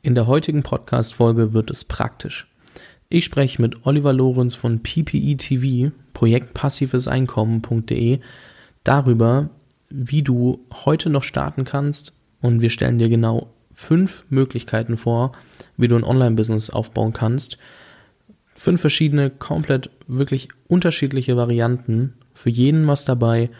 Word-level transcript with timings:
In 0.00 0.14
der 0.14 0.28
heutigen 0.28 0.62
Podcast-Folge 0.62 1.54
wird 1.54 1.72
es 1.72 1.84
praktisch. 1.84 2.46
Ich 3.08 3.24
spreche 3.24 3.60
mit 3.60 3.84
Oliver 3.84 4.12
Lorenz 4.12 4.54
von 4.54 4.80
PPE 4.80 5.36
TV, 5.36 5.92
Projekt 6.12 6.54
passives 6.54 7.08
Einkommen.de, 7.08 8.20
darüber, 8.84 9.50
wie 9.90 10.22
du 10.22 10.64
heute 10.72 11.10
noch 11.10 11.24
starten 11.24 11.64
kannst 11.64 12.16
und 12.40 12.60
wir 12.60 12.70
stellen 12.70 12.98
dir 12.98 13.08
genau 13.08 13.52
fünf 13.74 14.24
Möglichkeiten 14.28 14.96
vor, 14.96 15.32
wie 15.76 15.88
du 15.88 15.96
ein 15.96 16.04
Online-Business 16.04 16.70
aufbauen 16.70 17.12
kannst. 17.12 17.58
Fünf 18.54 18.80
verschiedene, 18.80 19.30
komplett 19.30 19.90
wirklich 20.06 20.48
unterschiedliche 20.68 21.36
Varianten. 21.36 22.14
Für 22.34 22.50
jeden 22.50 22.86
was 22.86 23.04
dabei. 23.04 23.50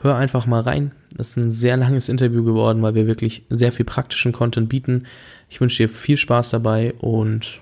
Hör 0.00 0.16
einfach 0.16 0.46
mal 0.46 0.60
rein. 0.60 0.92
Das 1.16 1.30
ist 1.30 1.36
ein 1.36 1.50
sehr 1.50 1.76
langes 1.76 2.08
Interview 2.08 2.44
geworden, 2.44 2.82
weil 2.82 2.94
wir 2.94 3.06
wirklich 3.06 3.44
sehr 3.48 3.72
viel 3.72 3.86
praktischen 3.86 4.32
Content 4.32 4.68
bieten. 4.68 5.04
Ich 5.48 5.60
wünsche 5.60 5.84
dir 5.84 5.88
viel 5.88 6.16
Spaß 6.16 6.50
dabei 6.50 6.94
und 7.00 7.60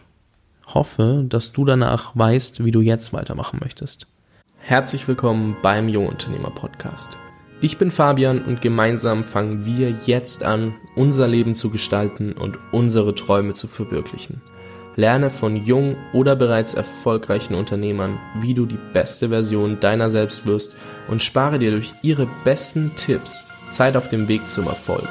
hoffe, 0.67 1.25
dass 1.29 1.53
du 1.53 1.65
danach 1.65 2.17
weißt, 2.17 2.65
wie 2.65 2.71
du 2.71 2.81
jetzt 2.81 3.13
weitermachen 3.13 3.61
möchtest. 3.63 4.07
Herzlich 4.59 5.07
willkommen 5.07 5.57
beim 5.63 5.89
Jungunternehmer 5.89 6.51
Podcast. 6.51 7.13
Ich 7.61 7.79
bin 7.79 7.91
Fabian 7.91 8.43
und 8.43 8.61
gemeinsam 8.61 9.23
fangen 9.23 9.67
wir 9.67 9.91
jetzt 10.07 10.43
an, 10.43 10.75
unser 10.97 11.29
Leben 11.29 11.55
zu 11.55 11.71
gestalten 11.71 12.33
und 12.33 12.59
unsere 12.73 13.15
Träume 13.15 13.53
zu 13.53 13.69
verwirklichen. 13.69 14.41
Lerne 14.95 15.31
von 15.31 15.57
jungen 15.57 15.97
oder 16.13 16.37
bereits 16.37 16.75
erfolgreichen 16.75 17.55
Unternehmern, 17.55 18.19
wie 18.41 18.53
du 18.53 18.67
die 18.67 18.79
beste 18.93 19.31
Version 19.31 19.81
deiner 19.81 20.11
selbst 20.11 20.45
wirst 20.45 20.75
und 21.09 21.23
spare 21.23 21.59
dir 21.59 21.71
durch 21.71 21.95
ihre 22.03 22.29
besten 22.45 22.95
Tipps 22.97 23.43
Zeit 23.71 23.97
auf 23.97 24.11
dem 24.11 24.29
Weg 24.29 24.51
zum 24.51 24.67
Erfolg. 24.67 25.09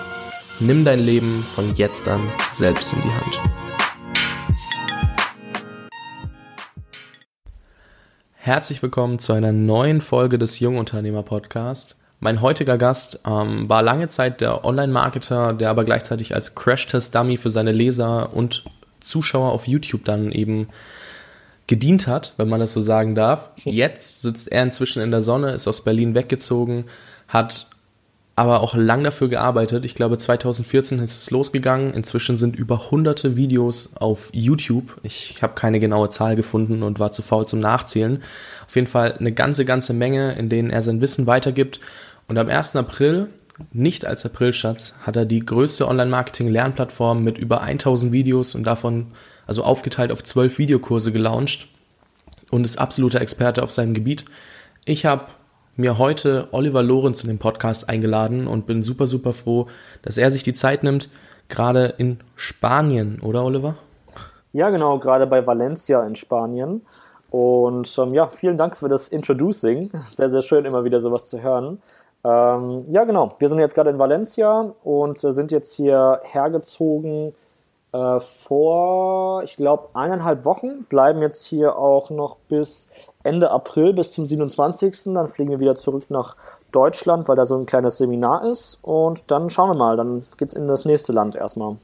Nimm 0.59 0.85
dein 0.85 0.99
Leben 0.99 1.43
von 1.55 1.73
jetzt 1.73 2.07
an 2.07 2.21
selbst 2.53 2.93
in 2.93 3.01
die 3.01 3.09
Hand. 3.09 3.49
Herzlich 8.33 8.83
willkommen 8.83 9.17
zu 9.17 9.33
einer 9.33 9.51
neuen 9.51 10.01
Folge 10.01 10.37
des 10.37 10.59
Jungunternehmer 10.59 11.23
Podcast. 11.23 11.97
Mein 12.19 12.41
heutiger 12.41 12.77
Gast 12.77 13.19
ähm, 13.25 13.67
war 13.67 13.81
lange 13.81 14.09
Zeit 14.09 14.41
der 14.41 14.63
Online-Marketer, 14.63 15.53
der 15.53 15.71
aber 15.71 15.85
gleichzeitig 15.85 16.35
als 16.35 16.53
Crash-Test-Dummy 16.53 17.37
für 17.37 17.49
seine 17.49 17.71
Leser 17.71 18.31
und 18.31 18.63
Zuschauer 19.01 19.51
auf 19.51 19.67
YouTube 19.67 20.05
dann 20.05 20.31
eben 20.31 20.69
gedient 21.67 22.07
hat, 22.07 22.33
wenn 22.37 22.49
man 22.49 22.59
das 22.59 22.73
so 22.73 22.81
sagen 22.81 23.15
darf. 23.15 23.51
Jetzt 23.63 24.21
sitzt 24.21 24.51
er 24.51 24.63
inzwischen 24.63 25.01
in 25.01 25.11
der 25.11 25.21
Sonne, 25.21 25.51
ist 25.51 25.67
aus 25.67 25.83
Berlin 25.83 26.15
weggezogen, 26.15 26.85
hat 27.27 27.67
aber 28.35 28.61
auch 28.61 28.75
lang 28.75 29.03
dafür 29.03 29.29
gearbeitet. 29.29 29.85
Ich 29.85 29.93
glaube, 29.93 30.17
2014 30.17 30.99
ist 30.99 31.21
es 31.21 31.31
losgegangen. 31.31 31.93
Inzwischen 31.93 32.37
sind 32.37 32.55
über 32.55 32.89
hunderte 32.89 33.35
Videos 33.35 33.91
auf 33.95 34.29
YouTube. 34.33 34.99
Ich 35.03 35.43
habe 35.43 35.53
keine 35.53 35.79
genaue 35.79 36.09
Zahl 36.09 36.35
gefunden 36.35 36.81
und 36.81 36.99
war 36.99 37.11
zu 37.11 37.21
faul 37.21 37.45
zum 37.45 37.59
Nachzählen. 37.59 38.23
Auf 38.65 38.75
jeden 38.75 38.87
Fall 38.87 39.13
eine 39.13 39.31
ganze, 39.31 39.65
ganze 39.65 39.93
Menge, 39.93 40.33
in 40.33 40.49
denen 40.49 40.69
er 40.69 40.81
sein 40.81 41.01
Wissen 41.01 41.27
weitergibt. 41.27 41.81
Und 42.27 42.37
am 42.37 42.47
1. 42.47 42.77
April, 42.77 43.27
nicht 43.71 44.05
als 44.05 44.25
Aprilschatz, 44.25 44.95
hat 45.05 45.15
er 45.15 45.25
die 45.25 45.39
größte 45.39 45.87
Online-Marketing-Lernplattform 45.87 47.23
mit 47.23 47.37
über 47.37 47.61
1000 47.61 48.11
Videos 48.11 48.55
und 48.55 48.63
davon, 48.63 49.07
also 49.47 49.63
aufgeteilt 49.63 50.11
auf 50.11 50.23
12 50.23 50.57
Videokurse 50.57 51.11
gelauncht 51.11 51.67
und 52.51 52.63
ist 52.63 52.77
absoluter 52.77 53.21
Experte 53.21 53.63
auf 53.63 53.71
seinem 53.71 53.93
Gebiet. 53.93 54.25
Ich 54.85 55.05
habe 55.05 55.25
mir 55.75 55.97
heute 55.97 56.47
Oliver 56.51 56.83
Lorenz 56.83 57.23
in 57.23 57.29
den 57.29 57.39
Podcast 57.39 57.89
eingeladen 57.89 58.47
und 58.47 58.65
bin 58.65 58.83
super, 58.83 59.07
super 59.07 59.33
froh, 59.33 59.67
dass 60.01 60.17
er 60.17 60.31
sich 60.31 60.43
die 60.43 60.53
Zeit 60.53 60.83
nimmt, 60.83 61.09
gerade 61.49 61.93
in 61.97 62.19
Spanien, 62.35 63.19
oder 63.21 63.43
Oliver? 63.43 63.75
Ja, 64.53 64.69
genau, 64.69 64.99
gerade 64.99 65.27
bei 65.27 65.45
Valencia 65.45 66.05
in 66.05 66.15
Spanien. 66.15 66.81
Und 67.29 67.97
ähm, 67.97 68.13
ja, 68.13 68.27
vielen 68.27 68.57
Dank 68.57 68.75
für 68.75 68.89
das 68.89 69.07
Introducing. 69.07 69.91
Sehr, 70.07 70.29
sehr 70.29 70.41
schön, 70.41 70.65
immer 70.65 70.83
wieder 70.83 70.99
sowas 70.99 71.29
zu 71.29 71.41
hören. 71.41 71.81
Ähm, 72.23 72.85
ja, 72.87 73.03
genau, 73.03 73.29
wir 73.39 73.49
sind 73.49 73.59
jetzt 73.59 73.73
gerade 73.73 73.89
in 73.89 73.99
Valencia 73.99 74.73
und 74.83 75.23
äh, 75.23 75.31
sind 75.31 75.51
jetzt 75.51 75.73
hier 75.73 76.21
hergezogen 76.23 77.33
äh, 77.93 78.19
vor, 78.19 79.43
ich 79.43 79.57
glaube, 79.57 79.89
eineinhalb 79.93 80.45
Wochen. 80.45 80.85
Bleiben 80.85 81.21
jetzt 81.21 81.45
hier 81.45 81.77
auch 81.77 82.09
noch 82.09 82.37
bis 82.47 82.89
Ende 83.23 83.51
April 83.51 83.93
bis 83.93 84.13
zum 84.13 84.27
27. 84.27 85.13
Dann 85.13 85.27
fliegen 85.27 85.49
wir 85.49 85.59
wieder 85.59 85.75
zurück 85.75 86.05
nach 86.09 86.35
Deutschland, 86.71 87.27
weil 87.27 87.35
da 87.35 87.45
so 87.45 87.55
ein 87.57 87.65
kleines 87.65 87.97
Seminar 87.97 88.45
ist. 88.45 88.79
Und 88.81 89.29
dann 89.31 89.49
schauen 89.49 89.69
wir 89.69 89.77
mal, 89.77 89.97
dann 89.97 90.25
geht 90.37 90.49
es 90.49 90.53
in 90.53 90.67
das 90.67 90.85
nächste 90.85 91.11
Land 91.11 91.35
erstmal. 91.35 91.77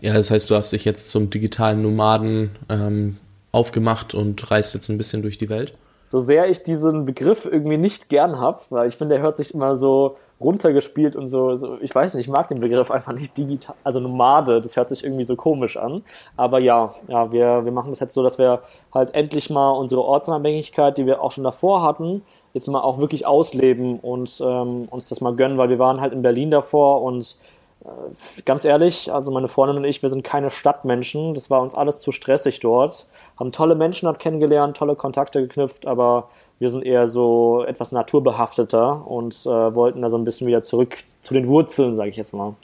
Ja, 0.00 0.12
das 0.12 0.30
heißt, 0.30 0.50
du 0.50 0.54
hast 0.54 0.72
dich 0.72 0.84
jetzt 0.84 1.08
zum 1.08 1.30
digitalen 1.30 1.80
Nomaden 1.80 2.54
ähm, 2.68 3.16
aufgemacht 3.50 4.14
und 4.14 4.50
reist 4.50 4.74
jetzt 4.74 4.90
ein 4.90 4.98
bisschen 4.98 5.22
durch 5.22 5.38
die 5.38 5.48
Welt? 5.48 5.72
So 6.08 6.20
sehr 6.20 6.48
ich 6.48 6.62
diesen 6.62 7.04
Begriff 7.04 7.44
irgendwie 7.44 7.76
nicht 7.76 8.08
gern 8.08 8.40
habe, 8.40 8.60
weil 8.70 8.88
ich 8.88 8.96
finde, 8.96 9.16
der 9.16 9.24
hört 9.24 9.36
sich 9.36 9.52
immer 9.52 9.76
so 9.76 10.16
runtergespielt 10.40 11.16
und 11.16 11.28
so, 11.28 11.56
so, 11.56 11.78
ich 11.80 11.94
weiß 11.94 12.14
nicht, 12.14 12.26
ich 12.26 12.32
mag 12.32 12.48
den 12.48 12.60
Begriff 12.60 12.90
einfach 12.90 13.12
nicht 13.12 13.36
digital, 13.36 13.74
also 13.82 14.00
Nomade, 14.00 14.60
das 14.60 14.76
hört 14.76 14.88
sich 14.90 15.02
irgendwie 15.02 15.24
so 15.24 15.34
komisch 15.34 15.76
an. 15.76 16.02
Aber 16.36 16.58
ja, 16.58 16.90
ja, 17.08 17.32
wir, 17.32 17.64
wir 17.64 17.72
machen 17.72 17.90
das 17.90 18.00
jetzt 18.00 18.14
so, 18.14 18.22
dass 18.22 18.38
wir 18.38 18.60
halt 18.92 19.14
endlich 19.14 19.50
mal 19.50 19.70
unsere 19.70 20.04
Ortsunabhängigkeit, 20.04 20.96
die 20.98 21.06
wir 21.06 21.22
auch 21.22 21.32
schon 21.32 21.44
davor 21.44 21.82
hatten, 21.82 22.22
jetzt 22.52 22.68
mal 22.68 22.82
auch 22.82 22.98
wirklich 22.98 23.26
ausleben 23.26 23.98
und 23.98 24.40
ähm, 24.44 24.86
uns 24.90 25.08
das 25.08 25.20
mal 25.20 25.34
gönnen, 25.34 25.58
weil 25.58 25.70
wir 25.70 25.78
waren 25.78 26.00
halt 26.00 26.12
in 26.12 26.22
Berlin 26.22 26.50
davor 26.50 27.02
und 27.02 27.36
äh, 27.84 28.42
ganz 28.44 28.64
ehrlich, 28.64 29.12
also 29.12 29.30
meine 29.30 29.48
Freundin 29.48 29.78
und 29.78 29.84
ich, 29.84 30.02
wir 30.02 30.08
sind 30.08 30.22
keine 30.22 30.50
Stadtmenschen, 30.50 31.34
das 31.34 31.50
war 31.50 31.62
uns 31.62 31.74
alles 31.74 31.98
zu 31.98 32.12
stressig 32.12 32.60
dort, 32.60 33.06
haben 33.38 33.52
tolle 33.52 33.74
Menschen 33.74 34.06
dort 34.06 34.18
kennengelernt, 34.18 34.76
tolle 34.76 34.96
Kontakte 34.96 35.40
geknüpft, 35.40 35.86
aber 35.86 36.30
wir 36.58 36.70
sind 36.70 36.84
eher 36.84 37.06
so 37.06 37.64
etwas 37.66 37.92
naturbehafteter 37.92 39.06
und 39.06 39.34
äh, 39.44 39.74
wollten 39.74 40.02
da 40.02 40.08
so 40.08 40.16
ein 40.16 40.24
bisschen 40.24 40.46
wieder 40.46 40.62
zurück 40.62 40.96
zu 41.20 41.34
den 41.34 41.46
Wurzeln, 41.48 41.96
sage 41.96 42.10
ich 42.10 42.16
jetzt 42.16 42.32
mal. 42.32 42.54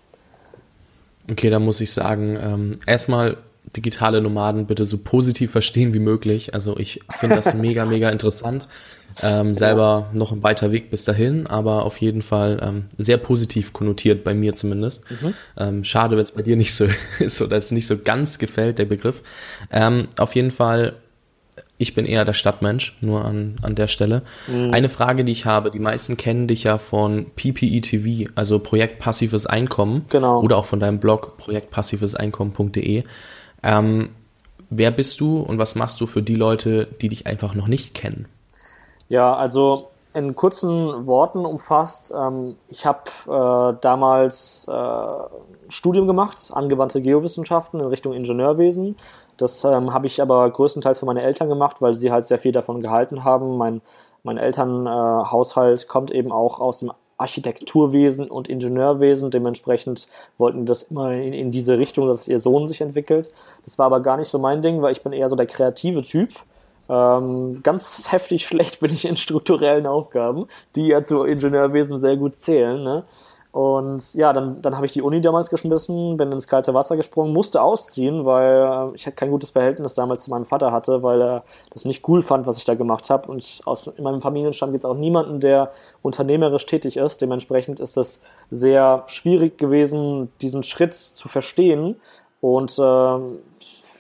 Okay, 1.31 1.51
da 1.51 1.59
muss 1.59 1.81
ich 1.81 1.93
sagen, 1.93 2.39
ähm, 2.43 2.73
erstmal 2.87 3.37
digitale 3.77 4.21
Nomaden 4.21 4.67
bitte 4.67 4.85
so 4.85 4.99
positiv 4.99 5.53
verstehen 5.53 5.95
wie 5.95 5.99
möglich. 5.99 6.55
Also 6.55 6.77
ich 6.79 7.01
finde 7.11 7.37
das 7.37 7.55
mega, 7.55 7.85
mega 7.85 8.11
interessant. 8.11 8.69
Ähm, 9.23 9.55
selber 9.55 10.11
noch 10.13 10.33
ein 10.33 10.43
weiter 10.43 10.73
Weg 10.73 10.91
bis 10.91 11.05
dahin, 11.05 11.47
aber 11.47 11.85
auf 11.85 11.99
jeden 11.99 12.23
Fall 12.23 12.61
ähm, 12.63 12.85
sehr 12.99 13.17
positiv 13.17 13.73
konnotiert, 13.73 14.25
bei 14.25 14.35
mir 14.35 14.55
zumindest. 14.55 15.11
Mhm. 15.11 15.35
Ähm, 15.59 15.85
schade, 15.85 16.17
wenn 16.17 16.23
es 16.23 16.33
bei 16.33 16.43
dir 16.43 16.57
nicht 16.57 16.75
so 16.75 16.87
ist 17.19 17.41
oder 17.43 17.57
es 17.57 17.71
nicht 17.71 17.87
so 17.87 17.99
ganz 17.99 18.39
gefällt, 18.39 18.79
der 18.79 18.87
Begriff. 18.87 19.23
Ähm, 19.71 20.09
auf 20.17 20.35
jeden 20.35 20.51
Fall 20.51 20.95
ich 21.83 21.95
bin 21.95 22.07
eher 22.07 22.25
der 22.25 22.33
Stadtmensch, 22.33 22.97
nur 23.01 23.25
an, 23.25 23.57
an 23.63 23.75
der 23.75 23.89
Stelle. 23.89 24.23
Mhm. 24.47 24.73
Eine 24.73 24.89
Frage, 24.89 25.25
die 25.25 25.33
ich 25.33 25.47
habe, 25.47 25.71
die 25.71 25.81
meisten 25.81 26.17
kennen 26.17 26.47
dich 26.47 26.63
ja 26.63 26.79
von 26.79 27.27
PPE 27.35 27.81
TV, 27.81 28.31
also 28.37 28.61
Projekt 28.61 29.01
Passives 29.01 29.47
Einkommen. 29.47 30.05
Genau. 30.09 30.41
Oder 30.43 30.57
auch 30.59 30.65
von 30.65 30.79
deinem 30.79 31.01
Blog 31.01 31.37
projektpassiveseinkommen.de. 31.39 33.03
Ähm, 33.65 34.09
wer 34.71 34.91
bist 34.93 35.21
du 35.21 35.41
und 35.41 35.59
was 35.59 35.75
machst 35.75 36.01
du 36.01 36.07
für 36.07 36.23
die 36.23 36.37
Leute, 36.37 36.87
die 37.01 37.09
dich 37.09 37.27
einfach 37.27 37.55
noch 37.55 37.67
nicht 37.67 37.95
kennen? 37.95 38.27
Ja, 39.13 39.35
also 39.35 39.89
in 40.15 40.35
kurzen 40.35 41.07
Worten 41.07 41.45
umfasst, 41.45 42.13
ähm, 42.17 42.57
ich 42.69 42.87
habe 42.87 43.11
äh, 43.27 43.77
damals 43.81 44.67
äh, 44.69 45.71
Studium 45.71 46.07
gemacht, 46.07 46.51
angewandte 46.53 47.01
Geowissenschaften 47.01 47.81
in 47.81 47.87
Richtung 47.87 48.13
Ingenieurwesen 48.13 48.97
das 49.37 49.65
ähm, 49.65 49.93
habe 49.93 50.07
ich 50.07 50.21
aber 50.21 50.49
größtenteils 50.51 50.99
für 50.99 51.07
meine 51.07 51.23
Eltern 51.23 51.49
gemacht, 51.49 51.81
weil 51.81 51.95
sie 51.95 52.13
halt 52.13 52.25
sehr 52.25 52.39
viel 52.39 52.53
davon 52.53 52.81
gehalten 52.81 53.25
haben. 53.25 53.57
Mein, 53.57 53.81
mein 54.23 54.39
Elternhaushalt 54.39 55.83
äh, 55.83 55.87
kommt 55.87 56.11
eben 56.11 56.31
auch 56.31 56.61
aus 56.61 56.81
dem 56.81 56.93
Architekturwesen 57.17 58.31
und 58.31 58.49
Ingenieurwesen. 58.49 59.31
Dementsprechend 59.31 60.09
wollten 60.39 60.67
das 60.67 60.85
immer 60.85 61.13
in, 61.13 61.33
in, 61.33 61.51
diese 61.51 61.79
Richtung, 61.79 62.09
dass 62.09 62.29
ihr 62.29 62.39
Sohn 62.39 62.67
sich 62.69 62.81
entwickelt. 62.81 63.33
Das 63.65 63.79
war 63.79 63.87
aber 63.87 64.01
gar 64.01 64.17
nicht 64.17 64.29
so 64.29 64.39
mein 64.39 64.63
Ding, 64.63 64.83
weil 64.83 64.93
ich 64.93 65.03
bin 65.03 65.13
eher 65.13 65.29
so 65.29 65.37
der 65.37 65.47
kreative 65.47 66.03
Typ. 66.03 66.31
Ähm, 66.89 67.61
ganz 67.63 68.11
heftig 68.11 68.47
schlecht 68.47 68.81
bin 68.81 68.93
ich 68.93 69.05
in 69.05 69.17
strukturellen 69.17 69.87
Aufgaben, 69.87 70.47
die 70.75 70.89
ja 70.89 71.03
zu 71.03 71.25
Ingenieurwesen 71.25 72.01
sehr 72.01 72.17
gut 72.17 72.37
zählen. 72.37 72.83
Ne? 72.83 73.05
Und 73.53 74.15
ja, 74.15 74.33
dann, 74.33 74.63
dann 74.63 74.77
habe 74.77 74.87
ich 74.87 74.93
die 74.93 75.03
Uni 75.03 75.21
damals 75.21 75.51
geschmissen, 75.51 76.17
bin 76.17 76.33
ins 76.33 76.47
kalte 76.47 76.73
Wasser 76.73 76.97
gesprungen, 76.97 77.35
musste 77.35 77.61
ausziehen, 77.61 78.25
weil 78.25 78.93
ich 78.95 79.05
kein 79.15 79.31
gutes 79.31 79.51
Verhältnis 79.51 79.95
damals 79.95 80.25
zu 80.25 80.31
meinem 80.31 80.47
Vater 80.47 80.73
hatte, 80.73 81.03
weil 81.03 81.21
er 81.21 81.45
das 81.71 81.85
nicht 81.85 82.09
cool 82.09 82.23
fand, 82.23 82.47
was 82.47 82.57
ich 82.57 82.65
da 82.65 82.75
gemacht 82.75 83.11
habe. 83.11 83.31
Und 83.31 83.61
aus, 83.67 83.87
in 83.89 84.05
meinem 84.05 84.23
Familienstand 84.23 84.73
gibt 84.73 84.85
es 84.85 84.91
auch 84.91 84.97
niemanden, 84.97 85.39
der 85.39 85.71
unternehmerisch 86.01 86.65
tätig 86.65 86.97
ist. 86.97 87.21
Dementsprechend 87.21 87.79
ist 87.79 87.99
es 87.99 88.23
sehr 88.51 89.05
schwierig 89.07 89.59
gewesen, 89.59 90.33
diesen 90.41 90.63
Schritt 90.63 90.95
zu 90.95 91.29
verstehen. 91.29 92.01
Und 92.41 92.79
äh, 92.79 93.19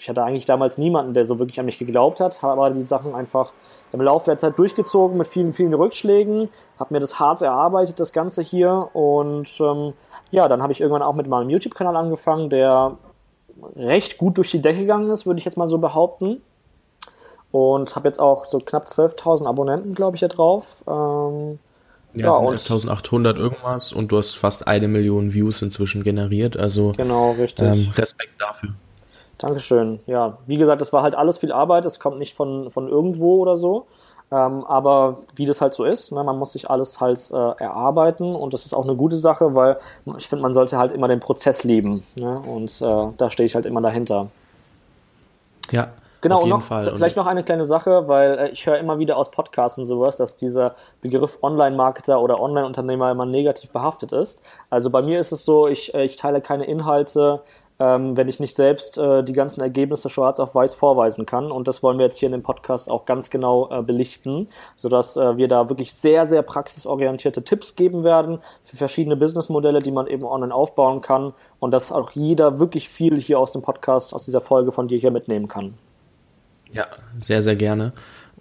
ich 0.02 0.08
hatte 0.08 0.25
eigentlich 0.25 0.46
damals 0.46 0.78
niemanden, 0.78 1.14
der 1.14 1.25
so 1.25 1.38
wirklich 1.38 1.60
an 1.60 1.66
mich 1.66 1.78
geglaubt 1.78 2.19
hat, 2.19 2.43
habe 2.43 2.52
aber 2.52 2.70
die 2.70 2.82
Sachen 2.82 3.14
einfach 3.14 3.52
im 3.93 4.00
Laufe 4.00 4.25
der 4.26 4.37
Zeit 4.37 4.58
durchgezogen 4.58 5.16
mit 5.16 5.28
vielen, 5.28 5.54
vielen 5.54 5.72
Rückschlägen, 5.75 6.49
habe 6.76 6.94
mir 6.94 6.99
das 6.99 7.20
hart 7.20 7.40
erarbeitet, 7.40 8.00
das 8.00 8.12
Ganze 8.12 8.43
hier 8.43 8.88
und 8.94 9.49
ähm, 9.60 9.93
ja, 10.32 10.49
dann 10.49 10.60
habe 10.60 10.72
ich 10.72 10.81
irgendwann 10.81 11.02
auch 11.02 11.14
mit 11.14 11.28
meinem 11.28 11.50
YouTube-Kanal 11.50 11.94
angefangen, 11.94 12.50
der 12.50 12.96
recht 13.76 14.19
gut 14.19 14.38
durch 14.38 14.50
die 14.50 14.60
Decke 14.60 14.81
gegangen 14.81 15.08
ist, 15.08 15.25
würde 15.25 15.38
ich 15.38 15.44
jetzt 15.44 15.56
mal 15.56 15.69
so 15.69 15.78
behaupten. 15.78 16.43
Und 17.52 17.94
habe 17.94 18.08
jetzt 18.08 18.19
auch 18.19 18.46
so 18.46 18.58
knapp 18.58 18.87
12.000 18.87 19.46
Abonnenten, 19.46 19.94
glaube 19.94 20.16
ich, 20.16 20.20
hier 20.20 20.28
drauf. 20.28 20.82
Ähm, 20.88 21.58
ja, 22.14 22.26
ja 22.26 22.56
sind 22.56 22.88
1800 22.88 23.37
irgendwas 23.37 23.93
und 23.93 24.10
du 24.10 24.16
hast 24.16 24.37
fast 24.37 24.66
eine 24.66 24.88
Million 24.88 25.34
Views 25.34 25.60
inzwischen 25.60 26.02
generiert. 26.02 26.56
Also 26.56 26.93
genau, 26.96 27.32
richtig. 27.32 27.66
Ähm, 27.66 27.93
Respekt 27.94 28.40
dafür. 28.40 28.70
Dankeschön. 29.43 30.00
Ja, 30.06 30.39
wie 30.47 30.56
gesagt, 30.56 30.81
das 30.81 30.93
war 30.93 31.03
halt 31.03 31.15
alles 31.15 31.39
viel 31.39 31.53
Arbeit. 31.53 31.85
Es 31.85 32.00
kommt 32.00 32.19
nicht 32.19 32.35
von, 32.35 32.71
von 32.71 32.89
irgendwo 32.89 33.39
oder 33.39 33.56
so. 33.56 33.87
Ähm, 34.33 34.65
aber 34.65 35.19
wie 35.35 35.44
das 35.44 35.61
halt 35.61 35.75
so 35.75 35.85
ist, 35.85 36.11
ne, 36.11 36.25
man 36.25 36.39
muss 36.39 36.53
sich 36.53 36.71
alles 36.71 37.00
halt 37.00 37.21
äh, 37.33 37.62
erarbeiten 37.62 38.35
und 38.35 38.55
das 38.55 38.65
ist 38.65 38.73
auch 38.73 38.85
eine 38.85 38.97
gute 38.97 39.17
Sache, 39.17 39.55
weil 39.55 39.77
ich 40.17 40.27
finde, 40.27 40.43
man 40.43 40.55
sollte 40.55 40.79
halt 40.79 40.93
immer 40.93 41.06
den 41.06 41.21
Prozess 41.21 41.65
lieben. 41.65 42.03
Ne? 42.15 42.41
Und 42.41 42.81
äh, 42.81 43.12
da 43.19 43.31
stehe 43.31 43.47
ich 43.47 43.55
halt 43.55 43.67
immer 43.67 43.83
dahinter. 43.83 44.29
Ja. 45.71 45.89
Genau, 46.23 46.37
auf 46.37 46.44
jeden 46.44 46.53
und 46.55 46.61
noch, 46.61 46.67
Fall. 46.67 46.93
vielleicht 46.94 47.17
noch 47.17 47.27
eine 47.27 47.43
kleine 47.43 47.67
Sache, 47.67 48.06
weil 48.06 48.39
äh, 48.39 48.49
ich 48.50 48.65
höre 48.65 48.79
immer 48.79 48.99
wieder 48.99 49.17
aus 49.17 49.31
Podcasts 49.31 49.77
und 49.77 49.85
sowas, 49.85 50.17
dass 50.17 50.37
dieser 50.37 50.77
Begriff 51.00 51.39
Online-Marketer 51.43 52.21
oder 52.21 52.41
Online-Unternehmer 52.41 53.11
immer 53.11 53.27
negativ 53.27 53.71
behaftet 53.71 54.12
ist. 54.12 54.41
Also 54.71 54.89
bei 54.89 55.03
mir 55.03 55.19
ist 55.19 55.33
es 55.33 55.44
so, 55.44 55.67
ich, 55.67 55.93
äh, 55.94 56.05
ich 56.05 56.17
teile 56.17 56.41
keine 56.41 56.65
Inhalte, 56.65 57.41
ähm, 57.78 58.16
wenn 58.16 58.28
ich 58.28 58.40
nicht 58.40 58.54
selbst 58.54 58.98
äh, 58.98 59.22
die 59.22 59.32
ganzen 59.32 59.60
Ergebnisse 59.60 60.08
schwarz 60.08 60.40
auf 60.40 60.54
weiß 60.54 60.74
vorweisen 60.74 61.26
kann. 61.26 61.50
Und 61.50 61.69
das 61.69 61.82
wollen 61.82 61.98
wir 61.98 62.06
jetzt 62.06 62.19
hier 62.19 62.26
in 62.26 62.32
dem 62.32 62.42
Podcast 62.42 62.90
auch 62.90 63.04
ganz 63.04 63.30
genau 63.30 63.70
äh, 63.70 63.82
belichten, 63.82 64.48
sodass 64.76 65.16
äh, 65.16 65.36
wir 65.36 65.48
da 65.48 65.69
wirklich 65.69 65.92
sehr, 65.94 66.26
sehr 66.26 66.42
praxisorientierte 66.42 67.42
Tipps 67.42 67.74
geben 67.74 68.04
werden 68.04 68.38
für 68.64 68.76
verschiedene 68.76 69.16
Businessmodelle, 69.16 69.80
die 69.80 69.90
man 69.90 70.06
eben 70.06 70.24
online 70.24 70.54
aufbauen 70.54 71.00
kann 71.00 71.34
und 71.58 71.70
dass 71.70 71.92
auch 71.92 72.10
jeder 72.12 72.58
wirklich 72.58 72.88
viel 72.88 73.20
hier 73.20 73.38
aus 73.38 73.52
dem 73.52 73.62
Podcast, 73.62 74.14
aus 74.14 74.24
dieser 74.24 74.40
Folge 74.40 74.72
von 74.72 74.88
dir 74.88 74.98
hier 74.98 75.10
mitnehmen 75.10 75.48
kann. 75.48 75.74
Ja, 76.72 76.86
sehr, 77.19 77.42
sehr 77.42 77.56
gerne 77.56 77.92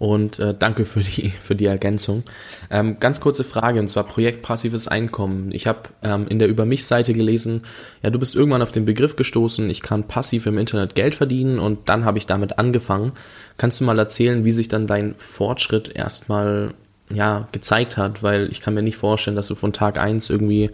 und 0.02 0.40
äh, 0.40 0.52
danke 0.52 0.84
für 0.84 0.98
die, 0.98 1.32
für 1.40 1.54
die 1.54 1.66
Ergänzung. 1.66 2.24
Ähm, 2.72 2.98
ganz 2.98 3.20
kurze 3.20 3.44
Frage, 3.44 3.78
und 3.78 3.86
zwar 3.86 4.02
Projekt 4.02 4.42
passives 4.42 4.88
Einkommen. 4.88 5.52
Ich 5.52 5.68
habe 5.68 5.90
ähm, 6.02 6.26
in 6.28 6.40
der 6.40 6.48
Über 6.48 6.64
mich-Seite 6.64 7.14
gelesen, 7.14 7.62
ja, 8.02 8.10
du 8.10 8.18
bist 8.18 8.34
irgendwann 8.34 8.62
auf 8.62 8.72
den 8.72 8.84
Begriff 8.84 9.14
gestoßen, 9.14 9.70
ich 9.70 9.80
kann 9.80 10.08
passiv 10.08 10.46
im 10.46 10.58
Internet 10.58 10.96
Geld 10.96 11.14
verdienen 11.14 11.60
und 11.60 11.88
dann 11.88 12.04
habe 12.04 12.18
ich 12.18 12.26
damit 12.26 12.58
angefangen. 12.58 13.12
Kannst 13.58 13.78
du 13.78 13.84
mal 13.84 13.96
erzählen, 13.96 14.44
wie 14.44 14.50
sich 14.50 14.66
dann 14.66 14.88
dein 14.88 15.14
Fortschritt 15.18 15.94
erstmal 15.94 16.74
ja, 17.08 17.46
gezeigt 17.52 17.96
hat? 17.96 18.24
Weil 18.24 18.48
ich 18.50 18.60
kann 18.60 18.74
mir 18.74 18.82
nicht 18.82 18.96
vorstellen, 18.96 19.36
dass 19.36 19.46
du 19.46 19.54
von 19.54 19.72
Tag 19.72 19.98
eins 19.98 20.30
irgendwie 20.30 20.72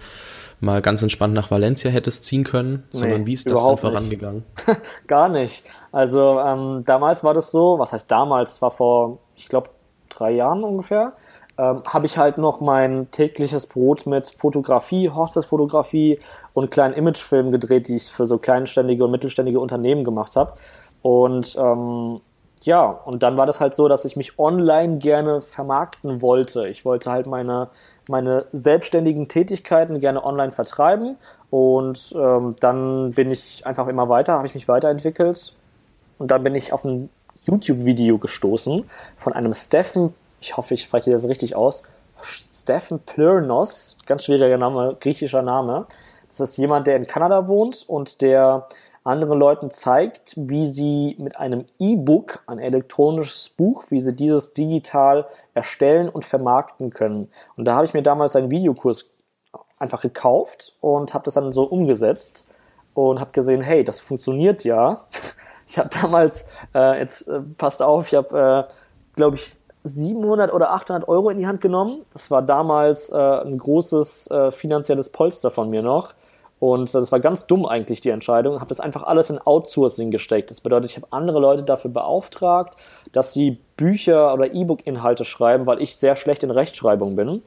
mal 0.61 0.83
ganz 0.83 1.03
entspannt 1.03 1.35
nach 1.35 1.51
Valencia 1.51 1.91
hättest 1.91 2.25
ziehen 2.25 2.45
können, 2.45 2.85
sondern 2.91 3.27
wie 3.27 3.33
ist 3.33 3.51
das 3.51 3.65
denn 3.65 3.77
vorangegangen? 3.77 4.45
Gar 5.07 5.29
nicht. 5.29 5.65
Also 5.93 6.41
ähm, 6.41 6.83
damals 6.85 7.23
war 7.23 7.35
das 7.35 7.51
so, 7.51 7.79
was 7.79 7.93
heißt 7.93 8.11
damals, 8.11 8.61
war 8.61 8.71
vor, 8.71 9.19
ich 9.37 9.49
glaube, 9.49 9.71
drei 10.09 10.33
Jahren 10.33 10.65
ungefähr, 10.65 11.13
ähm, 11.59 11.83
habe 11.89 12.07
ich 12.07 12.19
halt 12.19 12.39
noch 12.39 12.61
mein 12.61 13.11
tägliches 13.11 13.67
Brot 13.67 14.07
mit 14.07 14.35
Fotografie, 14.39 15.11
Hochzeitsfotografie 15.11 16.21
und 16.55 16.71
kleinen 16.71 16.95
Imagefilmen 16.95 17.53
gedreht, 17.53 17.89
die 17.89 17.97
ich 17.97 18.05
für 18.09 18.27
so 18.27 18.39
kleinständige 18.39 19.05
und 19.05 19.11
mittelständige 19.11 19.61
Unternehmen 19.61 20.05
gemacht 20.05 20.37
habe. 20.37 20.55
Und 21.03 21.57
ähm, 21.57 22.21
ja, 22.63 22.85
und 22.85 23.23
dann 23.23 23.37
war 23.37 23.47
das 23.47 23.61
halt 23.61 23.75
so, 23.75 23.89
dass 23.89 24.05
ich 24.05 24.17
mich 24.17 24.39
online 24.39 24.99
gerne 24.99 25.41
vermarkten 25.43 26.21
wollte. 26.23 26.69
Ich 26.69 26.85
wollte 26.85 27.11
halt 27.11 27.27
meine 27.27 27.71
meine 28.09 28.47
selbstständigen 28.53 29.29
Tätigkeiten 29.29 30.01
gerne 30.01 30.25
online 30.25 30.53
vertreiben 30.53 31.17
und 31.51 32.15
ähm, 32.17 32.57
dann 32.61 33.13
bin 33.13 33.31
ich 33.31 33.67
einfach 33.67 33.89
immer 33.89 34.09
weiter, 34.09 34.35
habe 34.35 34.47
ich 34.47 34.55
mich 34.55 34.69
weiterentwickelt 34.69 35.55
und 36.19 36.31
dann 36.31 36.43
bin 36.43 36.55
ich 36.55 36.73
auf 36.73 36.85
ein 36.85 37.11
YouTube-Video 37.45 38.19
gestoßen 38.19 38.85
von 39.17 39.33
einem 39.33 39.55
Stefan, 39.55 40.15
ich 40.41 40.57
hoffe, 40.57 40.75
ich 40.75 40.83
spreche 40.83 41.11
das 41.11 41.29
richtig 41.29 41.57
aus, 41.57 41.85
Stefan 42.23 43.01
Plurnos, 43.01 43.97
ganz 44.07 44.25
schwieriger 44.25 44.59
Name, 44.59 44.97
griechischer 45.01 45.43
Name. 45.43 45.87
Das 46.29 46.41
ist 46.41 46.59
jemand, 46.59 46.87
der 46.87 46.97
in 46.97 47.07
Kanada 47.07 47.49
wohnt 47.49 47.85
und 47.89 48.21
der 48.21 48.69
anderen 49.05 49.39
Leuten 49.39 49.71
zeigt, 49.71 50.35
wie 50.37 50.67
sie 50.67 51.17
mit 51.19 51.39
einem 51.39 51.65
E-Book, 51.79 52.41
ein 52.47 52.59
elektronisches 52.59 53.49
Buch, 53.49 53.85
wie 53.89 54.03
sie 54.03 54.13
dieses 54.13 54.53
digital 54.53 55.27
erstellen 55.59 56.09
und 56.09 56.25
vermarkten 56.25 56.91
können. 56.91 57.31
Und 57.57 57.65
da 57.67 57.75
habe 57.75 57.85
ich 57.85 57.95
mir 57.95 58.03
damals 58.03 58.37
einen 58.37 58.51
Videokurs 58.51 59.11
einfach 59.79 60.01
gekauft 60.01 60.75
und 60.81 61.15
habe 61.15 61.25
das 61.25 61.35
dann 61.35 61.53
so 61.53 61.65
umgesetzt 61.65 62.49
und 62.95 63.21
habe 63.21 63.31
gesehen, 63.33 63.61
hey, 63.61 63.85
das 63.85 64.01
funktioniert 64.01 64.65
ja. 64.65 65.05
Ich 65.71 65.77
habe 65.77 65.91
damals, 66.01 66.49
äh, 66.75 66.99
jetzt 66.99 67.29
äh, 67.29 67.41
passt 67.59 67.83
auf, 67.83 68.07
ich 68.07 68.15
habe, 68.15 68.67
äh, 68.71 68.73
glaube 69.17 69.37
ich, 69.37 69.53
700 69.85 70.51
oder 70.51 70.71
800 70.73 71.07
Euro 71.09 71.29
in 71.29 71.37
die 71.37 71.47
Hand 71.47 71.61
genommen. 71.61 72.07
Das 72.15 72.31
war 72.31 72.41
damals 72.41 73.11
äh, 73.11 73.17
ein 73.17 73.59
großes 73.59 74.31
äh, 74.31 74.51
finanzielles 74.51 75.11
Polster 75.11 75.51
von 75.51 75.69
mir 75.69 75.83
noch. 75.83 76.15
Und 76.61 76.93
das 76.93 77.13
war 77.13 77.21
ganz 77.21 77.47
dumm 77.47 77.67
eigentlich 77.67 78.01
die 78.01 78.11
Entscheidung. 78.11 78.55
Ich 78.55 78.61
habe 78.61 78.69
das 78.69 78.81
einfach 78.81 79.05
alles 79.05 79.31
in 79.31 79.39
Outsourcing 79.39 80.11
gesteckt. 80.11 80.51
Das 80.51 80.61
bedeutet, 80.61 80.91
ich 80.91 80.97
habe 80.97 81.07
andere 81.11 81.39
Leute 81.39 81.63
dafür 81.63 81.91
beauftragt, 81.91 82.77
dass 83.13 83.33
sie 83.33 83.59
Bücher 83.77 84.35
oder 84.35 84.53
E-Book-Inhalte 84.53 85.25
schreiben, 85.25 85.67
weil 85.67 85.81
ich 85.81 85.97
sehr 85.97 86.17
schlecht 86.17 86.43
in 86.43 86.51
Rechtschreibung 86.51 87.15
bin. 87.15 87.43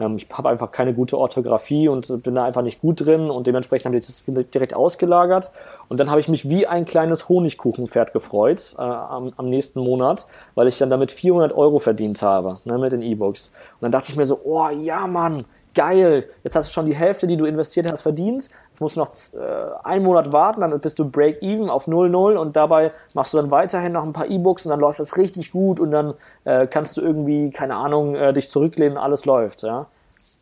Ähm, 0.00 0.16
ich 0.16 0.28
habe 0.32 0.48
einfach 0.48 0.72
keine 0.72 0.94
gute 0.94 1.18
Orthographie 1.18 1.88
und 1.88 2.22
bin 2.22 2.34
da 2.34 2.44
einfach 2.44 2.62
nicht 2.62 2.80
gut 2.80 3.04
drin 3.04 3.30
und 3.30 3.46
dementsprechend 3.46 3.86
haben 3.86 3.92
die 3.92 4.00
das 4.00 4.24
direkt 4.50 4.74
ausgelagert. 4.74 5.52
Und 5.88 6.00
dann 6.00 6.10
habe 6.10 6.20
ich 6.20 6.28
mich 6.28 6.48
wie 6.48 6.66
ein 6.66 6.86
kleines 6.86 7.28
Honigkuchenpferd 7.28 8.12
gefreut 8.12 8.74
äh, 8.78 8.82
am, 8.82 9.32
am, 9.36 9.48
nächsten 9.50 9.80
Monat, 9.80 10.26
weil 10.54 10.66
ich 10.68 10.78
dann 10.78 10.90
damit 10.90 11.12
400 11.12 11.52
Euro 11.52 11.78
verdient 11.78 12.22
habe 12.22 12.58
ne, 12.64 12.78
mit 12.78 12.92
den 12.92 13.02
E-Books. 13.02 13.52
Und 13.74 13.82
dann 13.82 13.92
dachte 13.92 14.10
ich 14.10 14.16
mir 14.16 14.26
so, 14.26 14.40
oh 14.44 14.68
ja 14.70 15.06
Mann, 15.06 15.44
geil, 15.74 16.28
jetzt 16.42 16.56
hast 16.56 16.68
du 16.68 16.72
schon 16.72 16.86
die 16.86 16.96
Hälfte, 16.96 17.26
die 17.26 17.36
du 17.36 17.44
investiert 17.44 17.86
hast, 17.90 18.02
verdient. 18.02 18.48
Musst 18.80 18.96
noch 18.96 19.10
äh, 19.34 19.84
einen 19.84 20.04
Monat 20.04 20.32
warten, 20.32 20.62
dann 20.62 20.80
bist 20.80 20.98
du 20.98 21.08
Break-Even 21.08 21.70
auf 21.70 21.86
0,0 21.86 22.36
und 22.36 22.56
dabei 22.56 22.90
machst 23.14 23.32
du 23.32 23.36
dann 23.36 23.50
weiterhin 23.50 23.92
noch 23.92 24.02
ein 24.02 24.12
paar 24.12 24.26
E-Books 24.26 24.66
und 24.66 24.70
dann 24.70 24.80
läuft 24.80 24.98
das 24.98 25.16
richtig 25.16 25.52
gut 25.52 25.78
und 25.78 25.90
dann 25.90 26.14
äh, 26.44 26.66
kannst 26.66 26.96
du 26.96 27.02
irgendwie, 27.02 27.50
keine 27.50 27.76
Ahnung, 27.76 28.16
äh, 28.16 28.32
dich 28.32 28.48
zurücklehnen, 28.48 28.96
alles 28.96 29.26
läuft. 29.26 29.62
Ja? 29.62 29.86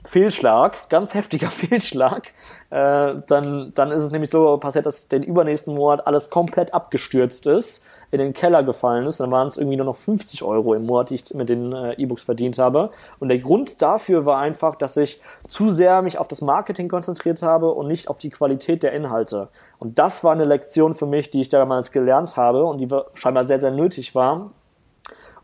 Fehlschlag, 0.06 0.88
ganz 0.88 1.14
heftiger 1.14 1.50
Fehlschlag, 1.50 2.32
äh, 2.70 3.14
dann, 3.26 3.72
dann 3.74 3.90
ist 3.90 4.04
es 4.04 4.12
nämlich 4.12 4.30
so 4.30 4.56
passiert, 4.58 4.86
dass 4.86 5.08
den 5.08 5.24
übernächsten 5.24 5.74
Monat 5.74 6.06
alles 6.06 6.30
komplett 6.30 6.72
abgestürzt 6.72 7.46
ist 7.46 7.84
in 8.10 8.18
den 8.18 8.32
Keller 8.32 8.62
gefallen 8.62 9.06
ist. 9.06 9.20
Dann 9.20 9.30
waren 9.30 9.46
es 9.46 9.56
irgendwie 9.56 9.76
nur 9.76 9.86
noch 9.86 9.96
50 9.96 10.42
Euro 10.42 10.74
im 10.74 10.86
Monat, 10.86 11.10
die 11.10 11.16
ich 11.16 11.34
mit 11.34 11.48
den 11.48 11.72
äh, 11.72 11.92
E-Books 11.94 12.22
verdient 12.22 12.58
habe. 12.58 12.90
Und 13.20 13.28
der 13.28 13.38
Grund 13.38 13.82
dafür 13.82 14.24
war 14.24 14.38
einfach, 14.38 14.76
dass 14.76 14.96
ich 14.96 15.20
zu 15.46 15.70
sehr 15.70 16.02
mich 16.02 16.18
auf 16.18 16.28
das 16.28 16.40
Marketing 16.40 16.88
konzentriert 16.88 17.42
habe 17.42 17.72
und 17.72 17.88
nicht 17.88 18.08
auf 18.08 18.18
die 18.18 18.30
Qualität 18.30 18.82
der 18.82 18.92
Inhalte. 18.92 19.48
Und 19.78 19.98
das 19.98 20.24
war 20.24 20.32
eine 20.32 20.44
Lektion 20.44 20.94
für 20.94 21.06
mich, 21.06 21.30
die 21.30 21.40
ich 21.40 21.48
damals 21.48 21.92
gelernt 21.92 22.36
habe 22.36 22.64
und 22.64 22.78
die 22.78 22.88
scheinbar 23.14 23.44
sehr, 23.44 23.60
sehr 23.60 23.72
nötig 23.72 24.14
war. 24.14 24.50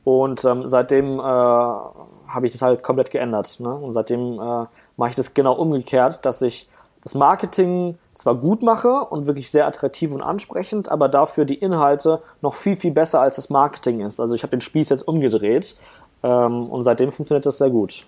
Und 0.05 0.45
ähm, 0.45 0.69
seitdem 0.69 1.19
äh, 1.19 1.23
habe 1.23 2.47
ich 2.47 2.53
das 2.53 2.63
halt 2.63 2.83
komplett 2.83 3.11
geändert. 3.11 3.59
Ne? 3.59 3.75
Und 3.75 3.93
seitdem 3.93 4.35
äh, 4.35 4.67
mache 4.97 5.11
ich 5.11 5.15
das 5.15 5.33
genau 5.33 5.55
umgekehrt, 5.55 6.25
dass 6.27 6.43
ich 6.43 6.69
das 7.03 7.15
Marketing 7.15 7.99
zwar 8.15 8.37
gut 8.37 8.63
mache 8.63 8.89
und 8.89 9.27
wirklich 9.27 9.51
sehr 9.51 9.67
attraktiv 9.67 10.13
und 10.13 10.23
ansprechend, 10.23 10.91
aber 10.91 11.09
dafür 11.09 11.45
die 11.45 11.55
Inhalte 11.55 12.23
noch 12.41 12.55
viel, 12.55 12.77
viel 12.77 12.93
besser 12.93 13.21
als 13.21 13.37
das 13.37 13.51
Marketing 13.51 14.01
ist. 14.01 14.21
Also 14.21 14.35
ich 14.35 14.43
habe 14.43 14.53
den 14.53 14.61
Spieß 14.61 14.89
jetzt 14.89 15.07
umgedreht 15.07 15.77
ähm, 16.23 16.67
und 16.71 16.83
seitdem 16.83 17.13
funktioniert 17.13 17.45
das 17.45 17.59
sehr 17.59 17.71
gut. 17.71 18.07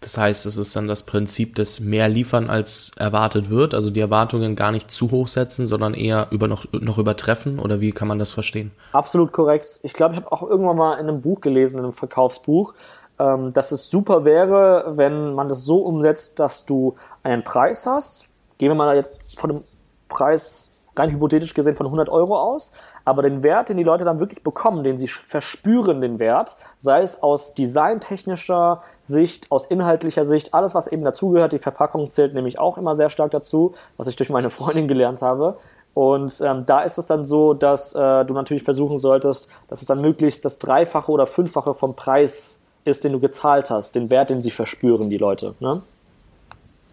Das 0.00 0.18
heißt, 0.18 0.44
es 0.44 0.58
ist 0.58 0.76
dann 0.76 0.88
das 0.88 1.04
Prinzip 1.04 1.54
des 1.54 1.80
mehr 1.80 2.08
liefern 2.08 2.50
als 2.50 2.92
erwartet 2.98 3.48
wird, 3.48 3.74
also 3.74 3.90
die 3.90 4.00
Erwartungen 4.00 4.54
gar 4.54 4.72
nicht 4.72 4.90
zu 4.90 5.10
hoch 5.10 5.28
setzen, 5.28 5.66
sondern 5.66 5.94
eher 5.94 6.26
über 6.30 6.48
noch, 6.48 6.66
noch 6.72 6.98
übertreffen 6.98 7.58
oder 7.58 7.80
wie 7.80 7.92
kann 7.92 8.08
man 8.08 8.18
das 8.18 8.30
verstehen? 8.30 8.72
Absolut 8.92 9.32
korrekt. 9.32 9.80
Ich 9.82 9.94
glaube, 9.94 10.14
ich 10.14 10.20
habe 10.20 10.32
auch 10.32 10.42
irgendwann 10.42 10.76
mal 10.76 10.94
in 10.94 11.08
einem 11.08 11.22
Buch 11.22 11.40
gelesen, 11.40 11.78
in 11.78 11.84
einem 11.84 11.94
Verkaufsbuch, 11.94 12.74
ähm, 13.18 13.52
dass 13.52 13.72
es 13.72 13.88
super 13.88 14.24
wäre, 14.24 14.92
wenn 14.96 15.34
man 15.34 15.48
das 15.48 15.64
so 15.64 15.78
umsetzt, 15.78 16.38
dass 16.38 16.66
du 16.66 16.96
einen 17.22 17.42
Preis 17.42 17.86
hast. 17.86 18.26
Gehen 18.60 18.68
wir 18.68 18.74
mal 18.74 18.94
jetzt 18.94 19.40
von 19.40 19.50
einem 19.50 19.64
Preis 20.10 20.68
rein 20.94 21.10
hypothetisch 21.10 21.54
gesehen 21.54 21.76
von 21.76 21.86
100 21.86 22.10
Euro 22.10 22.38
aus, 22.38 22.72
aber 23.06 23.22
den 23.22 23.42
Wert, 23.42 23.70
den 23.70 23.78
die 23.78 23.84
Leute 23.84 24.04
dann 24.04 24.20
wirklich 24.20 24.42
bekommen, 24.42 24.84
den 24.84 24.98
sie 24.98 25.08
verspüren, 25.08 26.02
den 26.02 26.18
Wert, 26.18 26.56
sei 26.76 27.00
es 27.00 27.22
aus 27.22 27.54
designtechnischer 27.54 28.82
Sicht, 29.00 29.50
aus 29.50 29.64
inhaltlicher 29.64 30.26
Sicht, 30.26 30.52
alles, 30.52 30.74
was 30.74 30.88
eben 30.88 31.04
dazugehört, 31.04 31.52
die 31.52 31.58
Verpackung 31.58 32.10
zählt 32.10 32.34
nämlich 32.34 32.58
auch 32.58 32.76
immer 32.76 32.96
sehr 32.96 33.08
stark 33.08 33.30
dazu, 33.30 33.72
was 33.96 34.08
ich 34.08 34.16
durch 34.16 34.28
meine 34.28 34.50
Freundin 34.50 34.88
gelernt 34.88 35.22
habe. 35.22 35.56
Und 35.94 36.38
ähm, 36.42 36.66
da 36.66 36.82
ist 36.82 36.98
es 36.98 37.06
dann 37.06 37.24
so, 37.24 37.54
dass 37.54 37.94
äh, 37.94 38.26
du 38.26 38.34
natürlich 38.34 38.64
versuchen 38.64 38.98
solltest, 38.98 39.48
dass 39.68 39.80
es 39.80 39.88
dann 39.88 40.02
möglichst 40.02 40.44
das 40.44 40.58
Dreifache 40.58 41.10
oder 41.10 41.26
Fünffache 41.26 41.72
vom 41.72 41.96
Preis 41.96 42.60
ist, 42.84 43.04
den 43.04 43.12
du 43.12 43.20
gezahlt 43.20 43.70
hast, 43.70 43.94
den 43.94 44.10
Wert, 44.10 44.28
den 44.28 44.42
sie 44.42 44.50
verspüren, 44.50 45.08
die 45.08 45.16
Leute. 45.16 45.54
Ne? 45.60 45.80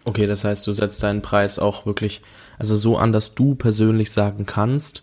Okay, 0.08 0.26
das 0.26 0.42
heißt, 0.42 0.66
du 0.66 0.72
setzt 0.72 1.02
deinen 1.02 1.20
Preis 1.20 1.58
auch 1.58 1.84
wirklich, 1.84 2.22
also 2.58 2.76
so 2.76 2.96
an, 2.96 3.12
dass 3.12 3.34
du 3.34 3.54
persönlich 3.54 4.10
sagen 4.10 4.46
kannst, 4.46 5.02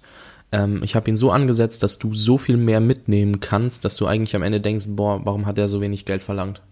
ähm, 0.51 0.81
ich 0.81 0.95
habe 0.95 1.07
ihn 1.07 1.15
so 1.15 1.29
angesetzt, 1.29 1.83
dass 1.83 1.99
du 1.99 2.15
so 2.15 2.39
viel 2.39 2.57
mehr 2.57 2.79
mitnehmen 2.79 3.39
kannst, 3.39 3.85
dass 3.85 3.97
du 3.97 4.07
eigentlich 4.07 4.35
am 4.35 4.41
Ende 4.41 4.59
denkst, 4.59 4.87
boah, 4.95 5.21
warum 5.23 5.45
hat 5.45 5.59
er 5.59 5.67
so 5.67 5.79
wenig 5.79 6.05
Geld 6.05 6.23
verlangt? 6.23 6.63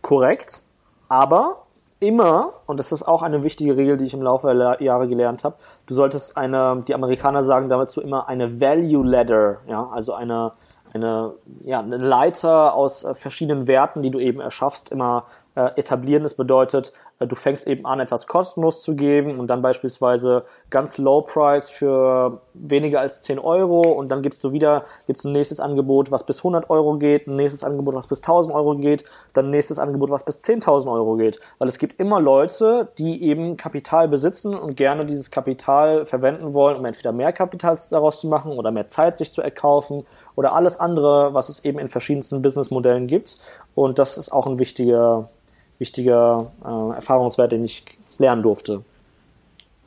Korrekt, 0.00 0.62
aber 1.10 1.66
immer, 2.00 2.54
und 2.66 2.78
das 2.78 2.92
ist 2.92 3.02
auch 3.02 3.20
eine 3.20 3.42
wichtige 3.42 3.76
Regel, 3.76 3.98
die 3.98 4.06
ich 4.06 4.14
im 4.14 4.22
Laufe 4.22 4.54
der 4.54 4.82
Jahre 4.82 5.06
gelernt 5.06 5.44
habe, 5.44 5.56
du 5.84 5.92
solltest 5.92 6.34
eine, 6.38 6.82
die 6.88 6.94
Amerikaner 6.94 7.44
sagen 7.44 7.68
dazu 7.68 8.00
immer 8.00 8.26
eine 8.26 8.58
Value 8.58 9.06
Ladder, 9.06 9.58
ja, 9.68 9.86
also 9.92 10.14
eine, 10.14 10.52
eine, 10.94 11.34
ja, 11.62 11.80
eine 11.80 11.98
Leiter 11.98 12.72
aus 12.72 13.04
äh, 13.04 13.14
verschiedenen 13.14 13.66
Werten, 13.66 14.00
die 14.00 14.10
du 14.10 14.18
eben 14.18 14.40
erschaffst, 14.40 14.90
immer 14.90 15.24
äh, 15.56 15.70
etablieren. 15.76 16.22
Das 16.22 16.34
bedeutet, 16.34 16.92
äh, 17.18 17.26
du 17.26 17.34
fängst 17.34 17.66
eben 17.66 17.86
an, 17.86 17.98
etwas 17.98 18.26
kostenlos 18.26 18.82
zu 18.82 18.94
geben 18.94 19.38
und 19.40 19.48
dann 19.48 19.62
beispielsweise 19.62 20.42
ganz 20.70 20.98
low 20.98 21.22
price 21.22 21.68
für 21.68 22.40
weniger 22.54 23.00
als 23.00 23.22
10 23.22 23.38
Euro 23.38 23.80
und 23.92 24.10
dann 24.10 24.22
gibst 24.22 24.44
du 24.44 24.52
wieder, 24.52 24.82
gibt's 25.06 25.24
ein 25.24 25.32
nächstes 25.32 25.58
Angebot, 25.58 26.10
was 26.10 26.24
bis 26.24 26.38
100 26.38 26.70
Euro 26.70 26.98
geht, 26.98 27.26
ein 27.26 27.36
nächstes 27.36 27.64
Angebot, 27.64 27.94
was 27.94 28.06
bis 28.06 28.20
1000 28.20 28.54
Euro 28.54 28.76
geht, 28.76 29.04
dann 29.32 29.46
ein 29.46 29.50
nächstes 29.50 29.78
Angebot, 29.78 30.10
was 30.10 30.24
bis 30.24 30.42
10.000 30.42 30.92
Euro 30.92 31.16
geht. 31.16 31.40
Weil 31.58 31.68
es 31.68 31.78
gibt 31.78 31.98
immer 31.98 32.20
Leute, 32.20 32.88
die 32.98 33.22
eben 33.22 33.56
Kapital 33.56 34.08
besitzen 34.08 34.54
und 34.54 34.76
gerne 34.76 35.06
dieses 35.06 35.30
Kapital 35.30 36.04
verwenden 36.04 36.52
wollen, 36.52 36.76
um 36.76 36.84
entweder 36.84 37.12
mehr 37.12 37.32
Kapital 37.32 37.78
daraus 37.90 38.20
zu 38.20 38.28
machen 38.28 38.52
oder 38.52 38.70
mehr 38.70 38.88
Zeit 38.88 39.16
sich 39.18 39.32
zu 39.32 39.40
erkaufen 39.40 40.06
oder 40.34 40.54
alles 40.54 40.78
andere, 40.78 41.34
was 41.34 41.48
es 41.48 41.64
eben 41.64 41.78
in 41.78 41.88
verschiedensten 41.88 42.42
Businessmodellen 42.42 43.06
gibt. 43.06 43.38
Und 43.74 43.98
das 43.98 44.18
ist 44.18 44.32
auch 44.32 44.46
ein 44.46 44.58
wichtiger, 44.58 45.28
wichtiger 45.78 46.52
äh, 46.64 46.94
Erfahrungswert, 46.96 47.52
den 47.52 47.64
ich 47.64 47.84
lernen 48.18 48.42
durfte. 48.42 48.82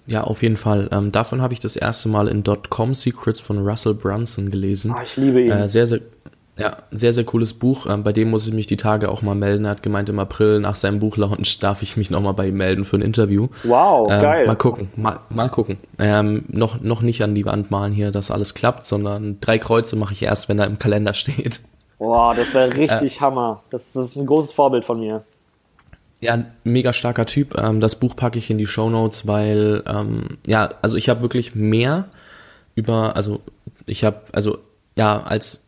Ja, 0.10 0.24
auf 0.24 0.42
jeden 0.42 0.58
Fall. 0.58 0.90
Ähm, 0.92 1.12
davon 1.12 1.42
habe 1.42 1.54
ich 1.54 1.60
das 1.60 1.76
erste 1.76 2.10
Mal 2.10 2.28
in 2.28 2.44
Dotcom 2.44 2.96
Secrets 2.96 3.40
von 3.40 3.60
Russell 3.60 3.94
Brunson 3.94 4.50
gelesen. 4.50 4.94
Ah, 4.96 5.04
ich 5.04 5.18
liebe 5.18 5.42
ihn. 5.42 5.52
Äh, 5.52 5.70
sehr, 5.70 5.86
sehr, 5.86 6.00
ja, 6.58 6.78
sehr, 6.92 7.14
sehr 7.14 7.26
cooles 7.26 7.54
Buch. 7.54 7.86
Ähm, 7.88 8.04
bei 8.04 8.12
dem 8.12 8.32
muss 8.32 8.48
ich 8.48 8.54
mich 8.54 8.66
die 8.66 8.76
Tage 8.76 9.10
auch 9.10 9.22
mal 9.22 9.36
melden. 9.36 9.66
Er 9.66 9.72
hat 9.72 9.84
gemeint, 9.84 10.10
im 10.10 10.18
April 10.18 10.60
nach 10.60 10.76
seinem 10.76 11.00
Buchlaunch 11.00 11.60
darf 11.60 11.84
ich 11.84 11.96
mich 11.96 12.10
nochmal 12.10 12.34
bei 12.34 12.48
ihm 12.48 12.58
melden 12.58 12.86
für 12.86 12.98
ein 12.98 13.04
Interview. 13.04 13.50
Wow, 13.64 14.12
ähm, 14.12 14.22
geil. 14.22 14.48
Mal 14.48 14.56
gucken, 14.56 14.90
mal, 14.96 15.20
mal 15.30 15.50
gucken. 15.50 15.78
Ähm, 16.00 16.44
noch, 16.48 16.82
noch 16.82 17.02
nicht 17.02 17.24
an 17.24 17.36
die 17.36 17.46
Wand 17.46 17.70
malen 17.70 17.94
hier, 17.94 18.12
dass 18.12 18.32
alles 18.32 18.56
klappt, 18.56 18.86
sondern 18.86 19.40
drei 19.40 19.60
Kreuze 19.60 19.96
mache 19.96 20.14
ich 20.14 20.24
erst, 20.24 20.50
wenn 20.50 20.58
er 20.58 20.66
im 20.66 20.80
Kalender 20.80 21.14
steht. 21.14 21.62
Boah, 22.00 22.34
das 22.34 22.54
wäre 22.54 22.76
richtig 22.76 23.18
äh, 23.18 23.20
Hammer. 23.20 23.62
Das, 23.70 23.94
das 23.94 24.08
ist 24.08 24.16
ein 24.16 24.26
großes 24.26 24.54
Vorbild 24.54 24.86
von 24.86 25.00
mir. 25.00 25.24
Ja, 26.22 26.46
mega 26.64 26.94
starker 26.94 27.26
Typ. 27.26 27.58
Ähm, 27.58 27.80
das 27.80 28.00
Buch 28.00 28.16
packe 28.16 28.38
ich 28.38 28.50
in 28.50 28.58
die 28.58 28.68
Show 28.68 28.90
Notes, 28.90 29.28
weil 29.28 29.84
ähm, 29.88 30.38
ja, 30.46 30.70
also 30.82 30.98
ich 30.98 31.10
habe 31.10 31.22
wirklich 31.22 31.56
mehr 31.56 32.10
über, 32.76 33.16
also 33.16 33.42
ich 33.86 34.04
habe, 34.04 34.22
also 34.34 34.60
ja, 34.98 35.22
als 35.22 35.68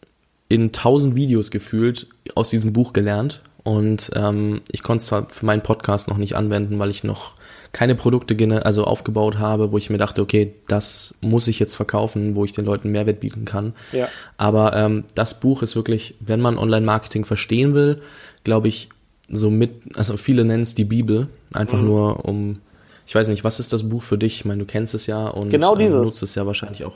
in 0.49 0.73
tausend 0.73 1.15
Videos 1.15 1.51
gefühlt 1.51 2.07
aus 2.35 2.49
diesem 2.49 2.73
Buch 2.73 2.91
gelernt 2.91 3.41
und 3.63 4.11
ähm, 4.15 4.61
ich 4.71 4.83
konnte 4.83 5.01
es 5.01 5.07
zwar 5.07 5.29
für 5.29 5.45
meinen 5.45 5.61
Podcast 5.61 6.09
noch 6.09 6.17
nicht 6.17 6.35
anwenden, 6.35 6.79
weil 6.79 6.89
ich 6.89 7.03
noch 7.03 7.33
keine 7.73 7.95
Produkte 7.95 8.65
also 8.65 8.83
aufgebaut 8.83 9.39
habe, 9.39 9.71
wo 9.71 9.77
ich 9.77 9.89
mir 9.89 9.97
dachte, 9.97 10.21
okay, 10.21 10.55
das 10.67 11.15
muss 11.21 11.47
ich 11.47 11.59
jetzt 11.59 11.73
verkaufen, 11.73 12.35
wo 12.35 12.43
ich 12.43 12.51
den 12.51 12.65
Leuten 12.65 12.91
Mehrwert 12.91 13.21
bieten 13.21 13.45
kann. 13.45 13.73
Ja. 13.93 14.09
Aber 14.35 14.75
ähm, 14.75 15.05
das 15.15 15.39
Buch 15.39 15.61
ist 15.61 15.75
wirklich, 15.75 16.15
wenn 16.19 16.41
man 16.41 16.57
Online-Marketing 16.57 17.23
verstehen 17.23 17.73
will, 17.73 18.01
glaube 18.43 18.67
ich, 18.67 18.89
so 19.31 19.49
mit, 19.49 19.97
also 19.97 20.17
viele 20.17 20.45
nennen 20.45 20.63
es 20.63 20.75
die 20.75 20.85
Bibel, 20.85 21.27
einfach 21.53 21.79
mhm. 21.79 21.85
nur 21.85 22.25
um, 22.25 22.59
ich 23.05 23.15
weiß 23.15 23.29
nicht, 23.29 23.43
was 23.43 23.59
ist 23.59 23.73
das 23.73 23.87
Buch 23.87 24.03
für 24.03 24.17
dich? 24.17 24.35
Ich 24.35 24.45
meine, 24.45 24.59
du 24.59 24.65
kennst 24.65 24.93
es 24.93 25.07
ja 25.07 25.27
und 25.27 25.49
genau. 25.49 25.75
Ähm, 25.77 25.91
nutzt 25.91 26.23
es 26.23 26.35
ja 26.35 26.45
wahrscheinlich 26.45 26.85
auch. 26.85 26.95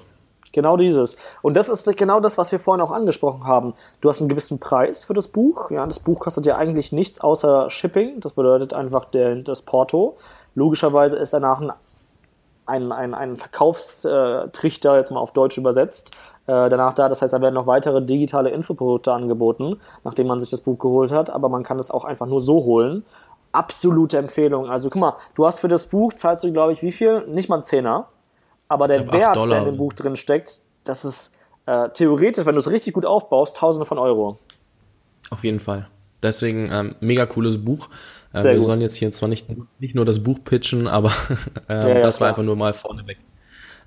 Genau 0.55 0.77
dieses. 0.77 1.17
Und 1.41 1.55
das 1.55 1.67
ist 1.67 1.85
genau 1.97 2.21
das, 2.21 2.37
was 2.37 2.49
wir 2.53 2.59
vorhin 2.59 2.81
auch 2.81 2.91
angesprochen 2.91 3.43
haben. 3.43 3.73
Du 3.99 4.07
hast 4.07 4.21
einen 4.21 4.29
gewissen 4.29 4.57
Preis 4.57 5.03
für 5.03 5.13
das 5.13 5.27
Buch. 5.27 5.69
Ja, 5.69 5.85
das 5.85 5.99
Buch 5.99 6.19
kostet 6.19 6.45
ja 6.45 6.55
eigentlich 6.55 6.93
nichts 6.93 7.19
außer 7.19 7.69
Shipping. 7.69 8.21
Das 8.21 8.31
bedeutet 8.31 8.73
einfach 8.73 9.03
der, 9.03 9.35
das 9.35 9.61
Porto. 9.61 10.17
Logischerweise 10.53 11.17
ist 11.17 11.33
danach 11.33 11.59
ein, 11.59 11.71
ein, 12.67 12.91
ein, 12.93 13.13
ein 13.13 13.35
Verkaufstrichter, 13.35 14.95
jetzt 14.95 15.11
mal 15.11 15.19
auf 15.19 15.33
Deutsch 15.33 15.57
übersetzt, 15.57 16.11
äh, 16.11 16.15
danach 16.45 16.93
da. 16.93 17.09
Das 17.09 17.21
heißt, 17.21 17.33
da 17.33 17.41
werden 17.41 17.55
noch 17.55 17.67
weitere 17.67 18.03
digitale 18.03 18.49
Infoprodukte 18.51 19.11
angeboten, 19.11 19.79
nachdem 20.03 20.27
man 20.27 20.39
sich 20.39 20.49
das 20.49 20.61
Buch 20.61 20.77
geholt 20.77 21.11
hat, 21.11 21.29
aber 21.29 21.49
man 21.49 21.63
kann 21.63 21.79
es 21.79 21.89
auch 21.89 22.05
einfach 22.05 22.27
nur 22.27 22.41
so 22.41 22.63
holen. 22.63 23.03
Absolute 23.51 24.17
Empfehlung. 24.17 24.69
Also 24.69 24.89
guck 24.89 24.99
mal, 24.99 25.13
du 25.33 25.47
hast 25.47 25.59
für 25.59 25.67
das 25.67 25.87
Buch, 25.87 26.13
zahlst 26.13 26.43
du, 26.43 26.51
glaube 26.51 26.73
ich, 26.73 26.81
wie 26.81 26.91
viel? 26.91 27.25
Nicht 27.27 27.49
mal 27.49 27.57
ein 27.57 27.63
Zehner. 27.63 28.07
Aber 28.67 28.87
der 28.87 29.11
Wert, 29.11 29.35
der 29.35 29.59
in 29.59 29.65
dem 29.65 29.77
Buch 29.77 29.93
drin 29.93 30.15
steckt, 30.15 30.59
das 30.83 31.05
ist 31.05 31.35
äh, 31.65 31.89
theoretisch, 31.89 32.45
wenn 32.45 32.55
du 32.55 32.59
es 32.59 32.69
richtig 32.69 32.93
gut 32.93 33.05
aufbaust, 33.05 33.57
tausende 33.57 33.85
von 33.85 33.97
Euro. 33.97 34.37
Auf 35.29 35.43
jeden 35.43 35.59
Fall. 35.59 35.87
Deswegen 36.21 36.71
ähm, 36.71 36.95
mega 36.99 37.25
cooles 37.25 37.63
Buch. 37.63 37.89
Äh, 38.33 38.43
wir 38.43 38.55
gut. 38.55 38.65
sollen 38.65 38.81
jetzt 38.81 38.95
hier 38.95 39.11
zwar 39.11 39.29
nicht, 39.29 39.47
nicht 39.79 39.95
nur 39.95 40.05
das 40.05 40.23
Buch 40.23 40.39
pitchen, 40.43 40.87
aber 40.87 41.11
äh, 41.69 41.73
ja, 41.73 41.87
ja, 41.87 42.01
das 42.01 42.21
war 42.21 42.29
einfach 42.29 42.43
nur 42.43 42.55
mal 42.55 42.73
vorneweg. 42.73 43.17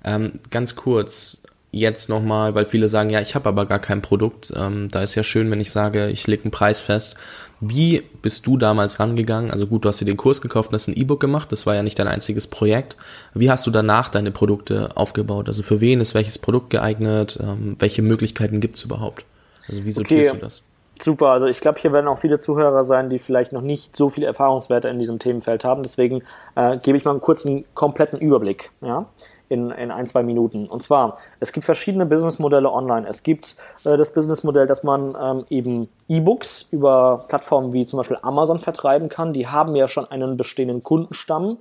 Ähm, 0.03 0.39
ganz 0.49 0.75
kurz, 0.75 1.43
jetzt 1.71 2.09
nochmal, 2.09 2.55
weil 2.55 2.65
viele 2.65 2.87
sagen, 2.87 3.09
ja, 3.09 3.21
ich 3.21 3.35
habe 3.35 3.49
aber 3.49 3.65
gar 3.65 3.79
kein 3.79 4.01
Produkt. 4.01 4.51
Ähm, 4.55 4.87
da 4.89 5.03
ist 5.03 5.15
ja 5.15 5.23
schön, 5.23 5.51
wenn 5.51 5.61
ich 5.61 5.71
sage, 5.71 6.09
ich 6.09 6.25
lege 6.27 6.43
einen 6.43 6.51
Preis 6.51 6.81
fest. 6.81 7.15
Wie 7.61 8.03
bist 8.21 8.47
du 8.47 8.57
damals 8.57 8.99
rangegangen? 8.99 9.51
Also 9.51 9.67
gut, 9.67 9.83
du 9.83 9.89
hast 9.89 9.99
dir 9.99 10.05
den 10.05 10.17
Kurs 10.17 10.41
gekauft 10.41 10.69
und 10.69 10.75
hast 10.75 10.87
ein 10.87 10.95
E-Book 10.95 11.19
gemacht. 11.19 11.51
Das 11.51 11.65
war 11.65 11.75
ja 11.75 11.83
nicht 11.83 11.99
dein 11.99 12.07
einziges 12.07 12.47
Projekt. 12.47 12.95
Wie 13.33 13.51
hast 13.51 13.67
du 13.67 13.71
danach 13.71 14.09
deine 14.09 14.31
Produkte 14.31 14.95
aufgebaut? 14.95 15.47
Also 15.47 15.61
für 15.61 15.81
wen 15.81 15.99
ist 15.99 16.15
welches 16.15 16.39
Produkt 16.39 16.69
geeignet? 16.69 17.37
Ähm, 17.41 17.75
welche 17.79 18.01
Möglichkeiten 18.01 18.61
gibt's 18.61 18.83
überhaupt? 18.83 19.25
Also 19.67 19.83
wie 19.83 19.91
sortierst 19.91 20.31
okay. 20.31 20.39
du 20.39 20.45
das? 20.45 20.65
Super, 21.01 21.27
also 21.27 21.47
ich 21.47 21.61
glaube, 21.61 21.79
hier 21.79 21.93
werden 21.93 22.07
auch 22.07 22.19
viele 22.19 22.39
Zuhörer 22.39 22.83
sein, 22.83 23.09
die 23.09 23.19
vielleicht 23.19 23.53
noch 23.53 23.61
nicht 23.61 23.95
so 23.95 24.09
viele 24.09 24.27
Erfahrungswerte 24.27 24.89
in 24.89 24.99
diesem 24.99 25.17
Themenfeld 25.17 25.63
haben. 25.63 25.83
Deswegen 25.83 26.23
äh, 26.55 26.77
gebe 26.77 26.97
ich 26.97 27.05
mal 27.05 27.11
einen 27.11 27.21
kurzen, 27.21 27.63
kompletten 27.73 28.19
Überblick. 28.19 28.71
Ja? 28.81 29.05
In, 29.49 29.71
in 29.71 29.91
ein, 29.91 30.07
zwei 30.07 30.23
Minuten. 30.23 30.67
Und 30.67 30.81
zwar, 30.81 31.17
es 31.39 31.51
gibt 31.51 31.65
verschiedene 31.65 32.05
Businessmodelle 32.05 32.71
online. 32.71 33.07
Es 33.07 33.23
gibt 33.23 33.55
äh, 33.83 33.97
das 33.97 34.13
Businessmodell, 34.13 34.67
dass 34.67 34.83
man 34.83 35.17
ähm, 35.21 35.45
eben 35.49 35.89
E-Books 36.07 36.67
über 36.71 37.21
Plattformen 37.27 37.73
wie 37.73 37.85
zum 37.85 37.97
Beispiel 37.97 38.17
Amazon 38.21 38.59
vertreiben 38.59 39.09
kann. 39.09 39.33
Die 39.33 39.47
haben 39.47 39.75
ja 39.75 39.87
schon 39.87 40.09
einen 40.09 40.37
bestehenden 40.37 40.83
Kundenstamm, 40.83 41.57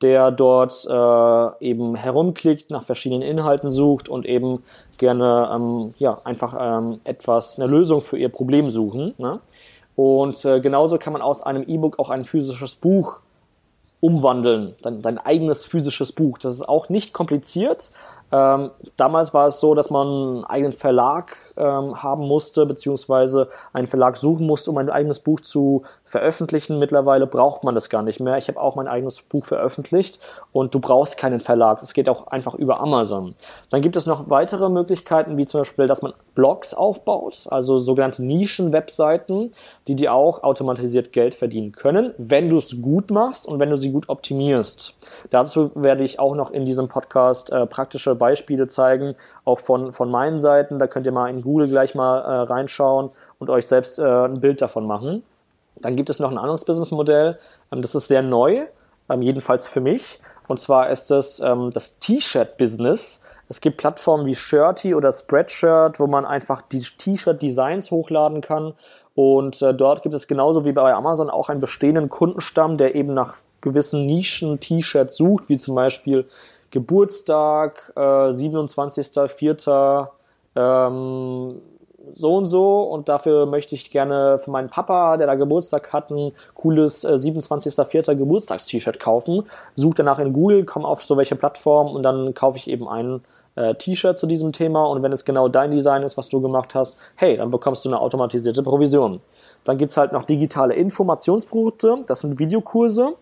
der 0.00 0.30
dort 0.30 0.86
äh, 0.88 1.64
eben 1.64 1.94
herumklickt, 1.94 2.70
nach 2.70 2.84
verschiedenen 2.84 3.22
Inhalten 3.22 3.70
sucht 3.70 4.08
und 4.08 4.26
eben 4.26 4.62
gerne 4.98 5.50
ähm, 5.54 5.94
ja, 5.98 6.20
einfach 6.24 6.54
ähm, 6.58 7.00
etwas, 7.04 7.58
eine 7.58 7.70
Lösung 7.70 8.00
für 8.00 8.18
ihr 8.18 8.28
Problem 8.28 8.70
suchen. 8.70 9.14
Ne? 9.18 9.40
Und 9.94 10.44
äh, 10.44 10.60
genauso 10.60 10.98
kann 10.98 11.12
man 11.12 11.22
aus 11.22 11.42
einem 11.42 11.62
E-Book 11.62 11.98
auch 11.98 12.10
ein 12.10 12.24
physisches 12.24 12.74
Buch 12.74 13.20
umwandeln, 14.02 14.74
dein, 14.82 15.00
dein 15.00 15.16
eigenes 15.16 15.64
physisches 15.64 16.12
Buch. 16.12 16.36
Das 16.38 16.54
ist 16.54 16.68
auch 16.68 16.88
nicht 16.88 17.12
kompliziert. 17.12 17.92
Ähm, 18.32 18.70
damals 18.96 19.34
war 19.34 19.48
es 19.48 19.60
so, 19.60 19.74
dass 19.74 19.90
man 19.90 20.06
einen 20.06 20.44
eigenen 20.44 20.72
Verlag 20.72 21.36
ähm, 21.56 22.02
haben 22.02 22.26
musste, 22.26 22.64
beziehungsweise 22.64 23.48
einen 23.74 23.86
Verlag 23.86 24.16
suchen 24.16 24.46
musste, 24.46 24.70
um 24.70 24.78
ein 24.78 24.88
eigenes 24.88 25.18
Buch 25.18 25.40
zu 25.40 25.82
veröffentlichen. 26.12 26.78
Mittlerweile 26.78 27.26
braucht 27.26 27.64
man 27.64 27.74
das 27.74 27.90
gar 27.90 28.02
nicht 28.02 28.20
mehr. 28.20 28.36
Ich 28.36 28.48
habe 28.48 28.60
auch 28.60 28.74
mein 28.74 28.88
eigenes 28.88 29.20
Buch 29.22 29.46
veröffentlicht 29.46 30.20
und 30.52 30.74
du 30.74 30.80
brauchst 30.80 31.18
keinen 31.18 31.40
Verlag. 31.40 31.82
Es 31.82 31.94
geht 31.94 32.08
auch 32.08 32.26
einfach 32.28 32.54
über 32.54 32.80
Amazon. 32.80 33.34
Dann 33.70 33.80
gibt 33.80 33.96
es 33.96 34.06
noch 34.06 34.28
weitere 34.28 34.68
Möglichkeiten, 34.68 35.36
wie 35.36 35.46
zum 35.46 35.60
Beispiel, 35.60 35.86
dass 35.86 36.02
man 36.02 36.12
Blogs 36.34 36.74
aufbaut, 36.74 37.46
also 37.50 37.78
sogenannte 37.78 38.24
Nischen-Webseiten, 38.24 39.52
die 39.86 39.94
dir 39.94 40.12
auch 40.14 40.42
automatisiert 40.42 41.12
Geld 41.12 41.34
verdienen 41.34 41.72
können, 41.72 42.14
wenn 42.18 42.48
du 42.48 42.56
es 42.56 42.80
gut 42.80 43.10
machst 43.10 43.46
und 43.46 43.58
wenn 43.58 43.70
du 43.70 43.76
sie 43.76 43.90
gut 43.90 44.08
optimierst. 44.08 44.94
Dazu 45.30 45.70
werde 45.74 46.04
ich 46.04 46.18
auch 46.18 46.34
noch 46.34 46.50
in 46.50 46.64
diesem 46.64 46.88
Podcast 46.88 47.50
äh, 47.50 47.66
praktische 47.66 48.14
Beispiele 48.22 48.68
zeigen, 48.68 49.16
auch 49.44 49.58
von, 49.58 49.92
von 49.92 50.08
meinen 50.08 50.38
Seiten. 50.38 50.78
Da 50.78 50.86
könnt 50.86 51.06
ihr 51.06 51.12
mal 51.12 51.28
in 51.28 51.42
Google 51.42 51.66
gleich 51.66 51.96
mal 51.96 52.20
äh, 52.20 52.42
reinschauen 52.52 53.10
und 53.40 53.50
euch 53.50 53.66
selbst 53.66 53.98
äh, 53.98 54.04
ein 54.04 54.40
Bild 54.40 54.62
davon 54.62 54.86
machen. 54.86 55.24
Dann 55.80 55.96
gibt 55.96 56.08
es 56.08 56.20
noch 56.20 56.30
ein 56.30 56.38
anderes 56.38 56.64
Businessmodell, 56.64 57.38
ähm, 57.72 57.82
das 57.82 57.96
ist 57.96 58.06
sehr 58.06 58.22
neu, 58.22 58.66
ähm, 59.10 59.22
jedenfalls 59.22 59.66
für 59.66 59.80
mich. 59.80 60.20
Und 60.46 60.60
zwar 60.60 60.90
ist 60.90 61.10
das 61.10 61.40
ähm, 61.40 61.70
das 61.74 61.98
T-Shirt-Business. 61.98 63.22
Es 63.48 63.60
gibt 63.60 63.78
Plattformen 63.78 64.24
wie 64.26 64.36
Shirty 64.36 64.94
oder 64.94 65.10
Spreadshirt, 65.10 65.98
wo 65.98 66.06
man 66.06 66.24
einfach 66.24 66.62
die 66.62 66.80
T-Shirt-Designs 66.80 67.90
hochladen 67.90 68.40
kann. 68.40 68.74
Und 69.14 69.60
äh, 69.60 69.74
dort 69.74 70.02
gibt 70.02 70.14
es 70.14 70.28
genauso 70.28 70.64
wie 70.64 70.72
bei 70.72 70.94
Amazon 70.94 71.28
auch 71.28 71.48
einen 71.48 71.60
bestehenden 71.60 72.08
Kundenstamm, 72.08 72.78
der 72.78 72.94
eben 72.94 73.12
nach 73.12 73.34
gewissen 73.60 74.06
Nischen-T-Shirts 74.06 75.16
sucht, 75.16 75.48
wie 75.48 75.56
zum 75.56 75.74
Beispiel 75.74 76.28
Geburtstag, 76.72 77.92
äh, 77.94 78.00
27.04., 78.00 80.08
ähm, 80.56 81.62
so 82.14 82.34
und 82.34 82.48
so 82.48 82.82
und 82.82 83.08
dafür 83.08 83.46
möchte 83.46 83.74
ich 83.74 83.90
gerne 83.90 84.38
für 84.38 84.50
meinen 84.50 84.68
Papa, 84.68 85.16
der 85.16 85.28
da 85.28 85.36
Geburtstag 85.36 85.92
hat, 85.92 86.10
ein 86.10 86.32
cooles 86.54 87.04
äh, 87.04 87.12
27.04. 87.12 88.16
Geburtstagst-T-Shirt 88.16 88.98
kaufen. 88.98 89.44
Suche 89.76 89.98
danach 89.98 90.18
in 90.18 90.32
Google, 90.32 90.64
komme 90.64 90.88
auf 90.88 91.04
so 91.04 91.16
welche 91.16 91.36
Plattform 91.36 91.94
und 91.94 92.02
dann 92.02 92.34
kaufe 92.34 92.58
ich 92.58 92.68
eben 92.68 92.88
ein 92.88 93.22
äh, 93.54 93.74
T-Shirt 93.74 94.18
zu 94.18 94.26
diesem 94.26 94.52
Thema 94.52 94.84
und 94.84 95.02
wenn 95.02 95.12
es 95.12 95.24
genau 95.24 95.48
dein 95.48 95.70
Design 95.70 96.02
ist, 96.02 96.16
was 96.16 96.28
du 96.28 96.40
gemacht 96.40 96.74
hast, 96.74 97.00
hey, 97.16 97.36
dann 97.36 97.50
bekommst 97.50 97.84
du 97.84 97.88
eine 97.88 98.00
automatisierte 98.00 98.62
Provision. 98.62 99.20
Dann 99.64 99.78
gibt's 99.78 99.96
halt 99.96 100.12
noch 100.12 100.24
digitale 100.24 100.74
Informationsprodukte, 100.74 101.98
das 102.06 102.22
sind 102.22 102.38
Videokurse. 102.38 103.14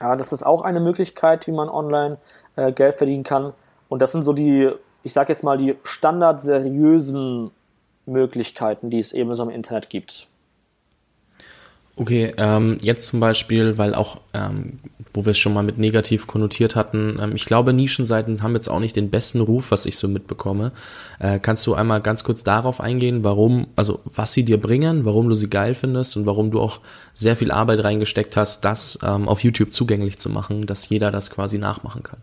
Ja, 0.00 0.16
das 0.16 0.32
ist 0.32 0.44
auch 0.44 0.62
eine 0.62 0.80
Möglichkeit, 0.80 1.46
wie 1.46 1.52
man 1.52 1.68
online 1.68 2.18
äh, 2.56 2.72
Geld 2.72 2.96
verdienen 2.96 3.24
kann. 3.24 3.52
Und 3.88 4.02
das 4.02 4.12
sind 4.12 4.24
so 4.24 4.32
die, 4.32 4.70
ich 5.02 5.12
sage 5.12 5.32
jetzt 5.32 5.42
mal, 5.42 5.56
die 5.56 5.76
standardseriösen 5.84 7.50
Möglichkeiten, 8.04 8.90
die 8.90 9.00
es 9.00 9.12
eben 9.12 9.34
so 9.34 9.42
im 9.42 9.50
Internet 9.50 9.90
gibt. 9.90 10.28
Okay, 11.98 12.34
ähm, 12.36 12.76
jetzt 12.82 13.06
zum 13.06 13.20
Beispiel, 13.20 13.78
weil 13.78 13.94
auch, 13.94 14.18
ähm, 14.34 14.80
wo 15.14 15.24
wir 15.24 15.30
es 15.30 15.38
schon 15.38 15.54
mal 15.54 15.62
mit 15.62 15.78
negativ 15.78 16.26
konnotiert 16.26 16.76
hatten, 16.76 17.18
ähm, 17.18 17.32
ich 17.34 17.46
glaube, 17.46 17.72
Nischenseiten 17.72 18.42
haben 18.42 18.54
jetzt 18.54 18.68
auch 18.68 18.80
nicht 18.80 18.96
den 18.96 19.08
besten 19.08 19.40
Ruf, 19.40 19.70
was 19.70 19.86
ich 19.86 19.96
so 19.96 20.06
mitbekomme. 20.06 20.72
Äh, 21.20 21.38
kannst 21.38 21.66
du 21.66 21.72
einmal 21.72 22.02
ganz 22.02 22.22
kurz 22.22 22.44
darauf 22.44 22.82
eingehen, 22.82 23.24
warum, 23.24 23.68
also 23.76 24.00
was 24.04 24.34
sie 24.34 24.44
dir 24.44 24.60
bringen, 24.60 25.06
warum 25.06 25.30
du 25.30 25.34
sie 25.34 25.48
geil 25.48 25.74
findest 25.74 26.18
und 26.18 26.26
warum 26.26 26.50
du 26.50 26.60
auch 26.60 26.80
sehr 27.14 27.34
viel 27.34 27.50
Arbeit 27.50 27.82
reingesteckt 27.82 28.36
hast, 28.36 28.66
das 28.66 28.98
ähm, 29.02 29.26
auf 29.26 29.40
YouTube 29.40 29.72
zugänglich 29.72 30.18
zu 30.18 30.28
machen, 30.28 30.66
dass 30.66 30.86
jeder 30.90 31.10
das 31.10 31.30
quasi 31.30 31.56
nachmachen 31.56 32.02
kann? 32.02 32.18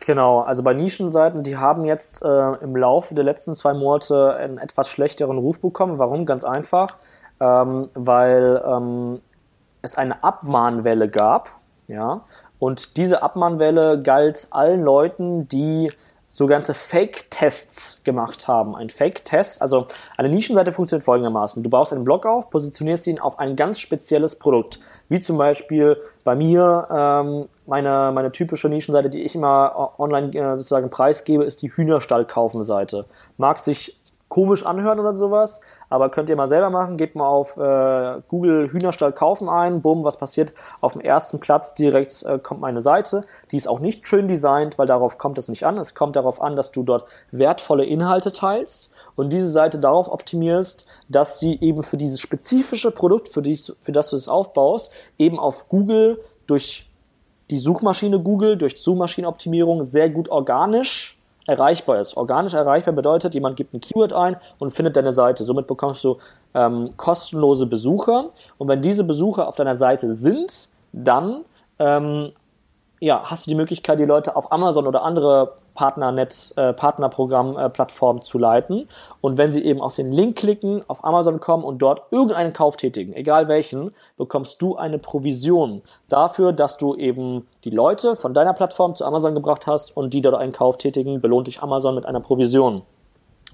Genau, 0.00 0.40
also 0.40 0.62
bei 0.62 0.74
Nischenseiten, 0.74 1.44
die 1.44 1.56
haben 1.56 1.86
jetzt 1.86 2.22
äh, 2.22 2.52
im 2.62 2.76
Laufe 2.76 3.14
der 3.14 3.24
letzten 3.24 3.54
zwei 3.54 3.72
Monate 3.72 4.34
einen 4.34 4.58
etwas 4.58 4.90
schlechteren 4.90 5.38
Ruf 5.38 5.60
bekommen. 5.60 5.98
Warum? 5.98 6.26
Ganz 6.26 6.44
einfach 6.44 6.98
ähm, 7.40 7.90
weil 7.94 8.62
ähm, 8.66 9.18
es 9.82 9.96
eine 9.96 10.22
Abmahnwelle 10.24 11.08
gab, 11.08 11.50
ja, 11.88 12.22
und 12.58 12.96
diese 12.96 13.22
Abmahnwelle 13.22 14.00
galt 14.00 14.48
allen 14.50 14.82
Leuten, 14.82 15.48
die 15.48 15.92
sogenannte 16.34 16.74
Fake-Tests 16.74 18.02
gemacht 18.02 18.48
haben. 18.48 18.74
Ein 18.74 18.90
Fake-Test, 18.90 19.62
also 19.62 19.86
eine 20.16 20.28
Nischenseite 20.28 20.72
funktioniert 20.72 21.04
folgendermaßen. 21.04 21.62
Du 21.62 21.70
baust 21.70 21.92
einen 21.92 22.02
Blog 22.02 22.26
auf, 22.26 22.50
positionierst 22.50 23.06
ihn 23.06 23.20
auf 23.20 23.38
ein 23.38 23.54
ganz 23.54 23.78
spezielles 23.78 24.36
Produkt. 24.36 24.80
Wie 25.08 25.20
zum 25.20 25.38
Beispiel 25.38 25.96
bei 26.24 26.34
mir, 26.34 26.88
ähm, 26.90 27.48
meine, 27.66 28.10
meine 28.12 28.32
typische 28.32 28.68
Nischenseite, 28.68 29.10
die 29.10 29.22
ich 29.22 29.36
immer 29.36 29.92
online 29.96 30.34
äh, 30.34 30.56
sozusagen 30.56 30.90
preisgebe, 30.90 31.44
ist 31.44 31.62
die 31.62 31.70
Hühnerstall-Kaufen-Seite. 31.70 33.04
Mag 33.36 33.60
sich 33.60 33.96
komisch 34.28 34.66
anhören 34.66 34.98
oder 34.98 35.14
sowas, 35.14 35.60
aber 35.94 36.08
könnt 36.08 36.28
ihr 36.28 36.36
mal 36.36 36.48
selber 36.48 36.70
machen. 36.70 36.96
Gebt 36.96 37.14
mal 37.14 37.28
auf 37.28 37.56
äh, 37.56 38.20
Google 38.28 38.72
Hühnerstall 38.72 39.12
kaufen 39.12 39.48
ein. 39.48 39.80
Bumm, 39.80 40.02
was 40.02 40.18
passiert? 40.18 40.52
Auf 40.80 40.94
dem 40.94 41.00
ersten 41.00 41.38
Platz 41.38 41.74
direkt 41.74 42.24
äh, 42.24 42.38
kommt 42.38 42.60
meine 42.60 42.80
Seite. 42.80 43.20
Die 43.52 43.56
ist 43.56 43.68
auch 43.68 43.78
nicht 43.78 44.08
schön 44.08 44.26
designt, 44.26 44.76
weil 44.76 44.88
darauf 44.88 45.18
kommt 45.18 45.38
es 45.38 45.48
nicht 45.48 45.64
an. 45.64 45.78
Es 45.78 45.94
kommt 45.94 46.16
darauf 46.16 46.42
an, 46.42 46.56
dass 46.56 46.72
du 46.72 46.82
dort 46.82 47.06
wertvolle 47.30 47.84
Inhalte 47.84 48.32
teilst 48.32 48.92
und 49.14 49.32
diese 49.32 49.50
Seite 49.50 49.78
darauf 49.78 50.10
optimierst, 50.10 50.86
dass 51.08 51.38
sie 51.38 51.58
eben 51.60 51.84
für 51.84 51.96
dieses 51.96 52.18
spezifische 52.18 52.90
Produkt, 52.90 53.28
für, 53.28 53.42
die, 53.42 53.56
für 53.80 53.92
das 53.92 54.10
du 54.10 54.16
es 54.16 54.28
aufbaust, 54.28 54.90
eben 55.16 55.38
auf 55.38 55.68
Google 55.68 56.20
durch 56.48 56.90
die 57.50 57.58
Suchmaschine 57.58 58.20
Google, 58.20 58.56
durch 58.56 58.82
Suchmaschinenoptimierung 58.82 59.84
sehr 59.84 60.10
gut 60.10 60.28
organisch 60.28 61.13
erreichbar 61.46 62.00
ist. 62.00 62.16
Organisch 62.16 62.54
erreichbar 62.54 62.94
bedeutet, 62.94 63.34
jemand 63.34 63.56
gibt 63.56 63.74
ein 63.74 63.80
Keyword 63.80 64.12
ein 64.12 64.36
und 64.58 64.72
findet 64.72 64.96
deine 64.96 65.12
Seite. 65.12 65.44
Somit 65.44 65.66
bekommst 65.66 66.04
du 66.04 66.18
ähm, 66.54 66.94
kostenlose 66.96 67.66
Besucher. 67.66 68.30
Und 68.58 68.68
wenn 68.68 68.82
diese 68.82 69.04
Besucher 69.04 69.48
auf 69.48 69.56
deiner 69.56 69.76
Seite 69.76 70.14
sind, 70.14 70.68
dann 70.92 71.44
ähm, 71.78 72.32
ja, 73.00 73.22
hast 73.24 73.46
du 73.46 73.50
die 73.50 73.54
Möglichkeit, 73.54 73.98
die 73.98 74.04
Leute 74.04 74.36
auf 74.36 74.52
Amazon 74.52 74.86
oder 74.86 75.02
andere 75.02 75.56
Partnernet, 75.74 76.52
äh, 76.56 76.72
Partnerprogramm-Plattformen 76.72 78.20
äh, 78.20 78.24
zu 78.24 78.38
leiten. 78.38 78.86
Und 79.20 79.36
wenn 79.36 79.52
sie 79.52 79.64
eben 79.64 79.80
auf 79.80 79.94
den 79.94 80.12
Link 80.12 80.36
klicken, 80.38 80.84
auf 80.88 81.04
Amazon 81.04 81.40
kommen 81.40 81.64
und 81.64 81.78
dort 81.78 82.02
irgendeinen 82.12 82.52
Kauf 82.52 82.76
tätigen, 82.76 83.12
egal 83.12 83.48
welchen, 83.48 83.92
bekommst 84.16 84.62
du 84.62 84.76
eine 84.76 84.98
Provision 84.98 85.82
dafür, 86.08 86.52
dass 86.52 86.76
du 86.76 86.94
eben 86.94 87.46
die 87.64 87.70
Leute 87.70 88.16
von 88.16 88.32
deiner 88.32 88.54
Plattform 88.54 88.94
zu 88.94 89.04
Amazon 89.04 89.34
gebracht 89.34 89.66
hast 89.66 89.96
und 89.96 90.14
die 90.14 90.22
dort 90.22 90.36
einen 90.36 90.52
Kauf 90.52 90.78
tätigen, 90.78 91.20
belohnt 91.20 91.48
dich 91.48 91.62
Amazon 91.62 91.94
mit 91.94 92.06
einer 92.06 92.20
Provision. 92.20 92.82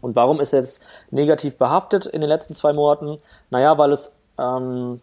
Und 0.02 0.16
warum 0.16 0.40
ist 0.40 0.52
jetzt 0.52 0.82
negativ 1.10 1.56
behaftet 1.58 2.06
in 2.06 2.20
den 2.20 2.28
letzten 2.28 2.54
zwei 2.54 2.72
Monaten? 2.72 3.18
Naja, 3.50 3.76
weil 3.78 3.92
es 3.92 4.18
ähm, 4.38 5.00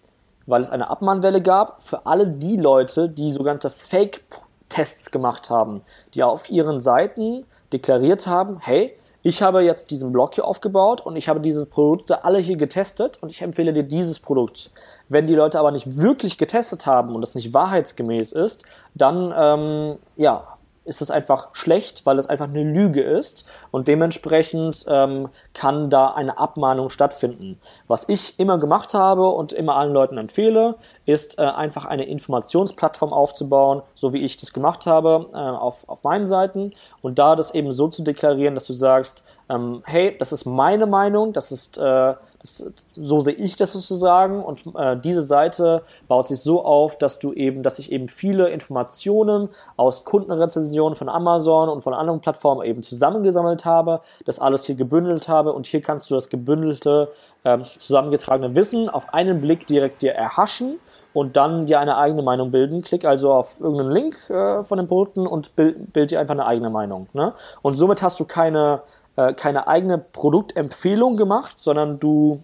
weil 0.47 0.61
es 0.61 0.71
eine 0.71 0.89
Abmahnwelle 0.89 1.41
gab 1.41 1.83
für 1.83 2.05
alle 2.07 2.27
die 2.27 2.57
Leute, 2.57 3.09
die 3.09 3.31
sogenannte 3.31 3.69
Fake-Tests 3.69 5.11
gemacht 5.11 5.49
haben, 5.51 5.81
die 6.15 6.23
auf 6.23 6.49
ihren 6.49 6.81
Seiten 6.81 7.45
deklariert 7.71 8.25
haben, 8.25 8.57
hey, 8.59 8.97
ich 9.23 9.41
habe 9.41 9.61
jetzt 9.61 9.91
diesen 9.91 10.13
Blog 10.13 10.35
hier 10.35 10.45
aufgebaut 10.45 11.01
und 11.01 11.17
ich 11.17 11.27
habe 11.27 11.41
diese 11.41 11.65
Produkte 11.65 12.23
alle 12.23 12.39
hier 12.39 12.55
getestet 12.55 13.21
und 13.21 13.29
ich 13.29 13.41
empfehle 13.41 13.73
dir 13.73 13.83
dieses 13.83 14.19
Produkt. 14.19 14.71
Wenn 15.09 15.27
die 15.27 15.35
Leute 15.35 15.59
aber 15.59 15.71
nicht 15.71 15.97
wirklich 15.97 16.37
getestet 16.37 16.85
haben 16.85 17.13
und 17.13 17.23
es 17.23 17.35
nicht 17.35 17.53
wahrheitsgemäß 17.53 18.31
ist, 18.31 18.63
dann 18.95 19.33
ähm, 19.37 19.97
ja, 20.15 20.56
ist 20.87 21.01
es 21.01 21.11
einfach 21.11 21.49
schlecht, 21.53 22.05
weil 22.05 22.17
es 22.17 22.27
einfach 22.27 22.47
eine 22.47 22.63
Lüge 22.63 23.01
ist 23.01 23.45
und 23.71 23.87
dementsprechend 23.87 24.85
ähm, 24.87 25.29
kann 25.53 25.89
da 25.89 26.11
eine 26.11 26.37
Abmahnung 26.37 26.89
stattfinden. 26.89 27.59
Was 27.87 28.07
ich 28.07 28.39
immer 28.39 28.57
gemacht 28.57 28.93
habe 28.93 29.27
und 29.29 29.53
immer 29.53 29.75
allen 29.75 29.93
Leuten 29.93 30.17
empfehle, 30.17 30.75
ist 31.05 31.37
äh, 31.37 31.43
einfach 31.43 31.85
eine 31.85 32.05
Informationsplattform 32.05 33.13
aufzubauen, 33.13 33.81
so 33.93 34.13
wie 34.13 34.23
ich 34.23 34.37
das 34.37 34.53
gemacht 34.53 34.85
habe 34.85 35.25
äh, 35.33 35.37
auf, 35.37 35.87
auf 35.87 36.03
meinen 36.03 36.27
Seiten 36.27 36.71
und 37.01 37.19
da 37.19 37.35
das 37.35 37.53
eben 37.53 37.71
so 37.71 37.87
zu 37.87 38.03
deklarieren, 38.03 38.55
dass 38.55 38.67
du 38.67 38.73
sagst, 38.73 39.23
ähm, 39.49 39.81
hey, 39.85 40.15
das 40.17 40.31
ist 40.31 40.45
meine 40.45 40.85
Meinung, 40.85 41.33
das 41.33 41.51
ist 41.51 41.77
äh, 41.77 42.13
so 42.43 43.19
sehe 43.19 43.33
ich 43.33 43.55
das 43.55 43.73
sozusagen. 43.73 44.43
Und 44.43 44.63
äh, 44.75 44.97
diese 44.97 45.23
Seite 45.23 45.83
baut 46.07 46.27
sich 46.27 46.39
so 46.39 46.63
auf, 46.63 46.97
dass 46.97 47.19
du 47.19 47.33
eben, 47.33 47.63
dass 47.63 47.79
ich 47.79 47.91
eben 47.91 48.07
viele 48.07 48.49
Informationen 48.49 49.49
aus 49.75 50.05
Kundenrezensionen 50.05 50.95
von 50.95 51.09
Amazon 51.09 51.69
und 51.69 51.81
von 51.81 51.93
anderen 51.93 52.21
Plattformen 52.21 52.65
eben 52.65 52.83
zusammengesammelt 52.83 53.65
habe, 53.65 54.01
das 54.25 54.39
alles 54.39 54.65
hier 54.65 54.75
gebündelt 54.75 55.27
habe 55.27 55.53
und 55.53 55.67
hier 55.67 55.81
kannst 55.81 56.09
du 56.09 56.15
das 56.15 56.29
gebündelte, 56.29 57.11
äh, 57.43 57.59
zusammengetragene 57.59 58.55
Wissen 58.55 58.89
auf 58.89 59.13
einen 59.13 59.41
Blick 59.41 59.67
direkt 59.67 60.01
dir 60.01 60.13
erhaschen 60.13 60.79
und 61.17 61.35
dann 61.35 61.65
dir 61.65 61.79
eine 61.79 61.97
eigene 61.97 62.21
Meinung 62.21 62.51
bilden. 62.51 62.83
Klick 62.83 63.03
also 63.03 63.33
auf 63.33 63.59
irgendeinen 63.59 63.91
Link 63.91 64.29
äh, 64.29 64.63
von 64.63 64.77
den 64.77 64.87
Produkten 64.87 65.25
und 65.25 65.55
bild, 65.55 65.91
bild 65.91 66.11
dir 66.11 66.19
einfach 66.19 66.33
eine 66.33 66.45
eigene 66.45 66.69
Meinung. 66.69 67.07
Ne? 67.13 67.33
Und 67.63 67.73
somit 67.73 68.03
hast 68.03 68.19
du 68.19 68.25
keine 68.25 68.81
äh, 69.17 69.33
keine 69.33 69.67
eigene 69.67 69.97
Produktempfehlung 69.97 71.17
gemacht, 71.17 71.59
sondern 71.59 71.99
du, 71.99 72.43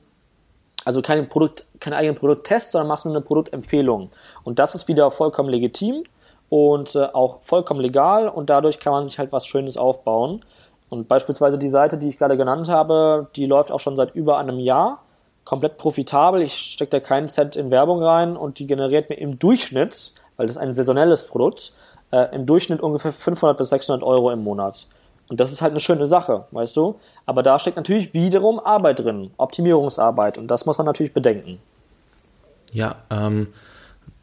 also 0.84 1.02
kein 1.02 1.30
Produkt, 1.30 1.66
keine 1.80 1.96
eigenen 1.96 2.16
Produkttests, 2.16 2.72
sondern 2.72 2.88
machst 2.90 3.06
nur 3.06 3.16
eine 3.16 3.24
Produktempfehlung. 3.24 4.10
Und 4.44 4.60
das 4.60 4.76
ist 4.76 4.88
wieder 4.88 5.12
vollkommen 5.12 5.50
legitim 5.50 6.04
und 6.50 6.96
äh, 6.96 7.06
auch 7.06 7.42
vollkommen 7.44 7.80
legal 7.80 8.28
und 8.28 8.50
dadurch 8.50 8.80
kann 8.80 8.92
man 8.92 9.06
sich 9.06 9.18
halt 9.20 9.32
was 9.32 9.46
Schönes 9.46 9.78
aufbauen. 9.78 10.44
Und 10.90 11.08
beispielsweise 11.08 11.58
die 11.58 11.70
Seite, 11.70 11.98
die 11.98 12.08
ich 12.08 12.18
gerade 12.18 12.38
genannt 12.38 12.70
habe, 12.70 13.28
die 13.36 13.46
läuft 13.46 13.72
auch 13.72 13.80
schon 13.80 13.96
seit 13.96 14.14
über 14.14 14.38
einem 14.38 14.60
Jahr. 14.60 15.04
Komplett 15.46 15.78
profitabel. 15.78 16.42
Ich 16.42 16.54
stecke 16.54 16.92
da 16.92 17.00
keinen 17.00 17.28
Cent 17.28 17.56
in 17.56 17.72
Werbung 17.72 18.04
rein 18.04 18.38
und 18.38 18.60
die 18.60 18.68
generiert 18.68 19.10
mir 19.10 19.16
im 19.16 19.40
Durchschnitt, 19.40 20.14
weil 20.38 20.48
das 20.48 20.58
ein 20.58 20.74
saisonelles 20.74 21.26
Produkt, 21.26 21.74
äh, 22.12 22.34
im 22.36 22.46
Durchschnitt 22.46 22.82
ungefähr 22.82 23.12
500 23.12 23.58
bis 23.58 23.70
600 23.70 24.04
Euro 24.04 24.32
im 24.32 24.44
Monat. 24.44 24.88
Und 25.30 25.40
das 25.40 25.52
ist 25.52 25.62
halt 25.62 25.72
eine 25.72 25.80
schöne 25.80 26.06
Sache, 26.06 26.46
weißt 26.52 26.76
du? 26.76 27.00
Aber 27.26 27.44
da 27.44 27.58
steckt 27.58 27.78
natürlich 27.78 28.14
wiederum 28.14 28.60
Arbeit 28.60 29.00
drin, 29.00 29.32
Optimierungsarbeit. 29.38 30.38
Und 30.38 30.48
das 30.48 30.66
muss 30.66 30.78
man 30.78 30.86
natürlich 30.86 31.14
bedenken. 31.14 31.60
Ja, 32.72 32.96
ähm, 33.10 33.48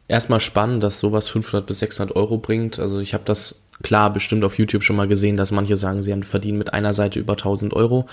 erstmal 0.07 0.39
spannend, 0.39 0.83
dass 0.83 0.99
sowas 0.99 1.27
500 1.29 1.65
bis 1.65 1.79
600 1.79 2.15
Euro 2.15 2.37
bringt. 2.37 2.79
Also 2.79 2.99
ich 2.99 3.13
habe 3.13 3.23
das 3.25 3.63
klar 3.81 4.13
bestimmt 4.13 4.43
auf 4.43 4.57
YouTube 4.57 4.83
schon 4.83 4.95
mal 4.95 5.07
gesehen, 5.07 5.37
dass 5.37 5.51
manche 5.51 5.75
sagen, 5.75 6.03
sie 6.03 6.11
haben 6.11 6.23
verdienen 6.23 6.57
mit 6.57 6.73
einer 6.73 6.93
Seite 6.93 7.19
über 7.19 7.33
1000 7.33 7.73
Euro. 7.73 8.05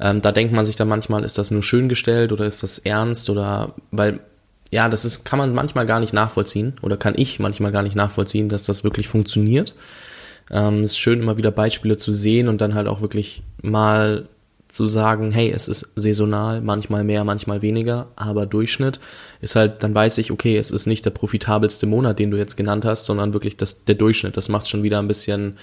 Ähm, 0.00 0.20
da 0.22 0.32
denkt 0.32 0.54
man 0.54 0.64
sich 0.64 0.76
dann 0.76 0.88
manchmal, 0.88 1.24
ist 1.24 1.38
das 1.38 1.50
nur 1.50 1.62
schön 1.62 1.88
gestellt 1.88 2.32
oder 2.32 2.46
ist 2.46 2.62
das 2.62 2.78
ernst 2.78 3.28
oder 3.28 3.74
weil 3.90 4.20
ja, 4.70 4.88
das 4.88 5.04
ist 5.04 5.24
kann 5.24 5.38
man 5.38 5.52
manchmal 5.52 5.84
gar 5.84 6.00
nicht 6.00 6.14
nachvollziehen 6.14 6.74
oder 6.80 6.96
kann 6.96 7.12
ich 7.16 7.38
manchmal 7.38 7.72
gar 7.72 7.82
nicht 7.82 7.94
nachvollziehen, 7.94 8.48
dass 8.48 8.64
das 8.64 8.84
wirklich 8.84 9.06
funktioniert. 9.06 9.74
Ähm, 10.50 10.80
es 10.80 10.92
ist 10.92 10.98
schön, 10.98 11.20
immer 11.20 11.36
wieder 11.36 11.50
Beispiele 11.50 11.96
zu 11.96 12.12
sehen 12.12 12.48
und 12.48 12.60
dann 12.60 12.74
halt 12.74 12.88
auch 12.88 13.00
wirklich 13.00 13.42
mal 13.62 14.28
zu 14.68 14.86
sagen, 14.86 15.32
hey, 15.32 15.50
es 15.50 15.68
ist 15.68 15.92
saisonal, 15.96 16.62
manchmal 16.62 17.04
mehr, 17.04 17.24
manchmal 17.24 17.60
weniger, 17.60 18.08
aber 18.16 18.46
Durchschnitt 18.46 19.00
ist 19.42 19.54
halt, 19.54 19.82
dann 19.82 19.94
weiß 19.94 20.16
ich, 20.16 20.30
okay, 20.30 20.56
es 20.56 20.70
ist 20.70 20.86
nicht 20.86 21.04
der 21.04 21.10
profitabelste 21.10 21.86
Monat, 21.86 22.18
den 22.18 22.30
du 22.30 22.38
jetzt 22.38 22.56
genannt 22.56 22.86
hast, 22.86 23.04
sondern 23.04 23.34
wirklich 23.34 23.58
das, 23.58 23.84
der 23.84 23.96
Durchschnitt. 23.96 24.36
Das 24.38 24.48
macht 24.48 24.68
schon 24.68 24.82
wieder 24.82 24.98
ein 24.98 25.08
bisschen 25.08 25.58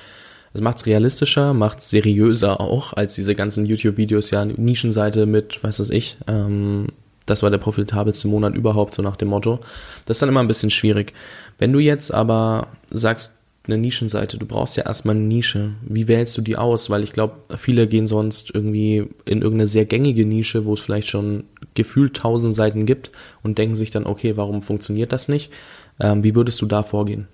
Es 0.54 0.62
macht 0.62 0.78
es 0.78 0.86
realistischer, 0.86 1.54
macht 1.54 1.80
es 1.80 1.89
seriöser 1.89 2.60
auch, 2.60 2.94
als 2.94 3.15
diese 3.15 3.36
ganzen 3.36 3.65
YouTube-Videos, 3.65 4.32
ja, 4.32 4.46
Nischenseite 4.46 5.26
mit, 5.26 5.63
weiß 5.63 5.80
was 5.80 5.89
ich, 5.89 6.18
ähm, 6.28 6.88
das 7.26 7.44
war 7.44 7.52
der 7.52 7.60
profitabelste 7.60 8.28
Monat 8.28 8.56
überhaupt, 8.56 8.94
so 8.94 9.02
nach 9.02 9.15
dem 9.15 9.28
Motto. 9.28 9.60
Das 10.06 10.18
ist 10.18 10.22
dann 10.22 10.30
immer 10.30 10.39
ein 10.39 10.48
bisschen 10.48 10.72
schwierig. 10.72 11.13
Wenn 11.60 11.72
du 11.72 11.80
jetzt 11.80 12.12
aber 12.12 12.68
sagst, 12.89 13.38
eine 13.71 13.82
Nischenseite, 13.82 14.38
du 14.38 14.45
brauchst 14.45 14.77
ja 14.77 14.86
erstmal 14.86 15.15
eine 15.15 15.25
Nische. 15.25 15.71
Wie 15.82 16.08
wählst 16.08 16.38
du 16.38 16.41
die 16.41 16.58
aus? 16.58 16.89
Weil 16.89 17.03
ich 17.03 17.13
glaube, 17.13 17.36
viele 17.58 17.88
gehen 17.88 18.08
sonst 18.08 18.53
irgendwie 18.53 19.08
in 19.25 19.41
irgendeine 19.41 19.67
sehr 19.67 19.86
gängige 19.86 20.25
Nische, 20.25 20.65
wo 20.65 20.73
es 20.73 20.79
vielleicht 20.79 21.08
schon 21.08 21.45
gefühlt 21.73 22.15
tausend 22.15 22.55
Seiten 22.55 22.86
gibt 22.86 23.12
und 23.43 23.58
denken 23.58 23.75
sich 23.75 23.91
dann, 23.91 24.05
okay, 24.05 24.38
warum 24.38 24.62
funktioniert 24.62 25.12
das 25.12 25.27
nicht? 25.27 25.51
Ähm, 25.99 26.23
wie 26.23 26.36
würdest 26.36 26.62
du 26.62 26.65
da 26.65 26.84
vorgehen? 26.84 27.27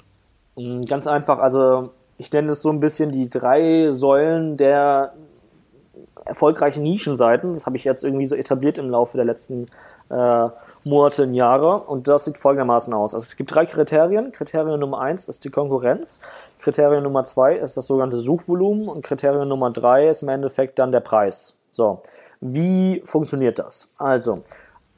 Mm, 0.56 0.82
ganz 0.82 1.08
einfach, 1.08 1.40
also 1.40 1.92
ich 2.18 2.32
nenne 2.32 2.52
es 2.52 2.62
so 2.62 2.70
ein 2.70 2.80
bisschen 2.80 3.12
die 3.12 3.30
drei 3.30 3.92
Säulen 3.92 4.58
der 4.58 5.14
erfolgreichen 6.26 6.84
Nischenseiten. 6.84 7.54
Das 7.54 7.66
habe 7.66 7.78
ich 7.78 7.84
jetzt 7.84 8.04
irgendwie 8.04 8.26
so 8.26 8.36
etabliert 8.36 8.78
im 8.78 8.90
Laufe 8.90 9.16
der 9.16 9.26
letzten 9.26 9.68
äh, 10.10 10.50
Monate 10.84 11.24
und 11.24 11.34
Jahre. 11.34 11.80
Und 11.80 12.08
das 12.08 12.26
sieht 12.26 12.38
folgendermaßen 12.38 12.94
aus. 12.94 13.14
Also 13.14 13.24
es 13.24 13.36
gibt 13.38 13.54
drei 13.54 13.66
Kriterien. 13.66 14.32
Kriterium 14.32 14.80
Nummer 14.80 15.00
eins 15.00 15.26
ist 15.28 15.46
die 15.46 15.50
Konkurrenz. 15.50 16.20
Kriterium 16.60 17.04
Nummer 17.04 17.26
zwei 17.26 17.56
ist 17.56 17.78
das 17.78 17.88
sogenannte 17.88 18.18
Suchvolumen 18.18 18.88
und 18.88 19.06
Kriterium 19.06 19.48
Nummer 19.48 19.70
drei 19.70 20.10
ist 20.10 20.24
im 20.24 20.30
Endeffekt 20.30 20.80
dann 20.80 20.92
der 20.92 21.00
Preis. 21.00 21.56
So, 21.70 22.02
wie 22.42 23.02
funktioniert 23.06 23.60
das? 23.60 23.90
Also, 23.98 24.40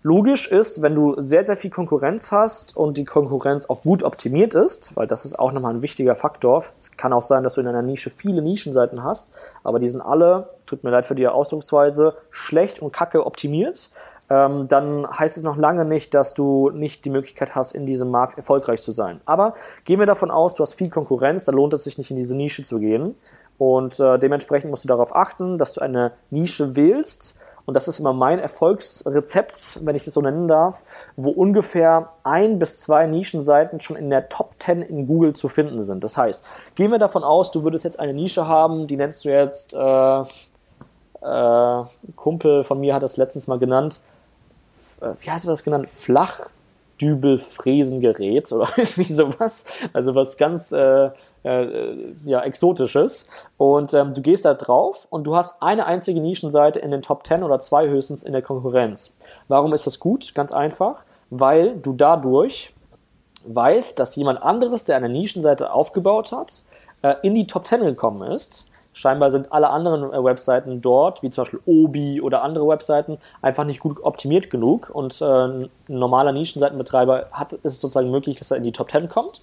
Logisch 0.07 0.49
ist, 0.49 0.81
wenn 0.81 0.95
du 0.95 1.19
sehr, 1.19 1.43
sehr 1.43 1.57
viel 1.57 1.69
Konkurrenz 1.69 2.31
hast 2.31 2.77
und 2.77 2.95
die 2.95 3.03
Konkurrenz 3.03 3.69
auch 3.69 3.81
gut 3.81 4.03
optimiert 4.03 4.55
ist, 4.55 4.95
weil 4.95 5.05
das 5.05 5.25
ist 5.25 5.37
auch 5.37 5.51
nochmal 5.51 5.73
ein 5.73 5.81
wichtiger 5.81 6.15
Faktor. 6.15 6.63
Es 6.79 6.95
kann 6.95 7.11
auch 7.11 7.23
sein, 7.23 7.43
dass 7.43 7.55
du 7.55 7.61
in 7.61 7.67
einer 7.67 7.81
Nische 7.81 8.09
viele 8.09 8.41
Nischenseiten 8.41 9.03
hast, 9.03 9.33
aber 9.65 9.79
die 9.79 9.89
sind 9.89 9.99
alle, 9.99 10.47
tut 10.65 10.85
mir 10.85 10.91
leid 10.91 11.05
für 11.05 11.15
die 11.15 11.27
Ausdrucksweise, 11.27 12.15
schlecht 12.29 12.81
und 12.81 12.93
kacke 12.93 13.25
optimiert. 13.25 13.89
Ähm, 14.29 14.69
dann 14.69 15.05
heißt 15.09 15.35
es 15.35 15.43
noch 15.43 15.57
lange 15.57 15.83
nicht, 15.83 16.13
dass 16.13 16.33
du 16.33 16.69
nicht 16.69 17.03
die 17.03 17.09
Möglichkeit 17.09 17.53
hast, 17.53 17.73
in 17.73 17.85
diesem 17.85 18.09
Markt 18.09 18.37
erfolgreich 18.37 18.81
zu 18.81 18.93
sein. 18.93 19.19
Aber 19.25 19.55
gehen 19.83 19.99
wir 19.99 20.05
davon 20.05 20.31
aus, 20.31 20.53
du 20.53 20.63
hast 20.63 20.75
viel 20.75 20.89
Konkurrenz, 20.89 21.43
da 21.43 21.51
lohnt 21.51 21.73
es 21.73 21.83
sich 21.83 21.97
nicht 21.97 22.11
in 22.11 22.17
diese 22.17 22.37
Nische 22.37 22.63
zu 22.63 22.79
gehen. 22.79 23.15
Und 23.57 23.99
äh, 23.99 24.17
dementsprechend 24.17 24.69
musst 24.69 24.85
du 24.85 24.87
darauf 24.87 25.13
achten, 25.13 25.57
dass 25.57 25.73
du 25.73 25.81
eine 25.81 26.13
Nische 26.29 26.77
wählst, 26.77 27.37
und 27.67 27.73
das 27.73 27.89
ist 27.89 27.99
immer 27.99 28.13
mein 28.13 28.39
Erfolgsrezept, 28.39 29.85
wenn 29.85 29.93
ich 29.93 30.05
das 30.05 30.13
so 30.13 30.21
nennen 30.21 30.47
darf, 30.47 30.79
wo 31.17 31.31
ungefähr 31.31 32.13
ein 32.23 32.59
bis 32.59 32.79
zwei 32.79 33.07
Nischenseiten 33.07 33.81
schon 33.81 33.97
in 33.97 34.09
der 34.09 34.29
Top 34.29 34.53
10 34.59 34.81
in 34.83 35.05
Google 35.05 35.33
zu 35.33 35.49
finden 35.49 35.83
sind. 35.83 36.01
Das 36.01 36.15
heißt, 36.15 36.45
gehen 36.75 36.91
wir 36.91 36.97
davon 36.97 37.25
aus, 37.25 37.51
du 37.51 37.65
würdest 37.65 37.83
jetzt 37.83 37.99
eine 37.99 38.13
Nische 38.13 38.47
haben, 38.47 38.87
die 38.87 38.95
nennst 38.95 39.25
du 39.25 39.29
jetzt, 39.29 39.73
äh, 39.73 40.21
äh, 41.21 41.83
Kumpel 42.15 42.63
von 42.63 42.79
mir 42.79 42.95
hat 42.95 43.03
das 43.03 43.17
letztens 43.17 43.47
mal 43.47 43.59
genannt, 43.59 43.99
äh, 45.01 45.09
wie 45.19 45.29
heißt 45.29 45.45
das 45.45 45.65
genannt? 45.65 45.89
Flach 45.89 46.47
Dübelfräsengerät 47.01 48.51
oder 48.51 48.67
irgendwie 48.77 49.11
sowas. 49.11 49.65
Also 49.93 50.15
was 50.15 50.37
ganz 50.37 50.71
äh, 50.71 51.09
äh, 51.43 52.13
ja, 52.25 52.41
Exotisches. 52.41 53.29
Und 53.57 53.93
ähm, 53.93 54.13
du 54.13 54.21
gehst 54.21 54.45
da 54.45 54.53
drauf 54.53 55.07
und 55.09 55.25
du 55.25 55.35
hast 55.35 55.61
eine 55.61 55.85
einzige 55.85 56.21
Nischenseite 56.21 56.79
in 56.79 56.91
den 56.91 57.01
Top 57.01 57.25
10 57.25 57.43
oder 57.43 57.59
zwei 57.59 57.87
höchstens 57.87 58.23
in 58.23 58.33
der 58.33 58.41
Konkurrenz. 58.41 59.15
Warum 59.47 59.73
ist 59.73 59.87
das 59.87 59.99
gut? 59.99 60.33
Ganz 60.35 60.51
einfach, 60.51 61.03
weil 61.29 61.77
du 61.77 61.93
dadurch 61.93 62.73
weißt, 63.45 63.97
dass 63.99 64.15
jemand 64.15 64.41
anderes, 64.41 64.85
der 64.85 64.97
eine 64.97 65.09
Nischenseite 65.09 65.71
aufgebaut 65.71 66.31
hat, 66.31 66.63
äh, 67.01 67.15
in 67.23 67.33
die 67.33 67.47
Top 67.47 67.67
10 67.67 67.81
gekommen 67.81 68.31
ist 68.31 68.67
Scheinbar 68.97 69.29
sind 69.29 69.53
alle 69.53 69.69
anderen 69.69 70.11
äh, 70.11 70.23
Webseiten 70.23 70.81
dort, 70.81 71.21
wie 71.21 71.29
zum 71.29 71.43
Beispiel 71.43 71.59
Obi 71.65 72.19
oder 72.19 72.41
andere 72.41 72.67
Webseiten, 72.67 73.19
einfach 73.43 73.63
nicht 73.63 73.79
gut 73.79 74.03
optimiert 74.03 74.49
genug. 74.49 74.89
Und 74.91 75.21
äh, 75.21 75.25
ein 75.25 75.69
normaler 75.87 76.31
Nischenseitenbetreiber 76.31 77.25
hat, 77.31 77.53
ist 77.53 77.73
es 77.73 77.81
sozusagen 77.81 78.09
möglich, 78.09 78.39
dass 78.39 78.49
er 78.49 78.57
in 78.57 78.63
die 78.63 78.71
Top 78.71 78.89
10 78.89 79.07
kommt. 79.07 79.41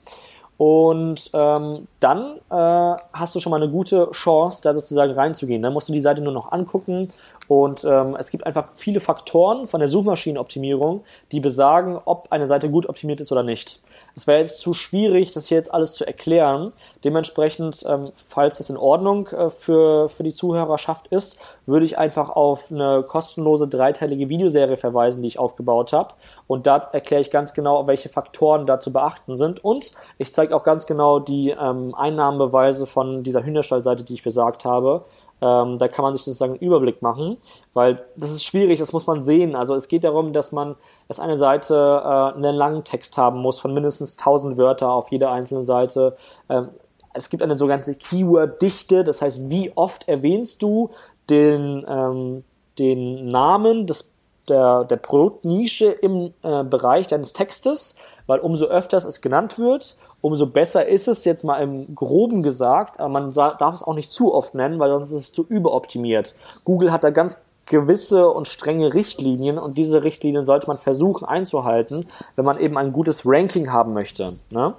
Und 0.56 1.30
ähm, 1.34 1.86
dann 2.00 2.36
äh, 2.50 2.96
hast 3.12 3.34
du 3.34 3.40
schon 3.40 3.50
mal 3.50 3.62
eine 3.62 3.70
gute 3.70 4.10
Chance, 4.10 4.60
da 4.62 4.74
sozusagen 4.74 5.12
reinzugehen. 5.12 5.62
Dann 5.62 5.72
musst 5.72 5.88
du 5.88 5.92
die 5.92 6.00
Seite 6.00 6.20
nur 6.20 6.32
noch 6.32 6.50
angucken. 6.50 7.12
Und 7.48 7.84
ähm, 7.84 8.16
es 8.18 8.30
gibt 8.30 8.46
einfach 8.46 8.68
viele 8.74 9.00
Faktoren 9.00 9.66
von 9.66 9.80
der 9.80 9.88
Suchmaschinenoptimierung, 9.88 11.04
die 11.32 11.40
besagen, 11.40 12.00
ob 12.04 12.28
eine 12.30 12.46
Seite 12.46 12.70
gut 12.70 12.88
optimiert 12.88 13.20
ist 13.20 13.32
oder 13.32 13.42
nicht. 13.42 13.80
Es 14.16 14.26
wäre 14.26 14.38
jetzt 14.38 14.60
zu 14.60 14.74
schwierig, 14.74 15.32
das 15.32 15.48
hier 15.48 15.58
jetzt 15.58 15.74
alles 15.74 15.94
zu 15.94 16.06
erklären. 16.06 16.72
Dementsprechend, 17.02 17.84
ähm, 17.88 18.12
falls 18.14 18.60
es 18.60 18.70
in 18.70 18.76
Ordnung 18.76 19.28
äh, 19.28 19.50
für, 19.50 20.08
für 20.08 20.22
die 20.22 20.32
Zuhörerschaft 20.32 21.08
ist, 21.08 21.40
würde 21.66 21.84
ich 21.84 21.98
einfach 21.98 22.30
auf 22.30 22.70
eine 22.70 23.02
kostenlose 23.02 23.68
dreiteilige 23.68 24.28
Videoserie 24.28 24.76
verweisen, 24.76 25.22
die 25.22 25.28
ich 25.28 25.38
aufgebaut 25.38 25.92
habe. 25.92 26.14
Und 26.46 26.66
da 26.66 26.76
erkläre 26.92 27.22
ich 27.22 27.30
ganz 27.30 27.54
genau, 27.54 27.86
welche 27.86 28.08
Faktoren 28.08 28.66
da 28.66 28.80
zu 28.80 28.92
beachten 28.92 29.36
sind. 29.36 29.64
Und 29.64 29.92
ich 30.18 30.32
zeige 30.32 30.54
auch 30.54 30.62
ganz 30.62 30.86
genau 30.86 31.18
die 31.18 31.50
ähm, 31.50 31.94
Einnahmenbeweise 31.94 32.86
von 32.86 33.22
dieser 33.22 33.44
Hühnerstallseite, 33.44 34.04
die 34.04 34.14
ich 34.14 34.22
besagt 34.22 34.64
habe. 34.64 35.04
Ähm, 35.40 35.78
da 35.78 35.88
kann 35.88 36.04
man 36.04 36.14
sich 36.14 36.22
sozusagen 36.22 36.52
einen 36.52 36.62
Überblick 36.62 37.02
machen, 37.02 37.36
weil 37.74 38.04
das 38.16 38.30
ist 38.30 38.44
schwierig, 38.44 38.78
das 38.78 38.92
muss 38.92 39.06
man 39.06 39.22
sehen. 39.22 39.56
Also 39.56 39.74
es 39.74 39.88
geht 39.88 40.04
darum, 40.04 40.32
dass 40.32 40.52
man, 40.52 40.76
dass 41.08 41.20
eine 41.20 41.36
Seite 41.36 41.74
äh, 41.74 42.36
einen 42.36 42.54
langen 42.54 42.84
Text 42.84 43.18
haben 43.18 43.40
muss 43.40 43.58
von 43.58 43.74
mindestens 43.74 44.16
1000 44.18 44.56
Wörter 44.56 44.90
auf 44.90 45.10
jeder 45.10 45.32
einzelne 45.32 45.62
Seite. 45.62 46.16
Ähm, 46.48 46.68
es 47.14 47.30
gibt 47.30 47.42
eine 47.42 47.56
sogenannte 47.56 47.94
Keyword-Dichte, 47.94 49.04
das 49.04 49.22
heißt, 49.22 49.48
wie 49.48 49.72
oft 49.76 50.08
erwähnst 50.08 50.62
du 50.62 50.90
den, 51.30 51.84
ähm, 51.88 52.44
den 52.78 53.28
Namen 53.28 53.86
des, 53.86 54.12
der, 54.48 54.84
der 54.84 54.96
Produktnische 54.96 55.86
im 55.86 56.34
äh, 56.42 56.64
Bereich 56.64 57.06
deines 57.06 57.32
Textes, 57.32 57.96
weil 58.26 58.40
umso 58.40 58.66
öfters 58.66 59.04
es 59.04 59.20
genannt 59.20 59.58
wird, 59.58 59.96
umso 60.24 60.46
besser 60.46 60.88
ist 60.88 61.06
es 61.06 61.26
jetzt 61.26 61.44
mal 61.44 61.58
im 61.58 61.94
Groben 61.94 62.42
gesagt, 62.42 62.98
aber 62.98 63.10
man 63.10 63.32
darf 63.32 63.74
es 63.74 63.82
auch 63.82 63.92
nicht 63.92 64.10
zu 64.10 64.32
oft 64.32 64.54
nennen, 64.54 64.78
weil 64.78 64.88
sonst 64.88 65.10
ist 65.10 65.20
es 65.20 65.32
zu 65.34 65.44
überoptimiert. 65.46 66.34
Google 66.64 66.92
hat 66.92 67.04
da 67.04 67.10
ganz 67.10 67.36
gewisse 67.66 68.30
und 68.30 68.48
strenge 68.48 68.94
Richtlinien 68.94 69.58
und 69.58 69.76
diese 69.76 70.02
Richtlinien 70.02 70.46
sollte 70.46 70.66
man 70.66 70.78
versuchen 70.78 71.26
einzuhalten, 71.26 72.06
wenn 72.36 72.44
man 72.46 72.58
eben 72.58 72.78
ein 72.78 72.92
gutes 72.92 73.26
Ranking 73.26 73.70
haben 73.70 73.92
möchte. 73.92 74.38
Ne? 74.48 74.72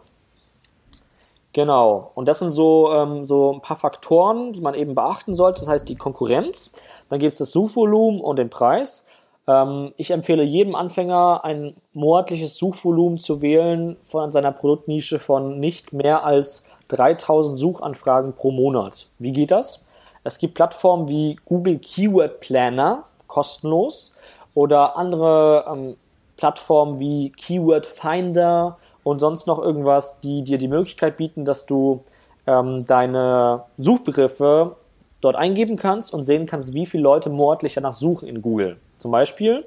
Genau. 1.54 2.10
Und 2.16 2.28
das 2.28 2.40
sind 2.40 2.50
so, 2.50 2.92
ähm, 2.92 3.24
so 3.24 3.54
ein 3.54 3.62
paar 3.62 3.78
Faktoren, 3.78 4.52
die 4.52 4.62
man 4.62 4.74
eben 4.74 4.96
beachten 4.96 5.36
sollte. 5.36 5.60
Das 5.60 5.70
heißt 5.70 5.88
die 5.88 5.96
Konkurrenz, 5.96 6.72
dann 7.10 7.20
gibt 7.20 7.34
es 7.34 7.38
das 7.38 7.52
Suchvolumen 7.52 8.20
und 8.20 8.38
den 8.38 8.50
Preis. 8.50 9.06
Ähm, 9.48 9.94
ich 9.98 10.12
empfehle 10.12 10.44
jedem 10.44 10.76
Anfänger 10.76 11.44
ein 11.44 11.76
monatliches 11.94 12.58
Suchvolumen 12.58 13.18
zu 13.18 13.42
wählen 13.42 13.98
von 14.04 14.32
seiner 14.32 14.52
Produktnische 14.52 15.20
von 15.20 15.60
nicht 15.60 15.94
mehr 15.94 16.24
als 16.24 16.66
3000 16.90 17.58
Suchanfragen 17.58 18.34
pro 18.34 18.52
Monat. 18.52 19.08
Wie 19.20 19.32
geht 19.32 19.52
das? 19.52 19.86
Es 20.24 20.40
gibt 20.40 20.56
Plattformen 20.56 21.08
wie 21.08 21.38
Google 21.46 21.78
Keyword 21.80 22.40
Planner, 22.40 23.06
kostenlos, 23.28 24.16
oder 24.56 24.98
andere 24.98 25.66
ähm, 25.72 25.98
Plattformen 26.38 27.00
wie 27.00 27.32
Keyword 27.32 27.86
Finder 27.86 28.78
und 29.04 29.20
sonst 29.20 29.46
noch 29.46 29.62
irgendwas, 29.62 30.20
die 30.22 30.44
dir 30.44 30.58
die 30.58 30.68
Möglichkeit 30.68 31.18
bieten, 31.18 31.46
dass 31.46 31.66
du 31.66 32.02
ähm, 32.48 32.86
deine 32.88 33.66
Suchbegriffe 33.78 34.76
dort 35.22 35.36
eingeben 35.36 35.76
kannst 35.76 36.14
und 36.14 36.24
sehen 36.24 36.46
kannst, 36.46 36.74
wie 36.74 36.86
viele 36.86 37.04
Leute 37.04 37.30
monatlich 37.30 37.76
danach 37.76 37.96
suchen 37.96 38.28
in 38.28 38.42
Google. 38.42 38.78
Zum 38.98 39.12
Beispiel, 39.12 39.66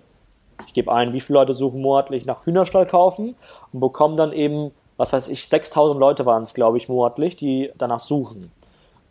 ich 0.67 0.73
gebe 0.73 0.93
ein, 0.93 1.13
wie 1.13 1.21
viele 1.21 1.39
Leute 1.39 1.55
suchen 1.55 1.81
monatlich 1.81 2.27
nach 2.27 2.45
Hühnerstall 2.47 2.87
kaufen 2.87 3.37
und 3.73 3.81
bekommen 3.81 4.17
dann 4.17 4.33
eben, 4.33 4.73
was 4.97 5.13
weiß 5.13 5.29
ich, 5.29 5.49
6000 5.49 5.99
Leute 5.99 6.27
waren 6.27 6.43
es, 6.43 6.55
glaube 6.55 6.79
ich, 6.79 6.89
monatlich, 6.89 7.37
die 7.37 7.71
danach 7.79 8.01
suchen. 8.01 8.51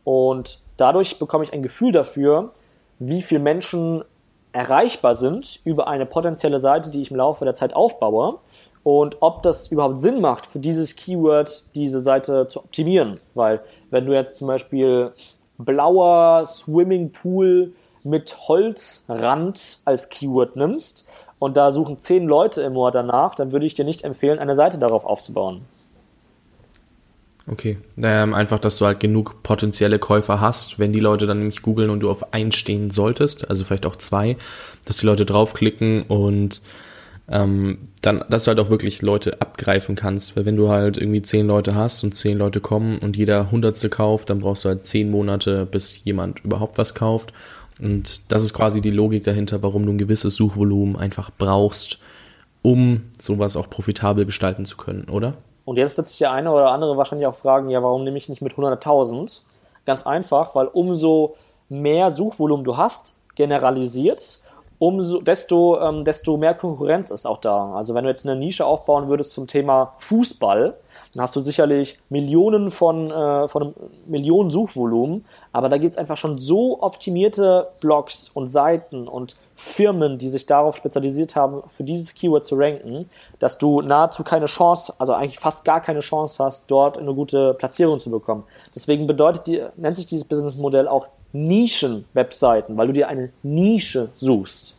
Und 0.03 0.59
dadurch 0.77 1.19
bekomme 1.19 1.43
ich 1.43 1.53
ein 1.53 1.63
Gefühl 1.63 1.91
dafür, 1.91 2.51
wie 2.99 3.21
viele 3.21 3.41
Menschen 3.41 4.03
erreichbar 4.53 5.15
sind 5.15 5.59
über 5.65 5.87
eine 5.87 6.05
potenzielle 6.05 6.59
Seite, 6.59 6.89
die 6.89 7.01
ich 7.01 7.11
im 7.11 7.17
Laufe 7.17 7.45
der 7.45 7.53
Zeit 7.53 7.75
aufbaue 7.75 8.39
und 8.83 9.17
ob 9.19 9.43
das 9.43 9.67
überhaupt 9.67 9.97
Sinn 9.97 10.21
macht, 10.21 10.45
für 10.45 10.59
dieses 10.59 10.95
Keyword 10.95 11.75
diese 11.75 11.99
Seite 11.99 12.47
zu 12.47 12.59
optimieren. 12.59 13.19
Weil 13.35 13.61
wenn 13.89 14.05
du 14.05 14.13
jetzt 14.13 14.37
zum 14.37 14.47
Beispiel 14.47 15.11
blauer 15.57 16.45
Swimmingpool 16.45 17.73
mit 18.03 18.35
Holzrand 18.47 19.79
als 19.85 20.09
Keyword 20.09 20.55
nimmst 20.55 21.07
und 21.39 21.57
da 21.57 21.71
suchen 21.71 21.99
zehn 21.99 22.27
Leute 22.27 22.61
im 22.61 22.73
Monat 22.73 22.95
danach, 22.95 23.35
dann 23.35 23.51
würde 23.51 23.65
ich 23.65 23.75
dir 23.75 23.85
nicht 23.85 24.03
empfehlen, 24.03 24.39
eine 24.39 24.55
Seite 24.55 24.77
darauf 24.77 25.05
aufzubauen. 25.05 25.61
Okay, 27.49 27.77
ähm, 28.01 28.33
einfach, 28.33 28.59
dass 28.59 28.77
du 28.77 28.85
halt 28.85 28.99
genug 28.99 29.41
potenzielle 29.41 29.99
Käufer 29.99 30.41
hast, 30.41 30.79
wenn 30.79 30.91
die 30.91 30.99
Leute 30.99 31.27
dann 31.27 31.37
nämlich 31.37 31.61
googeln 31.61 31.89
und 31.89 32.01
du 32.01 32.09
auf 32.09 32.33
einen 32.33 32.51
stehen 32.51 32.91
solltest, 32.91 33.49
also 33.49 33.63
vielleicht 33.63 33.85
auch 33.85 33.95
zwei, 33.95 34.35
dass 34.83 34.97
die 34.97 35.05
Leute 35.05 35.25
draufklicken 35.25 36.03
und 36.03 36.61
ähm, 37.29 37.89
dann, 38.01 38.23
dass 38.29 38.43
du 38.43 38.49
halt 38.49 38.59
auch 38.59 38.69
wirklich 38.69 39.01
Leute 39.01 39.41
abgreifen 39.41 39.95
kannst. 39.95 40.35
Weil 40.35 40.45
wenn 40.45 40.55
du 40.55 40.69
halt 40.69 40.97
irgendwie 40.97 41.21
zehn 41.21 41.47
Leute 41.47 41.75
hast 41.75 42.03
und 42.03 42.15
zehn 42.15 42.37
Leute 42.37 42.61
kommen 42.61 42.99
und 42.99 43.17
jeder 43.17 43.51
Hundertste 43.51 43.89
kauft, 43.89 44.29
dann 44.29 44.39
brauchst 44.39 44.65
du 44.65 44.69
halt 44.69 44.85
zehn 44.85 45.11
Monate, 45.11 45.65
bis 45.65 46.03
jemand 46.03 46.43
überhaupt 46.43 46.77
was 46.77 46.95
kauft. 46.95 47.33
Und 47.79 48.31
das 48.31 48.43
ist 48.43 48.53
quasi 48.53 48.81
die 48.81 48.91
Logik 48.91 49.23
dahinter, 49.23 49.61
warum 49.63 49.85
du 49.85 49.91
ein 49.91 49.97
gewisses 49.97 50.35
Suchvolumen 50.35 50.95
einfach 50.95 51.29
brauchst, 51.37 51.99
um 52.61 53.03
sowas 53.19 53.55
auch 53.55 53.69
profitabel 53.69 54.25
gestalten 54.25 54.65
zu 54.65 54.77
können, 54.77 55.09
oder? 55.09 55.35
Und 55.65 55.77
jetzt 55.77 55.97
wird 55.97 56.07
sich 56.07 56.17
der 56.19 56.31
eine 56.31 56.51
oder 56.51 56.71
andere 56.71 56.97
wahrscheinlich 56.97 57.27
auch 57.27 57.35
fragen, 57.35 57.69
ja, 57.69 57.83
warum 57.83 58.03
nehme 58.03 58.17
ich 58.17 58.29
nicht 58.29 58.41
mit 58.41 58.53
100.000? 58.53 59.41
Ganz 59.85 60.07
einfach, 60.07 60.55
weil 60.55 60.67
umso 60.67 61.35
mehr 61.69 62.09
Suchvolumen 62.11 62.63
du 62.63 62.77
hast, 62.77 63.17
generalisiert, 63.35 64.39
umso 64.79 65.21
desto, 65.21 65.79
ähm, 65.81 66.03
desto 66.03 66.37
mehr 66.37 66.53
Konkurrenz 66.53 67.09
ist 67.09 67.25
auch 67.25 67.39
da. 67.39 67.73
Also 67.73 67.93
wenn 67.93 68.03
du 68.03 68.09
jetzt 68.09 68.25
eine 68.25 68.39
Nische 68.39 68.65
aufbauen 68.65 69.07
würdest 69.07 69.31
zum 69.31 69.47
Thema 69.47 69.93
Fußball, 69.99 70.77
dann 71.13 71.23
hast 71.23 71.35
du 71.35 71.39
sicherlich 71.39 71.99
Millionen 72.09 72.71
von, 72.71 73.11
äh, 73.11 73.47
von 73.47 73.73
Millionen 74.05 74.49
Suchvolumen, 74.49 75.25
aber 75.51 75.69
da 75.69 75.77
gibt 75.77 75.93
es 75.93 75.97
einfach 75.97 76.17
schon 76.17 76.37
so 76.37 76.81
optimierte 76.81 77.69
Blogs 77.79 78.29
und 78.33 78.47
Seiten 78.47 79.07
und 79.07 79.35
Firmen, 79.55 80.19
die 80.19 80.29
sich 80.29 80.45
darauf 80.45 80.75
spezialisiert 80.75 81.35
haben, 81.35 81.63
für 81.67 81.83
dieses 81.83 82.13
Keyword 82.13 82.45
zu 82.45 82.55
ranken, 82.55 83.09
dass 83.39 83.57
du 83.57 83.81
nahezu 83.81 84.23
keine 84.23 84.45
Chance, 84.45 84.93
also 84.99 85.13
eigentlich 85.13 85.39
fast 85.39 85.65
gar 85.65 85.81
keine 85.81 86.01
Chance 86.01 86.43
hast, 86.43 86.69
dort 86.69 86.97
eine 86.97 87.13
gute 87.15 87.55
Platzierung 87.55 87.99
zu 87.99 88.11
bekommen. 88.11 88.43
Deswegen 88.75 89.07
bedeutet 89.07 89.47
die, 89.47 89.63
nennt 89.75 89.95
sich 89.95 90.05
dieses 90.05 90.25
Businessmodell 90.25 90.87
auch 90.87 91.07
Nischen-Webseiten, 91.33 92.77
weil 92.77 92.87
du 92.87 92.93
dir 92.93 93.07
eine 93.07 93.31
Nische 93.41 94.09
suchst. 94.13 94.75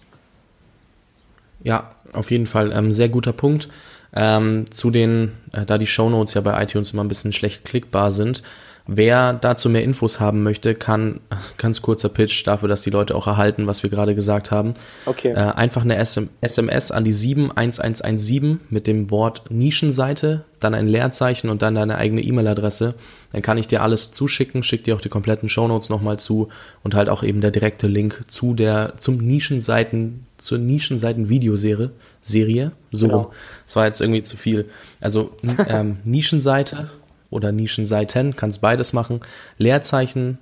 Ja, 1.65 1.91
auf 2.13 2.31
jeden 2.31 2.47
Fall. 2.47 2.73
Ähm, 2.73 2.93
sehr 2.93 3.09
guter 3.09 3.33
Punkt. 3.33 3.69
Ähm, 4.15 4.65
zu 4.71 4.91
den, 4.91 5.33
äh, 5.53 5.67
da 5.67 5.79
die 5.79 5.87
Shownotes 5.87 6.35
ja 6.35 6.41
bei 6.41 6.63
iTunes 6.63 6.93
immer 6.93 7.05
ein 7.05 7.09
bisschen 7.09 7.33
schlecht 7.33 7.65
klickbar 7.65 8.11
sind, 8.11 8.43
Wer 8.91 9.35
dazu 9.35 9.69
mehr 9.69 9.83
Infos 9.83 10.19
haben 10.19 10.43
möchte, 10.43 10.75
kann, 10.75 11.21
ganz 11.59 11.83
kurzer 11.83 12.09
Pitch 12.09 12.47
dafür, 12.47 12.71
dass 12.71 12.81
die 12.81 12.89
Leute 12.89 13.15
auch 13.17 13.27
erhalten, 13.27 13.67
was 13.67 13.83
wir 13.83 13.91
gerade 13.91 14.15
gesagt 14.15 14.51
haben. 14.51 14.73
Okay. 15.05 15.33
Äh, 15.33 15.35
einfach 15.35 15.83
eine 15.83 16.03
SM 16.03 16.29
SMS 16.41 16.91
an 16.91 17.05
die 17.05 17.13
71117 17.13 18.61
mit 18.71 18.87
dem 18.87 19.11
Wort 19.11 19.51
Nischenseite, 19.51 20.47
dann 20.59 20.73
ein 20.73 20.89
Leerzeichen 20.89 21.51
und 21.51 21.61
dann 21.61 21.75
deine 21.75 21.99
eigene 21.99 22.23
E-Mail-Adresse. 22.23 22.95
Dann 23.33 23.43
kann 23.43 23.59
ich 23.59 23.69
dir 23.69 23.83
alles 23.83 24.11
zuschicken, 24.13 24.63
schick 24.63 24.85
dir 24.85 24.97
auch 24.97 25.03
die 25.03 25.11
kompletten 25.11 25.51
Shownotes 25.51 25.91
nochmal 25.91 26.19
zu 26.19 26.49
und 26.83 26.95
halt 26.95 27.11
auch 27.11 27.23
eben 27.23 27.43
der 27.43 27.51
direkte 27.51 27.89
Link 27.89 28.25
zu 28.29 28.55
der, 28.55 28.95
zum 28.97 29.19
Nischenseiten, 29.19 30.25
zur 30.39 30.57
Nischenseiten-Videoserie, 30.57 31.91
Serie, 32.23 32.73
so 32.91 33.07
genau. 33.07 33.19
rum. 33.19 33.33
Das 33.67 33.77
war 33.77 33.85
jetzt 33.85 34.01
irgendwie 34.01 34.23
zu 34.23 34.39
viel. 34.39 34.71
Also 34.99 35.37
ähm, 35.69 35.99
Nischenseite 36.05 36.89
oder 37.31 37.53
Nischenseiten, 37.53 38.37
kannst 38.37 38.61
beides 38.61 38.93
machen. 38.93 39.21
Leerzeichen, 39.59 40.39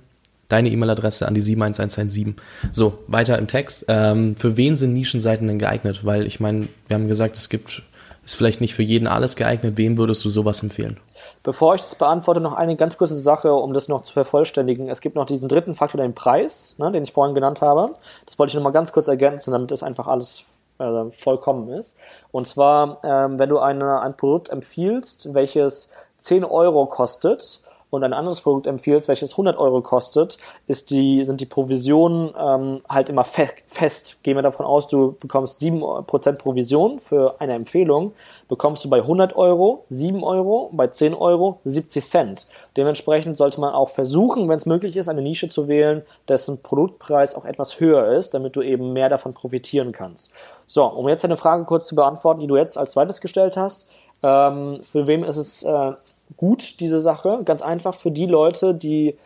deine 0.49 0.69
E-Mail-Adresse 0.69 1.27
an 1.27 1.33
die 1.33 1.41
71117. 1.41 2.35
So, 2.71 2.99
weiter 3.07 3.37
im 3.37 3.47
Text. 3.47 3.85
Ähm, 3.87 4.35
für 4.35 4.57
wen 4.57 4.75
sind 4.75 4.93
Nischenseiten 4.93 5.47
denn 5.47 5.59
geeignet? 5.59 6.05
Weil 6.05 6.25
ich 6.25 6.39
meine, 6.39 6.67
wir 6.87 6.95
haben 6.95 7.07
gesagt, 7.07 7.35
es 7.35 7.49
gibt, 7.49 7.83
ist 8.25 8.35
vielleicht 8.35 8.61
nicht 8.61 8.73
für 8.73 8.83
jeden 8.83 9.07
alles 9.07 9.35
geeignet. 9.35 9.77
Wem 9.77 9.97
würdest 9.97 10.23
du 10.23 10.29
sowas 10.29 10.63
empfehlen? 10.63 10.99
Bevor 11.43 11.75
ich 11.75 11.81
das 11.81 11.95
beantworte, 11.95 12.39
noch 12.39 12.53
eine 12.53 12.75
ganz 12.75 12.97
kurze 12.97 13.15
Sache, 13.15 13.53
um 13.53 13.73
das 13.73 13.87
noch 13.87 14.03
zu 14.03 14.13
vervollständigen. 14.13 14.89
Es 14.89 15.01
gibt 15.01 15.15
noch 15.15 15.25
diesen 15.25 15.49
dritten 15.49 15.75
Faktor, 15.75 16.01
den 16.01 16.13
Preis, 16.13 16.75
ne, 16.77 16.91
den 16.91 17.03
ich 17.03 17.11
vorhin 17.11 17.35
genannt 17.35 17.61
habe. 17.61 17.85
Das 18.25 18.39
wollte 18.39 18.51
ich 18.51 18.55
nochmal 18.55 18.73
ganz 18.73 18.91
kurz 18.91 19.07
ergänzen, 19.07 19.51
damit 19.51 19.71
das 19.71 19.83
einfach 19.83 20.07
alles 20.07 20.43
äh, 20.79 21.11
vollkommen 21.11 21.69
ist. 21.69 21.97
Und 22.31 22.47
zwar, 22.47 22.99
ähm, 23.03 23.39
wenn 23.39 23.49
du 23.49 23.59
eine, 23.59 24.01
ein 24.01 24.15
Produkt 24.15 24.49
empfiehlst, 24.49 25.33
welches 25.33 25.89
10 26.17 26.43
Euro 26.43 26.85
kostet 26.85 27.61
und 27.89 28.03
ein 28.03 28.13
anderes 28.13 28.41
Produkt 28.41 28.67
empfiehlst, 28.67 29.07
welches 29.07 29.31
100 29.33 29.57
Euro 29.57 29.81
kostet, 29.81 30.37
ist 30.67 30.91
die, 30.91 31.23
sind 31.23 31.39
die 31.39 31.45
Provisionen 31.45 32.33
ähm, 32.37 32.81
halt 32.89 33.09
immer 33.09 33.23
fe 33.23 33.47
fest. 33.67 34.21
Gehen 34.23 34.35
wir 34.35 34.41
davon 34.41 34.65
aus, 34.65 34.87
du 34.87 35.15
bekommst 35.19 35.61
7% 35.61 36.33
Provision 36.33 36.99
für 36.99 37.39
eine 37.39 37.53
Empfehlung, 37.53 38.13
bekommst 38.49 38.83
du 38.83 38.89
bei 38.89 38.97
100 38.97 39.35
Euro 39.37 39.85
7 39.89 40.23
Euro, 40.23 40.69
bei 40.73 40.87
10 40.87 41.13
Euro 41.13 41.59
70 41.63 42.05
Cent. 42.05 42.47
Dementsprechend 42.75 43.37
sollte 43.37 43.61
man 43.61 43.73
auch 43.73 43.89
versuchen, 43.89 44.49
wenn 44.49 44.57
es 44.57 44.65
möglich 44.65 44.97
ist, 44.97 45.07
eine 45.07 45.21
Nische 45.21 45.47
zu 45.47 45.67
wählen, 45.69 46.03
dessen 46.27 46.61
Produktpreis 46.61 47.35
auch 47.35 47.45
etwas 47.45 47.79
höher 47.79 48.07
ist, 48.17 48.33
damit 48.33 48.55
du 48.55 48.61
eben 48.61 48.91
mehr 48.91 49.09
davon 49.09 49.33
profitieren 49.33 49.93
kannst. 49.93 50.29
So, 50.65 50.83
um 50.83 51.07
jetzt 51.07 51.23
eine 51.23 51.37
Frage 51.37 51.63
kurz 51.63 51.87
zu 51.87 51.95
beantworten, 51.95 52.41
die 52.41 52.47
du 52.47 52.57
jetzt 52.57 52.77
als 52.77 52.91
zweites 52.91 53.21
gestellt 53.21 53.55
hast. 53.55 53.87
Ähm, 54.23 54.81
für 54.83 55.07
wem 55.07 55.23
ist 55.23 55.37
es 55.37 55.63
äh, 55.63 55.93
gut, 56.35 56.79
diese 56.79 56.99
Sache? 56.99 57.39
Ganz 57.45 57.61
einfach 57.61 57.93
für 57.93 58.11
die 58.11 58.25
Leute, 58.25 58.73
die 58.73 59.17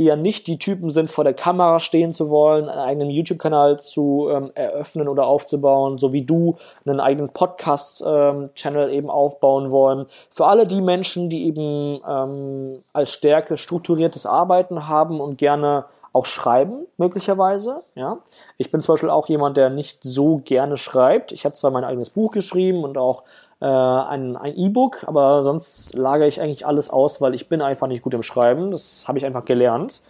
eher 0.00 0.16
nicht 0.16 0.46
die 0.46 0.58
Typen 0.58 0.90
sind, 0.90 1.10
vor 1.10 1.24
der 1.24 1.34
Kamera 1.34 1.78
stehen 1.78 2.12
zu 2.12 2.30
wollen, 2.30 2.68
einen 2.68 2.80
eigenen 2.80 3.10
YouTube-Kanal 3.10 3.78
zu 3.78 4.28
ähm, 4.32 4.50
eröffnen 4.54 5.08
oder 5.08 5.26
aufzubauen, 5.26 5.98
so 5.98 6.12
wie 6.12 6.22
du 6.24 6.56
einen 6.86 7.00
eigenen 7.00 7.28
Podcast-Channel 7.30 8.88
ähm, 8.88 8.94
eben 8.94 9.10
aufbauen 9.10 9.70
wollen. 9.70 10.06
Für 10.30 10.46
alle 10.46 10.66
die 10.66 10.80
Menschen, 10.80 11.28
die 11.28 11.44
eben 11.46 12.00
ähm, 12.08 12.82
als 12.94 13.12
Stärke 13.12 13.58
strukturiertes 13.58 14.24
Arbeiten 14.24 14.88
haben 14.88 15.20
und 15.20 15.36
gerne 15.36 15.84
auch 16.12 16.26
schreiben, 16.26 16.86
möglicherweise. 16.96 17.82
Ja. 17.94 18.18
Ich 18.56 18.70
bin 18.70 18.80
zum 18.80 18.94
Beispiel 18.94 19.10
auch 19.10 19.28
jemand, 19.28 19.56
der 19.56 19.70
nicht 19.70 19.98
so 20.02 20.40
gerne 20.44 20.76
schreibt. 20.76 21.30
Ich 21.30 21.44
habe 21.44 21.54
zwar 21.54 21.70
mein 21.70 21.84
eigenes 21.84 22.10
Buch 22.10 22.32
geschrieben 22.32 22.82
und 22.84 22.98
auch 22.98 23.22
äh, 23.60 23.66
ein 23.66 24.36
E-Book, 24.56 25.04
aber 25.06 25.42
sonst 25.42 25.94
lagere 25.94 26.28
ich 26.28 26.40
eigentlich 26.40 26.66
alles 26.66 26.88
aus, 26.88 27.20
weil 27.20 27.34
ich 27.34 27.48
bin 27.48 27.62
einfach 27.62 27.86
nicht 27.86 28.02
gut 28.02 28.14
im 28.14 28.22
Schreiben. 28.22 28.70
Das 28.70 29.04
habe 29.06 29.18
ich 29.18 29.26
einfach 29.26 29.44
gelernt 29.44 30.02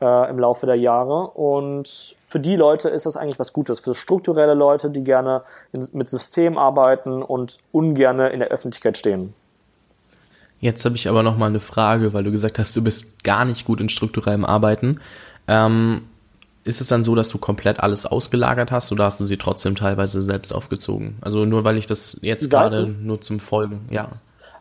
äh, 0.00 0.30
im 0.30 0.38
Laufe 0.38 0.66
der 0.66 0.74
Jahre. 0.74 1.28
Und 1.28 2.16
für 2.26 2.40
die 2.40 2.56
Leute 2.56 2.88
ist 2.88 3.06
das 3.06 3.16
eigentlich 3.16 3.38
was 3.38 3.52
Gutes. 3.52 3.80
Für 3.80 3.94
strukturelle 3.94 4.54
Leute, 4.54 4.90
die 4.90 5.04
gerne 5.04 5.42
in, 5.72 5.88
mit 5.92 6.08
System 6.08 6.58
arbeiten 6.58 7.22
und 7.22 7.58
ungerne 7.72 8.30
in 8.30 8.40
der 8.40 8.48
Öffentlichkeit 8.48 8.98
stehen. 8.98 9.34
Jetzt 10.60 10.84
habe 10.84 10.96
ich 10.96 11.08
aber 11.08 11.22
noch 11.22 11.36
mal 11.36 11.46
eine 11.46 11.60
Frage, 11.60 12.12
weil 12.12 12.24
du 12.24 12.32
gesagt 12.32 12.58
hast, 12.58 12.76
du 12.76 12.82
bist 12.82 13.22
gar 13.22 13.44
nicht 13.44 13.64
gut 13.64 13.80
in 13.80 13.88
strukturellem 13.88 14.44
Arbeiten. 14.44 15.00
Ähm, 15.46 16.02
ist 16.68 16.82
es 16.82 16.88
dann 16.88 17.02
so, 17.02 17.14
dass 17.14 17.30
du 17.30 17.38
komplett 17.38 17.80
alles 17.80 18.04
ausgelagert 18.04 18.70
hast 18.70 18.92
oder 18.92 19.04
hast 19.04 19.20
du 19.20 19.24
sie 19.24 19.38
trotzdem 19.38 19.74
teilweise 19.74 20.20
selbst 20.20 20.54
aufgezogen? 20.54 21.16
Also 21.22 21.46
nur 21.46 21.64
weil 21.64 21.78
ich 21.78 21.86
das 21.86 22.18
jetzt 22.20 22.50
gerade 22.50 22.86
nur 22.86 23.22
zum 23.22 23.40
Folgen, 23.40 23.88
ja, 23.90 24.08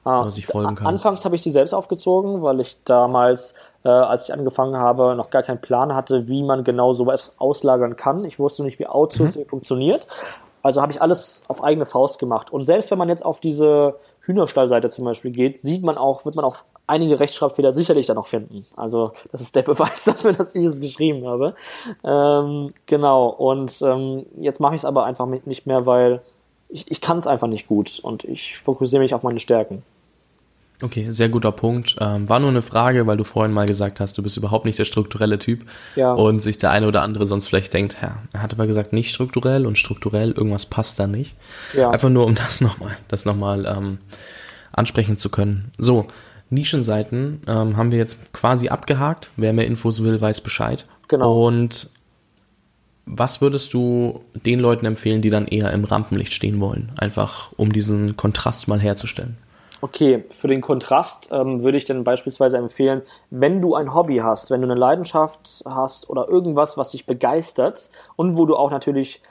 ah, 0.06 0.26
ich 0.34 0.46
folgen 0.46 0.76
kann. 0.76 0.88
Anfangs 0.88 1.26
habe 1.26 1.36
ich 1.36 1.44
sie 1.44 1.52
selbst 1.52 1.74
aufgezogen, 1.74 2.42
weil 2.42 2.62
ich 2.62 2.78
damals, 2.86 3.56
äh, 3.84 3.90
als 3.90 4.30
ich 4.30 4.34
angefangen 4.34 4.78
habe, 4.78 5.16
noch 5.16 5.30
gar 5.32 5.44
keinen 5.44 5.60
Plan 5.60 5.94
hatte, 5.94 6.30
wie 6.30 6.44
man 6.44 6.64
genau 6.64 6.94
sowas 6.94 7.34
auslagern 7.40 7.98
kann. 7.98 8.24
Ich 8.24 8.40
wusste 8.40 8.64
nicht, 8.64 8.80
wie 8.80 8.88
Outsourcing 8.88 9.44
mhm. 9.44 9.50
funktioniert. 9.50 10.08
Also 10.64 10.82
habe 10.82 10.94
ich 10.94 11.02
alles 11.02 11.44
auf 11.50 11.62
eigene 11.62 11.86
Faust 11.86 12.20
gemacht. 12.20 12.52
Und 12.54 12.64
selbst 12.64 12.90
wenn 12.90 12.98
man 12.98 13.10
jetzt 13.10 13.26
auf 13.26 13.42
diese 13.42 13.96
Hühnerstallseite 14.28 14.90
zum 14.90 15.06
Beispiel 15.06 15.32
geht, 15.32 15.58
sieht 15.58 15.84
man 15.84 15.98
auch, 15.98 16.26
wird 16.26 16.36
man 16.36 16.46
auch 16.46 16.58
einige 16.86 17.20
Rechtschreibfehler 17.20 17.74
sicherlich 17.74 18.06
da 18.06 18.14
noch 18.14 18.28
finden. 18.28 18.66
Also 18.76 19.14
das 19.32 19.42
ist 19.42 19.56
der 19.56 19.62
Beweis 19.64 20.04
dafür, 20.04 20.34
dass 20.34 20.54
ich 20.54 20.64
es 20.64 20.80
geschrieben 20.80 21.26
habe. 21.26 21.56
Ähm, 22.04 22.74
genau, 22.86 23.28
und 23.30 23.82
ähm, 23.82 24.26
jetzt 24.36 24.60
mache 24.60 24.76
ich 24.76 24.82
es 24.82 24.86
aber 24.86 25.06
einfach 25.06 25.26
nicht 25.26 25.66
mehr, 25.66 25.86
weil 25.86 26.22
ich, 26.70 26.92
ich 26.92 27.02
kann 27.02 27.18
es 27.18 27.28
einfach 27.28 27.48
nicht 27.48 27.68
gut 27.68 28.00
und 28.04 28.26
ich 28.26 28.58
fokussiere 28.58 29.02
mich 29.02 29.14
auf 29.14 29.24
meine 29.24 29.40
Stärken. 29.40 29.84
Okay, 30.84 31.08
sehr 31.10 31.30
guter 31.30 31.52
Punkt. 31.52 31.96
Ähm, 32.00 32.30
war 32.30 32.40
nur 32.40 32.50
eine 32.50 32.62
Frage, 32.62 33.08
weil 33.08 33.18
du 33.18 33.24
vorhin 33.24 33.52
mal 33.52 33.66
gesagt 33.66 34.00
hast, 34.00 34.18
du 34.18 34.22
bist 34.22 34.38
überhaupt 34.38 34.66
nicht 34.66 34.78
der 34.78 34.86
strukturelle 34.86 35.40
Typ. 35.40 35.66
Ja. 35.96 36.14
Und 36.14 36.42
sich 36.42 36.60
der 36.60 36.70
eine 36.70 36.88
oder 36.88 37.02
andere 37.02 37.26
sonst 37.26 37.48
vielleicht 37.48 37.74
denkt, 37.74 37.98
ja, 38.02 38.20
er 38.32 38.44
hat 38.44 38.54
aber 38.54 38.68
gesagt, 38.68 38.94
nicht 38.94 39.10
strukturell 39.10 39.66
und 39.66 39.80
strukturell, 39.80 40.32
irgendwas 40.32 40.68
passt 40.68 41.00
da 41.00 41.08
nicht. 41.08 41.36
Ja. 41.76 41.90
Einfach 41.90 42.10
nur, 42.10 42.26
um 42.26 42.36
das 42.36 42.62
nochmal, 42.62 42.96
das 43.08 43.26
nochmal 43.26 43.66
ähm, 43.66 43.98
ansprechen 44.72 45.18
zu 45.18 45.30
können. 45.30 45.72
So, 45.80 46.06
Nischenseiten 46.52 47.42
ähm, 47.48 47.76
haben 47.76 47.92
wir 47.92 47.98
jetzt 47.98 48.32
quasi 48.32 48.70
abgehakt. 48.70 49.32
Wer 49.36 49.54
mehr 49.54 49.66
Infos 49.66 50.04
will, 50.04 50.22
weiß 50.22 50.42
Bescheid. 50.42 50.86
Genau. 51.08 51.48
Und 51.48 51.90
was 53.08 53.42
würdest 53.42 53.74
du 53.74 54.24
den 54.46 54.60
Leuten 54.60 54.86
empfehlen, 54.86 55.22
die 55.24 55.30
dann 55.30 55.48
eher 55.48 55.72
im 55.72 55.86
Rampenlicht 55.86 56.34
stehen 56.34 56.60
wollen? 56.60 56.92
Einfach 56.98 57.52
um 57.58 57.74
diesen 57.74 58.16
Kontrast 58.16 58.68
mal 58.68 58.80
herzustellen. 58.80 59.38
Okay, 59.80 60.26
für 60.32 60.48
den 60.48 60.62
Kontrast 60.62 61.30
ähm, 61.32 61.62
würde 61.62 61.78
ich 61.78 61.86
dann 61.86 62.04
beispielsweise 62.04 62.58
empfehlen, 62.58 63.04
wenn 63.30 63.62
du 63.62 63.76
ein 63.76 63.94
Hobby 63.94 64.18
hast, 64.18 64.50
wenn 64.50 64.62
du 64.62 64.68
eine 64.68 64.80
Leidenschaft 64.80 65.64
hast 65.70 66.10
oder 66.10 66.28
irgendwas, 66.28 66.78
was 66.78 66.92
dich 66.92 67.06
begeistert 67.06 67.92
und 68.16 68.36
wo 68.36 68.48
du 68.48 68.56
auch 68.56 68.72
natürlich 68.72 69.22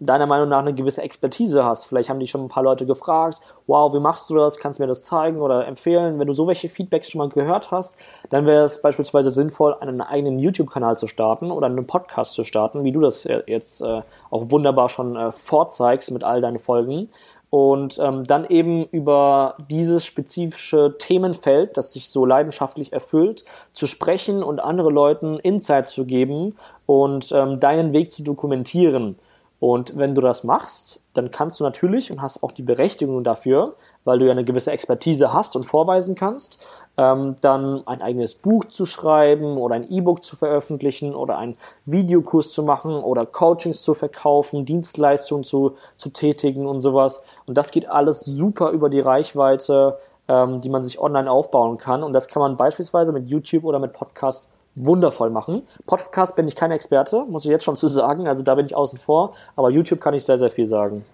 deiner 0.00 0.26
Meinung 0.26 0.48
nach 0.48 0.58
eine 0.58 0.74
gewisse 0.74 1.02
Expertise 1.02 1.64
hast. 1.64 1.86
Vielleicht 1.86 2.10
haben 2.10 2.18
dich 2.18 2.30
schon 2.30 2.42
ein 2.42 2.48
paar 2.48 2.64
Leute 2.64 2.84
gefragt, 2.84 3.38
wow, 3.66 3.94
wie 3.94 4.00
machst 4.00 4.28
du 4.28 4.34
das? 4.34 4.58
Kannst 4.58 4.78
du 4.78 4.82
mir 4.82 4.88
das 4.88 5.04
zeigen 5.04 5.40
oder 5.40 5.66
empfehlen? 5.66 6.18
Wenn 6.18 6.26
du 6.26 6.32
so 6.32 6.46
welche 6.46 6.68
Feedbacks 6.68 7.10
schon 7.10 7.20
mal 7.20 7.28
gehört 7.28 7.70
hast, 7.70 7.96
dann 8.28 8.44
wäre 8.44 8.64
es 8.64 8.82
beispielsweise 8.82 9.30
sinnvoll, 9.30 9.74
einen 9.80 10.00
eigenen 10.00 10.38
YouTube-Kanal 10.38 10.98
zu 10.98 11.06
starten 11.06 11.50
oder 11.50 11.66
einen 11.66 11.86
Podcast 11.86 12.34
zu 12.34 12.44
starten, 12.44 12.84
wie 12.84 12.92
du 12.92 13.00
das 13.00 13.24
jetzt 13.46 13.80
äh, 13.80 14.02
auch 14.30 14.50
wunderbar 14.50 14.88
schon 14.88 15.16
äh, 15.16 15.32
vorzeigst 15.32 16.10
mit 16.10 16.24
all 16.24 16.40
deinen 16.40 16.58
Folgen. 16.58 17.08
Und 17.54 18.00
ähm, 18.02 18.24
dann 18.24 18.46
eben 18.46 18.84
über 18.86 19.54
dieses 19.70 20.04
spezifische 20.04 20.96
Themenfeld, 20.98 21.76
das 21.76 21.92
sich 21.92 22.10
so 22.10 22.26
leidenschaftlich 22.26 22.92
erfüllt, 22.92 23.44
zu 23.72 23.86
sprechen 23.86 24.42
und 24.42 24.58
andere 24.58 24.90
Leuten 24.90 25.38
Insights 25.38 25.92
zu 25.92 26.04
geben 26.04 26.56
und 26.86 27.30
ähm, 27.30 27.60
deinen 27.60 27.92
Weg 27.92 28.10
zu 28.10 28.24
dokumentieren. 28.24 29.16
Und 29.60 29.96
wenn 29.96 30.16
du 30.16 30.20
das 30.20 30.42
machst, 30.42 31.04
dann 31.12 31.30
kannst 31.30 31.60
du 31.60 31.64
natürlich 31.64 32.10
und 32.10 32.20
hast 32.20 32.42
auch 32.42 32.50
die 32.50 32.62
Berechtigung 32.62 33.22
dafür, 33.22 33.76
weil 34.02 34.18
du 34.18 34.26
ja 34.26 34.32
eine 34.32 34.42
gewisse 34.42 34.72
Expertise 34.72 35.32
hast 35.32 35.54
und 35.54 35.62
vorweisen 35.62 36.16
kannst, 36.16 36.58
ähm, 36.96 37.36
dann 37.40 37.86
ein 37.86 38.02
eigenes 38.02 38.34
Buch 38.34 38.66
zu 38.66 38.86
schreiben 38.86 39.56
oder 39.56 39.74
ein 39.74 39.90
E-Book 39.90 40.24
zu 40.24 40.36
veröffentlichen 40.36 41.14
oder 41.14 41.38
einen 41.38 41.56
Videokurs 41.84 42.50
zu 42.50 42.62
machen 42.62 42.92
oder 42.92 43.26
Coachings 43.26 43.82
zu 43.82 43.94
verkaufen, 43.94 44.64
Dienstleistungen 44.64 45.44
zu, 45.44 45.76
zu 45.96 46.10
tätigen 46.10 46.66
und 46.66 46.80
sowas. 46.80 47.22
Und 47.46 47.56
das 47.56 47.70
geht 47.70 47.88
alles 47.88 48.20
super 48.20 48.70
über 48.70 48.88
die 48.88 49.00
Reichweite, 49.00 49.98
ähm, 50.28 50.60
die 50.60 50.68
man 50.68 50.82
sich 50.82 51.00
online 51.00 51.30
aufbauen 51.30 51.78
kann. 51.78 52.02
Und 52.02 52.12
das 52.12 52.28
kann 52.28 52.40
man 52.40 52.56
beispielsweise 52.56 53.12
mit 53.12 53.28
YouTube 53.28 53.64
oder 53.64 53.78
mit 53.78 53.92
Podcast 53.92 54.48
wundervoll 54.76 55.30
machen. 55.30 55.62
Podcast 55.86 56.36
bin 56.36 56.48
ich 56.48 56.56
kein 56.56 56.70
Experte, 56.70 57.24
muss 57.28 57.44
ich 57.44 57.50
jetzt 57.50 57.64
schon 57.64 57.76
zu 57.76 57.88
sagen, 57.88 58.26
also 58.26 58.42
da 58.42 58.54
bin 58.54 58.66
ich 58.66 58.74
außen 58.74 58.98
vor, 58.98 59.34
aber 59.56 59.70
YouTube 59.70 60.00
kann 60.00 60.14
ich 60.14 60.24
sehr, 60.24 60.38
sehr 60.38 60.50
viel 60.50 60.66
sagen. 60.66 61.04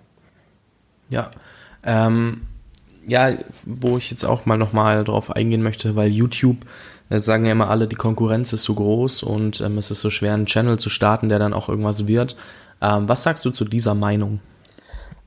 Ja, 1.11 1.31
ähm, 1.85 2.47
ja, 3.11 3.33
wo 3.65 3.97
ich 3.97 4.09
jetzt 4.11 4.25
auch 4.25 4.47
mal 4.47 4.57
nochmal 4.57 5.03
drauf 5.03 5.33
eingehen 5.33 5.63
möchte, 5.63 5.97
weil 5.97 6.11
YouTube, 6.11 6.59
äh, 7.11 7.19
sagen 7.19 7.45
ja 7.45 7.53
immer 7.53 7.69
alle, 7.69 7.89
die 7.89 7.97
Konkurrenz 7.97 8.53
ist 8.53 8.63
so 8.63 8.75
groß 8.75 9.25
und 9.25 9.61
ähm, 9.61 9.79
es 9.79 9.91
ist 9.91 10.01
so 10.01 10.11
schwer, 10.11 10.35
einen 10.35 10.47
Channel 10.47 10.79
zu 10.79 10.91
starten, 10.91 11.29
der 11.29 11.41
dann 11.41 11.53
auch 11.53 11.69
irgendwas 11.69 12.07
wird. 12.07 12.37
Ähm, 12.81 13.09
was 13.09 13.25
sagst 13.25 13.45
du 13.45 13.51
zu 13.51 13.65
dieser 13.65 13.97
Meinung? 13.97 14.39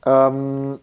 Ähm, 0.05 0.79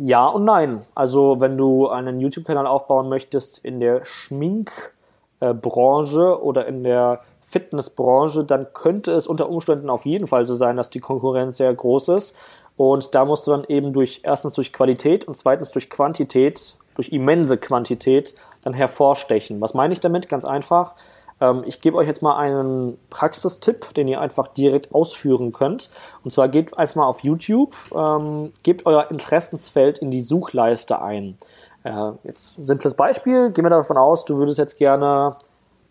ja 0.00 0.26
und 0.26 0.44
nein. 0.44 0.80
Also 0.94 1.40
wenn 1.40 1.58
du 1.58 1.88
einen 1.88 2.20
YouTube-Kanal 2.20 2.66
aufbauen 2.66 3.10
möchtest 3.10 3.58
in 3.58 3.78
der 3.78 4.06
Schmink- 4.06 4.92
äh, 5.40 5.52
Branche 5.52 6.42
oder 6.42 6.66
in 6.66 6.84
der 6.84 7.20
Fitnessbranche, 7.42 8.44
dann 8.44 8.68
könnte 8.72 9.12
es 9.12 9.26
unter 9.26 9.50
Umständen 9.50 9.90
auf 9.90 10.06
jeden 10.06 10.26
Fall 10.26 10.46
so 10.46 10.54
sein, 10.54 10.78
dass 10.78 10.88
die 10.88 11.00
Konkurrenz 11.00 11.58
sehr 11.58 11.74
groß 11.74 12.08
ist. 12.08 12.34
Und 12.76 13.14
da 13.14 13.24
musst 13.24 13.46
du 13.46 13.52
dann 13.52 13.64
eben 13.64 13.92
durch, 13.92 14.22
erstens 14.24 14.54
durch 14.54 14.72
Qualität 14.72 15.26
und 15.26 15.36
zweitens 15.36 15.70
durch 15.70 15.90
Quantität, 15.90 16.76
durch 16.96 17.10
immense 17.10 17.56
Quantität, 17.56 18.34
dann 18.62 18.74
hervorstechen. 18.74 19.60
Was 19.60 19.74
meine 19.74 19.92
ich 19.92 20.00
damit? 20.00 20.28
Ganz 20.28 20.44
einfach. 20.44 20.94
Ähm, 21.40 21.62
ich 21.66 21.80
gebe 21.80 21.96
euch 21.96 22.06
jetzt 22.06 22.22
mal 22.22 22.36
einen 22.36 22.98
Praxistipp, 23.10 23.94
den 23.94 24.08
ihr 24.08 24.20
einfach 24.20 24.48
direkt 24.48 24.94
ausführen 24.94 25.52
könnt. 25.52 25.90
Und 26.22 26.30
zwar 26.30 26.48
geht 26.48 26.76
einfach 26.76 26.96
mal 26.96 27.06
auf 27.06 27.20
YouTube, 27.20 27.74
ähm, 27.94 28.52
gebt 28.62 28.86
euer 28.86 29.10
Interessensfeld 29.10 29.98
in 29.98 30.10
die 30.10 30.22
Suchleiste 30.22 31.00
ein. 31.00 31.38
Ja, 31.84 32.16
jetzt 32.24 32.64
simples 32.64 32.94
Beispiel. 32.94 33.52
Gehen 33.52 33.64
wir 33.64 33.70
davon 33.70 33.98
aus, 33.98 34.24
du 34.24 34.38
würdest 34.38 34.58
jetzt 34.58 34.78
gerne, 34.78 35.36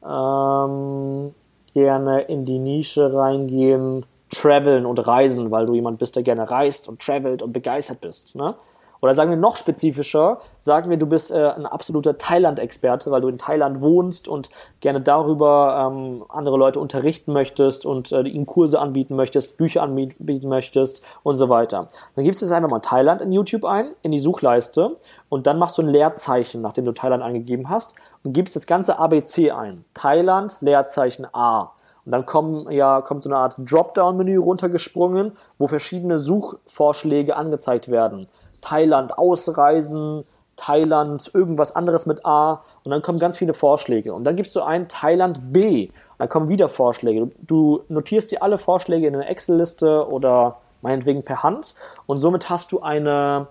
ähm, 0.04 1.34
gerne 1.74 2.22
in 2.22 2.46
die 2.46 2.60
Nische 2.60 3.13
reingehen, 3.13 4.06
traveln 4.34 4.86
und 4.86 5.00
reisen, 5.00 5.52
weil 5.52 5.65
du 5.65 5.74
jemand 5.74 6.00
bist, 6.00 6.15
der 6.15 6.24
gerne 6.24 6.50
reist 6.50 6.89
und 6.89 7.02
travelt 7.02 7.41
und 7.41 7.54
begeistert 7.54 8.02
bist. 8.02 8.36
Ne? 8.36 8.56
Oder 9.04 9.15
sagen 9.15 9.32
wir 9.32 9.38
noch 9.38 9.58
spezifischer, 9.58 10.39
sagen 10.60 10.89
wir, 10.89 10.96
du 10.96 11.06
bist 11.06 11.30
äh, 11.30 11.50
ein 11.50 11.65
absoluter 11.65 12.17
Thailand-Experte, 12.17 13.12
weil 13.12 13.19
du 13.19 13.28
in 13.28 13.38
Thailand 13.38 13.82
wohnst 13.82 14.30
und 14.30 14.50
gerne 14.80 15.02
darüber 15.02 15.91
ähm, 15.91 16.24
andere 16.30 16.56
Leute 16.56 16.80
unterrichten 16.80 17.34
möchtest 17.34 17.86
und 17.86 18.13
äh, 18.13 18.22
ihnen 18.22 18.46
Kurse 18.46 18.80
anbieten 18.80 19.17
möchtest, 19.17 19.58
Bücher 19.58 19.84
anbieten 19.84 20.48
möchtest 20.48 21.04
und 21.22 21.36
so 21.36 21.50
weiter. 21.50 21.89
Dann 22.15 22.24
gibst 22.24 22.41
du 22.41 22.46
jetzt 22.46 22.54
einfach 22.54 22.69
mal 22.69 22.80
Thailand 22.80 23.22
in 23.22 23.34
YouTube 23.34 23.65
ein, 23.65 23.89
in 24.04 24.12
die 24.12 24.19
Suchleiste 24.19 24.96
und 25.28 25.48
dann 25.48 25.60
machst 25.60 25.78
du 25.78 25.82
ein 25.82 25.89
Leerzeichen, 25.89 26.62
nachdem 26.62 26.86
du 26.86 26.93
Thailand 26.93 27.24
eingegeben 27.24 27.67
hast 27.67 27.96
und 28.24 28.32
gibst 28.32 28.56
das 28.56 28.67
ganze 28.67 29.00
ABC 29.00 29.52
ein. 29.52 29.84
Thailand, 29.96 30.62
Leerzeichen 30.62 31.28
A. 31.34 31.74
Und 32.05 32.11
dann 32.11 32.25
kommen, 32.25 32.69
ja, 32.71 33.01
kommt 33.01 33.23
so 33.23 33.29
eine 33.29 33.37
Art 33.37 33.55
Dropdown-Menü 33.57 34.37
runtergesprungen, 34.37 35.33
wo 35.57 35.67
verschiedene 35.67 36.19
Suchvorschläge 36.19 37.35
angezeigt 37.35 37.89
werden. 37.89 38.27
Thailand 38.61 39.17
ausreisen, 39.17 40.25
Thailand 40.55 41.31
irgendwas 41.33 41.75
anderes 41.75 42.05
mit 42.05 42.25
A 42.25 42.63
und 42.83 42.91
dann 42.91 43.01
kommen 43.01 43.19
ganz 43.19 43.37
viele 43.37 43.53
Vorschläge. 43.53 44.13
Und 44.13 44.23
dann 44.23 44.35
gibst 44.35 44.55
du 44.55 44.61
ein 44.61 44.87
Thailand 44.87 45.53
B, 45.53 45.87
dann 46.17 46.29
kommen 46.29 46.49
wieder 46.49 46.69
Vorschläge. 46.69 47.29
Du 47.41 47.83
notierst 47.89 48.31
dir 48.31 48.43
alle 48.43 48.57
Vorschläge 48.57 49.07
in 49.07 49.15
eine 49.15 49.27
Excel-Liste 49.27 50.07
oder 50.07 50.57
meinetwegen 50.81 51.23
per 51.23 51.43
Hand 51.43 51.75
und 52.05 52.19
somit 52.19 52.49
hast 52.49 52.71
du 52.71 52.81
eine, 52.81 53.47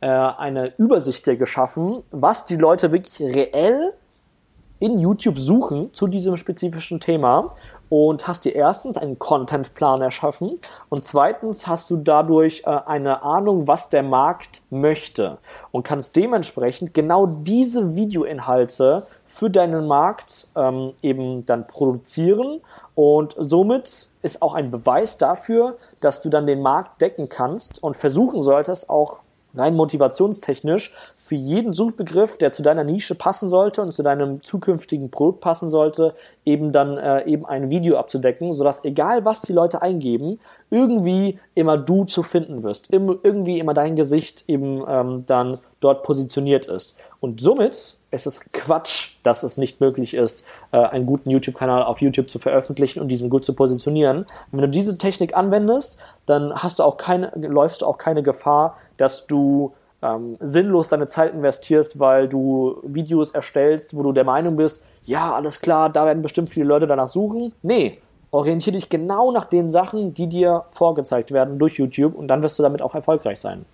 äh, 0.00 0.06
eine 0.06 0.72
Übersicht 0.78 1.26
dir 1.26 1.36
geschaffen, 1.36 2.02
was 2.10 2.46
die 2.46 2.56
Leute 2.56 2.90
wirklich 2.92 3.20
reell 3.20 3.92
in 4.78 4.98
YouTube 4.98 5.38
suchen 5.38 5.92
zu 5.92 6.06
diesem 6.06 6.36
spezifischen 6.36 7.00
Thema 7.00 7.54
und 7.90 8.26
hast 8.26 8.46
dir 8.46 8.54
erstens 8.54 8.96
einen 8.96 9.18
Contentplan 9.18 10.00
erschaffen 10.00 10.58
und 10.88 11.04
zweitens 11.04 11.66
hast 11.66 11.90
du 11.90 11.96
dadurch 11.96 12.62
äh, 12.64 12.70
eine 12.86 13.22
Ahnung, 13.22 13.66
was 13.66 13.90
der 13.90 14.02
Markt 14.02 14.62
möchte 14.70 15.36
und 15.72 15.82
kannst 15.82 16.16
dementsprechend 16.16 16.94
genau 16.94 17.26
diese 17.26 17.96
Videoinhalte 17.96 19.06
für 19.26 19.50
deinen 19.50 19.86
Markt 19.86 20.48
ähm, 20.56 20.92
eben 21.02 21.44
dann 21.46 21.66
produzieren. 21.66 22.60
Und 22.94 23.34
somit 23.38 24.08
ist 24.22 24.42
auch 24.42 24.54
ein 24.54 24.70
Beweis 24.70 25.18
dafür, 25.18 25.76
dass 26.00 26.22
du 26.22 26.30
dann 26.30 26.46
den 26.46 26.62
Markt 26.62 27.00
decken 27.00 27.28
kannst 27.28 27.82
und 27.82 27.96
versuchen 27.96 28.42
solltest, 28.42 28.88
auch 28.88 29.20
rein 29.54 29.74
motivationstechnisch 29.74 30.94
für 31.30 31.36
jeden 31.36 31.72
Suchbegriff, 31.72 32.38
der 32.38 32.50
zu 32.50 32.60
deiner 32.60 32.82
Nische 32.82 33.14
passen 33.14 33.48
sollte 33.48 33.82
und 33.82 33.92
zu 33.92 34.02
deinem 34.02 34.42
zukünftigen 34.42 35.12
Produkt 35.12 35.40
passen 35.40 35.70
sollte, 35.70 36.16
eben 36.44 36.72
dann 36.72 36.98
äh, 36.98 37.24
eben 37.24 37.46
ein 37.46 37.70
Video 37.70 37.98
abzudecken, 37.98 38.52
sodass 38.52 38.84
egal 38.84 39.24
was 39.24 39.42
die 39.42 39.52
Leute 39.52 39.80
eingeben, 39.80 40.40
irgendwie 40.70 41.38
immer 41.54 41.78
du 41.78 42.04
zu 42.04 42.24
finden 42.24 42.64
wirst, 42.64 42.92
Im, 42.92 43.16
irgendwie 43.22 43.60
immer 43.60 43.74
dein 43.74 43.94
Gesicht 43.94 44.42
eben 44.48 44.82
ähm, 44.88 45.24
dann 45.26 45.58
dort 45.78 46.02
positioniert 46.02 46.66
ist. 46.66 46.96
Und 47.20 47.40
somit 47.40 47.98
ist 48.10 48.26
es 48.26 48.40
Quatsch, 48.52 49.14
dass 49.22 49.44
es 49.44 49.56
nicht 49.56 49.80
möglich 49.80 50.14
ist, 50.14 50.44
äh, 50.72 50.78
einen 50.78 51.06
guten 51.06 51.30
YouTube-Kanal 51.30 51.84
auf 51.84 52.00
YouTube 52.00 52.28
zu 52.28 52.40
veröffentlichen 52.40 52.98
und 52.98 53.06
diesen 53.06 53.30
gut 53.30 53.44
zu 53.44 53.54
positionieren. 53.54 54.22
Und 54.22 54.26
wenn 54.50 54.62
du 54.62 54.68
diese 54.68 54.98
Technik 54.98 55.36
anwendest, 55.36 55.96
dann 56.26 56.52
hast 56.54 56.80
du 56.80 56.82
auch 56.82 56.96
keine, 56.96 57.30
läufst 57.36 57.82
du 57.82 57.86
auch 57.86 57.98
keine 57.98 58.24
Gefahr, 58.24 58.78
dass 58.96 59.28
du 59.28 59.74
ähm, 60.02 60.36
sinnlos 60.40 60.88
deine 60.88 61.06
Zeit 61.06 61.34
investierst, 61.34 61.98
weil 61.98 62.28
du 62.28 62.80
Videos 62.82 63.30
erstellst, 63.30 63.94
wo 63.94 64.02
du 64.02 64.12
der 64.12 64.24
Meinung 64.24 64.56
bist, 64.56 64.82
ja, 65.04 65.32
alles 65.34 65.60
klar, 65.60 65.90
da 65.90 66.06
werden 66.06 66.22
bestimmt 66.22 66.50
viele 66.50 66.66
Leute 66.66 66.86
danach 66.86 67.08
suchen. 67.08 67.52
Nee, 67.62 67.98
orientiere 68.30 68.76
dich 68.76 68.88
genau 68.88 69.32
nach 69.32 69.46
den 69.46 69.72
Sachen, 69.72 70.14
die 70.14 70.28
dir 70.28 70.64
vorgezeigt 70.70 71.32
werden 71.32 71.58
durch 71.58 71.78
YouTube 71.78 72.14
und 72.14 72.28
dann 72.28 72.42
wirst 72.42 72.58
du 72.58 72.62
damit 72.62 72.82
auch 72.82 72.94
erfolgreich 72.94 73.40
sein. 73.40 73.64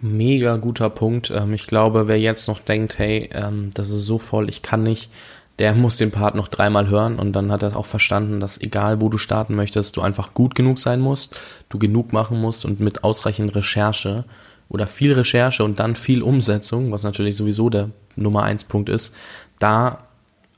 Mega 0.00 0.56
guter 0.56 0.90
Punkt. 0.90 1.30
Ähm, 1.30 1.54
ich 1.54 1.66
glaube, 1.66 2.06
wer 2.06 2.18
jetzt 2.18 2.48
noch 2.48 2.60
denkt, 2.60 2.98
hey, 2.98 3.30
ähm, 3.32 3.70
das 3.74 3.90
ist 3.90 4.04
so 4.04 4.18
voll, 4.18 4.48
ich 4.50 4.62
kann 4.62 4.82
nicht, 4.82 5.10
der 5.58 5.74
muss 5.74 5.96
den 5.96 6.10
Part 6.10 6.34
noch 6.34 6.48
dreimal 6.48 6.88
hören 6.88 7.18
und 7.18 7.32
dann 7.32 7.50
hat 7.50 7.62
er 7.62 7.76
auch 7.76 7.86
verstanden, 7.86 8.40
dass 8.40 8.60
egal 8.60 9.00
wo 9.00 9.08
du 9.08 9.16
starten 9.16 9.54
möchtest, 9.54 9.96
du 9.96 10.02
einfach 10.02 10.34
gut 10.34 10.54
genug 10.54 10.78
sein 10.78 11.00
musst, 11.00 11.34
du 11.70 11.78
genug 11.78 12.12
machen 12.12 12.38
musst 12.40 12.66
und 12.66 12.78
mit 12.78 13.04
ausreichend 13.04 13.54
Recherche 13.56 14.24
oder 14.68 14.86
viel 14.86 15.12
Recherche 15.12 15.64
und 15.64 15.78
dann 15.78 15.94
viel 15.94 16.22
Umsetzung, 16.22 16.92
was 16.92 17.04
natürlich 17.04 17.36
sowieso 17.36 17.70
der 17.70 17.90
Nummer 18.16 18.42
eins 18.42 18.64
Punkt 18.64 18.88
ist, 18.88 19.14
da 19.58 20.06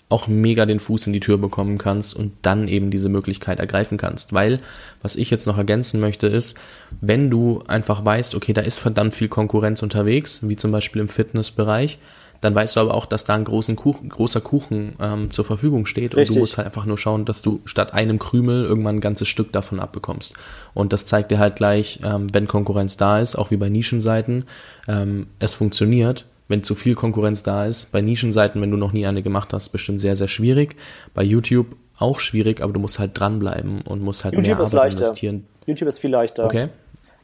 auch 0.09 0.27
mega 0.27 0.65
den 0.65 0.81
Fuß 0.81 1.07
in 1.07 1.13
die 1.13 1.21
Tür 1.21 1.37
bekommen 1.37 1.77
kannst 1.77 2.17
und 2.17 2.33
dann 2.43 2.67
eben 2.67 2.91
diese 2.91 3.11
Möglichkeit 3.11 3.59
ergreifen 3.59 3.99
kannst. 3.99 4.33
Weil, 4.33 4.59
was 5.03 5.17
ich 5.17 5.31
jetzt 5.31 5.47
noch 5.47 5.59
ergänzen 5.59 6.01
möchte, 6.01 6.27
ist, 6.29 6.57
wenn 7.01 7.29
du 7.29 7.63
einfach 7.67 8.05
weißt, 8.05 8.35
okay, 8.35 8.55
da 8.55 8.63
ist 8.63 8.79
verdammt 8.79 9.15
viel 9.15 9.29
Konkurrenz 9.29 9.83
unterwegs, 9.83 10.41
wie 10.43 10.57
zum 10.57 10.73
Beispiel 10.73 11.03
im 11.03 11.09
Fitnessbereich, 11.09 11.99
dann 12.41 12.55
weißt 12.55 12.77
du 12.77 12.81
aber 12.81 12.95
auch, 12.95 13.07
dass 13.07 13.25
da 13.25 13.35
ein 13.35 13.45
großen 13.45 13.75
Kuchen, 13.77 14.09
großer 14.09 14.41
Kuchen 14.41 14.95
ähm, 15.01 15.31
zur 15.31 15.45
Verfügung 15.45 15.87
steht 15.87 16.15
Richtig. 16.15 16.31
und 16.31 16.37
du 16.37 16.41
musst 16.41 16.57
halt 16.57 16.67
einfach 16.67 16.87
nur 16.87 16.99
schauen, 16.99 17.25
dass 17.25 17.43
du 17.43 17.61
statt 17.65 17.95
einem 17.95 18.19
Krümel 18.19 18.65
irgendwann 18.65 18.97
ein 18.97 19.01
ganzes 19.01 19.29
Stück 19.29 19.53
davon 19.53 19.81
abbekommst. 19.81 20.35
Und 20.75 20.93
das 20.93 21.05
zeigt 21.05 21.31
dir 21.31 21.39
halt 21.39 21.57
gleich, 21.57 22.01
ähm, 22.05 22.29
wenn 22.33 22.47
Konkurrenz 22.47 22.97
da 22.97 23.19
ist, 23.19 23.37
auch 23.37 23.51
wie 23.51 23.57
bei 23.57 23.69
Nischenseiten, 23.69 24.45
ähm, 24.87 25.27
es 25.39 25.55
funktioniert. 25.55 26.27
Wenn 26.47 26.63
zu 26.63 26.75
viel 26.75 26.95
Konkurrenz 26.95 27.43
da 27.43 27.67
ist, 27.67 27.93
bei 27.93 28.01
Nischenseiten, 28.01 28.63
wenn 28.63 28.71
du 28.71 28.79
noch 28.79 28.93
nie 28.93 29.07
eine 29.07 29.23
gemacht 29.23 29.53
hast, 29.53 29.69
bestimmt 29.69 30.01
sehr, 30.01 30.17
sehr 30.17 30.29
schwierig. 30.29 30.77
Bei 31.13 31.23
YouTube 31.23 31.77
auch 31.99 32.21
schwierig, 32.21 32.63
aber 32.63 32.73
du 32.73 32.81
musst 32.81 32.99
halt 32.99 33.19
dranbleiben 33.19 33.83
und 33.83 34.03
musst 34.03 34.25
halt 34.25 34.35
YouTube 34.35 34.47
mehr 34.47 34.57
Arbeit 34.57 34.73
leichter. 34.73 34.99
investieren. 35.01 35.47
YouTube 35.67 35.89
ist 35.89 35.99
viel 35.99 36.11
leichter. 36.11 36.45
Okay. 36.45 36.69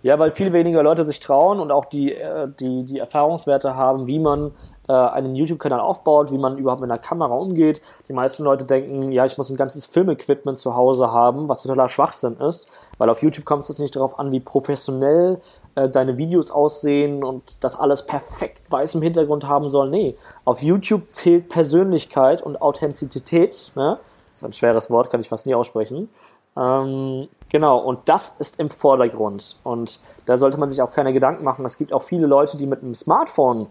Ja, 0.03 0.19
weil 0.19 0.33
viel 0.33 0.53
weniger 0.53 0.83
Leute 0.83 1.05
sich 1.07 1.21
trauen 1.21 1.61
und 1.61 1.71
auch 1.71 1.87
die, 1.87 2.13
äh, 2.13 2.49
die, 2.61 2.85
die 2.85 2.99
Erfahrungswerte 2.99 3.75
haben, 3.75 4.07
wie 4.07 4.19
man 4.19 4.51
einen 4.93 5.35
YouTube-Kanal 5.35 5.81
aufbaut, 5.81 6.31
wie 6.31 6.39
man 6.39 6.59
überhaupt 6.59 6.81
mit 6.81 6.91
einer 6.91 7.01
Kamera 7.01 7.35
umgeht. 7.35 7.81
Die 8.09 8.13
meisten 8.13 8.43
Leute 8.43 8.65
denken, 8.65 9.13
ja, 9.13 9.25
ich 9.25 9.39
muss 9.39 9.49
ein 9.49 9.57
ganzes 9.57 9.87
Filmequipment 9.87 10.59
zu 10.59 10.75
Hause 10.77 11.11
haben, 11.11 11.49
was 11.49 11.63
totaler 11.63 11.89
Schwachsinn 11.89 12.37
ist, 12.37 12.69
weil 12.99 13.09
auf 13.09 13.23
YouTube 13.23 13.45
kommt 13.45 13.63
es 13.63 13.79
nicht 13.79 13.97
darauf 13.97 14.19
an, 14.19 14.33
wie 14.33 14.41
professionell 14.41 15.41
äh, 15.75 15.89
deine 15.89 16.19
Videos 16.19 16.51
aussehen 16.51 17.25
und 17.25 17.65
das 17.65 17.79
alles 17.79 18.07
perfekt 18.07 18.71
weiß 18.71 18.95
im 18.97 19.03
Hintergrund 19.03 19.49
haben 19.49 19.69
soll. 19.69 19.91
Nee, 19.91 20.17
auf 20.45 20.63
YouTube 20.63 21.11
zählt 21.11 21.49
Persönlichkeit 21.49 22.43
und 22.43 22.61
Authentizität. 22.61 23.73
Ne? 23.75 23.99
Das 24.33 24.43
ist 24.43 24.45
ein 24.45 24.53
schweres 24.53 24.91
Wort, 24.91 25.11
kann 25.11 25.21
ich 25.21 25.29
fast 25.29 25.47
nie 25.47 25.55
aussprechen. 25.55 26.11
Ähm, 26.57 27.29
genau, 27.49 27.79
und 27.79 28.01
das 28.05 28.39
ist 28.39 28.61
im 28.61 28.71
Vordergrund. 28.71 29.57
Und 29.65 29.99
da 30.27 30.37
sollte 30.37 30.59
man 30.59 30.69
sich 30.69 30.83
auch 30.83 30.93
keine 30.93 31.13
Gedanken 31.13 31.45
machen. 31.45 31.65
Es 31.65 31.79
gibt 31.79 31.93
auch 31.93 32.03
viele 32.03 32.27
Leute, 32.27 32.57
die 32.57 32.67
mit 32.67 32.83
einem 32.83 32.95
Smartphone 32.95 33.67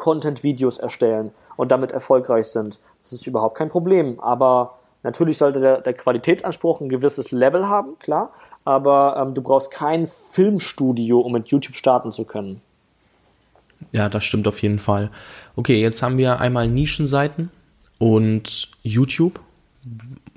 Content-Videos 0.00 0.78
erstellen 0.78 1.30
und 1.56 1.70
damit 1.70 1.92
erfolgreich 1.92 2.46
sind. 2.46 2.80
Das 3.02 3.12
ist 3.12 3.26
überhaupt 3.26 3.56
kein 3.56 3.68
Problem. 3.68 4.18
Aber 4.18 4.78
natürlich 5.02 5.38
sollte 5.38 5.60
der, 5.60 5.80
der 5.82 5.92
Qualitätsanspruch 5.92 6.80
ein 6.80 6.88
gewisses 6.88 7.30
Level 7.30 7.68
haben, 7.68 7.98
klar. 8.00 8.32
Aber 8.64 9.16
ähm, 9.16 9.34
du 9.34 9.42
brauchst 9.42 9.70
kein 9.70 10.08
Filmstudio, 10.32 11.20
um 11.20 11.32
mit 11.32 11.48
YouTube 11.48 11.76
starten 11.76 12.10
zu 12.10 12.24
können. 12.24 12.60
Ja, 13.92 14.08
das 14.08 14.24
stimmt 14.24 14.48
auf 14.48 14.60
jeden 14.62 14.78
Fall. 14.78 15.10
Okay, 15.56 15.80
jetzt 15.80 16.02
haben 16.02 16.18
wir 16.18 16.40
einmal 16.40 16.66
Nischenseiten 16.66 17.50
und 17.98 18.70
YouTube 18.82 19.40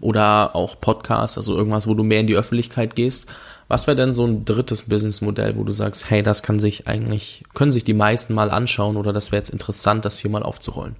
oder 0.01 0.55
auch 0.55 0.79
Podcast, 0.79 1.37
also 1.37 1.55
irgendwas, 1.55 1.87
wo 1.87 1.93
du 1.93 2.03
mehr 2.03 2.19
in 2.19 2.27
die 2.27 2.35
Öffentlichkeit 2.35 2.95
gehst. 2.95 3.27
Was 3.67 3.87
wäre 3.87 3.95
denn 3.95 4.13
so 4.13 4.25
ein 4.25 4.45
drittes 4.45 4.83
Businessmodell, 4.83 5.57
wo 5.57 5.63
du 5.63 5.71
sagst, 5.71 6.09
hey, 6.09 6.21
das 6.21 6.43
kann 6.43 6.59
sich 6.59 6.87
eigentlich, 6.87 7.43
können 7.53 7.71
sich 7.71 7.83
die 7.83 7.93
meisten 7.93 8.33
mal 8.33 8.51
anschauen 8.51 8.97
oder 8.97 9.13
das 9.13 9.31
wäre 9.31 9.39
jetzt 9.39 9.49
interessant, 9.49 10.05
das 10.05 10.19
hier 10.19 10.29
mal 10.29 10.43
aufzurollen? 10.43 10.95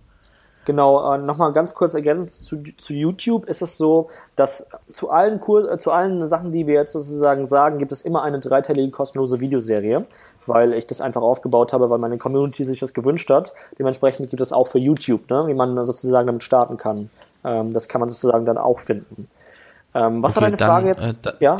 Genau, 0.66 1.14
äh, 1.14 1.18
nochmal 1.18 1.52
ganz 1.52 1.74
kurz 1.74 1.94
ergänzt 1.94 2.46
zu, 2.46 2.64
zu 2.78 2.94
YouTube 2.94 3.46
ist 3.46 3.62
es 3.62 3.78
so, 3.78 4.10
dass 4.38 4.66
zu 4.94 5.10
allen, 5.10 5.42
Kur 5.42 5.70
äh, 5.70 5.78
zu 5.78 5.92
allen 5.92 6.26
Sachen, 6.26 6.54
die 6.54 6.68
wir 6.68 6.76
jetzt 6.76 6.94
sozusagen 6.94 7.46
sagen, 7.46 7.80
gibt 7.80 7.92
es 7.92 8.02
immer 8.02 8.24
eine 8.24 8.40
dreiteilige 8.40 8.90
kostenlose 8.90 9.42
Videoserie, 9.42 10.06
weil 10.46 10.74
ich 10.74 10.88
das 10.88 11.02
einfach 11.02 11.22
aufgebaut 11.22 11.74
habe, 11.74 11.90
weil 11.90 12.00
meine 12.00 12.18
Community 12.18 12.64
sich 12.64 12.80
das 12.80 12.94
gewünscht 12.94 13.30
hat. 13.30 13.54
Dementsprechend 13.78 14.30
gibt 14.30 14.42
es 14.42 14.54
auch 14.54 14.70
für 14.70 14.80
YouTube, 14.80 15.30
ne, 15.30 15.44
wie 15.48 15.54
man 15.54 15.86
sozusagen 15.86 16.28
damit 16.28 16.44
starten 16.44 16.78
kann. 16.78 17.10
Ähm, 17.46 17.74
das 17.74 17.88
kann 17.88 18.00
man 18.00 18.10
sozusagen 18.10 18.46
dann 18.46 18.58
auch 18.58 18.80
finden. 18.80 19.28
Ähm, 19.96 20.24
was 20.24 20.32
Okay, 20.34 20.42
war 20.42 20.48
deine 20.48 20.58
dann, 20.58 20.68
Frage 20.68 20.88
jetzt? 20.90 21.04
äh, 21.04 21.14
da- 21.22 21.34
ja? 21.40 21.58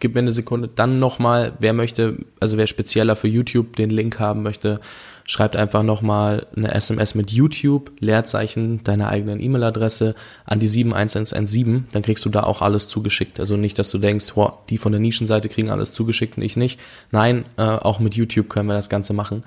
Gib 0.00 0.14
mir 0.14 0.20
eine 0.20 0.32
Sekunde. 0.32 0.68
Dann 0.68 0.98
nochmal, 0.98 1.54
wer 1.60 1.72
möchte, 1.72 2.18
also 2.40 2.58
wer 2.58 2.66
spezieller 2.66 3.16
für 3.16 3.28
YouTube 3.28 3.76
den 3.76 3.88
Link 3.88 4.18
haben 4.20 4.42
möchte, 4.42 4.80
schreibt 5.24 5.56
einfach 5.56 5.82
nochmal 5.82 6.46
eine 6.56 6.74
SMS 6.74 7.14
mit 7.14 7.30
YouTube, 7.30 7.92
Leerzeichen, 7.98 8.84
deiner 8.84 9.08
eigenen 9.08 9.40
E-Mail-Adresse 9.40 10.14
an 10.44 10.60
die 10.60 10.66
71117. 10.68 11.86
Dann 11.92 12.02
kriegst 12.02 12.24
du 12.26 12.28
da 12.28 12.42
auch 12.42 12.60
alles 12.60 12.86
zugeschickt. 12.88 13.40
Also 13.40 13.56
nicht, 13.56 13.78
dass 13.78 13.90
du 13.90 13.96
denkst, 13.98 14.34
boah, 14.34 14.58
die 14.68 14.76
von 14.78 14.92
der 14.92 15.00
Nischenseite 15.00 15.48
kriegen 15.48 15.70
alles 15.70 15.92
zugeschickt 15.92 16.36
und 16.36 16.42
ich 16.42 16.56
nicht. 16.58 16.78
Nein, 17.10 17.46
äh, 17.56 17.62
auch 17.62 17.98
mit 17.98 18.14
YouTube 18.14 18.50
können 18.50 18.68
wir 18.68 18.74
das 18.74 18.90
Ganze 18.90 19.14
machen. 19.14 19.42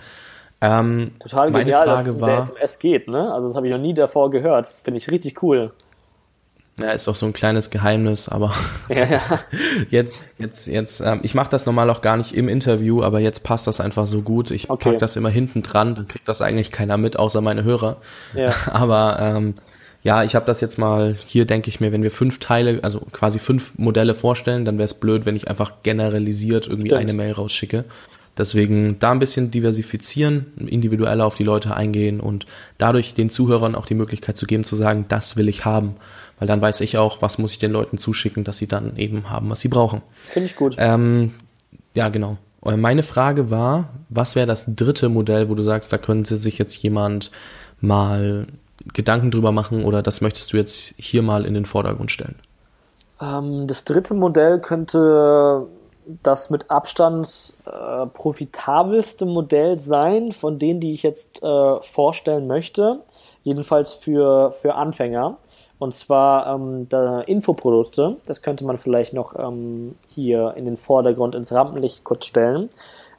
Ähm, 0.62 1.12
Total 1.20 1.50
meine 1.52 1.66
genial, 1.66 1.86
dass 1.88 2.06
Frage 2.06 2.10
es 2.12 2.16
mit 2.16 2.26
der 2.28 2.38
war, 2.38 2.44
SMS 2.44 2.80
geht, 2.80 3.08
ne? 3.08 3.34
Also 3.34 3.48
das 3.48 3.56
habe 3.58 3.68
ich 3.68 3.74
noch 3.74 3.80
nie 3.82 3.94
davor 3.94 4.30
gehört. 4.30 4.66
Das 4.66 4.80
finde 4.82 5.00
ich 5.00 5.10
richtig 5.10 5.42
cool. 5.44 5.74
ja, 6.80 6.92
ist 6.92 7.08
auch 7.08 7.16
so 7.16 7.26
ein 7.26 7.34
kleines 7.34 7.70
Geheimnis, 7.72 8.30
aber 8.30 8.54
Ja, 8.90 9.06
ja. 9.06 9.20
Jetzt, 9.90 10.14
jetzt, 10.38 10.68
jetzt, 10.68 11.00
ähm, 11.02 11.20
ich 11.24 11.34
mache 11.36 11.50
das 11.50 11.66
normal 11.66 11.90
auch 11.90 12.02
gar 12.02 12.18
nicht 12.18 12.34
im 12.36 12.48
Interview, 12.48 13.04
aber 13.04 13.20
jetzt 13.20 13.42
passt 13.44 13.68
das 13.68 13.80
einfach 13.82 14.06
so 14.08 14.22
gut. 14.22 14.52
Ich 14.52 14.70
Okay. 14.70 14.92
pack 14.92 15.00
das 15.00 15.16
immer 15.16 15.30
hinten 15.30 15.62
dran, 15.64 15.96
dann 15.96 16.08
kriegt 16.08 16.28
das 16.28 16.42
eigentlich 16.42 16.72
keiner 16.72 16.98
mit, 16.98 17.18
außer 17.18 17.42
meine 17.42 17.64
Hörer. 17.64 17.98
Ja. 18.34 18.54
Aber 18.72 19.18
ähm, 19.20 19.56
ja, 20.04 20.24
ich 20.24 20.34
habe 20.36 20.46
das 20.48 20.62
jetzt 20.62 20.78
mal, 20.80 21.16
hier 21.28 21.46
denke 21.46 21.70
ich 21.70 21.80
mir, 21.80 21.92
wenn 21.92 22.02
wir 22.04 22.10
fünf 22.12 22.40
Teile, 22.40 22.80
also 22.84 23.02
quasi 23.12 23.38
fünf 23.38 23.78
Modelle 23.78 24.16
vorstellen, 24.16 24.66
dann 24.66 24.78
wäre 24.78 24.86
es 24.86 24.96
blöd, 24.96 25.26
wenn 25.28 25.36
ich 25.36 25.48
einfach 25.48 25.84
generalisiert 25.84 26.68
irgendwie 26.68 26.90
Stimmt. 26.90 27.02
eine 27.02 27.14
Mail 27.14 27.34
rausschicke. 27.34 27.86
Deswegen 28.38 28.98
da 29.00 29.12
ein 29.12 29.20
bisschen 29.20 29.52
diversifizieren, 29.52 30.46
individueller 30.58 31.26
auf 31.26 31.36
die 31.36 31.44
Leute 31.44 31.76
eingehen 31.76 32.20
und 32.20 32.46
dadurch 32.78 33.14
den 33.14 33.30
Zuhörern 33.30 33.76
auch 33.76 33.86
die 33.86 33.94
Möglichkeit 33.94 34.38
zu 34.38 34.46
geben, 34.46 34.64
zu 34.64 34.76
sagen, 34.76 35.06
das 35.10 35.36
will 35.36 35.50
ich 35.50 35.66
haben. 35.66 35.96
Weil 36.40 36.48
dann 36.48 36.62
weiß 36.62 36.82
ich 36.82 36.98
auch, 36.98 37.22
was 37.22 37.38
muss 37.38 37.54
ich 37.54 37.60
den 37.60 37.72
Leuten 37.72 37.98
zuschicken, 37.98 38.44
dass 38.44 38.58
sie 38.58 38.68
dann 38.68 38.96
eben 38.98 39.30
haben, 39.30 39.50
was 39.50 39.60
sie 39.60 39.68
brauchen. 39.68 40.02
Finde 40.30 40.48
ich 40.48 40.56
gut. 40.56 40.76
Ähm, 40.80 41.34
ja, 41.94 42.10
genau. 42.10 42.38
Äh, 42.66 42.78
Meine 42.78 43.04
Frage 43.04 43.52
war, 43.52 43.90
was 44.10 44.36
wäre 44.36 44.48
das 44.48 44.76
dritte 44.76 45.10
Modell, 45.10 45.50
wo 45.50 45.56
du 45.56 45.64
sagst, 45.64 45.92
da 45.92 45.98
könnte 45.98 46.38
sich 46.38 46.58
jetzt 46.58 46.82
jemand 46.82 47.32
mal 47.82 48.48
Gedanken 48.94 49.30
drüber 49.30 49.52
machen 49.52 49.84
oder 49.84 50.02
das 50.02 50.22
möchtest 50.22 50.54
du 50.54 50.58
jetzt 50.58 50.96
hier 50.98 51.22
mal 51.22 51.46
in 51.46 51.54
den 51.54 51.66
Vordergrund 51.66 52.12
stellen? 52.12 52.36
Ähm, 53.22 53.68
das 53.68 53.84
dritte 53.84 54.14
Modell 54.14 54.60
könnte 54.60 55.68
das 56.24 56.50
mit 56.50 56.70
Abstand 56.70 57.56
äh, 57.66 58.06
profitabelste 58.08 59.26
Modell 59.26 59.80
sein 59.80 60.32
von 60.32 60.60
denen, 60.60 60.80
die 60.80 60.92
ich 60.92 61.04
jetzt 61.04 61.42
äh, 61.44 61.82
vorstellen 61.82 62.48
möchte. 62.48 63.02
Jedenfalls 63.44 63.94
für, 63.94 64.52
für 64.52 64.76
Anfänger. 64.76 65.38
Und 65.80 65.94
zwar 65.94 66.54
ähm, 66.54 66.88
da 66.90 67.22
Infoprodukte. 67.22 68.18
Das 68.28 68.44
könnte 68.44 68.66
man 68.66 68.78
vielleicht 68.78 69.14
noch 69.14 69.34
ähm, 69.36 69.96
hier 70.08 70.54
in 70.56 70.66
den 70.66 70.78
Vordergrund 70.78 71.34
ins 71.34 71.52
Rampenlicht 71.52 72.04
kurz 72.04 72.26
stellen. 72.26 72.70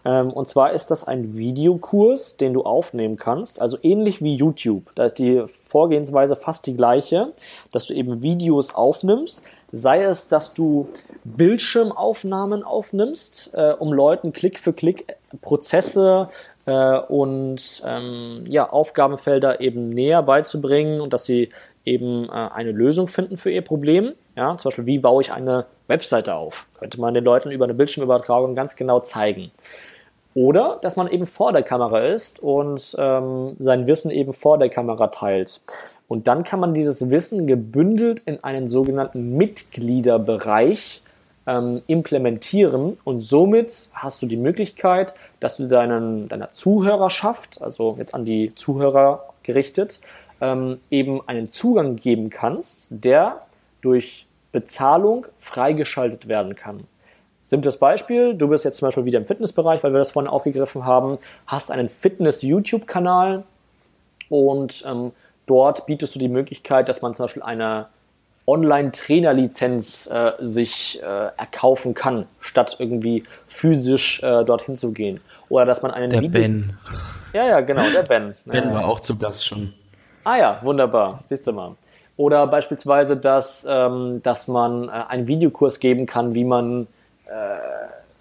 Ähm, 0.05 0.33
und 0.33 0.49
zwar 0.49 0.73
ist 0.73 0.91
das 0.91 1.07
ein 1.07 1.37
Videokurs, 1.37 2.37
den 2.37 2.55
du 2.55 2.63
aufnehmen 2.63 3.17
kannst, 3.17 3.61
also 3.61 3.79
ähnlich 3.83 4.23
wie 4.23 4.35
YouTube. 4.35 4.91
Da 4.95 5.05
ist 5.05 5.19
die 5.19 5.45
Vorgehensweise 5.47 6.37
fast 6.37 6.67
die 6.67 6.77
gleiche, 6.77 7.33
dass 7.73 7.87
du 7.87 7.95
eben 7.95 8.23
Videos 8.23 8.75
aufnimmst, 8.75 9.45
sei 9.71 10.03
es, 10.03 10.29
dass 10.29 10.55
du 10.55 10.89
Bildschirmaufnahmen 11.25 12.63
aufnimmst, 12.63 13.51
äh, 13.55 13.75
um 13.79 13.93
Leuten 13.93 14.33
Klick 14.33 14.59
für 14.59 14.73
Klick 14.73 15.17
Prozesse 15.41 16.29
äh, 16.67 16.99
und 16.99 17.83
ähm, 17.87 18.45
ja, 18.49 18.69
Aufgabenfelder 18.69 19.61
eben 19.61 19.89
näher 19.89 20.23
beizubringen 20.23 21.01
und 21.01 21.13
dass 21.13 21.25
sie 21.25 21.49
eben 21.85 22.27
äh, 22.27 22.31
eine 22.31 22.73
Lösung 22.73 23.09
finden 23.09 23.37
für 23.37 23.51
ihr 23.51 23.63
Problem. 23.63 24.13
Ja, 24.37 24.57
zum 24.57 24.71
Beispiel, 24.71 24.87
wie 24.87 24.99
baue 24.99 25.23
ich 25.23 25.33
eine 25.33 25.67
Webseite 25.89 26.35
auf? 26.35 26.67
Könnte 26.79 27.01
man 27.01 27.15
den 27.15 27.25
Leuten 27.25 27.51
über 27.51 27.65
eine 27.65 27.75
Bildschirmübertragung 27.75 28.55
ganz 28.55 28.77
genau 28.77 29.01
zeigen. 29.01 29.51
Oder 30.35 30.78
dass 30.80 30.97
man 30.97 31.09
eben 31.09 31.26
vor 31.26 31.53
der 31.53 31.62
Kamera 31.62 32.01
ist 32.01 32.41
und 32.41 32.97
ähm, 32.99 33.57
sein 33.59 33.87
Wissen 33.87 34.11
eben 34.11 34.33
vor 34.33 34.59
der 34.59 34.70
Kamera 34.70 35.09
teilt. 35.09 35.61
Und 36.09 36.26
dann 36.26 36.45
kann 36.45 36.61
man 36.61 36.74
dieses 36.74 37.11
Wissen 37.11 37.47
gebündelt 37.47 38.20
in 38.20 38.43
einen 38.43 38.68
sogenannten 38.68 39.37
Mitgliederbereich 39.37 41.03
ähm, 41.47 41.83
implementieren 41.87 42.99
und 43.05 43.20
somit 43.20 43.89
hast 43.95 44.22
du 44.22 44.26
die 44.26 44.37
Möglichkeit, 44.37 45.14
dass 45.41 45.57
du 45.57 45.66
deinen, 45.66 46.28
deiner 46.28 46.53
Zuhörerschaft, 46.53 47.61
also 47.61 47.97
jetzt 47.99 48.14
an 48.14 48.24
die 48.24 48.55
Zuhörer 48.55 49.24
gerichtet, 49.43 50.01
ähm, 50.41 50.78
eben 50.91 51.26
einen 51.26 51.51
Zugang 51.51 51.97
geben 51.97 52.30
kannst, 52.30 52.89
der 52.91 53.43
durch 53.80 54.26
Bezahlung 54.53 55.26
freigeschaltet 55.41 56.28
werden 56.28 56.55
kann. 56.55 56.80
Simples 57.45 57.76
Beispiel, 57.76 58.34
du 58.34 58.49
bist 58.49 58.64
jetzt 58.64 58.78
zum 58.78 58.86
Beispiel 58.86 59.05
wieder 59.05 59.18
im 59.18 59.24
Fitnessbereich, 59.24 59.82
weil 59.82 59.93
wir 59.93 59.99
das 59.99 60.12
vorhin 60.12 60.30
aufgegriffen 60.30 60.84
haben, 60.86 61.18
hast 61.47 61.70
einen 61.70 61.88
Fitness-YouTube-Kanal 61.88 63.43
und 64.28 64.84
ähm, 64.88 65.11
dort 65.47 65.86
bietest 65.86 66.14
du 66.14 66.18
die 66.20 66.28
Möglichkeit, 66.28 66.88
dass 66.88 67.03
man 67.03 67.14
zum 67.14 67.24
Beispiel 67.24 67.43
eine 67.43 67.86
Online-Trainer-Lizenz 68.47 70.09
äh, 70.12 70.32
sich 70.40 71.01
äh, 71.03 71.07
erkaufen 71.36 71.95
kann, 71.95 72.26
statt 72.40 72.76
irgendwie 72.78 73.24
physisch 73.49 74.22
äh, 74.22 74.45
dorthin 74.45 74.76
zu 74.76 74.93
gehen. 74.93 75.20
Oder 75.49 75.64
dass 75.66 75.82
man 75.82 75.90
einen 75.90 76.11
Der 76.11 76.20
Video- 76.20 76.40
Ben. 76.40 76.76
Ja, 77.32 77.45
ja, 77.47 77.61
genau, 77.61 77.82
der 77.95 78.03
Ben. 78.03 78.34
Ben 78.45 78.64
Ja. 78.68 78.74
war 78.74 78.86
auch 78.88 79.01
zu 79.01 79.16
Gast 79.18 79.47
schon. 79.47 79.72
Ah 80.24 80.36
ja, 80.38 80.59
wunderbar. 80.62 81.20
Siehst 81.24 81.47
du 81.47 81.53
mal. 81.53 81.72
Oder 82.16 82.47
beispielsweise, 82.47 83.16
dass, 83.16 83.66
ähm, 83.68 84.20
dass 84.22 84.49
man 84.49 84.88
äh, 84.88 84.93
einen 85.09 85.26
Videokurs 85.26 85.80
geben 85.80 86.07
kann, 86.07 86.34
wie 86.34 86.45
man, 86.45 86.86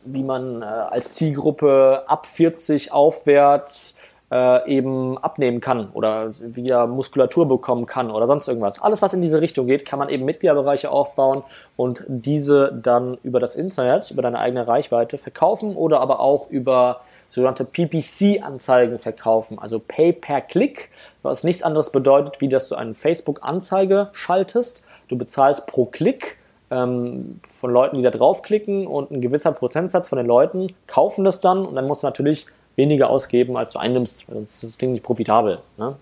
wie 0.03 0.24
man 0.24 0.62
äh, 0.62 0.66
als 0.66 1.14
Zielgruppe 1.14 2.03
ab 2.07 2.26
40 2.26 2.91
aufwärts 2.91 3.97
äh, 4.32 4.70
eben 4.70 5.18
abnehmen 5.18 5.59
kann 5.59 5.89
oder 5.93 6.34
wieder 6.39 6.88
Muskulatur 6.88 7.47
bekommen 7.47 7.86
kann 7.86 8.09
oder 8.09 8.28
sonst 8.28 8.47
irgendwas. 8.47 8.82
Alles, 8.82 9.01
was 9.01 9.14
in 9.14 9.22
diese 9.22 9.41
Richtung 9.41 9.68
geht, 9.68 9.86
kann 9.86 9.99
man 9.99 10.09
eben 10.09 10.26
Mitgliederbereiche 10.26 10.89
aufbauen 10.89 11.43
und 11.76 12.03
diese 12.07 12.72
dann 12.74 13.18
über 13.24 13.39
das 13.39 13.55
Internet, 13.55 14.09
über 14.12 14.22
deine 14.22 14.39
eigene 14.39 14.68
Reichweite 14.68 15.18
verkaufen 15.18 15.76
oder 15.76 15.99
aber 15.99 16.20
auch 16.20 16.49
über 16.49 17.01
sogenannte 17.30 17.64
PPC-Anzeigen 17.64 18.99
verkaufen, 18.99 19.57
also 19.57 19.80
Pay 19.80 20.12
per 20.14 20.41
Click, 20.41 20.89
was 21.22 21.45
nichts 21.45 21.64
anderes 21.64 21.91
bedeutet, 21.91 22.41
wie 22.41 22.49
dass 22.49 22.68
du 22.68 22.76
eine 22.76 22.93
Facebook-Anzeige 22.93 24.09
schaltest. 24.12 24.84
du 25.07 25.18
bezahlst 25.18 25.66
pro 25.68 25.86
Klick 25.86 26.41
ähm, 26.72 27.39
von 27.59 27.72
Leuten, 27.72 27.97
die 27.97 28.01
da 28.01 28.09
draufklicken 28.09 28.88
und 28.88 29.11
ein 29.11 29.22
gewisser 29.22 29.51
Prozentsatz 29.51 30.09
von 30.09 30.17
den 30.17 30.26
Leuten 30.26 30.67
kaufen 30.88 31.24
das 31.24 31.41
dann 31.41 31.65
und 31.65 31.76
dann 31.76 31.86
musst 31.86 32.03
du 32.03 32.07
natürlich 32.07 32.47
weniger 32.76 33.09
ausgeben, 33.09 33.57
als 33.57 33.74
du 33.74 33.80
einnimmst, 33.80 34.26
sonst 34.32 34.55
ist 34.55 34.63
das 34.63 34.78
Ding 34.78 34.93
nicht 34.93 35.03
profitabel. 35.03 35.59
Ne? 35.78 35.95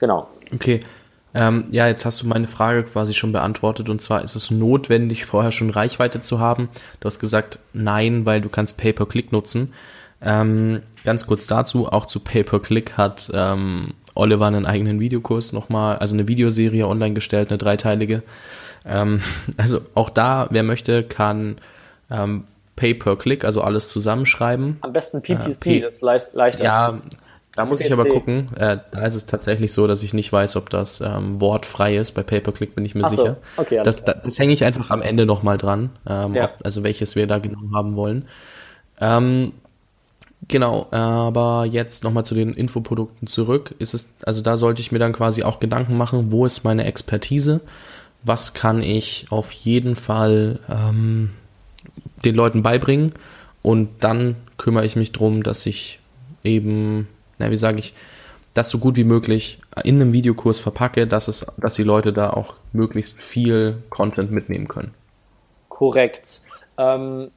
Genau. 0.00 0.28
Okay. 0.52 0.80
Ähm, 1.34 1.66
ja, 1.70 1.86
jetzt 1.86 2.04
hast 2.04 2.22
du 2.22 2.26
meine 2.26 2.48
Frage 2.48 2.82
quasi 2.84 3.14
schon 3.14 3.32
beantwortet 3.32 3.88
und 3.88 4.02
zwar 4.02 4.24
ist 4.24 4.34
es 4.34 4.50
notwendig, 4.50 5.24
vorher 5.24 5.52
schon 5.52 5.70
Reichweite 5.70 6.20
zu 6.20 6.40
haben. 6.40 6.68
Du 7.00 7.06
hast 7.06 7.20
gesagt, 7.20 7.60
nein, 7.72 8.26
weil 8.26 8.40
du 8.40 8.48
kannst 8.48 8.76
Pay-per-Click 8.78 9.30
nutzen. 9.30 9.72
Ähm, 10.20 10.82
ganz 11.04 11.26
kurz 11.26 11.46
dazu, 11.46 11.86
auch 11.92 12.06
zu 12.06 12.20
Pay-per-Click 12.20 12.96
hat 12.96 13.30
ähm, 13.32 13.94
Oliver 14.14 14.46
einen 14.46 14.66
eigenen 14.66 14.98
Videokurs 14.98 15.52
nochmal, 15.52 15.98
also 15.98 16.16
eine 16.16 16.26
Videoserie 16.26 16.86
online 16.86 17.14
gestellt, 17.14 17.50
eine 17.50 17.58
dreiteilige. 17.58 18.22
Ähm, 18.84 19.20
also 19.56 19.80
auch 19.94 20.10
da, 20.10 20.48
wer 20.50 20.62
möchte, 20.62 21.02
kann 21.02 21.58
ähm, 22.10 22.44
Pay-per-Click, 22.76 23.44
also 23.44 23.62
alles 23.62 23.88
zusammenschreiben. 23.88 24.78
Am 24.82 24.92
besten 24.92 25.20
PPC, 25.20 25.66
äh, 25.66 25.80
das 25.80 25.94
ist 25.96 26.34
leichter. 26.34 26.62
Ja, 26.62 27.00
da 27.58 27.64
muss 27.64 27.80
ich 27.80 27.92
aber 27.92 28.04
gucken. 28.04 28.54
Äh, 28.56 28.78
da 28.92 29.04
ist 29.04 29.16
es 29.16 29.26
tatsächlich 29.26 29.72
so, 29.72 29.88
dass 29.88 30.04
ich 30.04 30.14
nicht 30.14 30.32
weiß, 30.32 30.54
ob 30.54 30.70
das 30.70 31.00
ähm, 31.00 31.40
wortfrei 31.40 31.96
ist. 31.96 32.12
Bei 32.12 32.22
Pay-Per-Click 32.22 32.76
bin 32.76 32.84
ich 32.84 32.94
mir 32.94 33.04
Ach 33.04 33.10
sicher. 33.10 33.36
So. 33.56 33.62
Okay, 33.62 33.80
das, 33.82 34.04
das, 34.04 34.22
das 34.22 34.38
hänge 34.38 34.52
ich 34.52 34.64
einfach 34.64 34.90
am 34.90 35.02
Ende 35.02 35.26
nochmal 35.26 35.58
dran, 35.58 35.90
ähm, 36.08 36.36
ja. 36.36 36.44
ob, 36.44 36.50
also 36.62 36.84
welches 36.84 37.16
wir 37.16 37.26
da 37.26 37.38
genau 37.38 37.58
haben 37.74 37.96
wollen. 37.96 38.28
Ähm, 39.00 39.54
genau, 40.46 40.86
aber 40.92 41.66
jetzt 41.68 42.04
nochmal 42.04 42.24
zu 42.24 42.36
den 42.36 42.54
Infoprodukten 42.54 43.26
zurück. 43.26 43.74
Ist 43.80 43.92
es, 43.92 44.14
also 44.22 44.40
da 44.40 44.56
sollte 44.56 44.80
ich 44.80 44.92
mir 44.92 45.00
dann 45.00 45.12
quasi 45.12 45.42
auch 45.42 45.58
Gedanken 45.58 45.96
machen, 45.96 46.30
wo 46.30 46.46
ist 46.46 46.62
meine 46.62 46.84
Expertise? 46.84 47.60
Was 48.22 48.54
kann 48.54 48.82
ich 48.82 49.26
auf 49.30 49.52
jeden 49.52 49.96
Fall 49.96 50.58
ähm, 50.68 51.30
den 52.24 52.34
Leuten 52.34 52.62
beibringen? 52.62 53.14
Und 53.62 53.88
dann 54.00 54.36
kümmere 54.56 54.84
ich 54.84 54.96
mich 54.96 55.12
drum, 55.12 55.42
dass 55.42 55.66
ich 55.66 56.00
eben 56.44 57.08
na, 57.38 57.50
wie 57.50 57.56
sage 57.56 57.78
ich, 57.78 57.94
das 58.54 58.70
so 58.70 58.78
gut 58.78 58.96
wie 58.96 59.04
möglich 59.04 59.60
in 59.84 60.00
einem 60.00 60.12
Videokurs 60.12 60.58
verpacke, 60.58 61.06
dass 61.06 61.28
es, 61.28 61.46
dass 61.58 61.76
die 61.76 61.84
Leute 61.84 62.12
da 62.12 62.30
auch 62.30 62.54
möglichst 62.72 63.20
viel 63.20 63.82
Content 63.88 64.30
mitnehmen 64.30 64.66
können. 64.66 64.92
Korrekt. 65.68 66.40
Ähm, 66.76 67.30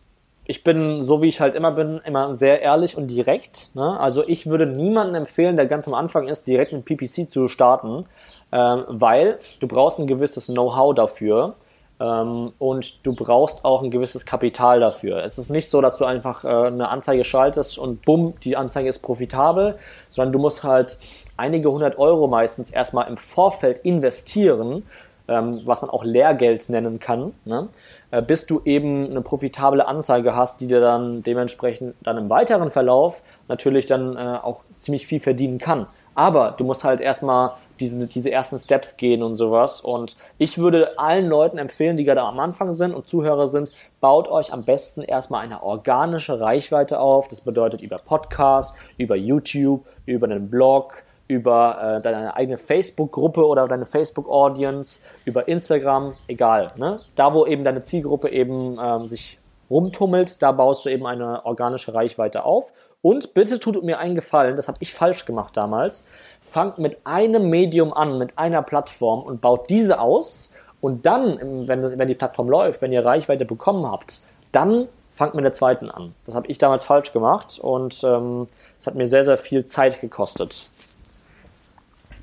ich 0.45 0.63
bin, 0.63 1.03
so 1.03 1.21
wie 1.21 1.27
ich 1.27 1.39
halt 1.39 1.53
immer 1.53 1.71
bin, 1.71 2.01
immer 2.03 2.33
sehr 2.33 2.61
ehrlich 2.61 2.97
und 2.97 3.07
direkt. 3.07 3.69
Ne? 3.75 3.99
Also 3.99 4.27
ich 4.27 4.47
würde 4.47 4.65
niemandem 4.65 5.15
empfehlen, 5.15 5.55
der 5.55 5.67
ganz 5.67 5.87
am 5.87 5.93
Anfang 5.93 6.27
ist, 6.27 6.47
direkt 6.47 6.73
mit 6.73 6.85
PPC 6.85 7.29
zu 7.29 7.47
starten, 7.47 8.05
ähm, 8.51 8.83
weil 8.87 9.39
du 9.59 9.67
brauchst 9.67 9.99
ein 9.99 10.07
gewisses 10.07 10.47
Know-how 10.47 10.95
dafür. 10.95 11.55
Ähm, 11.99 12.53
und 12.57 13.05
du 13.05 13.15
brauchst 13.15 13.63
auch 13.63 13.83
ein 13.83 13.91
gewisses 13.91 14.25
Kapital 14.25 14.79
dafür. 14.79 15.23
Es 15.23 15.37
ist 15.37 15.51
nicht 15.51 15.69
so, 15.69 15.81
dass 15.81 15.97
du 15.97 16.05
einfach 16.05 16.43
äh, 16.43 16.47
eine 16.47 16.89
Anzeige 16.89 17.23
schaltest 17.23 17.77
und 17.77 18.03
bumm, 18.03 18.33
die 18.43 18.57
Anzeige 18.57 18.89
ist 18.89 18.99
profitabel, 18.99 19.77
sondern 20.09 20.33
du 20.33 20.39
musst 20.39 20.63
halt 20.63 20.97
einige 21.37 21.71
hundert 21.71 21.99
Euro 21.99 22.27
meistens 22.27 22.71
erstmal 22.71 23.07
im 23.07 23.17
Vorfeld 23.17 23.79
investieren, 23.85 24.83
ähm, 25.27 25.61
was 25.65 25.81
man 25.81 25.91
auch 25.91 26.03
Lehrgeld 26.03 26.69
nennen 26.69 26.99
kann, 26.99 27.33
ne? 27.45 27.67
äh, 28.09 28.21
bis 28.23 28.47
du 28.47 28.61
eben 28.65 29.09
eine 29.09 29.21
profitable 29.21 29.87
Anzeige 29.87 30.35
hast, 30.35 30.59
die 30.59 30.67
dir 30.67 30.81
dann 30.81 31.21
dementsprechend 31.21 31.95
dann 32.01 32.17
im 32.17 32.29
weiteren 32.29 32.71
Verlauf 32.71 33.21
natürlich 33.47 33.85
dann 33.85 34.17
äh, 34.17 34.39
auch 34.41 34.63
ziemlich 34.71 35.05
viel 35.05 35.19
verdienen 35.19 35.59
kann. 35.59 35.85
Aber 36.15 36.55
du 36.57 36.63
musst 36.63 36.83
halt 36.83 36.99
erstmal 36.99 37.51
diese, 37.81 38.07
diese 38.07 38.31
ersten 38.31 38.59
Steps 38.59 38.95
gehen 38.95 39.23
und 39.23 39.35
sowas. 39.35 39.81
Und 39.81 40.15
ich 40.37 40.57
würde 40.57 40.97
allen 40.97 41.27
Leuten 41.27 41.57
empfehlen, 41.57 41.97
die 41.97 42.05
gerade 42.05 42.21
am 42.21 42.39
Anfang 42.39 42.71
sind 42.71 42.93
und 42.93 43.07
Zuhörer 43.07 43.47
sind, 43.47 43.71
baut 43.99 44.29
euch 44.29 44.53
am 44.53 44.63
besten 44.63 45.01
erstmal 45.01 45.43
eine 45.43 45.63
organische 45.63 46.39
Reichweite 46.39 46.99
auf. 46.99 47.27
Das 47.27 47.41
bedeutet 47.41 47.81
über 47.81 47.97
Podcast, 47.97 48.73
über 48.97 49.15
YouTube, 49.15 49.85
über 50.05 50.27
einen 50.27 50.49
Blog, 50.49 51.03
über 51.27 51.97
äh, 51.97 52.01
deine 52.01 52.35
eigene 52.35 52.57
Facebook-Gruppe 52.57 53.45
oder 53.45 53.67
deine 53.67 53.85
Facebook-Audience, 53.85 54.99
über 55.25 55.47
Instagram, 55.47 56.13
egal. 56.27 56.71
Ne? 56.77 56.99
Da, 57.15 57.33
wo 57.33 57.45
eben 57.45 57.63
deine 57.63 57.83
Zielgruppe 57.83 58.29
eben 58.29 58.77
ähm, 58.81 59.07
sich 59.07 59.40
rumtummelt, 59.71 60.41
da 60.43 60.51
baust 60.51 60.85
du 60.85 60.89
eben 60.89 61.07
eine 61.07 61.45
organische 61.45 61.93
Reichweite 61.93 62.43
auf. 62.43 62.71
Und 63.01 63.33
bitte 63.33 63.59
tut 63.59 63.83
mir 63.83 63.97
einen 63.97 64.13
Gefallen, 64.13 64.55
das 64.55 64.67
habe 64.67 64.77
ich 64.81 64.93
falsch 64.93 65.25
gemacht 65.25 65.57
damals 65.57 66.07
fangt 66.41 66.79
mit 66.79 67.05
einem 67.05 67.49
Medium 67.49 67.93
an, 67.93 68.17
mit 68.17 68.37
einer 68.37 68.61
Plattform 68.61 69.21
und 69.21 69.41
baut 69.41 69.69
diese 69.69 69.99
aus. 69.99 70.51
Und 70.81 71.05
dann, 71.05 71.67
wenn, 71.67 71.97
wenn 71.97 72.07
die 72.07 72.15
Plattform 72.15 72.49
läuft, 72.49 72.81
wenn 72.81 72.91
ihr 72.91 73.05
Reichweite 73.05 73.45
bekommen 73.45 73.85
habt, 73.85 74.21
dann 74.51 74.87
fangt 75.11 75.35
mit 75.35 75.45
der 75.45 75.53
zweiten 75.53 75.89
an. 75.89 76.15
Das 76.25 76.35
habe 76.35 76.47
ich 76.47 76.57
damals 76.57 76.83
falsch 76.83 77.13
gemacht 77.13 77.59
und 77.59 77.93
es 77.93 78.03
ähm, 78.03 78.47
hat 78.85 78.95
mir 78.95 79.05
sehr, 79.05 79.23
sehr 79.23 79.37
viel 79.37 79.65
Zeit 79.65 80.01
gekostet. 80.01 80.67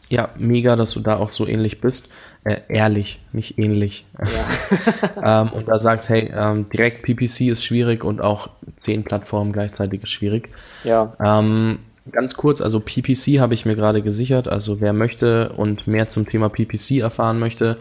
Ja, 0.09 0.31
mega, 0.37 0.75
dass 0.75 0.95
du 0.95 1.01
da 1.01 1.19
auch 1.19 1.31
so 1.31 1.47
ähnlich 1.47 1.81
bist. 1.81 2.11
Äh, 2.49 2.61
ehrlich, 2.69 3.21
nicht 3.33 3.59
ähnlich. 3.59 4.07
Ja. 4.19 5.43
ähm, 5.43 5.53
und 5.53 5.69
da 5.69 5.79
sagt, 5.79 6.09
hey, 6.09 6.33
ähm, 6.35 6.69
direkt 6.71 7.03
PPC 7.03 7.53
ist 7.53 7.65
schwierig 7.65 8.05
und 8.05 8.21
auch 8.21 8.51
zehn 8.77 9.05
Plattformen 9.05 9.53
gleichzeitig 9.53 10.05
ist 10.05 10.13
schwierig. 10.13 10.49
Ja. 10.85 11.15
Ähm, 11.23 11.81
Ganz 12.11 12.35
kurz, 12.35 12.63
also 12.63 12.81
PPC 12.81 13.39
habe 13.39 13.53
ich 13.53 13.67
mir 13.67 13.75
gerade 13.75 14.01
gesichert. 14.01 14.49
Also 14.49 14.81
wer 14.81 14.95
möchte 14.95 15.51
und 15.51 15.87
mehr 15.87 16.09
zum 16.09 16.27
Thema 16.27 16.49
PPC 16.49 17.01
erfahren 17.01 17.39
möchte, 17.39 17.77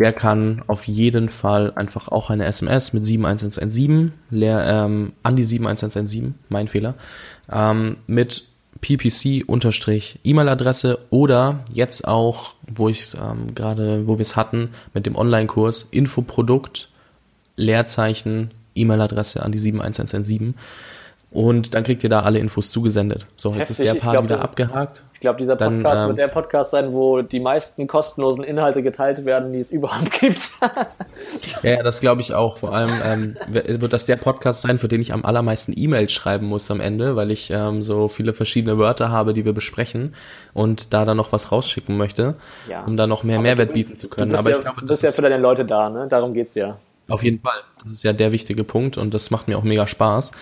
der 0.00 0.12
kann 0.12 0.64
auf 0.66 0.88
jeden 0.88 1.28
Fall 1.28 1.72
einfach 1.76 2.08
auch 2.08 2.30
eine 2.30 2.46
SMS 2.46 2.92
mit 2.92 3.04
71117, 3.04 4.12
leer, 4.30 4.64
ähm, 4.66 5.12
an 5.22 5.36
die 5.36 5.44
71117, 5.44 6.34
mein 6.48 6.66
Fehler, 6.66 6.94
ähm, 7.52 7.98
mit 8.08 8.44
PPC-E-Mail-Adresse 8.82 10.98
oder 11.10 11.64
jetzt 11.72 12.06
auch, 12.06 12.54
wo 12.66 12.88
ich 12.88 13.14
ähm, 13.14 13.54
gerade, 13.54 14.06
wo 14.06 14.18
wir 14.18 14.22
es 14.22 14.36
hatten, 14.36 14.70
mit 14.92 15.06
dem 15.06 15.16
Online-Kurs 15.16 15.88
Infoprodukt, 15.90 16.88
Leerzeichen, 17.56 18.50
E-Mail-Adresse 18.74 19.42
an 19.42 19.52
die 19.52 19.58
71117. 19.58 20.54
Und 21.32 21.74
dann 21.74 21.82
kriegt 21.82 22.04
ihr 22.04 22.10
da 22.10 22.20
alle 22.20 22.38
Infos 22.38 22.70
zugesendet. 22.70 23.26
So, 23.36 23.50
Heftig. 23.50 23.60
jetzt 23.60 23.70
ist 23.70 23.84
der 23.86 23.94
Part 23.94 24.12
glaub, 24.12 24.24
wieder 24.24 24.42
abgehakt. 24.42 25.04
Ich 25.14 25.20
glaube, 25.20 25.38
dieser 25.38 25.56
Podcast 25.56 25.84
dann, 25.84 25.96
ähm, 25.96 26.08
wird 26.08 26.18
der 26.18 26.28
Podcast 26.28 26.70
sein, 26.72 26.92
wo 26.92 27.22
die 27.22 27.40
meisten 27.40 27.86
kostenlosen 27.86 28.44
Inhalte 28.44 28.82
geteilt 28.82 29.24
werden, 29.24 29.52
die 29.52 29.60
es 29.60 29.70
überhaupt 29.70 30.20
gibt. 30.20 30.40
ja, 31.62 31.82
das 31.82 32.00
glaube 32.00 32.20
ich 32.20 32.34
auch. 32.34 32.58
Vor 32.58 32.74
allem 32.74 32.90
ähm, 33.02 33.36
wird 33.48 33.92
das 33.92 34.04
der 34.04 34.16
Podcast 34.16 34.62
sein, 34.62 34.78
für 34.78 34.88
den 34.88 35.00
ich 35.00 35.14
am 35.14 35.24
allermeisten 35.24 35.72
E-Mails 35.74 36.12
schreiben 36.12 36.46
muss 36.46 36.70
am 36.70 36.80
Ende, 36.80 37.16
weil 37.16 37.30
ich 37.30 37.50
ähm, 37.50 37.82
so 37.82 38.08
viele 38.08 38.34
verschiedene 38.34 38.76
Wörter 38.76 39.10
habe, 39.10 39.32
die 39.32 39.46
wir 39.46 39.54
besprechen 39.54 40.14
und 40.52 40.92
da 40.92 41.06
dann 41.06 41.16
noch 41.16 41.32
was 41.32 41.50
rausschicken 41.50 41.96
möchte, 41.96 42.34
ja. 42.68 42.84
um 42.84 42.98
da 42.98 43.06
noch 43.06 43.22
mehr 43.22 43.36
Aber 43.36 43.44
Mehrwert 43.44 43.70
du, 43.70 43.74
bieten 43.74 43.96
zu 43.96 44.08
können. 44.08 44.34
Aber 44.34 44.50
ja, 44.50 44.56
ich 44.56 44.62
glaube, 44.62 44.82
das 44.84 44.96
ist 44.96 45.02
ja 45.02 45.12
für 45.12 45.22
deine 45.22 45.38
Leute 45.38 45.64
da, 45.64 45.88
ne? 45.88 46.08
Darum 46.08 46.34
geht's 46.34 46.54
ja. 46.54 46.76
Auf 47.12 47.22
jeden 47.22 47.40
Fall. 47.40 47.60
Das 47.82 47.92
ist 47.92 48.02
ja 48.04 48.12
der 48.12 48.32
wichtige 48.32 48.64
Punkt 48.64 48.96
und 48.96 49.12
das 49.12 49.30
macht 49.30 49.46
mir 49.46 49.58
auch 49.58 49.62
mega 49.62 49.86
Spaß. 49.86 50.32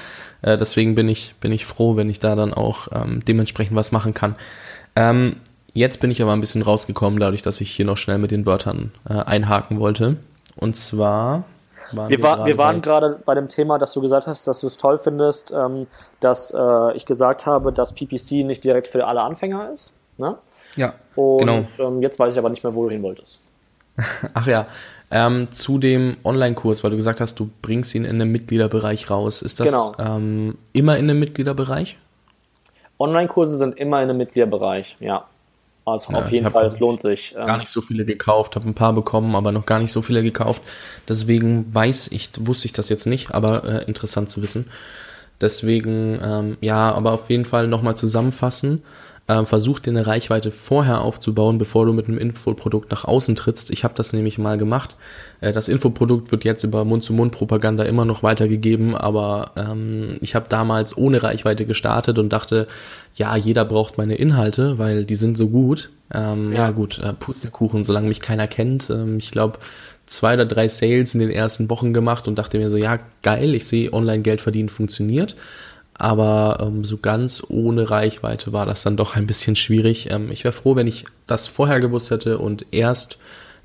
Äh, 0.42 0.56
deswegen 0.56 0.94
bin 0.94 1.08
ich, 1.08 1.34
bin 1.40 1.50
ich 1.50 1.66
froh, 1.66 1.96
wenn 1.96 2.08
ich 2.08 2.20
da 2.20 2.36
dann 2.36 2.54
auch 2.54 2.88
ähm, 2.92 3.24
dementsprechend 3.24 3.76
was 3.76 3.90
machen 3.90 4.14
kann. 4.14 4.36
Ähm, 4.94 5.36
jetzt 5.74 6.00
bin 6.00 6.12
ich 6.12 6.22
aber 6.22 6.32
ein 6.32 6.40
bisschen 6.40 6.62
rausgekommen, 6.62 7.18
dadurch, 7.18 7.42
dass 7.42 7.60
ich 7.60 7.72
hier 7.72 7.84
noch 7.84 7.96
schnell 7.96 8.18
mit 8.18 8.30
den 8.30 8.46
Wörtern 8.46 8.92
äh, 9.08 9.14
einhaken 9.14 9.80
wollte. 9.80 10.16
Und 10.54 10.76
zwar 10.76 11.44
waren 11.92 12.08
wir, 12.08 12.22
war, 12.22 12.46
wir 12.46 12.56
waren 12.56 12.82
gerade 12.82 13.18
bei 13.24 13.34
dem 13.34 13.48
Thema, 13.48 13.78
dass 13.78 13.92
du 13.92 14.00
gesagt 14.00 14.28
hast, 14.28 14.46
dass 14.46 14.60
du 14.60 14.68
es 14.68 14.76
toll 14.76 14.98
findest, 14.98 15.52
ähm, 15.52 15.88
dass 16.20 16.52
äh, 16.56 16.96
ich 16.96 17.04
gesagt 17.04 17.46
habe, 17.46 17.72
dass 17.72 17.94
PPC 17.94 18.44
nicht 18.44 18.62
direkt 18.62 18.86
für 18.86 19.08
alle 19.08 19.22
Anfänger 19.22 19.72
ist. 19.72 19.92
Ne? 20.18 20.36
Ja, 20.76 20.94
Und 21.16 21.38
genau. 21.38 21.64
Ähm, 21.78 22.00
jetzt 22.00 22.18
weiß 22.18 22.32
ich 22.32 22.38
aber 22.38 22.50
nicht 22.50 22.62
mehr, 22.62 22.74
wo 22.74 22.84
du 22.84 22.90
hin 22.90 23.02
wolltest. 23.02 23.40
Ach 24.34 24.46
ja, 24.46 24.66
ähm, 25.10 25.50
zu 25.50 25.78
dem 25.78 26.16
Online-Kurs, 26.24 26.84
weil 26.84 26.90
du 26.90 26.96
gesagt 26.96 27.20
hast, 27.20 27.38
du 27.40 27.50
bringst 27.62 27.94
ihn 27.94 28.04
in 28.04 28.18
den 28.18 28.30
Mitgliederbereich 28.30 29.10
raus. 29.10 29.42
Ist 29.42 29.60
das 29.60 29.70
genau. 29.70 29.94
ähm, 29.98 30.58
immer 30.72 30.96
in 30.98 31.08
dem 31.08 31.18
Mitgliederbereich? 31.18 31.98
Online-Kurse 32.98 33.56
sind 33.56 33.78
immer 33.78 34.02
in 34.02 34.08
dem 34.08 34.18
Mitgliederbereich, 34.18 34.96
ja. 35.00 35.24
Also 35.86 36.12
ja, 36.12 36.20
auf 36.20 36.30
jeden 36.30 36.50
Fall, 36.50 36.66
es 36.66 36.78
lohnt 36.78 37.00
sich. 37.00 37.34
Ähm. 37.36 37.46
Gar 37.46 37.56
nicht 37.58 37.68
so 37.68 37.80
viele 37.80 38.04
gekauft, 38.04 38.54
habe 38.54 38.68
ein 38.68 38.74
paar 38.74 38.92
bekommen, 38.92 39.34
aber 39.34 39.50
noch 39.50 39.66
gar 39.66 39.78
nicht 39.80 39.92
so 39.92 40.02
viele 40.02 40.22
gekauft. 40.22 40.62
Deswegen 41.08 41.74
weiß 41.74 42.08
ich, 42.08 42.30
wusste 42.38 42.66
ich 42.66 42.72
das 42.72 42.88
jetzt 42.88 43.06
nicht, 43.06 43.34
aber 43.34 43.64
äh, 43.64 43.84
interessant 43.86 44.30
zu 44.30 44.42
wissen. 44.42 44.70
Deswegen, 45.40 46.20
ähm, 46.22 46.58
ja, 46.60 46.92
aber 46.92 47.12
auf 47.12 47.30
jeden 47.30 47.46
Fall 47.46 47.66
nochmal 47.66 47.96
zusammenfassen. 47.96 48.82
Äh, 49.30 49.46
versuch 49.46 49.78
dir 49.78 49.90
eine 49.90 50.06
Reichweite 50.06 50.50
vorher 50.50 51.02
aufzubauen, 51.02 51.58
bevor 51.58 51.86
du 51.86 51.92
mit 51.92 52.08
einem 52.08 52.18
Infoprodukt 52.18 52.90
nach 52.90 53.04
außen 53.04 53.36
trittst. 53.36 53.70
Ich 53.70 53.84
habe 53.84 53.94
das 53.94 54.12
nämlich 54.12 54.38
mal 54.38 54.58
gemacht. 54.58 54.96
Äh, 55.40 55.52
das 55.52 55.68
Infoprodukt 55.68 56.32
wird 56.32 56.44
jetzt 56.44 56.64
über 56.64 56.84
Mund-zu-Mund-Propaganda 56.84 57.84
immer 57.84 58.04
noch 58.04 58.22
weitergegeben, 58.22 58.96
aber 58.96 59.52
ähm, 59.56 60.16
ich 60.20 60.34
habe 60.34 60.46
damals 60.48 60.96
ohne 60.96 61.22
Reichweite 61.22 61.64
gestartet 61.64 62.18
und 62.18 62.30
dachte, 62.30 62.66
ja, 63.14 63.36
jeder 63.36 63.64
braucht 63.64 63.98
meine 63.98 64.16
Inhalte, 64.16 64.78
weil 64.78 65.04
die 65.04 65.16
sind 65.16 65.36
so 65.36 65.48
gut. 65.48 65.90
Ähm, 66.12 66.52
ja. 66.52 66.58
ja. 66.58 66.70
gut, 66.72 66.98
äh, 66.98 67.12
Pustekuchen, 67.12 67.84
solange 67.84 68.08
mich 68.08 68.20
keiner 68.20 68.48
kennt. 68.48 68.90
Ähm, 68.90 69.18
ich 69.18 69.30
glaube, 69.30 69.58
zwei 70.06 70.34
oder 70.34 70.44
drei 70.46 70.66
Sales 70.66 71.14
in 71.14 71.20
den 71.20 71.30
ersten 71.30 71.70
Wochen 71.70 71.92
gemacht 71.92 72.26
und 72.26 72.36
dachte 72.36 72.58
mir 72.58 72.68
so, 72.68 72.76
ja, 72.76 72.98
geil, 73.22 73.54
ich 73.54 73.66
sehe, 73.66 73.92
Online-Geld 73.92 74.40
verdienen 74.40 74.68
funktioniert. 74.68 75.36
Aber 76.00 76.58
ähm, 76.62 76.82
so 76.82 76.96
ganz 76.96 77.42
ohne 77.48 77.90
Reichweite 77.90 78.54
war 78.54 78.64
das 78.64 78.82
dann 78.82 78.96
doch 78.96 79.16
ein 79.16 79.26
bisschen 79.26 79.54
schwierig. 79.54 80.10
Ähm, 80.10 80.30
ich 80.30 80.44
wäre 80.44 80.52
froh, 80.52 80.74
wenn 80.74 80.86
ich 80.86 81.04
das 81.26 81.46
vorher 81.46 81.78
gewusst 81.78 82.10
hätte 82.10 82.38
und 82.38 82.64
erst 82.70 83.18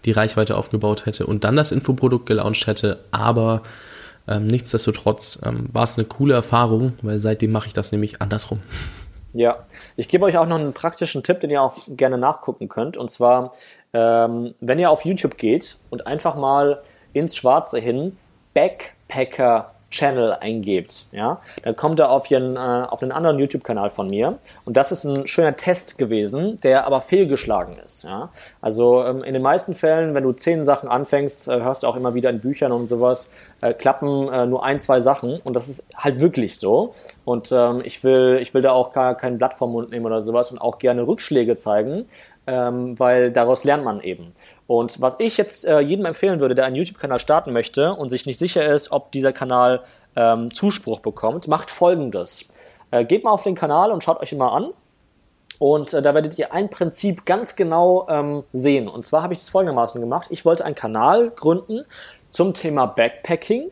die 0.03 0.11
Reichweite 0.11 0.57
aufgebaut 0.57 1.05
hätte 1.05 1.25
und 1.27 1.45
dann 1.45 1.55
das 1.55 1.71
Infoprodukt 1.71 2.25
gelauncht 2.25 2.67
hätte. 2.67 2.99
Aber 3.11 3.61
ähm, 4.27 4.47
nichtsdestotrotz 4.47 5.39
ähm, 5.45 5.69
war 5.71 5.83
es 5.83 5.97
eine 5.97 6.05
coole 6.05 6.33
Erfahrung, 6.33 6.93
weil 7.01 7.21
seitdem 7.21 7.53
mache 7.53 7.67
ich 7.67 7.73
das 7.73 7.93
nämlich 7.93 8.21
andersrum. 8.21 8.61
Ja, 9.31 9.65
ich 9.95 10.09
gebe 10.09 10.25
euch 10.25 10.37
auch 10.37 10.45
noch 10.45 10.59
einen 10.59 10.73
praktischen 10.73 11.23
Tipp, 11.23 11.39
den 11.39 11.51
ihr 11.51 11.61
auch 11.61 11.77
gerne 11.87 12.17
nachgucken 12.17 12.67
könnt. 12.67 12.97
Und 12.97 13.09
zwar, 13.09 13.53
ähm, 13.93 14.55
wenn 14.59 14.77
ihr 14.77 14.91
auf 14.91 15.05
YouTube 15.05 15.37
geht 15.37 15.77
und 15.89 16.05
einfach 16.05 16.35
mal 16.35 16.81
ins 17.13 17.37
Schwarze 17.37 17.79
hin 17.79 18.17
Backpacker 18.53 19.74
Channel 19.95 20.33
eingebt, 20.33 21.05
ja, 21.13 21.39
dann 21.63 21.75
kommt 21.75 21.99
er 22.01 22.11
auf, 22.11 22.29
ihren, 22.29 22.57
äh, 22.57 22.59
auf 22.59 23.01
einen 23.01 23.13
anderen 23.13 23.39
YouTube-Kanal 23.39 23.89
von 23.89 24.07
mir. 24.07 24.35
Und 24.65 24.75
das 24.75 24.91
ist 24.91 25.05
ein 25.05 25.25
schöner 25.25 25.55
Test 25.55 25.97
gewesen, 25.97 26.59
der 26.61 26.85
aber 26.85 26.99
fehlgeschlagen 26.99 27.77
ist. 27.85 28.03
Ja. 28.03 28.29
Also 28.61 29.03
ähm, 29.05 29.23
in 29.23 29.33
den 29.33 29.41
meisten 29.41 29.73
Fällen, 29.73 30.13
wenn 30.13 30.23
du 30.23 30.33
zehn 30.33 30.63
Sachen 30.65 30.89
anfängst, 30.89 31.47
äh, 31.47 31.61
hörst 31.61 31.83
du 31.83 31.87
auch 31.87 31.95
immer 31.95 32.13
wieder 32.13 32.29
in 32.29 32.41
Büchern 32.41 32.73
und 32.73 32.87
sowas, 32.87 33.31
äh, 33.61 33.73
klappen 33.73 34.27
äh, 34.27 34.45
nur 34.45 34.65
ein, 34.65 34.79
zwei 34.81 34.99
Sachen. 34.99 35.39
Und 35.41 35.55
das 35.55 35.69
ist 35.69 35.87
halt 35.95 36.19
wirklich 36.19 36.57
so. 36.57 36.93
Und 37.23 37.51
ähm, 37.53 37.81
ich, 37.85 38.03
will, 38.03 38.39
ich 38.41 38.53
will 38.53 38.61
da 38.61 38.73
auch 38.73 38.91
gar 38.91 39.15
kein 39.15 39.37
Blatt 39.37 39.53
vom 39.53 39.71
Mund 39.71 39.91
nehmen 39.91 40.05
oder 40.05 40.21
sowas 40.21 40.51
und 40.51 40.59
auch 40.59 40.77
gerne 40.77 41.07
Rückschläge 41.07 41.55
zeigen, 41.55 42.05
ähm, 42.47 42.99
weil 42.99 43.31
daraus 43.31 43.63
lernt 43.63 43.85
man 43.85 44.01
eben. 44.01 44.33
Und 44.67 44.99
was 44.99 45.15
ich 45.19 45.37
jetzt 45.37 45.65
äh, 45.65 45.79
jedem 45.79 46.05
empfehlen 46.05 46.39
würde, 46.39 46.55
der 46.55 46.65
einen 46.65 46.75
YouTube-Kanal 46.75 47.19
starten 47.19 47.53
möchte 47.53 47.93
und 47.93 48.09
sich 48.09 48.25
nicht 48.25 48.37
sicher 48.37 48.65
ist, 48.65 48.91
ob 48.91 49.11
dieser 49.11 49.31
Kanal 49.31 49.83
ähm, 50.15 50.53
Zuspruch 50.53 51.01
bekommt, 51.01 51.47
macht 51.47 51.69
folgendes. 51.69 52.45
Äh, 52.91 53.05
geht 53.05 53.23
mal 53.23 53.31
auf 53.31 53.43
den 53.43 53.55
Kanal 53.55 53.91
und 53.91 54.03
schaut 54.03 54.21
euch 54.21 54.31
ihn 54.31 54.39
mal 54.39 54.55
an. 54.55 54.71
Und 55.59 55.93
äh, 55.93 56.01
da 56.01 56.13
werdet 56.13 56.37
ihr 56.37 56.53
ein 56.53 56.69
Prinzip 56.69 57.25
ganz 57.25 57.55
genau 57.55 58.07
ähm, 58.09 58.43
sehen. 58.51 58.87
Und 58.87 59.05
zwar 59.05 59.23
habe 59.23 59.33
ich 59.33 59.39
das 59.39 59.49
folgendermaßen 59.49 60.01
gemacht. 60.01 60.27
Ich 60.29 60.45
wollte 60.45 60.65
einen 60.65 60.75
Kanal 60.75 61.29
gründen 61.29 61.85
zum 62.31 62.53
Thema 62.53 62.87
Backpacking 62.87 63.71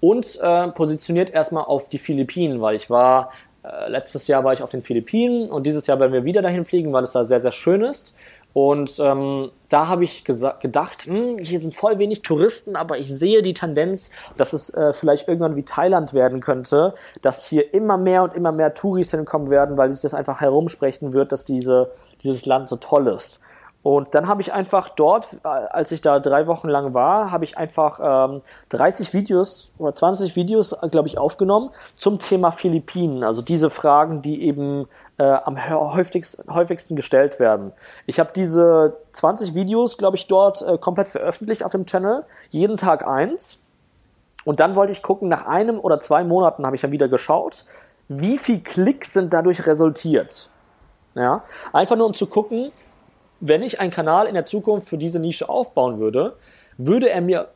und 0.00 0.38
äh, 0.40 0.68
positioniert 0.68 1.30
erstmal 1.30 1.64
auf 1.64 1.88
die 1.88 1.98
Philippinen, 1.98 2.60
weil 2.60 2.76
ich 2.76 2.90
war 2.90 3.32
äh, 3.64 3.88
letztes 3.88 4.26
Jahr 4.26 4.44
war 4.44 4.52
ich 4.52 4.62
auf 4.62 4.70
den 4.70 4.82
Philippinen 4.82 5.50
und 5.50 5.64
dieses 5.64 5.86
Jahr 5.86 5.98
werden 5.98 6.12
wir 6.12 6.24
wieder 6.24 6.42
dahin 6.42 6.64
fliegen, 6.64 6.92
weil 6.92 7.04
es 7.04 7.12
da 7.12 7.24
sehr, 7.24 7.40
sehr 7.40 7.52
schön 7.52 7.82
ist. 7.82 8.14
Und 8.54 9.00
ähm, 9.00 9.50
da 9.68 9.88
habe 9.88 10.04
ich 10.04 10.24
gedacht, 10.24 11.06
hm, 11.06 11.38
hier 11.38 11.58
sind 11.58 11.74
voll 11.74 11.98
wenig 11.98 12.22
Touristen, 12.22 12.76
aber 12.76 12.98
ich 12.98 13.12
sehe 13.12 13.42
die 13.42 13.52
Tendenz, 13.52 14.12
dass 14.36 14.52
es 14.52 14.72
äh, 14.72 14.92
vielleicht 14.92 15.26
irgendwann 15.26 15.56
wie 15.56 15.64
Thailand 15.64 16.14
werden 16.14 16.40
könnte, 16.40 16.94
dass 17.20 17.46
hier 17.46 17.74
immer 17.74 17.98
mehr 17.98 18.22
und 18.22 18.32
immer 18.32 18.52
mehr 18.52 18.72
Touris 18.72 19.10
hinkommen 19.10 19.50
werden, 19.50 19.76
weil 19.76 19.90
sich 19.90 20.00
das 20.00 20.14
einfach 20.14 20.40
herumsprechen 20.40 21.12
wird, 21.12 21.32
dass 21.32 21.44
diese, 21.44 21.90
dieses 22.22 22.46
Land 22.46 22.68
so 22.68 22.76
toll 22.76 23.08
ist. 23.08 23.40
Und 23.84 24.14
dann 24.14 24.28
habe 24.28 24.40
ich 24.40 24.50
einfach 24.50 24.88
dort, 24.88 25.28
äh, 25.44 25.46
als 25.46 25.92
ich 25.92 26.00
da 26.00 26.18
drei 26.18 26.46
Wochen 26.46 26.70
lang 26.70 26.94
war, 26.94 27.30
habe 27.30 27.44
ich 27.44 27.58
einfach 27.58 28.30
ähm, 28.30 28.40
30 28.70 29.12
Videos 29.12 29.72
oder 29.76 29.94
20 29.94 30.34
Videos, 30.36 30.72
äh, 30.72 30.88
glaube 30.88 31.06
ich, 31.06 31.18
aufgenommen 31.18 31.68
zum 31.98 32.18
Thema 32.18 32.50
Philippinen. 32.50 33.22
Also 33.22 33.42
diese 33.42 33.68
Fragen, 33.68 34.22
die 34.22 34.42
eben 34.42 34.88
äh, 35.18 35.24
am 35.24 35.68
häufigsten, 35.68 36.50
häufigsten 36.52 36.96
gestellt 36.96 37.38
werden. 37.38 37.74
Ich 38.06 38.18
habe 38.18 38.30
diese 38.34 38.96
20 39.12 39.54
Videos, 39.54 39.98
glaube 39.98 40.16
ich, 40.16 40.28
dort 40.28 40.66
äh, 40.66 40.78
komplett 40.78 41.08
veröffentlicht 41.08 41.62
auf 41.62 41.72
dem 41.72 41.84
Channel. 41.84 42.24
Jeden 42.48 42.78
Tag 42.78 43.06
eins. 43.06 43.58
Und 44.46 44.60
dann 44.60 44.76
wollte 44.76 44.92
ich 44.92 45.02
gucken, 45.02 45.28
nach 45.28 45.44
einem 45.44 45.78
oder 45.78 46.00
zwei 46.00 46.24
Monaten 46.24 46.64
habe 46.64 46.74
ich 46.74 46.80
dann 46.80 46.92
wieder 46.92 47.08
geschaut, 47.08 47.64
wie 48.08 48.38
viel 48.38 48.60
Klicks 48.60 49.12
sind 49.12 49.34
dadurch 49.34 49.66
resultiert. 49.66 50.48
Ja, 51.14 51.42
einfach 51.74 51.96
nur 51.96 52.06
um 52.06 52.14
zu 52.14 52.26
gucken, 52.26 52.72
wenn 53.46 53.62
ich 53.62 53.78
einen 53.78 53.90
Kanal 53.90 54.26
in 54.26 54.34
der 54.34 54.46
Zukunft 54.46 54.88
für 54.88 54.96
diese 54.96 55.20
Nische 55.20 55.50
aufbauen 55.50 55.98
würde, 55.98 56.36
würde 56.78 57.10
er 57.10 57.20
mir 57.20 57.48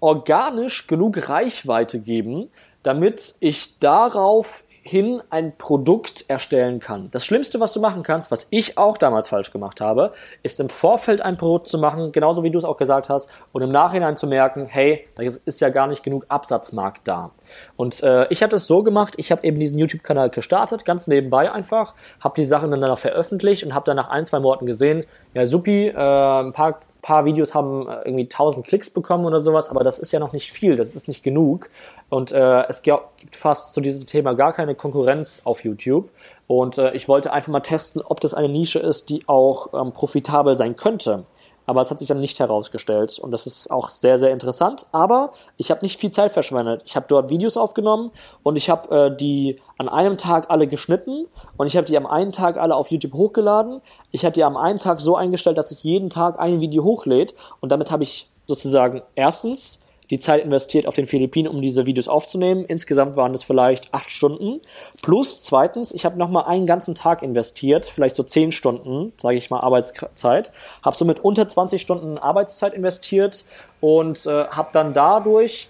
organisch 0.00 0.88
genug 0.88 1.28
Reichweite 1.28 2.00
geben, 2.00 2.50
damit 2.82 3.36
ich 3.38 3.78
darauf 3.78 4.64
hin 4.86 5.22
ein 5.30 5.56
Produkt 5.56 6.24
erstellen 6.28 6.80
kann. 6.80 7.08
Das 7.10 7.24
Schlimmste, 7.24 7.60
was 7.60 7.72
du 7.72 7.80
machen 7.80 8.02
kannst, 8.02 8.30
was 8.30 8.46
ich 8.50 8.78
auch 8.78 8.96
damals 8.96 9.28
falsch 9.28 9.50
gemacht 9.50 9.80
habe, 9.80 10.12
ist 10.42 10.60
im 10.60 10.68
Vorfeld 10.68 11.20
ein 11.20 11.36
Produkt 11.36 11.66
zu 11.66 11.78
machen, 11.78 12.12
genauso 12.12 12.42
wie 12.42 12.50
du 12.50 12.58
es 12.58 12.64
auch 12.64 12.76
gesagt 12.76 13.08
hast, 13.08 13.30
und 13.52 13.62
im 13.62 13.70
Nachhinein 13.70 14.16
zu 14.16 14.26
merken, 14.26 14.66
hey, 14.66 15.06
da 15.16 15.22
ist 15.22 15.60
ja 15.60 15.68
gar 15.70 15.86
nicht 15.86 16.02
genug 16.02 16.26
Absatzmarkt 16.28 17.06
da. 17.08 17.30
Und 17.76 18.02
äh, 18.02 18.26
ich 18.28 18.42
habe 18.42 18.50
das 18.50 18.66
so 18.66 18.82
gemacht, 18.82 19.14
ich 19.16 19.32
habe 19.32 19.44
eben 19.44 19.58
diesen 19.58 19.78
YouTube-Kanal 19.78 20.30
gestartet, 20.30 20.84
ganz 20.84 21.06
nebenbei 21.06 21.50
einfach, 21.50 21.94
habe 22.20 22.36
die 22.36 22.44
Sachen 22.44 22.70
dann 22.70 22.80
danach 22.80 22.98
veröffentlicht 22.98 23.64
und 23.64 23.74
habe 23.74 23.84
dann 23.84 23.96
nach 23.96 24.08
ein, 24.08 24.26
zwei 24.26 24.40
Monaten 24.40 24.66
gesehen, 24.66 25.04
ja, 25.34 25.46
supi, 25.46 25.88
äh, 25.88 25.92
ein 25.92 26.52
paar 26.52 26.80
paar 27.06 27.24
Videos 27.24 27.54
haben 27.54 27.88
äh, 27.88 28.00
irgendwie 28.04 28.24
1000 28.24 28.66
Klicks 28.66 28.90
bekommen 28.90 29.26
oder 29.26 29.40
sowas, 29.40 29.70
aber 29.70 29.84
das 29.84 30.00
ist 30.00 30.10
ja 30.10 30.18
noch 30.18 30.32
nicht 30.32 30.50
viel, 30.50 30.74
das 30.74 30.96
ist 30.96 31.06
nicht 31.06 31.22
genug. 31.22 31.70
Und 32.08 32.32
äh, 32.32 32.64
es 32.66 32.82
gibt 32.82 33.00
fast 33.30 33.74
zu 33.74 33.80
diesem 33.80 34.06
Thema 34.06 34.34
gar 34.34 34.52
keine 34.52 34.74
Konkurrenz 34.74 35.42
auf 35.44 35.62
YouTube. 35.62 36.10
Und 36.48 36.78
äh, 36.78 36.92
ich 36.94 37.06
wollte 37.06 37.32
einfach 37.32 37.52
mal 37.52 37.60
testen, 37.60 38.02
ob 38.02 38.20
das 38.20 38.34
eine 38.34 38.48
Nische 38.48 38.80
ist, 38.80 39.08
die 39.08 39.22
auch 39.28 39.72
ähm, 39.72 39.92
profitabel 39.92 40.56
sein 40.56 40.74
könnte 40.74 41.22
aber 41.66 41.80
es 41.80 41.90
hat 41.90 41.98
sich 41.98 42.08
dann 42.08 42.20
nicht 42.20 42.38
herausgestellt 42.38 43.18
und 43.18 43.32
das 43.32 43.46
ist 43.46 43.70
auch 43.70 43.88
sehr, 43.88 44.18
sehr 44.18 44.30
interessant. 44.30 44.86
Aber 44.92 45.32
ich 45.56 45.70
habe 45.70 45.82
nicht 45.82 46.00
viel 46.00 46.12
Zeit 46.12 46.32
verschwendet. 46.32 46.82
Ich 46.86 46.96
habe 46.96 47.06
dort 47.08 47.28
Videos 47.28 47.56
aufgenommen 47.56 48.12
und 48.42 48.56
ich 48.56 48.70
habe 48.70 48.96
äh, 48.96 49.16
die 49.16 49.56
an 49.76 49.88
einem 49.88 50.16
Tag 50.16 50.50
alle 50.50 50.66
geschnitten 50.66 51.26
und 51.56 51.66
ich 51.66 51.76
habe 51.76 51.86
die 51.86 51.96
am 51.96 52.06
einen 52.06 52.32
Tag 52.32 52.56
alle 52.56 52.74
auf 52.74 52.90
YouTube 52.90 53.14
hochgeladen. 53.14 53.82
Ich 54.12 54.24
habe 54.24 54.32
die 54.32 54.44
am 54.44 54.56
einen 54.56 54.78
Tag 54.78 55.00
so 55.00 55.16
eingestellt, 55.16 55.58
dass 55.58 55.70
ich 55.70 55.82
jeden 55.82 56.08
Tag 56.08 56.38
ein 56.38 56.60
Video 56.60 56.84
hochlädt 56.84 57.34
und 57.60 57.70
damit 57.70 57.90
habe 57.90 58.04
ich 58.04 58.30
sozusagen 58.46 59.02
erstens 59.16 59.80
die 60.10 60.18
Zeit 60.18 60.42
investiert 60.42 60.86
auf 60.86 60.94
den 60.94 61.06
Philippinen, 61.06 61.48
um 61.48 61.62
diese 61.62 61.86
Videos 61.86 62.08
aufzunehmen. 62.08 62.64
Insgesamt 62.64 63.16
waren 63.16 63.34
es 63.34 63.44
vielleicht 63.44 63.92
acht 63.92 64.10
Stunden. 64.10 64.58
Plus 65.02 65.42
zweitens, 65.42 65.92
ich 65.92 66.04
habe 66.04 66.18
nochmal 66.18 66.44
einen 66.46 66.66
ganzen 66.66 66.94
Tag 66.94 67.22
investiert, 67.22 67.86
vielleicht 67.86 68.14
so 68.14 68.22
zehn 68.22 68.52
Stunden, 68.52 69.12
sage 69.16 69.36
ich 69.36 69.50
mal, 69.50 69.60
Arbeitszeit. 69.60 70.52
Habe 70.82 70.96
somit 70.96 71.20
unter 71.20 71.48
20 71.48 71.80
Stunden 71.80 72.18
Arbeitszeit 72.18 72.74
investiert 72.74 73.44
und 73.80 74.26
äh, 74.26 74.46
habe 74.46 74.68
dann 74.72 74.94
dadurch 74.94 75.68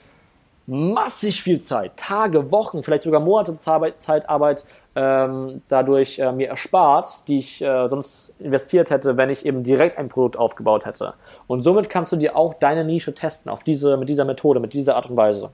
massig 0.67 1.43
viel 1.43 1.61
Zeit, 1.61 1.97
Tage, 1.97 2.51
Wochen, 2.51 2.83
vielleicht 2.83 3.05
sogar 3.05 3.21
Monate 3.21 3.57
Zeitarbeit 3.61 4.65
ähm, 4.97 5.61
dadurch 5.69 6.19
äh, 6.19 6.33
mir 6.33 6.49
erspart, 6.49 7.29
die 7.29 7.39
ich 7.39 7.61
äh, 7.61 7.87
sonst 7.89 8.33
investiert 8.41 8.89
hätte, 8.89 9.19
wenn 9.19 9.29
ich 9.29 9.45
eben 9.45 9.63
direkt 9.63 9.99
ein 9.99 10.09
Produkt 10.09 10.39
aufgebaut 10.39 10.87
hätte. 10.87 11.15
Und 11.47 11.63
somit 11.63 11.91
kannst 11.91 12.13
du 12.13 12.17
dir 12.17 12.35
auch 12.35 12.55
deine 12.55 12.83
Nische 12.83 13.15
testen 13.15 13.53
auf 13.53 13.63
diese, 13.63 13.99
mit 13.99 14.09
dieser 14.09 14.25
Methode, 14.25 14.59
mit 14.59 14.73
dieser 14.73 14.97
Art 14.97 15.11
und 15.11 15.17
Weise. 15.19 15.51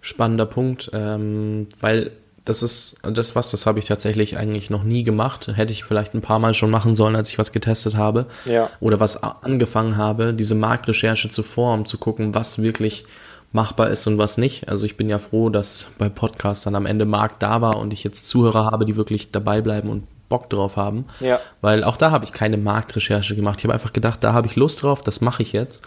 Spannender 0.00 0.46
Punkt, 0.46 0.90
ähm, 0.92 1.68
weil 1.80 2.10
das 2.44 2.62
ist 2.64 3.00
das 3.04 3.36
was, 3.36 3.50
das 3.50 3.66
habe 3.66 3.78
ich 3.78 3.84
tatsächlich 3.84 4.36
eigentlich 4.36 4.70
noch 4.70 4.82
nie 4.82 5.04
gemacht. 5.04 5.46
Hätte 5.54 5.72
ich 5.72 5.84
vielleicht 5.84 6.14
ein 6.14 6.22
paar 6.22 6.40
Mal 6.40 6.54
schon 6.54 6.70
machen 6.70 6.96
sollen, 6.96 7.14
als 7.14 7.30
ich 7.30 7.38
was 7.38 7.52
getestet 7.52 7.96
habe 7.96 8.26
ja. 8.44 8.70
oder 8.80 8.98
was 8.98 9.22
angefangen 9.22 9.96
habe, 9.96 10.34
diese 10.34 10.56
Marktrecherche 10.56 11.28
zuvor, 11.28 11.74
um 11.74 11.86
zu 11.86 11.98
gucken, 11.98 12.34
was 12.34 12.60
wirklich 12.60 13.04
machbar 13.52 13.90
ist 13.90 14.06
und 14.06 14.18
was 14.18 14.38
nicht. 14.38 14.68
Also 14.68 14.86
ich 14.86 14.96
bin 14.96 15.08
ja 15.08 15.18
froh, 15.18 15.48
dass 15.48 15.90
bei 15.98 16.08
Podcasts 16.08 16.64
dann 16.64 16.74
am 16.74 16.86
Ende 16.86 17.04
Markt 17.04 17.42
da 17.42 17.60
war 17.60 17.78
und 17.78 17.92
ich 17.92 18.04
jetzt 18.04 18.28
Zuhörer 18.28 18.66
habe, 18.66 18.84
die 18.84 18.96
wirklich 18.96 19.32
dabei 19.32 19.60
bleiben 19.60 19.88
und 19.88 20.06
Bock 20.28 20.48
drauf 20.48 20.76
haben. 20.76 21.06
Ja. 21.18 21.40
Weil 21.60 21.84
auch 21.84 21.96
da 21.96 22.12
habe 22.12 22.24
ich 22.24 22.32
keine 22.32 22.56
Marktrecherche 22.56 23.34
gemacht. 23.34 23.58
Ich 23.58 23.64
habe 23.64 23.74
einfach 23.74 23.92
gedacht, 23.92 24.22
da 24.22 24.32
habe 24.32 24.46
ich 24.46 24.56
Lust 24.56 24.82
drauf, 24.82 25.02
das 25.02 25.20
mache 25.20 25.42
ich 25.42 25.52
jetzt. 25.52 25.84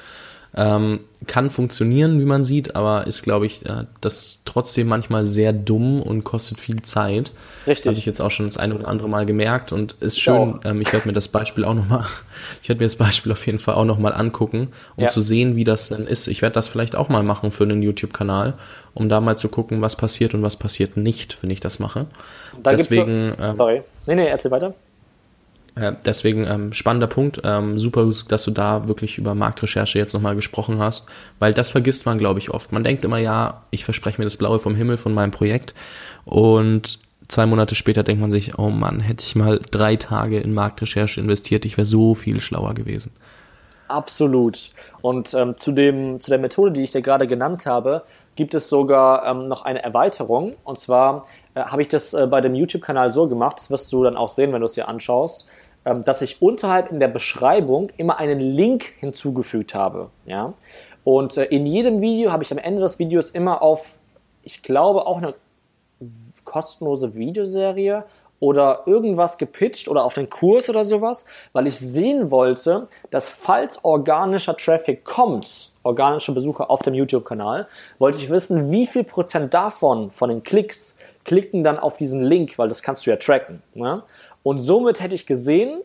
Ähm, 0.56 1.00
kann 1.26 1.50
funktionieren, 1.50 2.20
wie 2.20 2.26
man 2.26 2.44
sieht, 2.44 2.76
aber 2.76 3.08
ist, 3.08 3.24
glaube 3.24 3.48
ich, 3.48 3.66
äh, 3.66 3.86
das 4.02 4.42
trotzdem 4.46 4.88
manchmal 4.88 5.26
sehr 5.26 5.52
dumm 5.52 6.02
und 6.02 6.24
kostet 6.24 6.60
viel 6.60 6.82
Zeit. 6.84 7.32
Richtig. 7.66 7.88
Habe 7.88 7.98
ich 7.98 8.06
jetzt 8.06 8.22
auch 8.22 8.30
schon 8.30 8.46
das 8.46 8.58
eine 8.58 8.76
oder 8.76 8.88
andere 8.88 9.10
Mal 9.10 9.26
gemerkt 9.26 9.72
und 9.72 9.94
ist 9.94 10.20
schön. 10.20 10.60
Ähm, 10.64 10.82
ich 10.82 10.94
werde 10.94 11.08
mir 11.08 11.14
das 11.14 11.30
Beispiel 11.30 11.66
auch 11.66 11.74
nochmal, 11.74 12.06
ich 12.62 12.70
werde 12.70 12.80
mir 12.80 12.86
das 12.86 12.98
Beispiel 12.98 13.32
auf 13.32 13.46
jeden 13.46 13.58
Fall 13.58 13.76
auch 13.76 13.86
nochmal 13.86 14.14
angucken, 14.14 14.70
um 14.96 15.06
ja. 15.06 15.10
zu 15.10 15.22
sehen, 15.22 15.56
wie 15.56 15.64
das 15.64 15.90
denn 15.90 16.06
ist. 16.06 16.28
Ich 16.28 16.42
werde 16.42 16.54
das 16.54 16.68
vielleicht 16.68 16.96
auch 16.96 17.10
mal 17.10 17.24
machen 17.24 17.50
für 17.50 17.64
einen 17.64 17.82
YouTube-Kanal, 17.82 18.54
um 18.94 19.10
da 19.10 19.22
mal 19.22 19.38
zu 19.38 19.50
gucken, 19.50 19.82
was 19.82 19.96
passiert 19.96 20.36
und 20.36 20.44
was 20.44 20.58
passiert 20.58 20.98
nicht, 20.98 21.42
wenn 21.42 21.50
ich 21.50 21.62
das 21.62 21.80
mache. 21.80 22.06
Da 22.62 22.72
Deswegen. 22.72 23.34
Ähm, 23.42 23.58
sorry. 23.58 23.82
Nee, 24.06 24.16
nee, 24.16 24.28
erzähl 24.28 24.52
weiter 24.52 24.76
Äh, 25.76 25.94
deswegen 26.06 26.46
ähm, 26.46 26.74
spannender 26.74 27.08
Punkt. 27.08 27.42
Ähm, 27.44 27.80
super, 27.80 28.10
dass 28.28 28.44
du 28.44 28.52
da 28.52 28.88
wirklich 28.88 29.18
über 29.18 29.36
Marktrecherche 29.36 29.98
jetzt 29.98 30.14
nochmal 30.14 30.36
gesprochen 30.36 30.80
hast, 30.80 31.06
weil 31.40 31.54
das 31.54 31.70
vergisst 31.70 32.06
man, 32.06 32.18
glaube 32.18 32.40
ich, 32.40 32.52
oft. 32.52 32.72
Man 32.72 32.84
denkt 32.84 33.04
immer, 33.06 33.18
ja, 33.18 33.64
ich 33.72 33.86
verspreche 33.86 34.20
mir 34.20 34.26
das 34.26 34.38
Blaue 34.38 34.60
vom 34.60 34.76
Himmel 34.76 34.98
von 34.98 35.14
meinem 35.14 35.32
Projekt 35.32 35.74
und 36.26 37.00
zwei 37.28 37.46
Monate 37.46 37.76
später 37.76 38.04
denkt 38.04 38.22
man 38.22 38.32
sich, 38.32 38.58
oh 38.60 38.70
Mann, 38.70 39.00
hätte 39.00 39.24
ich 39.26 39.36
mal 39.36 39.60
drei 39.72 39.96
Tage 39.96 40.40
in 40.40 40.54
Marktrecherche 40.54 41.20
investiert, 41.20 41.66
ich 41.66 41.78
wäre 41.78 41.86
so 41.86 42.14
viel 42.14 42.40
schlauer 42.40 42.76
gewesen. 42.76 43.12
Absolut. 43.88 44.72
Und 45.02 45.34
ähm, 45.34 45.58
zu, 45.58 45.72
dem, 45.72 46.20
zu 46.20 46.30
der 46.32 46.40
Methode, 46.40 46.72
die 46.72 46.84
ich 46.84 46.92
dir 46.92 47.02
gerade 47.02 47.28
genannt 47.28 47.66
habe, 47.66 48.04
gibt 48.36 48.54
es 48.54 48.70
sogar 48.70 49.26
ähm, 49.26 49.48
noch 49.48 49.64
eine 49.64 49.84
Erweiterung. 49.84 50.54
Und 50.64 50.80
zwar 50.80 51.28
äh, 51.54 51.62
habe 51.62 51.82
ich 51.82 51.90
das 51.90 52.14
äh, 52.14 52.26
bei 52.28 52.42
dem 52.42 52.56
YouTube-Kanal 52.56 53.12
so 53.12 53.28
gemacht, 53.28 53.58
das 53.58 53.70
wirst 53.70 53.92
du 53.92 54.04
dann 54.04 54.18
auch 54.18 54.30
sehen, 54.30 54.54
wenn 54.54 54.62
du 54.62 54.66
es 54.66 54.74
dir 54.74 54.88
anschaust, 54.88 55.48
dass 55.84 56.22
ich 56.22 56.42
unterhalb 56.42 56.92
in 56.92 57.00
der 57.00 57.08
Beschreibung 57.08 57.92
immer 57.98 58.18
einen 58.18 58.40
Link 58.40 58.86
hinzugefügt 59.00 59.76
habe. 59.76 60.10
Ja? 60.26 60.54
Und 61.04 61.38
äh, 61.38 61.46
in 61.46 61.66
jedem 61.66 62.02
Video 62.02 62.32
habe 62.32 62.44
ich 62.44 62.52
am 62.52 62.58
Ende 62.58 62.82
des 62.82 63.00
Videos 63.00 63.30
immer 63.30 63.62
auf, 63.62 63.98
ich 64.44 64.64
glaube, 64.64 65.06
auch 65.06 65.18
eine 65.18 65.34
kostenlose 66.46 67.16
Videoserie 67.16 68.04
oder 68.40 68.84
irgendwas 68.86 69.38
gepitcht 69.38 69.88
oder 69.88 70.04
auf 70.04 70.16
den 70.16 70.30
Kurs 70.30 70.70
oder 70.70 70.84
sowas, 70.84 71.26
weil 71.54 71.68
ich 71.68 71.80
sehen 71.80 72.30
wollte, 72.30 72.88
dass 73.10 73.30
falls 73.30 73.84
organischer 73.86 74.58
Traffic 74.58 75.06
kommt, 75.06 75.72
organische 75.84 76.34
Besucher 76.34 76.70
auf 76.70 76.82
dem 76.82 76.94
YouTube-Kanal, 76.94 77.68
wollte 78.00 78.18
ich 78.18 78.30
wissen, 78.30 78.72
wie 78.72 78.86
viel 78.86 79.04
Prozent 79.06 79.54
davon, 79.54 80.12
von 80.12 80.30
den 80.30 80.44
Klicks, 80.44 80.98
klicken 81.24 81.64
dann 81.64 81.80
auf 81.80 81.96
diesen 81.98 82.22
Link, 82.22 82.58
weil 82.58 82.68
das 82.68 82.82
kannst 82.82 83.06
du 83.06 83.12
ja 83.12 83.16
tracken. 83.16 83.62
Ne? 83.74 84.04
Und 84.44 84.60
somit 84.60 85.00
hätte 85.02 85.16
ich 85.16 85.26
gesehen, 85.26 85.82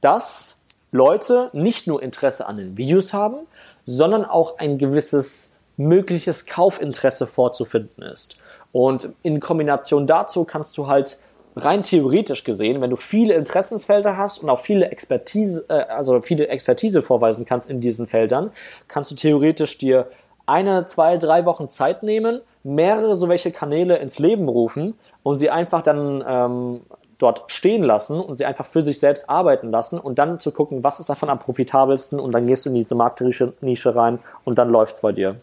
dass 0.00 0.60
Leute 0.92 1.50
nicht 1.52 1.86
nur 1.86 2.02
Interesse 2.02 2.46
an 2.46 2.56
den 2.56 2.76
Videos 2.76 3.12
haben, 3.12 3.46
sondern 3.84 4.24
auch 4.24 4.58
ein 4.58 4.78
gewisses 4.78 5.54
mögliches 5.76 6.46
Kaufinteresse 6.46 7.26
vorzufinden 7.26 8.02
ist. 8.02 8.36
Und 8.72 9.10
in 9.22 9.40
Kombination 9.40 10.06
dazu 10.06 10.44
kannst 10.44 10.76
du 10.78 10.86
halt 10.86 11.20
rein 11.56 11.82
theoretisch 11.82 12.44
gesehen, 12.44 12.80
wenn 12.80 12.90
du 12.90 12.96
viele 12.96 13.34
Interessensfelder 13.34 14.16
hast 14.16 14.42
und 14.42 14.50
auch 14.50 14.60
viele 14.60 14.90
Expertise, 14.90 15.64
äh, 15.68 15.72
also 15.72 16.20
viele 16.22 16.48
Expertise 16.48 17.02
vorweisen 17.02 17.44
kannst 17.44 17.68
in 17.68 17.80
diesen 17.80 18.06
Feldern, 18.06 18.52
kannst 18.88 19.10
du 19.10 19.14
theoretisch 19.16 19.78
dir 19.78 20.08
eine, 20.46 20.86
zwei, 20.86 21.16
drei 21.16 21.44
Wochen 21.44 21.68
Zeit 21.68 22.02
nehmen, 22.02 22.40
mehrere 22.62 23.16
so 23.16 23.28
welche 23.28 23.52
Kanäle 23.52 23.98
ins 23.98 24.18
Leben 24.18 24.48
rufen 24.48 24.94
und 25.22 25.38
sie 25.38 25.50
einfach 25.50 25.82
dann 25.82 26.24
ähm, 26.26 26.80
dort 27.20 27.44
stehen 27.48 27.82
lassen 27.82 28.18
und 28.18 28.36
sie 28.36 28.44
einfach 28.44 28.66
für 28.66 28.82
sich 28.82 28.98
selbst 28.98 29.30
arbeiten 29.30 29.70
lassen 29.70 29.98
und 29.98 30.18
dann 30.18 30.40
zu 30.40 30.50
gucken, 30.50 30.82
was 30.82 31.00
ist 31.00 31.08
davon 31.08 31.28
am 31.28 31.38
profitabelsten 31.38 32.18
und 32.18 32.32
dann 32.32 32.46
gehst 32.46 32.66
du 32.66 32.70
in 32.70 32.74
diese 32.74 32.94
Marktnische 32.94 33.54
rein 33.94 34.18
und 34.44 34.58
dann 34.58 34.70
läuft 34.70 34.96
es 34.96 35.00
bei 35.00 35.12
dir. 35.12 35.36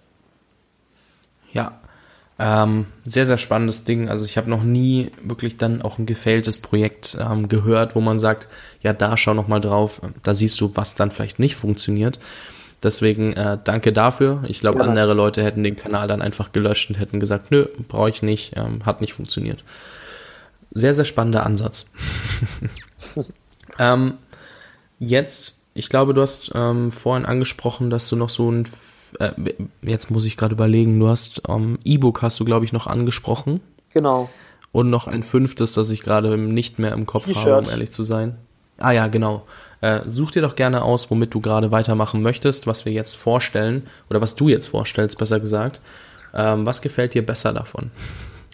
Ja, 1.54 1.74
ähm, 2.40 2.86
sehr, 3.04 3.26
sehr 3.26 3.38
spannendes 3.38 3.84
Ding. 3.84 4.10
Also 4.10 4.26
ich 4.26 4.38
habe 4.38 4.50
noch 4.50 4.64
nie 4.64 5.12
wirklich 5.24 5.58
dann 5.58 5.82
auch 5.82 5.98
ein 5.98 6.06
gefälltes 6.06 6.62
Projekt 6.62 7.18
ähm, 7.20 7.48
gehört, 7.48 7.96
wo 7.96 8.02
man 8.02 8.20
sagt, 8.20 8.48
ja, 8.82 8.94
da 8.94 9.18
schau 9.18 9.34
noch 9.34 9.48
mal 9.48 9.60
drauf, 9.60 10.02
da 10.24 10.34
siehst 10.34 10.60
du, 10.62 10.72
was 10.76 10.96
dann 10.96 11.12
vielleicht 11.12 11.40
nicht 11.40 11.56
funktioniert. 11.56 12.20
Deswegen 12.84 13.34
äh, 13.34 13.58
danke 13.64 13.92
dafür. 13.92 14.44
Ich 14.48 14.60
glaube, 14.60 14.78
genau. 14.78 14.90
andere 14.90 15.16
Leute 15.16 15.44
hätten 15.44 15.64
den 15.64 15.76
Kanal 15.76 16.08
dann 16.08 16.22
einfach 16.22 16.52
gelöscht 16.52 16.90
und 16.90 17.00
hätten 17.00 17.20
gesagt, 17.20 17.50
nö, 17.50 17.66
brauche 17.88 18.10
ich 18.10 18.22
nicht, 18.22 18.56
ähm, 18.56 18.86
hat 18.86 19.02
nicht 19.02 19.14
funktioniert. 19.14 19.64
Sehr, 20.72 20.94
sehr 20.94 21.06
spannender 21.06 21.46
Ansatz. 21.46 21.92
ähm, 23.80 24.16
jetzt, 25.00 25.62
ich 25.74 25.90
glaube, 25.90 26.14
du 26.14 26.22
hast 26.22 26.52
ähm, 26.56 26.92
vorhin 26.92 27.26
angesprochen, 27.26 27.90
dass 27.90 28.10
du 28.10 28.16
noch 28.16 28.30
so 28.30 28.52
ein 28.52 28.68
äh, 29.20 29.32
jetzt 29.82 30.12
muss 30.12 30.26
ich 30.26 30.38
gerade 30.38 30.54
überlegen, 30.54 31.00
du 31.00 31.08
hast 31.08 31.42
ähm, 31.48 31.80
E-Book 31.84 32.22
hast 32.22 32.40
du, 32.40 32.46
glaube 32.46 32.66
ich, 32.66 32.74
noch 32.74 32.88
angesprochen. 32.88 33.62
Genau. 33.94 34.30
Und 34.72 34.90
noch 34.90 35.08
ein 35.08 35.24
fünftes, 35.24 35.74
das 35.74 35.90
ich 35.90 36.02
gerade 36.02 36.38
nicht 36.38 36.78
mehr 36.78 36.92
im 36.92 37.06
Kopf 37.06 37.34
habe, 37.34 37.58
um 37.58 37.70
ehrlich 37.70 37.92
zu 37.92 38.04
sein. 38.04 38.36
Ah 38.78 38.92
ja, 38.92 39.08
genau. 39.08 39.46
Äh, 39.82 40.02
such 40.06 40.32
dir 40.32 40.42
doch 40.42 40.56
gerne 40.56 40.84
aus, 40.84 41.10
womit 41.10 41.34
du 41.34 41.42
gerade 41.42 41.72
weitermachen 41.72 42.22
möchtest, 42.22 42.68
was 42.68 42.86
wir 42.86 42.92
jetzt 42.92 43.16
vorstellen, 43.16 43.88
oder 44.10 44.22
was 44.22 44.36
du 44.36 44.50
jetzt 44.50 44.68
vorstellst, 44.68 45.18
besser 45.18 45.40
gesagt. 45.40 45.82
Ähm, 46.34 46.66
was 46.66 46.82
gefällt 46.82 47.14
dir 47.14 47.26
besser 47.26 47.54
davon? 47.54 47.92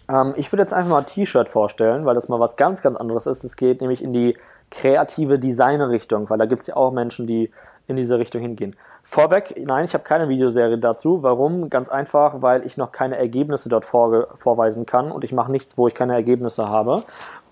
Ähm, 0.10 0.34
ich 0.38 0.51
würde 0.51 0.64
jetzt 0.64 0.74
einfach 0.74 0.89
mal 0.89 0.99
ein 0.99 1.06
T-Shirt 1.06 1.49
vorstellen, 1.49 2.06
weil 2.06 2.16
das 2.16 2.30
mal 2.30 2.39
was 2.39 2.56
ganz, 2.56 2.82
ganz 2.82 2.97
anderes 2.97 3.26
ist. 3.26 3.43
Es 3.43 3.56
geht 3.56 3.82
nämlich 3.82 4.04
in 4.04 4.14
die 4.14 4.38
kreative 4.72 5.39
Designer-Richtung, 5.39 6.30
weil 6.30 6.38
da 6.38 6.45
gibt 6.45 6.62
es 6.62 6.68
ja 6.68 6.76
auch 6.76 6.91
Menschen, 6.91 7.28
die 7.28 7.51
in 7.88 7.95
diese 7.95 8.18
Richtung 8.18 8.41
hingehen. 8.41 8.76
Vorweg, 9.04 9.54
nein, 9.64 9.86
ich 9.86 9.93
habe 9.93 10.04
keine 10.04 10.30
Videoserie 10.30 10.80
dazu. 10.80 11.22
Warum? 11.22 11.70
Ganz 11.70 11.89
einfach, 11.89 12.41
weil 12.41 12.66
ich 12.66 12.78
noch 12.78 12.91
keine 12.91 13.18
Ergebnisse 13.18 13.70
dort 13.70 13.86
vor, 13.86 14.30
vorweisen 14.36 14.86
kann 14.86 15.12
und 15.12 15.24
ich 15.24 15.32
mache 15.32 15.51
nichts, 15.51 15.78
wo 15.78 15.88
ich 15.88 15.93
keine 15.93 16.14
Ergebnisse 16.14 16.68
habe. 16.68 17.04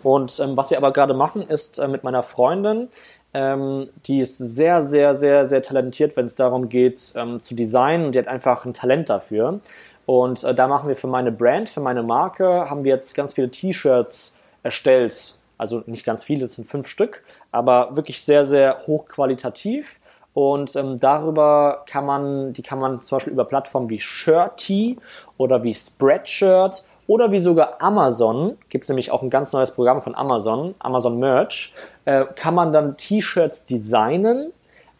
Und 0.02 0.39
ähm, 0.39 0.58
was 0.58 0.72
wir 0.72 0.78
aber 0.78 0.91
gerade 0.91 1.14
machen, 1.14 1.43
ist 1.43 1.78
äh, 1.78 1.88
mit 1.88 2.04
meiner 2.04 2.24
Freundin, 2.24 2.89
ähm, 3.34 3.89
die 4.08 4.20
ist 4.20 4.38
sehr, 4.38 4.82
sehr, 4.82 5.14
sehr, 5.14 5.45
sehr 5.45 5.62
talentiert, 5.62 6.18
wenn 6.18 6.26
es 6.26 6.36
darum 6.36 6.68
geht, 6.68 7.14
ähm, 7.16 7.43
zu 7.43 7.54
designen 7.54 8.08
und 8.08 8.16
die 8.16 8.20
hat 8.20 8.28
einfach 8.28 8.66
ein 8.66 8.74
Talent 8.74 9.10
dafür. 9.10 9.60
Und 10.06 10.43
äh, 10.43 10.54
da 10.54 10.68
machen 10.68 10.88
wir 10.88 10.95
für 10.95 11.08
meine 11.08 11.32
Brand, 11.32 11.70
für 11.70 11.82
meine 11.82 12.04
Marke, 12.04 12.70
haben 12.70 12.84
wir 12.84 12.93
jetzt 12.93 13.14
ganz 13.16 13.34
viele 13.34 13.49
T-Shirts 13.49 14.36
erstellt. 14.64 15.36
Also 15.58 15.84
nicht 15.86 16.06
ganz 16.06 16.24
viele, 16.24 16.45
es 16.45 16.56
sind 16.56 16.68
fünf 16.68 16.88
Stück, 16.88 17.24
aber 17.52 17.95
wirklich 17.95 18.24
sehr, 18.24 18.45
sehr 18.45 18.80
hochqualitativ 18.88 19.99
und 20.34 20.76
ähm, 20.76 20.99
darüber 20.99 21.84
kann 21.88 22.06
man, 22.06 22.54
die 22.54 22.62
kann 22.62 22.80
man 22.80 23.02
zum 23.02 23.18
Beispiel 23.18 23.34
über 23.34 23.45
Plattformen 23.45 23.89
wie 23.89 23.99
Shirty 23.99 24.97
oder 25.38 25.64
wie 25.64 25.74
Spreadshirt 25.74 26.86
oder 27.08 27.32
wie 27.32 27.39
sogar 27.39 27.82
Amazon, 27.82 28.58
gibt 28.70 28.86
es 28.86 28.89
nämlich 28.89 29.12
auch 29.12 29.22
ein 29.22 29.30
ganz 29.30 29.52
neues 29.52 29.72
Programm 29.72 30.02
von 30.02 30.16
Amazon, 30.16 30.74
Amazon 30.80 31.20
Merch, 31.20 31.74
äh, 32.06 32.26
kann 32.36 32.56
man 32.56 32.72
dann 32.72 32.95
T-Shirts 32.95 33.66
designen 33.66 34.54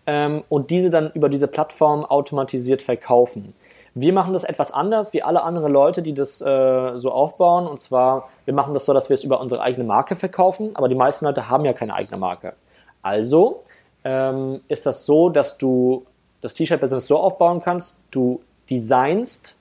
ähm, 0.06 0.44
und 0.50 0.70
diese 0.70 0.90
dann 0.90 1.12
über 1.14 1.30
diese 1.30 1.48
Plattform 1.48 2.04
automatisiert 2.04 2.82
verkaufen. 2.82 3.54
Wir 3.94 4.14
machen 4.14 4.32
das 4.32 4.44
etwas 4.44 4.72
anders 4.72 5.12
wie 5.12 5.22
alle 5.22 5.44
anderen 5.44 5.72
Leute, 5.72 6.02
die 6.02 6.14
das 6.14 6.40
äh, 6.42 6.98
so 6.98 7.12
aufbauen. 7.12 7.68
Und 7.68 7.80
zwar, 7.80 8.30
wir 8.46 8.54
machen 8.54 8.74
das 8.74 8.86
so, 8.86 8.94
dass 8.94 9.10
wir 9.10 9.16
es 9.16 9.24
über 9.24 9.42
unsere 9.42 9.62
eigene 9.62 9.84
Marke 9.84 10.16
verkaufen, 10.16 10.72
aber 10.76 10.88
die 10.88 10.96
meisten 10.96 11.26
Leute 11.26 11.50
haben 11.50 11.66
ja 11.66 11.74
keine 11.74 11.94
eigene 11.94 12.18
Marke. 12.18 12.54
Also 13.02 13.64
ähm, 14.04 14.62
ist 14.68 14.86
das 14.86 15.06
so, 15.06 15.30
dass 15.30 15.58
du 15.58 16.06
das 16.42 16.54
T-Shirt-Business 16.54 17.08
so 17.08 17.18
aufbauen 17.18 17.62
kannst, 17.62 17.98
du 18.12 18.42
designst 18.70 19.56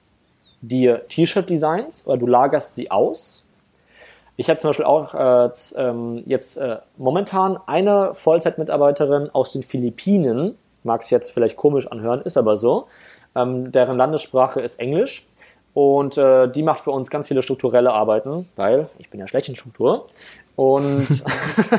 dir 0.60 1.06
T-Shirt-Designs 1.08 2.06
oder 2.06 2.18
du 2.18 2.26
lagerst 2.26 2.74
sie 2.74 2.90
aus. 2.90 3.44
Ich 4.36 4.48
habe 4.48 4.58
zum 4.58 4.70
Beispiel 4.70 4.86
auch 4.86 5.14
äh, 5.14 5.50
ähm, 5.76 6.22
jetzt 6.24 6.56
äh, 6.56 6.78
momentan 6.96 7.58
eine 7.66 8.14
Vollzeitmitarbeiterin 8.14 9.28
aus 9.30 9.52
den 9.52 9.62
Philippinen, 9.62 10.56
mag 10.82 11.02
es 11.02 11.10
jetzt 11.10 11.32
vielleicht 11.32 11.56
komisch 11.56 11.86
anhören, 11.88 12.22
ist 12.22 12.38
aber 12.38 12.56
so, 12.56 12.86
ähm, 13.34 13.72
deren 13.72 13.96
Landessprache 13.96 14.60
ist 14.60 14.80
Englisch. 14.80 15.26
Und 15.72 16.18
äh, 16.18 16.48
die 16.48 16.62
macht 16.62 16.80
für 16.80 16.90
uns 16.90 17.10
ganz 17.10 17.28
viele 17.28 17.42
strukturelle 17.42 17.92
Arbeiten, 17.92 18.48
weil 18.56 18.88
ich 18.98 19.08
bin 19.08 19.20
ja 19.20 19.28
schlecht 19.28 19.48
in 19.48 19.56
Struktur. 19.56 20.06
Und, 20.60 21.06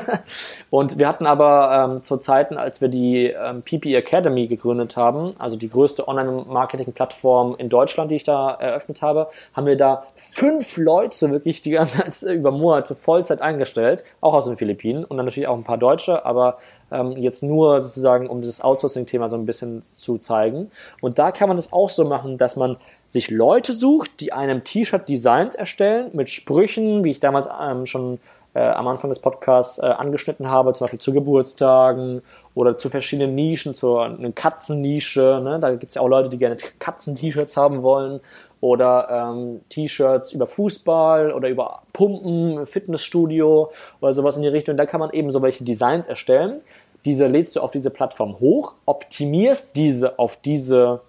und 0.71 0.97
wir 0.97 1.07
hatten 1.07 1.27
aber 1.27 1.91
ähm, 1.93 2.01
zu 2.01 2.17
Zeiten, 2.17 2.57
als 2.57 2.81
wir 2.81 2.87
die 2.87 3.27
ähm, 3.27 3.61
PP 3.61 3.93
Academy 3.95 4.47
gegründet 4.47 4.97
haben, 4.97 5.33
also 5.37 5.55
die 5.55 5.69
größte 5.69 6.07
Online-Marketing-Plattform 6.07 7.53
in 7.59 7.69
Deutschland, 7.69 8.09
die 8.09 8.15
ich 8.15 8.23
da 8.23 8.49
eröffnet 8.49 9.03
habe, 9.03 9.27
haben 9.53 9.67
wir 9.67 9.77
da 9.77 10.05
fünf 10.15 10.77
Leute 10.77 11.29
wirklich 11.29 11.61
die 11.61 11.69
ganze 11.69 12.09
Zeit 12.09 12.23
über 12.35 12.49
Monate 12.49 12.95
Vollzeit 12.95 13.39
eingestellt, 13.39 14.03
auch 14.19 14.33
aus 14.33 14.47
den 14.47 14.57
Philippinen 14.57 15.05
und 15.05 15.17
dann 15.17 15.27
natürlich 15.27 15.47
auch 15.47 15.57
ein 15.57 15.63
paar 15.63 15.77
Deutsche, 15.77 16.25
aber 16.25 16.57
ähm, 16.91 17.11
jetzt 17.17 17.43
nur 17.43 17.83
sozusagen, 17.83 18.27
um 18.27 18.41
das 18.41 18.61
Outsourcing-Thema 18.61 19.29
so 19.29 19.35
ein 19.35 19.45
bisschen 19.45 19.83
zu 19.83 20.17
zeigen. 20.17 20.71
Und 21.01 21.19
da 21.19 21.31
kann 21.31 21.49
man 21.49 21.57
das 21.57 21.71
auch 21.71 21.89
so 21.89 22.03
machen, 22.03 22.39
dass 22.39 22.55
man 22.55 22.77
sich 23.05 23.29
Leute 23.29 23.73
sucht, 23.73 24.21
die 24.21 24.33
einem 24.33 24.63
T-Shirt 24.63 25.07
Designs 25.07 25.53
erstellen 25.53 26.09
mit 26.13 26.31
Sprüchen, 26.31 27.03
wie 27.03 27.11
ich 27.11 27.19
damals 27.19 27.47
ähm, 27.61 27.85
schon 27.85 28.17
äh, 28.53 28.59
am 28.59 28.87
Anfang 28.87 29.09
des 29.09 29.19
Podcasts 29.19 29.79
äh, 29.79 29.85
angeschnitten 29.85 30.49
habe, 30.49 30.73
zum 30.73 30.85
Beispiel 30.85 30.99
zu 30.99 31.13
Geburtstagen 31.13 32.21
oder 32.53 32.77
zu 32.77 32.89
verschiedenen 32.89 33.35
Nischen, 33.35 33.75
zu 33.75 33.97
einer 33.97 34.31
Katzennische. 34.31 35.41
Ne? 35.43 35.59
Da 35.59 35.71
gibt 35.71 35.89
es 35.89 35.95
ja 35.95 36.01
auch 36.01 36.09
Leute, 36.09 36.29
die 36.29 36.37
gerne 36.37 36.57
Katzen-T-Shirts 36.79 37.55
haben 37.55 37.81
wollen 37.81 38.19
oder 38.59 39.07
ähm, 39.09 39.61
T-Shirts 39.69 40.33
über 40.33 40.47
Fußball 40.47 41.31
oder 41.31 41.49
über 41.49 41.83
Pumpen, 41.93 42.65
Fitnessstudio 42.65 43.71
oder 44.01 44.13
sowas 44.13 44.35
in 44.35 44.43
die 44.43 44.49
Richtung. 44.49 44.75
Da 44.77 44.85
kann 44.85 44.99
man 44.99 45.11
eben 45.11 45.31
so 45.31 45.41
welche 45.41 45.63
Designs 45.63 46.07
erstellen. 46.07 46.61
Diese 47.05 47.27
lädst 47.27 47.55
du 47.55 47.61
auf 47.61 47.71
diese 47.71 47.89
Plattform 47.89 48.39
hoch, 48.39 48.73
optimierst 48.85 49.75
diese 49.75 50.19
auf 50.19 50.35
diese 50.35 51.01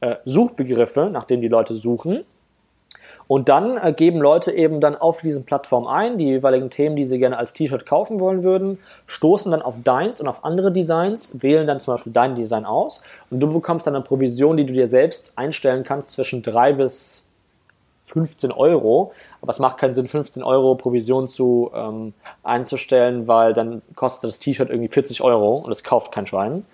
äh, 0.00 0.16
Suchbegriffe, 0.24 1.10
nach 1.12 1.24
denen 1.24 1.42
die 1.42 1.48
Leute 1.48 1.74
suchen 1.74 2.24
Und 3.28 3.50
dann 3.50 3.76
äh, 3.76 3.92
geben 3.92 4.20
Leute 4.20 4.52
eben 4.52 4.80
dann 4.80 4.96
auf 4.96 5.20
diesen 5.20 5.44
Plattformen 5.44 5.86
ein, 5.86 6.18
die 6.18 6.24
jeweiligen 6.24 6.70
Themen, 6.70 6.96
die 6.96 7.04
sie 7.04 7.18
gerne 7.18 7.36
als 7.36 7.52
T-Shirt 7.52 7.84
kaufen 7.86 8.18
wollen 8.18 8.42
würden, 8.42 8.78
stoßen 9.06 9.52
dann 9.52 9.62
auf 9.62 9.76
deins 9.84 10.20
und 10.20 10.28
auf 10.28 10.44
andere 10.44 10.72
Designs, 10.72 11.42
wählen 11.42 11.66
dann 11.66 11.78
zum 11.78 11.94
Beispiel 11.94 12.12
dein 12.12 12.34
Design 12.34 12.64
aus 12.64 13.02
und 13.30 13.40
du 13.40 13.52
bekommst 13.52 13.86
dann 13.86 13.94
eine 13.94 14.02
Provision, 14.02 14.56
die 14.56 14.64
du 14.64 14.72
dir 14.72 14.88
selbst 14.88 15.34
einstellen 15.36 15.84
kannst 15.84 16.12
zwischen 16.12 16.42
drei 16.42 16.72
bis 16.72 17.28
15 18.04 18.50
Euro. 18.50 19.12
Aber 19.42 19.52
es 19.52 19.58
macht 19.58 19.76
keinen 19.76 19.94
Sinn, 19.94 20.08
15 20.08 20.42
Euro 20.42 20.74
Provision 20.74 21.28
zu 21.28 21.70
ähm, 21.74 22.14
einzustellen, 22.42 23.28
weil 23.28 23.52
dann 23.52 23.82
kostet 23.94 24.28
das 24.28 24.38
T-Shirt 24.38 24.70
irgendwie 24.70 24.88
40 24.88 25.22
Euro 25.22 25.58
und 25.58 25.70
es 25.70 25.84
kauft 25.84 26.12
kein 26.12 26.26
Schwein. 26.26 26.64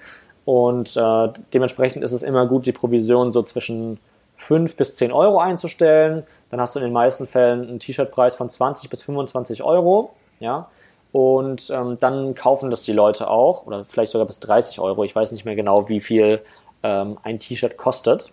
Und 0.45 0.97
äh, 0.97 1.29
dementsprechend 1.53 2.05
ist 2.05 2.13
es 2.13 2.23
immer 2.23 2.47
gut, 2.47 2.67
die 2.67 2.73
Provision 2.73 3.33
so 3.33 3.43
zwischen 3.43 3.99
5 4.37 4.77
bis 4.77 4.97
10 4.97 5.13
Euro 5.13 5.39
einzustellen. 5.39 6.25
Dann 6.55 6.61
hast 6.61 6.77
du 6.77 6.79
in 6.79 6.85
den 6.85 6.93
meisten 6.93 7.27
Fällen 7.27 7.67
einen 7.67 7.81
T-Shirt-Preis 7.81 8.37
von 8.37 8.49
20 8.49 8.89
bis 8.89 9.03
25 9.03 9.65
Euro. 9.65 10.15
Ja. 10.39 10.69
Und 11.11 11.69
ähm, 11.71 11.99
dann 11.99 12.37
kaufen 12.37 12.71
das 12.71 12.83
die 12.83 12.93
Leute 12.93 13.29
auch, 13.29 13.67
oder 13.67 13.85
vielleicht 13.85 14.13
sogar 14.13 14.29
bis 14.29 14.39
30 14.39 14.79
Euro. 14.79 15.03
Ich 15.03 15.17
weiß 15.17 15.33
nicht 15.33 15.45
mehr 15.45 15.57
genau, 15.57 15.89
wie 15.89 16.01
viel 16.01 16.45
ähm, 16.85 17.19
ein 17.25 17.41
T-Shirt 17.41 17.77
kostet. 17.77 18.31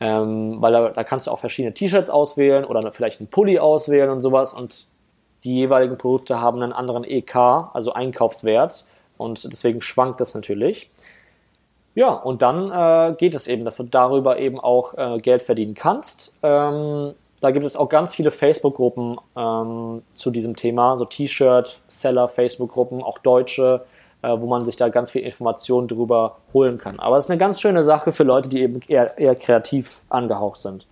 Ähm, 0.00 0.62
weil 0.62 0.72
da, 0.72 0.88
da, 0.88 1.04
kannst 1.04 1.26
du 1.26 1.32
auch 1.32 1.38
verschiedene 1.38 1.74
T-Shirts 1.74 2.08
auswählen 2.08 2.64
oder 2.64 2.90
vielleicht 2.92 3.20
einen 3.20 3.28
Pulli 3.28 3.58
auswählen 3.58 4.08
und 4.08 4.22
sowas. 4.22 4.54
Und 4.54 4.86
die 5.44 5.54
jeweiligen 5.54 5.98
Produkte 5.98 6.40
haben 6.40 6.62
einen 6.62 6.72
anderen 6.72 7.04
EK, 7.04 7.36
also 7.36 7.92
Einkaufswert. 7.92 8.86
Und 9.18 9.44
deswegen 9.44 9.82
schwankt 9.82 10.18
das 10.18 10.34
natürlich. 10.34 10.88
Ja, 11.94 12.08
und 12.08 12.40
dann 12.40 12.70
äh, 12.70 13.14
geht 13.16 13.34
es 13.34 13.46
eben, 13.48 13.66
dass 13.66 13.76
du 13.76 13.82
darüber 13.82 14.38
eben 14.38 14.58
auch 14.58 14.94
äh, 14.96 15.18
Geld 15.20 15.42
verdienen 15.42 15.74
kannst. 15.74 16.32
Ähm, 16.42 17.12
da 17.44 17.50
gibt 17.50 17.66
es 17.66 17.76
auch 17.76 17.90
ganz 17.90 18.14
viele 18.14 18.30
Facebook-Gruppen 18.30 19.18
ähm, 19.36 20.02
zu 20.14 20.30
diesem 20.30 20.56
Thema, 20.56 20.96
so 20.96 21.04
T-Shirt-Seller, 21.04 22.28
Facebook-Gruppen, 22.28 23.02
auch 23.02 23.18
deutsche, 23.18 23.84
äh, 24.22 24.28
wo 24.28 24.46
man 24.46 24.64
sich 24.64 24.76
da 24.76 24.88
ganz 24.88 25.10
viel 25.10 25.22
Informationen 25.22 25.86
drüber 25.86 26.38
holen 26.54 26.78
kann. 26.78 26.98
Aber 26.98 27.18
es 27.18 27.26
ist 27.26 27.30
eine 27.30 27.38
ganz 27.38 27.60
schöne 27.60 27.82
Sache 27.82 28.12
für 28.12 28.24
Leute, 28.24 28.48
die 28.48 28.62
eben 28.62 28.80
eher, 28.88 29.18
eher 29.18 29.34
kreativ 29.34 30.04
angehaucht 30.08 30.60
sind. 30.60 30.86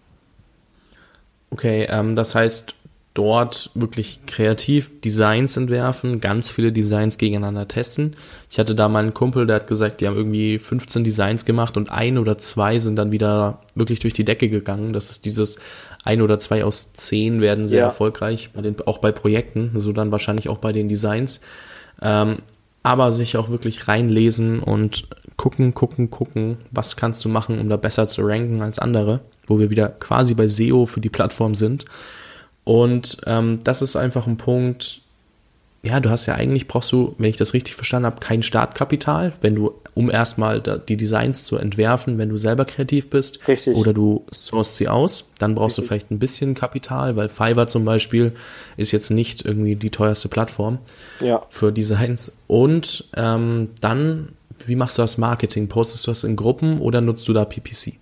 Okay, 1.51 1.87
ähm, 1.91 2.17
das 2.17 2.35
heißt, 2.35 2.75
dort 3.15 3.71
wirklich 3.75 4.25
kreativ 4.27 5.01
Designs 5.03 5.57
entwerfen, 5.57 6.21
ganz 6.21 6.51
viele 6.51 6.73
Designs 6.73 7.19
gegeneinander 7.19 7.69
testen. 7.69 8.17
Ich 8.51 8.59
hatte 8.59 8.75
da 8.75 8.89
mal 8.89 9.01
einen 9.01 9.15
Kumpel, 9.15 9.47
der 9.47 9.57
hat 9.57 9.67
gesagt, 9.67 10.01
die 10.01 10.07
haben 10.07 10.17
irgendwie 10.17 10.59
15 10.59 11.05
Designs 11.05 11.45
gemacht 11.45 11.77
und 11.77 11.91
ein 11.91 12.17
oder 12.17 12.39
zwei 12.39 12.79
sind 12.79 12.97
dann 12.97 13.13
wieder 13.13 13.59
wirklich 13.75 14.01
durch 14.01 14.15
die 14.15 14.25
Decke 14.25 14.49
gegangen. 14.49 14.93
Das 14.95 15.11
ist 15.11 15.27
dieses 15.27 15.61
ein 16.05 16.23
oder 16.23 16.39
zwei 16.39 16.65
aus 16.65 16.93
zehn 16.95 17.41
werden 17.41 17.67
sehr 17.67 17.81
ja. 17.81 17.87
erfolgreich, 17.87 18.51
bei 18.53 18.63
den, 18.63 18.81
auch 18.87 18.99
bei 18.99 19.13
Projekten, 19.13 19.71
so 19.75 19.93
dann 19.93 20.13
wahrscheinlich 20.13 20.49
auch 20.49 20.59
bei 20.59 20.73
den 20.73 20.89
Designs. 20.89 21.41
Ähm, 22.01 22.39
aber 22.83 23.13
sich 23.13 23.37
auch 23.37 23.49
wirklich 23.49 23.87
reinlesen 23.87 24.61
und 24.61 25.07
gucken, 25.37 25.73
gucken, 25.75 26.11
gucken, 26.11 26.59
was 26.71 26.97
kannst 26.97 27.25
du 27.25 27.29
machen, 27.29 27.61
um 27.61 27.69
da 27.69 27.77
besser 27.77 28.09
zu 28.09 28.23
ranken 28.23 28.61
als 28.61 28.81
andere, 28.81 29.21
wo 29.47 29.59
wir 29.61 29.71
wieder 29.71 29.89
quasi 29.89 30.35
bei 30.35 30.49
SEO 30.49 30.87
für 30.87 31.01
die 31.01 31.09
Plattform 31.09 31.55
sind. 31.55 31.85
Und 32.65 33.19
ähm, 33.27 33.61
das 33.63 33.83
ist 33.83 33.97
einfach 33.97 34.27
ein 34.27 34.37
Punkt, 34.37 35.01
ja, 35.85 35.99
du 35.99 36.11
hast 36.11 36.27
ja 36.27 36.35
eigentlich, 36.35 36.69
brauchst 36.69 36.93
du, 36.93 37.17
wenn 37.19 37.29
ich 37.29 37.37
das 37.37 37.55
richtig 37.55 37.75
verstanden 37.75 38.07
habe, 38.07 38.21
kein 38.21 38.45
Startkapital, 38.45 39.33
wenn 39.41 39.57
du, 39.57 39.75
um 39.97 40.13
erstmal 40.13 40.61
die 40.61 40.97
Designs 40.97 41.43
zu 41.43 41.57
entwerfen, 41.57 42.19
wenn 42.19 42.29
du 42.29 42.39
selber 42.39 42.65
kreativ 42.65 43.11
bist. 43.11 43.49
Richtig. 43.49 43.77
Oder 43.77 43.93
du 43.93 44.25
sourcest 44.31 44.77
sie 44.77 44.87
aus, 44.87 45.33
dann 45.41 45.57
brauchst 45.57 45.79
richtig. 45.79 45.85
du 45.85 45.89
vielleicht 45.89 46.11
ein 46.13 46.19
bisschen 46.21 46.55
Kapital, 46.55 47.17
weil 47.17 47.29
Fiverr 47.29 47.67
zum 47.67 47.85
Beispiel 47.85 48.33
ist 48.77 48.93
jetzt 48.93 49.11
nicht 49.11 49.45
irgendwie 49.45 49.75
die 49.75 49.91
teuerste 49.91 50.29
Plattform 50.29 50.79
ja. 51.19 51.43
für 51.51 51.73
Designs. 51.73 52.31
Und 52.47 53.09
ähm, 53.17 53.71
dann, 53.81 54.37
wie 54.65 54.77
machst 54.77 54.99
du 54.99 55.03
das 55.03 55.19
Marketing? 55.19 55.69
Postest 55.69 56.07
du 56.07 56.13
das 56.13 56.23
in 56.23 56.37
Gruppen 56.37 56.81
oder 56.81 57.01
nutzt 57.01 57.27
du 57.27 57.33
da 57.33 57.45
PPC? 57.45 57.95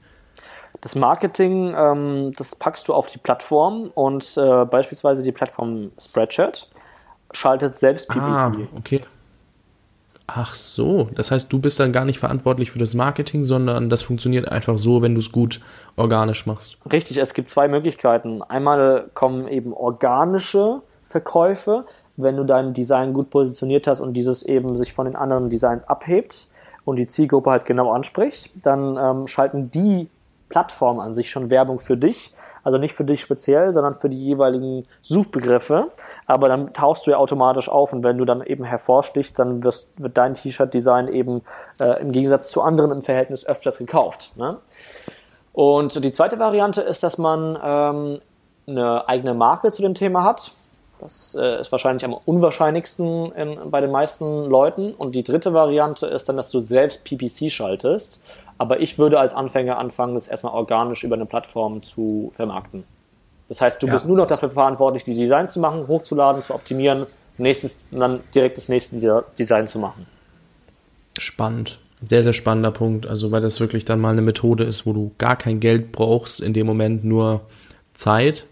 Das 0.82 0.94
Marketing, 0.94 1.74
ähm, 1.74 2.32
das 2.36 2.54
packst 2.56 2.88
du 2.88 2.94
auf 2.94 3.06
die 3.06 3.18
Plattform 3.18 3.90
und 3.94 4.36
äh, 4.36 4.66
beispielsweise 4.66 5.22
die 5.22 5.32
Plattform 5.32 5.92
Spreadshirt 5.98 6.68
schaltet 7.32 7.76
selbst 7.76 8.08
PPC. 8.08 8.22
Ah, 8.22 8.52
okay. 8.76 9.00
Ach 10.32 10.54
so, 10.54 11.08
das 11.14 11.32
heißt, 11.32 11.52
du 11.52 11.58
bist 11.58 11.80
dann 11.80 11.90
gar 11.90 12.04
nicht 12.04 12.20
verantwortlich 12.20 12.70
für 12.70 12.78
das 12.78 12.94
Marketing, 12.94 13.42
sondern 13.42 13.90
das 13.90 14.02
funktioniert 14.02 14.50
einfach 14.50 14.78
so, 14.78 15.02
wenn 15.02 15.14
du 15.14 15.18
es 15.18 15.32
gut 15.32 15.60
organisch 15.96 16.46
machst. 16.46 16.78
Richtig, 16.90 17.16
es 17.16 17.34
gibt 17.34 17.48
zwei 17.48 17.66
Möglichkeiten. 17.66 18.40
Einmal 18.42 19.10
kommen 19.14 19.48
eben 19.48 19.72
organische 19.72 20.82
Verkäufe, 21.02 21.84
wenn 22.16 22.36
du 22.36 22.44
dein 22.44 22.74
Design 22.74 23.12
gut 23.12 23.30
positioniert 23.30 23.88
hast 23.88 23.98
und 23.98 24.14
dieses 24.14 24.44
eben 24.44 24.76
sich 24.76 24.92
von 24.92 25.06
den 25.06 25.16
anderen 25.16 25.50
Designs 25.50 25.88
abhebt 25.88 26.46
und 26.84 26.96
die 26.96 27.08
Zielgruppe 27.08 27.50
halt 27.50 27.64
genau 27.64 27.90
anspricht, 27.90 28.50
dann 28.54 28.96
ähm, 28.96 29.26
schalten 29.26 29.72
die 29.72 30.08
Plattformen 30.48 31.00
an 31.00 31.12
sich 31.12 31.30
schon 31.30 31.50
Werbung 31.50 31.80
für 31.80 31.96
dich 31.96 32.32
also 32.62 32.78
nicht 32.78 32.94
für 32.94 33.04
dich 33.04 33.20
speziell, 33.20 33.72
sondern 33.72 33.94
für 33.94 34.08
die 34.08 34.22
jeweiligen 34.22 34.86
Suchbegriffe. 35.02 35.90
Aber 36.26 36.48
dann 36.48 36.72
tauchst 36.72 37.06
du 37.06 37.12
ja 37.12 37.16
automatisch 37.16 37.68
auf 37.68 37.92
und 37.92 38.02
wenn 38.02 38.18
du 38.18 38.24
dann 38.24 38.42
eben 38.42 38.64
hervorstichst, 38.64 39.38
dann 39.38 39.62
wirst, 39.64 39.90
wird 40.00 40.16
dein 40.16 40.34
T-Shirt-Design 40.34 41.08
eben 41.08 41.42
äh, 41.78 42.00
im 42.00 42.12
Gegensatz 42.12 42.50
zu 42.50 42.62
anderen 42.62 42.90
im 42.90 43.02
Verhältnis 43.02 43.46
öfters 43.46 43.78
gekauft. 43.78 44.32
Ne? 44.36 44.58
Und 45.52 46.02
die 46.04 46.12
zweite 46.12 46.38
Variante 46.38 46.80
ist, 46.80 47.02
dass 47.02 47.18
man 47.18 47.58
ähm, 47.62 48.20
eine 48.66 49.08
eigene 49.08 49.34
Marke 49.34 49.70
zu 49.70 49.82
dem 49.82 49.94
Thema 49.94 50.24
hat. 50.24 50.52
Das 51.00 51.34
äh, 51.34 51.60
ist 51.60 51.72
wahrscheinlich 51.72 52.04
am 52.04 52.12
unwahrscheinlichsten 52.12 53.32
in, 53.32 53.70
bei 53.70 53.80
den 53.80 53.90
meisten 53.90 54.44
Leuten. 54.44 54.92
Und 54.94 55.14
die 55.14 55.24
dritte 55.24 55.54
Variante 55.54 56.06
ist 56.06 56.28
dann, 56.28 56.36
dass 56.36 56.50
du 56.50 56.60
selbst 56.60 57.04
PPC 57.04 57.50
schaltest. 57.50 58.20
Aber 58.60 58.78
ich 58.80 58.98
würde 58.98 59.18
als 59.18 59.32
Anfänger 59.32 59.78
anfangen, 59.78 60.16
das 60.16 60.28
erstmal 60.28 60.52
organisch 60.52 61.02
über 61.02 61.14
eine 61.14 61.24
Plattform 61.24 61.82
zu 61.82 62.30
vermarkten. 62.36 62.84
Das 63.48 63.62
heißt, 63.62 63.82
du 63.82 63.86
ja. 63.86 63.94
bist 63.94 64.04
nur 64.04 64.18
noch 64.18 64.26
dafür 64.26 64.50
verantwortlich, 64.50 65.04
die 65.04 65.14
Designs 65.14 65.52
zu 65.52 65.60
machen, 65.60 65.88
hochzuladen, 65.88 66.44
zu 66.44 66.54
optimieren, 66.54 67.06
nächstes, 67.38 67.86
und 67.90 68.00
dann 68.00 68.20
direkt 68.34 68.58
das 68.58 68.68
nächste 68.68 69.24
Design 69.38 69.66
zu 69.66 69.78
machen. 69.78 70.04
Spannend. 71.18 71.78
Sehr, 72.02 72.22
sehr 72.22 72.34
spannender 72.34 72.70
Punkt. 72.70 73.06
Also, 73.06 73.32
weil 73.32 73.40
das 73.40 73.60
wirklich 73.60 73.86
dann 73.86 73.98
mal 73.98 74.10
eine 74.10 74.20
Methode 74.20 74.64
ist, 74.64 74.84
wo 74.84 74.92
du 74.92 75.12
gar 75.16 75.36
kein 75.36 75.58
Geld 75.60 75.90
brauchst, 75.90 76.40
in 76.40 76.52
dem 76.52 76.66
Moment 76.66 77.02
nur 77.02 77.40
Zeit, 77.94 78.44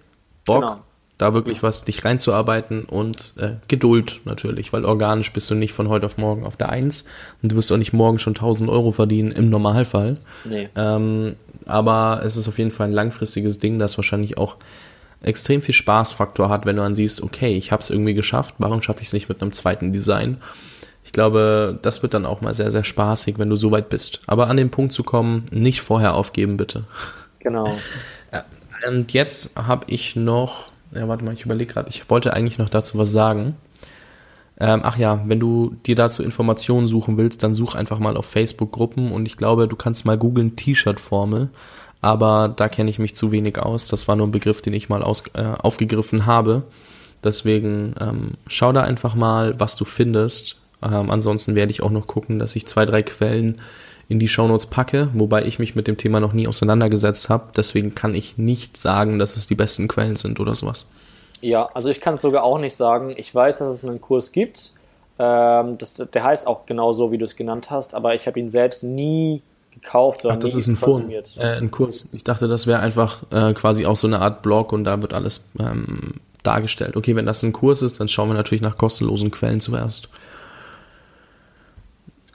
Bock 0.47 0.63
genau 0.63 0.79
da 1.19 1.35
wirklich 1.35 1.65
was 1.65 1.85
dich 1.85 2.05
reinzuarbeiten 2.05 2.85
und 2.85 3.35
äh, 3.39 3.55
Geduld 3.67 4.21
natürlich, 4.25 4.73
weil 4.73 4.85
organisch 4.85 5.33
bist 5.33 5.51
du 5.51 5.57
nicht 5.57 5.73
von 5.73 5.89
heute 5.89 6.07
auf 6.07 6.17
morgen 6.17 6.45
auf 6.45 6.57
der 6.57 6.71
Eins 6.71 7.05
und 7.43 7.53
du 7.53 7.57
wirst 7.57 7.73
auch 7.73 7.77
nicht 7.77 7.93
morgen 7.93 8.21
schon 8.21 8.35
1000 8.35 8.71
Euro 8.71 8.93
verdienen 8.93 9.33
im 9.33 9.51
Normalfall. 9.51 10.17
Nee. 10.45 10.69
Ähm, 10.77 11.35
aber 11.67 12.21
es 12.25 12.37
ist 12.37 12.49
auf 12.49 12.59
jeden 12.59 12.71
Fall 12.71 12.87
ein 12.87 12.93
langfristiges 12.93 13.59
Ding, 13.59 13.81
das 13.81 13.99
wahrscheinlich 13.99 14.39
auch 14.39 14.57
extrem 15.21 15.61
viel 15.61 15.75
Spaßfaktor 15.75 16.49
hat, 16.49 16.65
wenn 16.65 16.77
du 16.77 16.83
dann 16.83 16.95
siehst, 16.95 17.23
okay, 17.23 17.57
ich 17.57 17.73
habe 17.73 17.83
es 17.83 17.91
irgendwie 17.91 18.15
geschafft, 18.15 18.55
warum 18.59 18.81
schaffe 18.81 19.01
ich 19.03 19.09
es 19.09 19.13
nicht 19.13 19.29
mit 19.29 19.43
einem 19.43 19.51
zweiten 19.51 19.93
Design? 19.93 20.39
Ich 21.05 21.13
glaube, 21.13 21.79
das 21.83 22.03
wird 22.03 22.15
dann 22.15 22.27
auch 22.27 22.43
mal 22.43 22.55
sehr, 22.55 22.71
sehr 22.71 22.85
spaßig, 22.85 23.39
wenn 23.39 23.51
du 23.51 23.57
so 23.57 23.71
weit 23.73 23.89
bist. 23.89 24.21
Aber 24.27 24.49
an 24.49 24.57
den 24.57 24.71
Punkt 24.71 24.93
zu 24.93 25.03
kommen, 25.03 25.45
nicht 25.51 25.81
vorher 25.81 26.15
aufgeben, 26.15 26.57
bitte. 26.57 26.85
Genau. 27.41 27.77
Und 28.87 29.13
jetzt 29.13 29.57
habe 29.57 29.87
ich 29.89 30.15
noch 30.15 30.71
ja, 30.95 31.09
warte 31.09 31.25
mal, 31.25 31.35
ich 31.35 31.45
überlege 31.45 31.73
gerade, 31.73 31.91
ich 31.91 32.09
wollte 32.11 32.35
eigentlich 32.35 32.59
noch 32.59 32.69
dazu 32.69 32.99
was 32.99 33.13
sagen. 33.13 33.57
Ähm, 34.61 34.81
ach 34.83 34.99
ja, 34.99 35.23
wenn 35.27 35.39
du 35.39 35.77
dir 35.87 35.95
dazu 35.95 36.23
Informationen 36.23 36.89
suchen 36.89 37.17
willst, 37.17 37.43
dann 37.43 37.55
such 37.55 37.75
einfach 37.75 38.01
mal 38.01 38.17
auf 38.17 38.27
Facebook 38.27 38.73
Gruppen 38.73 39.13
und 39.13 39.27
ich 39.27 39.37
glaube, 39.37 39.69
du 39.69 39.77
kannst 39.77 40.05
mal 40.05 40.19
googeln 40.19 40.57
T-Shirt-Formel, 40.57 41.51
aber 42.01 42.49
da 42.49 42.69
kenne 42.69 42.91
ich 42.91 42.99
mich 42.99 43.15
zu 43.15 43.31
wenig 43.31 43.59
aus. 43.59 43.87
Das 43.87 44.09
war 44.09 44.17
nur 44.17 44.27
ein 44.27 44.33
Begriff, 44.33 44.61
den 44.61 44.73
ich 44.73 44.89
mal 44.89 45.03
aus, 45.03 45.25
äh, 45.35 45.45
aufgegriffen 45.45 46.27
habe. 46.27 46.65
Deswegen 47.23 47.95
ähm, 48.01 48.33
schau 48.47 48.73
da 48.73 48.83
einfach 48.83 49.15
mal, 49.15 49.59
was 49.59 49.77
du 49.77 49.85
findest. 49.85 50.57
Ähm, 50.83 51.11
ansonsten 51.11 51.55
werde 51.55 51.73
ich 51.73 51.83
auch 51.83 51.91
noch 51.91 52.07
gucken, 52.07 52.39
dass 52.39 52.57
ich 52.57 52.67
zwei, 52.67 52.85
drei 52.85 53.03
Quellen 53.03 53.61
in 54.09 54.19
die 54.19 54.29
Shownotes 54.29 54.67
packe, 54.67 55.11
wobei 55.13 55.45
ich 55.45 55.59
mich 55.59 55.75
mit 55.75 55.87
dem 55.87 55.99
Thema 55.99 56.19
noch 56.21 56.33
nie 56.33 56.49
auseinandergesetzt 56.49 57.29
habe. 57.29 57.49
Deswegen 57.57 57.95
kann 57.95 58.15
ich 58.15 58.39
nicht 58.39 58.77
sagen, 58.77 59.19
dass 59.19 59.37
es 59.37 59.47
die 59.47 59.55
besten 59.55 59.87
Quellen 59.87 60.17
sind 60.17 60.41
oder 60.41 60.55
sowas. 60.55 60.87
Ja, 61.41 61.69
also 61.75 61.91
ich 61.91 62.01
kann 62.01 62.15
es 62.15 62.23
sogar 62.23 62.43
auch 62.43 62.59
nicht 62.59 62.75
sagen. 62.75 63.13
Ich 63.17 63.35
weiß, 63.35 63.59
dass 63.59 63.69
es 63.69 63.85
einen 63.85 64.01
Kurs 64.01 64.33
gibt. 64.33 64.73
Ähm, 65.19 65.77
das, 65.79 65.95
der 65.95 66.25
heißt 66.25 66.47
auch 66.47 66.65
genau 66.65 66.93
so, 66.93 67.13
wie 67.13 67.19
du 67.19 67.27
es 67.27 67.37
genannt 67.37 67.71
hast, 67.71 67.95
aber 67.95 68.15
ich 68.15 68.27
habe 68.27 68.41
ihn 68.41 68.49
selbst 68.49 68.83
nie 68.83 69.43
gekauft 69.73 70.25
oder 70.25 70.35
Ach, 70.35 70.39
das 70.39 70.55
ist 70.55 70.67
ein, 70.69 70.77
Form, 70.77 71.11
äh, 71.11 71.23
ein 71.57 71.71
Kurs. 71.71 72.09
Ich 72.13 72.25
dachte, 72.25 72.49
das 72.49 72.67
wäre 72.67 72.81
einfach 72.81 73.25
äh, 73.31 73.53
quasi 73.53 73.85
auch 73.85 73.97
so 73.97 74.07
eine 74.07 74.21
Art 74.21 74.43
Blog 74.43 74.73
und 74.73 74.85
da 74.85 75.03
wird 75.03 75.13
alles 75.13 75.51
ähm, 75.59 76.15
dargestellt. 76.43 76.97
Okay, 76.97 77.15
wenn 77.15 77.27
das 77.27 77.43
ein 77.43 77.53
Kurs 77.53 77.83
ist, 77.83 78.01
dann 78.01 78.09
schauen 78.09 78.29
wir 78.31 78.35
natürlich 78.35 78.63
nach 78.63 78.79
kostenlosen 78.79 79.31
Quellen 79.31 79.61
zuerst. 79.61 80.09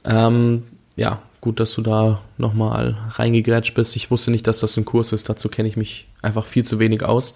Ähm, 0.06 0.64
ja, 0.96 1.22
gut, 1.44 1.60
dass 1.60 1.74
du 1.74 1.82
da 1.82 2.22
nochmal 2.38 2.96
reingegrätscht 3.10 3.76
bist. 3.76 3.98
Ich 3.98 4.10
wusste 4.10 4.32
nicht, 4.32 4.48
dass 4.48 4.62
das 4.62 4.78
ein 4.78 4.86
Kurs 4.86 5.12
ist. 5.12 5.28
Dazu 5.28 5.50
kenne 5.50 5.68
ich 5.68 5.76
mich 5.76 6.08
einfach 6.22 6.46
viel 6.46 6.64
zu 6.64 6.80
wenig 6.80 7.04
aus. 7.04 7.36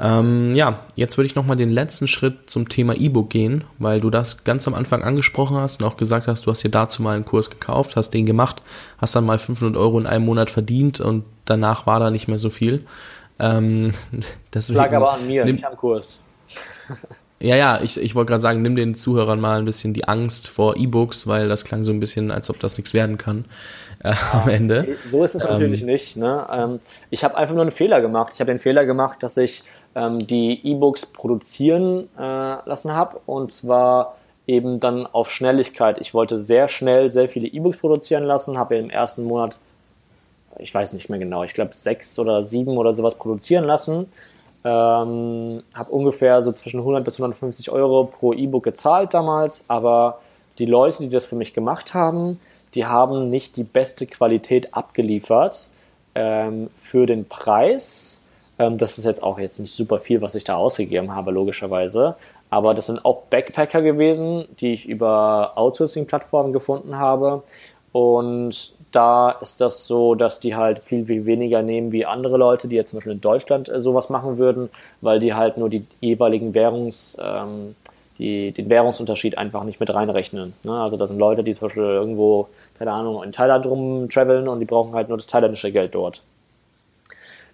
Ähm, 0.00 0.54
ja, 0.54 0.84
jetzt 0.96 1.18
würde 1.18 1.26
ich 1.26 1.36
nochmal 1.36 1.56
den 1.56 1.70
letzten 1.70 2.08
Schritt 2.08 2.50
zum 2.50 2.68
Thema 2.68 2.94
E-Book 2.96 3.30
gehen, 3.30 3.62
weil 3.78 4.00
du 4.00 4.10
das 4.10 4.42
ganz 4.42 4.66
am 4.66 4.74
Anfang 4.74 5.04
angesprochen 5.04 5.56
hast 5.56 5.80
und 5.80 5.86
auch 5.86 5.96
gesagt 5.96 6.26
hast, 6.26 6.46
du 6.46 6.50
hast 6.50 6.64
dir 6.64 6.70
dazu 6.70 7.00
mal 7.00 7.14
einen 7.14 7.24
Kurs 7.24 7.48
gekauft, 7.48 7.94
hast 7.94 8.10
den 8.10 8.26
gemacht, 8.26 8.60
hast 8.98 9.14
dann 9.14 9.24
mal 9.24 9.38
500 9.38 9.76
Euro 9.76 10.00
in 10.00 10.06
einem 10.06 10.24
Monat 10.24 10.50
verdient 10.50 10.98
und 11.00 11.24
danach 11.44 11.86
war 11.86 12.00
da 12.00 12.10
nicht 12.10 12.26
mehr 12.26 12.38
so 12.38 12.50
viel. 12.50 12.86
Ähm, 13.38 13.92
das 14.50 14.68
lag 14.68 14.92
aber 14.92 15.12
an 15.12 15.28
mir, 15.28 15.44
nicht 15.44 15.64
am 15.64 15.76
Kurs. 15.76 16.22
Ja, 17.40 17.54
ja, 17.54 17.80
ich, 17.80 18.00
ich 18.00 18.14
wollte 18.14 18.30
gerade 18.30 18.40
sagen, 18.40 18.62
nimm 18.62 18.74
den 18.74 18.94
Zuhörern 18.96 19.40
mal 19.40 19.58
ein 19.58 19.64
bisschen 19.64 19.94
die 19.94 20.08
Angst 20.08 20.48
vor 20.48 20.76
E-Books, 20.76 21.26
weil 21.28 21.48
das 21.48 21.64
klang 21.64 21.84
so 21.84 21.92
ein 21.92 22.00
bisschen, 22.00 22.32
als 22.32 22.50
ob 22.50 22.58
das 22.58 22.76
nichts 22.76 22.94
werden 22.94 23.16
kann 23.16 23.44
äh, 24.02 24.10
ja, 24.10 24.42
am 24.42 24.48
Ende. 24.48 24.96
So 25.10 25.22
ist 25.22 25.36
es 25.36 25.42
ähm, 25.42 25.50
natürlich 25.50 25.82
nicht. 25.82 26.16
Ne? 26.16 26.46
Ähm, 26.50 26.80
ich 27.10 27.22
habe 27.22 27.36
einfach 27.36 27.54
nur 27.54 27.62
einen 27.62 27.70
Fehler 27.70 28.00
gemacht. 28.00 28.32
Ich 28.34 28.40
habe 28.40 28.50
den 28.50 28.58
Fehler 28.58 28.86
gemacht, 28.86 29.22
dass 29.22 29.36
ich 29.36 29.62
ähm, 29.94 30.26
die 30.26 30.60
E-Books 30.64 31.06
produzieren 31.06 32.08
äh, 32.18 32.20
lassen 32.20 32.92
habe 32.92 33.20
und 33.26 33.52
zwar 33.52 34.16
eben 34.46 34.80
dann 34.80 35.06
auf 35.06 35.30
Schnelligkeit. 35.30 35.98
Ich 36.00 36.14
wollte 36.14 36.36
sehr 36.36 36.68
schnell 36.68 37.10
sehr 37.10 37.28
viele 37.28 37.46
E-Books 37.46 37.78
produzieren 37.78 38.24
lassen, 38.24 38.58
habe 38.58 38.76
im 38.76 38.90
ersten 38.90 39.24
Monat, 39.24 39.58
ich 40.58 40.72
weiß 40.72 40.94
nicht 40.94 41.10
mehr 41.10 41.18
genau, 41.18 41.44
ich 41.44 41.54
glaube 41.54 41.74
sechs 41.74 42.18
oder 42.18 42.42
sieben 42.42 42.78
oder 42.78 42.94
sowas 42.94 43.14
produzieren 43.14 43.64
lassen. 43.64 44.10
Ähm, 44.64 45.62
habe 45.74 45.90
ungefähr 45.90 46.42
so 46.42 46.52
zwischen 46.52 46.80
100 46.80 47.04
bis 47.04 47.18
150 47.18 47.70
Euro 47.70 48.04
pro 48.04 48.32
E-Book 48.32 48.64
gezahlt 48.64 49.14
damals, 49.14 49.64
aber 49.68 50.20
die 50.58 50.66
Leute, 50.66 51.04
die 51.04 51.10
das 51.10 51.26
für 51.26 51.36
mich 51.36 51.54
gemacht 51.54 51.94
haben, 51.94 52.40
die 52.74 52.86
haben 52.86 53.30
nicht 53.30 53.56
die 53.56 53.64
beste 53.64 54.06
Qualität 54.06 54.74
abgeliefert 54.74 55.70
ähm, 56.14 56.70
für 56.76 57.06
den 57.06 57.26
Preis. 57.26 58.22
Ähm, 58.58 58.78
das 58.78 58.98
ist 58.98 59.04
jetzt 59.04 59.22
auch 59.22 59.38
jetzt 59.38 59.58
nicht 59.58 59.72
super 59.72 60.00
viel, 60.00 60.20
was 60.20 60.34
ich 60.34 60.44
da 60.44 60.56
ausgegeben 60.56 61.14
habe, 61.14 61.30
logischerweise. 61.30 62.16
Aber 62.50 62.74
das 62.74 62.86
sind 62.86 63.04
auch 63.04 63.22
Backpacker 63.24 63.82
gewesen, 63.82 64.46
die 64.60 64.72
ich 64.72 64.88
über 64.88 65.52
Outsourcing-Plattformen 65.56 66.52
gefunden 66.52 66.98
habe. 66.98 67.42
Und 67.92 68.74
da 68.92 69.30
ist 69.30 69.60
das 69.60 69.86
so, 69.86 70.14
dass 70.14 70.40
die 70.40 70.54
halt 70.54 70.80
viel, 70.80 71.06
viel 71.06 71.26
weniger 71.26 71.62
nehmen 71.62 71.92
wie 71.92 72.06
andere 72.06 72.36
Leute, 72.36 72.68
die 72.68 72.76
jetzt 72.76 72.90
zum 72.90 72.98
Beispiel 72.98 73.12
in 73.12 73.20
Deutschland 73.20 73.68
äh, 73.68 73.80
sowas 73.80 74.08
machen 74.08 74.38
würden, 74.38 74.70
weil 75.00 75.20
die 75.20 75.34
halt 75.34 75.58
nur 75.58 75.68
die 75.68 75.86
jeweiligen 76.00 76.54
Währungs, 76.54 77.16
ähm, 77.20 77.74
die, 78.18 78.52
den 78.52 78.68
Währungsunterschied 78.68 79.38
einfach 79.38 79.64
nicht 79.64 79.78
mit 79.78 79.92
reinrechnen. 79.92 80.54
Ne? 80.62 80.72
Also 80.72 80.96
das 80.96 81.10
sind 81.10 81.18
Leute, 81.18 81.44
die 81.44 81.52
zum 81.54 81.68
Beispiel 81.68 81.82
irgendwo, 81.82 82.48
keine 82.78 82.92
Ahnung, 82.92 83.22
in 83.22 83.32
Thailand 83.32 83.66
rumtraveln 83.66 84.48
und 84.48 84.60
die 84.60 84.66
brauchen 84.66 84.94
halt 84.94 85.08
nur 85.08 85.18
das 85.18 85.26
thailändische 85.26 85.70
Geld 85.70 85.94
dort. 85.94 86.22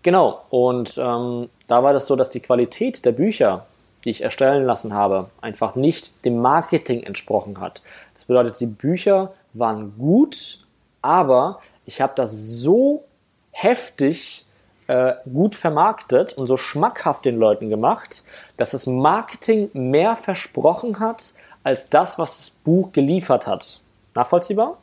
Genau, 0.02 0.42
und 0.50 0.98
ähm, 0.98 1.48
da 1.66 1.82
war 1.82 1.94
das 1.94 2.06
so, 2.06 2.14
dass 2.14 2.28
die 2.30 2.40
Qualität 2.40 3.04
der 3.06 3.12
Bücher, 3.12 3.66
die 4.04 4.10
ich 4.10 4.22
erstellen 4.22 4.66
lassen 4.66 4.92
habe, 4.92 5.28
einfach 5.40 5.76
nicht 5.76 6.24
dem 6.26 6.40
Marketing 6.40 7.02
entsprochen 7.02 7.58
hat. 7.58 7.82
Das 8.14 8.26
bedeutet, 8.26 8.60
die 8.60 8.66
Bücher 8.66 9.32
waren 9.54 9.94
gut, 9.98 10.63
aber 11.04 11.60
ich 11.86 12.00
habe 12.00 12.14
das 12.16 12.32
so 12.32 13.04
heftig 13.50 14.44
äh, 14.86 15.14
gut 15.32 15.54
vermarktet 15.54 16.32
und 16.32 16.46
so 16.46 16.56
schmackhaft 16.56 17.24
den 17.24 17.38
Leuten 17.38 17.68
gemacht, 17.70 18.24
dass 18.56 18.72
das 18.72 18.86
Marketing 18.86 19.70
mehr 19.72 20.16
versprochen 20.16 20.98
hat 21.00 21.34
als 21.62 21.88
das, 21.90 22.18
was 22.18 22.38
das 22.38 22.50
Buch 22.50 22.92
geliefert 22.92 23.46
hat. 23.46 23.80
Nachvollziehbar? 24.14 24.78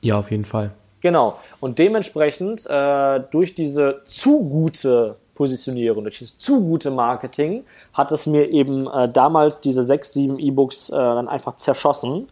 Ja, 0.00 0.18
auf 0.18 0.30
jeden 0.30 0.44
Fall. 0.44 0.70
Genau. 1.00 1.38
Und 1.60 1.78
dementsprechend 1.78 2.66
äh, 2.66 3.20
durch 3.30 3.54
diese 3.54 4.02
zu 4.04 4.48
gute 4.48 5.16
Positionierung, 5.34 6.04
durch 6.04 6.18
dieses 6.18 6.38
zu 6.38 6.60
gute 6.60 6.90
Marketing, 6.90 7.64
hat 7.92 8.12
es 8.12 8.26
mir 8.26 8.50
eben 8.50 8.86
äh, 8.88 9.08
damals 9.08 9.60
diese 9.60 9.82
sechs, 9.82 10.12
sieben 10.12 10.38
E-Books 10.38 10.90
äh, 10.90 10.92
dann 10.94 11.28
einfach 11.28 11.56
zerschossen 11.56 12.28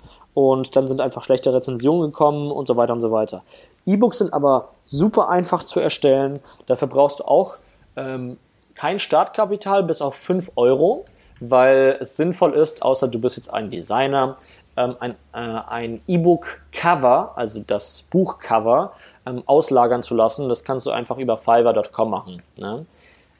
und 0.48 0.74
dann 0.76 0.86
sind 0.86 1.00
einfach 1.00 1.22
schlechte 1.22 1.52
Rezensionen 1.52 2.10
gekommen 2.10 2.50
und 2.50 2.66
so 2.66 2.76
weiter 2.76 2.92
und 2.92 3.00
so 3.00 3.12
weiter. 3.12 3.42
E-Books 3.86 4.18
sind 4.18 4.32
aber 4.32 4.68
super 4.86 5.28
einfach 5.28 5.62
zu 5.62 5.80
erstellen. 5.80 6.40
Dafür 6.66 6.88
brauchst 6.88 7.20
du 7.20 7.24
auch 7.24 7.56
ähm, 7.96 8.38
kein 8.74 8.98
Startkapital 8.98 9.82
bis 9.82 10.00
auf 10.00 10.14
5 10.14 10.52
Euro, 10.56 11.04
weil 11.40 11.98
es 12.00 12.16
sinnvoll 12.16 12.54
ist, 12.54 12.82
außer 12.82 13.08
du 13.08 13.20
bist 13.20 13.36
jetzt 13.36 13.52
ein 13.52 13.70
Designer, 13.70 14.36
ähm, 14.76 14.96
ein 15.00 15.96
äh, 15.96 16.14
E-Book-Cover, 16.14 17.32
also 17.36 17.60
das 17.66 18.02
Buchcover, 18.10 18.92
ähm, 19.26 19.42
auslagern 19.46 20.02
zu 20.02 20.14
lassen. 20.14 20.48
Das 20.48 20.64
kannst 20.64 20.86
du 20.86 20.90
einfach 20.90 21.18
über 21.18 21.36
fiverr.com 21.36 22.10
machen. 22.10 22.42
Ne? 22.58 22.86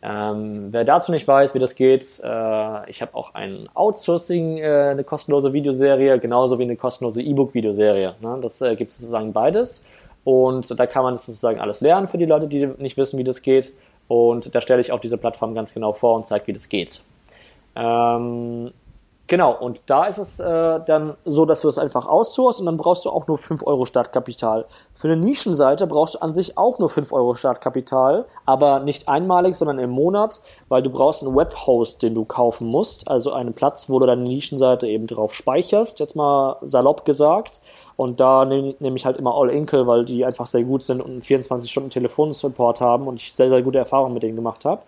Ähm, 0.02 0.68
wer 0.70 0.84
dazu 0.84 1.12
nicht 1.12 1.28
weiß, 1.28 1.54
wie 1.54 1.58
das 1.58 1.74
geht, 1.74 2.20
äh, 2.24 2.90
ich 2.90 3.02
habe 3.02 3.14
auch 3.14 3.34
ein 3.34 3.68
Outsourcing, 3.74 4.56
äh, 4.58 4.88
eine 4.90 5.04
kostenlose 5.04 5.52
Videoserie, 5.52 6.18
genauso 6.18 6.58
wie 6.58 6.62
eine 6.62 6.76
kostenlose 6.76 7.20
E-Book-Videoserie. 7.20 8.14
Ne? 8.20 8.38
Das 8.40 8.62
äh, 8.62 8.76
gibt 8.76 8.90
sozusagen 8.90 9.32
beides. 9.32 9.84
Und 10.24 10.78
da 10.78 10.86
kann 10.86 11.02
man 11.02 11.18
sozusagen 11.18 11.60
alles 11.60 11.80
lernen 11.80 12.06
für 12.06 12.18
die 12.18 12.26
Leute, 12.26 12.46
die 12.46 12.66
nicht 12.78 12.96
wissen, 12.96 13.18
wie 13.18 13.24
das 13.24 13.42
geht. 13.42 13.72
Und 14.08 14.54
da 14.54 14.60
stelle 14.60 14.80
ich 14.80 14.92
auch 14.92 15.00
diese 15.00 15.18
Plattform 15.18 15.54
ganz 15.54 15.72
genau 15.72 15.92
vor 15.92 16.16
und 16.16 16.26
zeige, 16.26 16.48
wie 16.48 16.52
das 16.52 16.68
geht. 16.68 17.02
Ähm, 17.76 18.72
Genau, 19.30 19.56
und 19.56 19.82
da 19.86 20.06
ist 20.06 20.18
es 20.18 20.40
äh, 20.40 20.80
dann 20.86 21.14
so, 21.24 21.44
dass 21.44 21.60
du 21.60 21.68
es 21.68 21.78
einfach 21.78 22.04
auszuhast 22.04 22.58
und 22.58 22.66
dann 22.66 22.76
brauchst 22.76 23.04
du 23.04 23.10
auch 23.10 23.28
nur 23.28 23.38
5 23.38 23.64
Euro 23.64 23.84
Startkapital. 23.84 24.64
Für 24.92 25.06
eine 25.06 25.16
Nischenseite 25.18 25.86
brauchst 25.86 26.16
du 26.16 26.18
an 26.18 26.34
sich 26.34 26.58
auch 26.58 26.80
nur 26.80 26.88
5 26.88 27.12
Euro 27.12 27.36
Startkapital, 27.36 28.26
aber 28.44 28.80
nicht 28.80 29.08
einmalig, 29.08 29.54
sondern 29.54 29.78
im 29.78 29.90
Monat, 29.90 30.40
weil 30.68 30.82
du 30.82 30.90
brauchst 30.90 31.22
einen 31.22 31.36
Webhost, 31.36 32.02
den 32.02 32.16
du 32.16 32.24
kaufen 32.24 32.66
musst, 32.66 33.06
also 33.06 33.30
einen 33.32 33.54
Platz, 33.54 33.88
wo 33.88 34.00
du 34.00 34.06
deine 34.06 34.22
Nischenseite 34.22 34.88
eben 34.88 35.06
drauf 35.06 35.32
speicherst, 35.32 36.00
jetzt 36.00 36.16
mal 36.16 36.56
salopp 36.62 37.04
gesagt. 37.04 37.60
Und 37.94 38.18
da 38.18 38.44
nehme 38.44 38.74
nehm 38.80 38.96
ich 38.96 39.06
halt 39.06 39.16
immer 39.16 39.36
All 39.36 39.50
Inkle, 39.50 39.86
weil 39.86 40.04
die 40.04 40.24
einfach 40.24 40.48
sehr 40.48 40.64
gut 40.64 40.82
sind 40.82 41.00
und 41.00 41.10
einen 41.10 41.22
24 41.22 41.70
Stunden 41.70 41.90
Telefonsupport 41.90 42.80
haben 42.80 43.06
und 43.06 43.20
ich 43.20 43.32
sehr, 43.32 43.48
sehr 43.48 43.62
gute 43.62 43.78
Erfahrungen 43.78 44.14
mit 44.14 44.24
denen 44.24 44.34
gemacht 44.34 44.64
habe. 44.64 44.82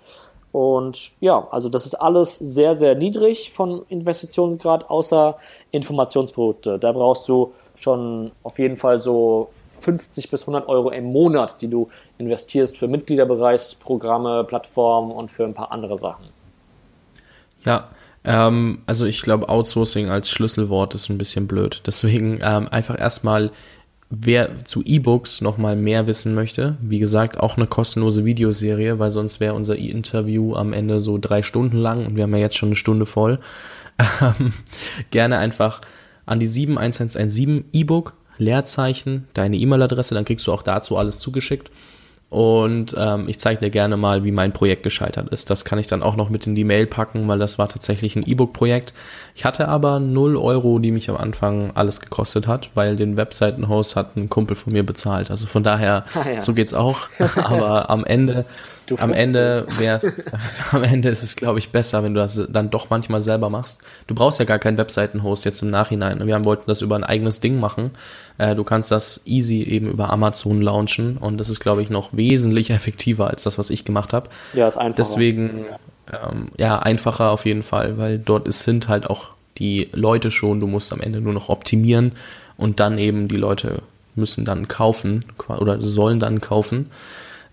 Und 0.53 1.13
ja, 1.21 1.49
also 1.51 1.71
das 1.71 1.87
ist 1.87 1.95
alles 1.95 2.37
sehr, 2.39 2.75
sehr 2.75 2.95
niedrig 2.95 3.53
von 3.53 3.85
Investitionsgrad, 3.89 4.91
außer 4.91 5.37
Informationsprodukte. 5.71 6.79
Da 6.79 6.93
brauchst 6.93 7.29
du 7.29 7.53
schon 7.77 8.33
auf 8.43 8.59
jeden 8.59 8.77
Fall 8.77 9.01
so 9.01 9.49
50 9.81 10.31
bis 10.31 10.43
100 10.43 10.69
Euro 10.69 10.91
im 10.91 11.07
Monat, 11.07 11.61
die 11.63 11.69
du 11.69 11.89
investierst 12.19 12.79
für 12.79 12.87
Mitgliederbereichsprogramme, 12.87 14.45
Plattformen 14.45 15.11
und 15.11 15.31
für 15.31 15.45
ein 15.45 15.55
paar 15.55 15.73
andere 15.73 15.99
Sachen. 15.99 16.27
Ja, 17.65 17.89
ähm, 18.25 18.83
also 18.87 19.07
ich 19.07 19.23
glaube, 19.23 19.49
Outsourcing 19.49 20.09
als 20.09 20.31
Schlüsselwort 20.31 20.95
ist 20.95 21.09
ein 21.09 21.19
bisschen 21.19 21.49
blöd. 21.49 21.83
Deswegen 21.87 22.41
ähm, 22.43 22.69
einfach 22.69 22.99
erstmal 22.99 23.51
wer 24.15 24.65
zu 24.67 24.83
E-Books 24.85 25.41
nochmal 25.41 25.75
mehr 25.75 26.07
wissen 26.07 26.35
möchte, 26.35 26.77
wie 26.83 26.99
gesagt, 26.99 27.41
auch 27.41 27.57
eine 27.57 27.67
kostenlose 27.67 28.27
Videoserie, 28.27 28.99
weil 28.99 29.11
sonst 29.11 29.41
wäre 29.41 29.55
unser 29.55 29.77
Interview 29.77 30.55
am 30.55 30.75
Ende 30.75 31.01
so 31.01 31.17
drei 31.17 31.43
Stunden 31.43 31.79
lang 31.79 32.05
und 32.05 32.15
wir 32.15 32.25
haben 32.25 32.35
ja 32.35 32.41
jetzt 32.41 32.57
schon 32.57 32.69
eine 32.69 32.77
Stunde 32.77 33.07
voll. 33.07 33.39
Ähm, 34.21 34.55
gerne 35.11 35.39
einfach 35.39 35.81
an 36.27 36.41
die 36.41 36.47
71117 36.47 37.67
E-Book, 37.73 38.15
Leerzeichen, 38.39 39.29
deine 39.35 39.57
E-Mail-Adresse, 39.57 40.15
dann 40.15 40.25
kriegst 40.25 40.47
du 40.47 40.53
auch 40.53 40.63
dazu 40.63 40.97
alles 40.97 41.21
zugeschickt. 41.21 41.71
Und 42.33 42.97
ähm, 42.99 43.29
ich 43.29 43.39
zeige 43.39 43.61
dir 43.61 43.69
gerne 43.69 43.99
mal, 43.99 44.25
wie 44.25 44.33
mein 44.33 44.55
Projekt 44.55 44.85
gescheitert 44.85 45.29
ist. 45.29 45.51
Das 45.51 45.67
kann 45.67 45.79
ich 45.79 45.87
dann 45.87 46.03
auch 46.03 46.17
noch 46.17 46.31
mit 46.31 46.47
in 46.47 46.55
die 46.55 46.65
Mail 46.65 46.87
packen, 46.87 47.29
weil 47.29 47.39
das 47.39 47.59
war 47.59 47.69
tatsächlich 47.69 48.17
ein 48.17 48.27
E-Book-Projekt. 48.27 48.95
Ich 49.35 49.45
hatte 49.45 49.69
aber 49.69 50.01
0 50.01 50.39
Euro, 50.39 50.79
die 50.79 50.93
mich 50.93 51.11
am 51.11 51.19
Anfang 51.19 51.73
alles 51.75 52.01
gekostet 52.01 52.47
hat, 52.47 52.71
weil 52.73 52.97
den 52.97 53.19
Webseitenhost 53.19 53.97
hat 53.97 54.17
ein 54.17 54.31
Kumpel 54.31 54.57
von 54.57 54.73
mir 54.73 54.83
bezahlt. 54.83 55.31
Also 55.31 55.47
von 55.47 55.63
daher, 55.63 56.07
ah, 56.15 56.27
ja. 56.27 56.41
so 56.41 56.55
geht's 56.55 56.73
auch. 56.73 57.01
aber 57.37 57.91
am 57.91 58.03
Ende 58.07 58.47
Du 58.87 58.97
am 58.99 59.13
Ende 59.13 59.67
wär's, 59.79 60.07
am 60.73 60.83
Ende 60.83 61.09
ist 61.09 61.23
es, 61.23 61.37
glaube 61.37 61.59
ich, 61.59 61.71
besser, 61.71 62.03
wenn 62.03 62.15
du 62.15 62.21
das 62.21 62.41
dann 62.49 62.71
doch 62.71 62.91
manchmal 62.91 63.21
selber 63.21 63.51
machst. 63.51 63.83
Du 64.07 64.15
brauchst 64.15 64.39
ja 64.39 64.45
gar 64.45 64.59
keinen 64.59 64.79
Webseitenhost 64.79 65.45
jetzt 65.45 65.63
im 65.63 65.71
Nachhinein. 65.71 66.27
Wir 66.27 66.35
haben, 66.35 66.45
wollten 66.45 66.65
das 66.67 66.83
über 66.83 66.97
ein 66.97 67.05
eigenes 67.05 67.41
Ding 67.41 67.61
machen. 67.61 67.91
Äh, 68.39 68.55
du 68.55 68.65
kannst 68.65 68.91
das 68.91 69.23
easy 69.27 69.63
eben 69.63 69.89
über 69.89 70.11
Amazon 70.11 70.61
launchen 70.61 71.17
und 71.17 71.39
das 71.39 71.49
ist, 71.49 71.61
glaube 71.61 71.83
ich, 71.83 71.91
noch 71.91 72.11
wesentlich 72.13 72.71
effektiver 72.83 73.29
als 73.29 73.45
das, 73.45 73.59
was 73.59 73.71
ich 73.71 73.85
gemacht 73.85 74.13
habe. 74.13 74.29
Ja, 74.53 74.69
ist 74.69 74.77
einfacher. 74.77 74.97
Deswegen, 74.97 75.67
ähm, 76.13 76.49
ja, 76.59 76.79
einfacher 76.79 77.31
auf 77.31 77.47
jeden 77.47 77.63
Fall, 77.63 77.99
weil 77.99 78.19
dort 78.19 78.49
ist, 78.49 78.61
sind 78.61 78.89
halt 78.89 79.09
auch 79.09 79.29
die 79.59 79.89
Leute 79.93 80.31
schon. 80.31 80.61
Du 80.61 80.67
musst 80.67 80.93
am 80.93 81.01
Ende 81.01 81.21
nur 81.21 81.33
noch 81.33 81.49
optimieren 81.49 82.13
und 82.57 82.81
dann 82.81 82.99
eben 82.99 83.29
die 83.29 83.37
Leute 83.37 83.83
müssen 84.15 84.45
dann 84.45 84.69
kaufen 84.69 85.25
oder 85.49 85.81
sollen 85.81 86.21
dann 86.21 86.41
kaufen. 86.41 86.91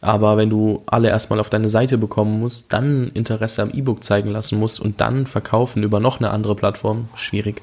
Aber 0.01 0.37
wenn 0.37 0.49
du 0.49 0.83
alle 0.85 1.09
erstmal 1.09 1.39
auf 1.39 1.49
deine 1.49 1.69
Seite 1.69 1.97
bekommen 1.97 2.39
musst, 2.39 2.71
dann 2.71 3.09
Interesse 3.13 3.61
am 3.61 3.71
E-Book 3.71 4.03
zeigen 4.03 4.31
lassen 4.31 4.57
musst 4.57 4.79
und 4.79 5.01
dann 5.01 5.25
verkaufen 5.25 5.83
über 5.83 5.99
noch 5.99 6.19
eine 6.19 6.31
andere 6.31 6.55
Plattform, 6.55 7.09
schwierig. 7.15 7.61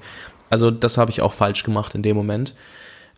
Also 0.50 0.70
das 0.70 0.98
habe 0.98 1.10
ich 1.10 1.22
auch 1.22 1.32
falsch 1.32 1.62
gemacht 1.62 1.94
in 1.94 2.02
dem 2.02 2.16
Moment. 2.16 2.54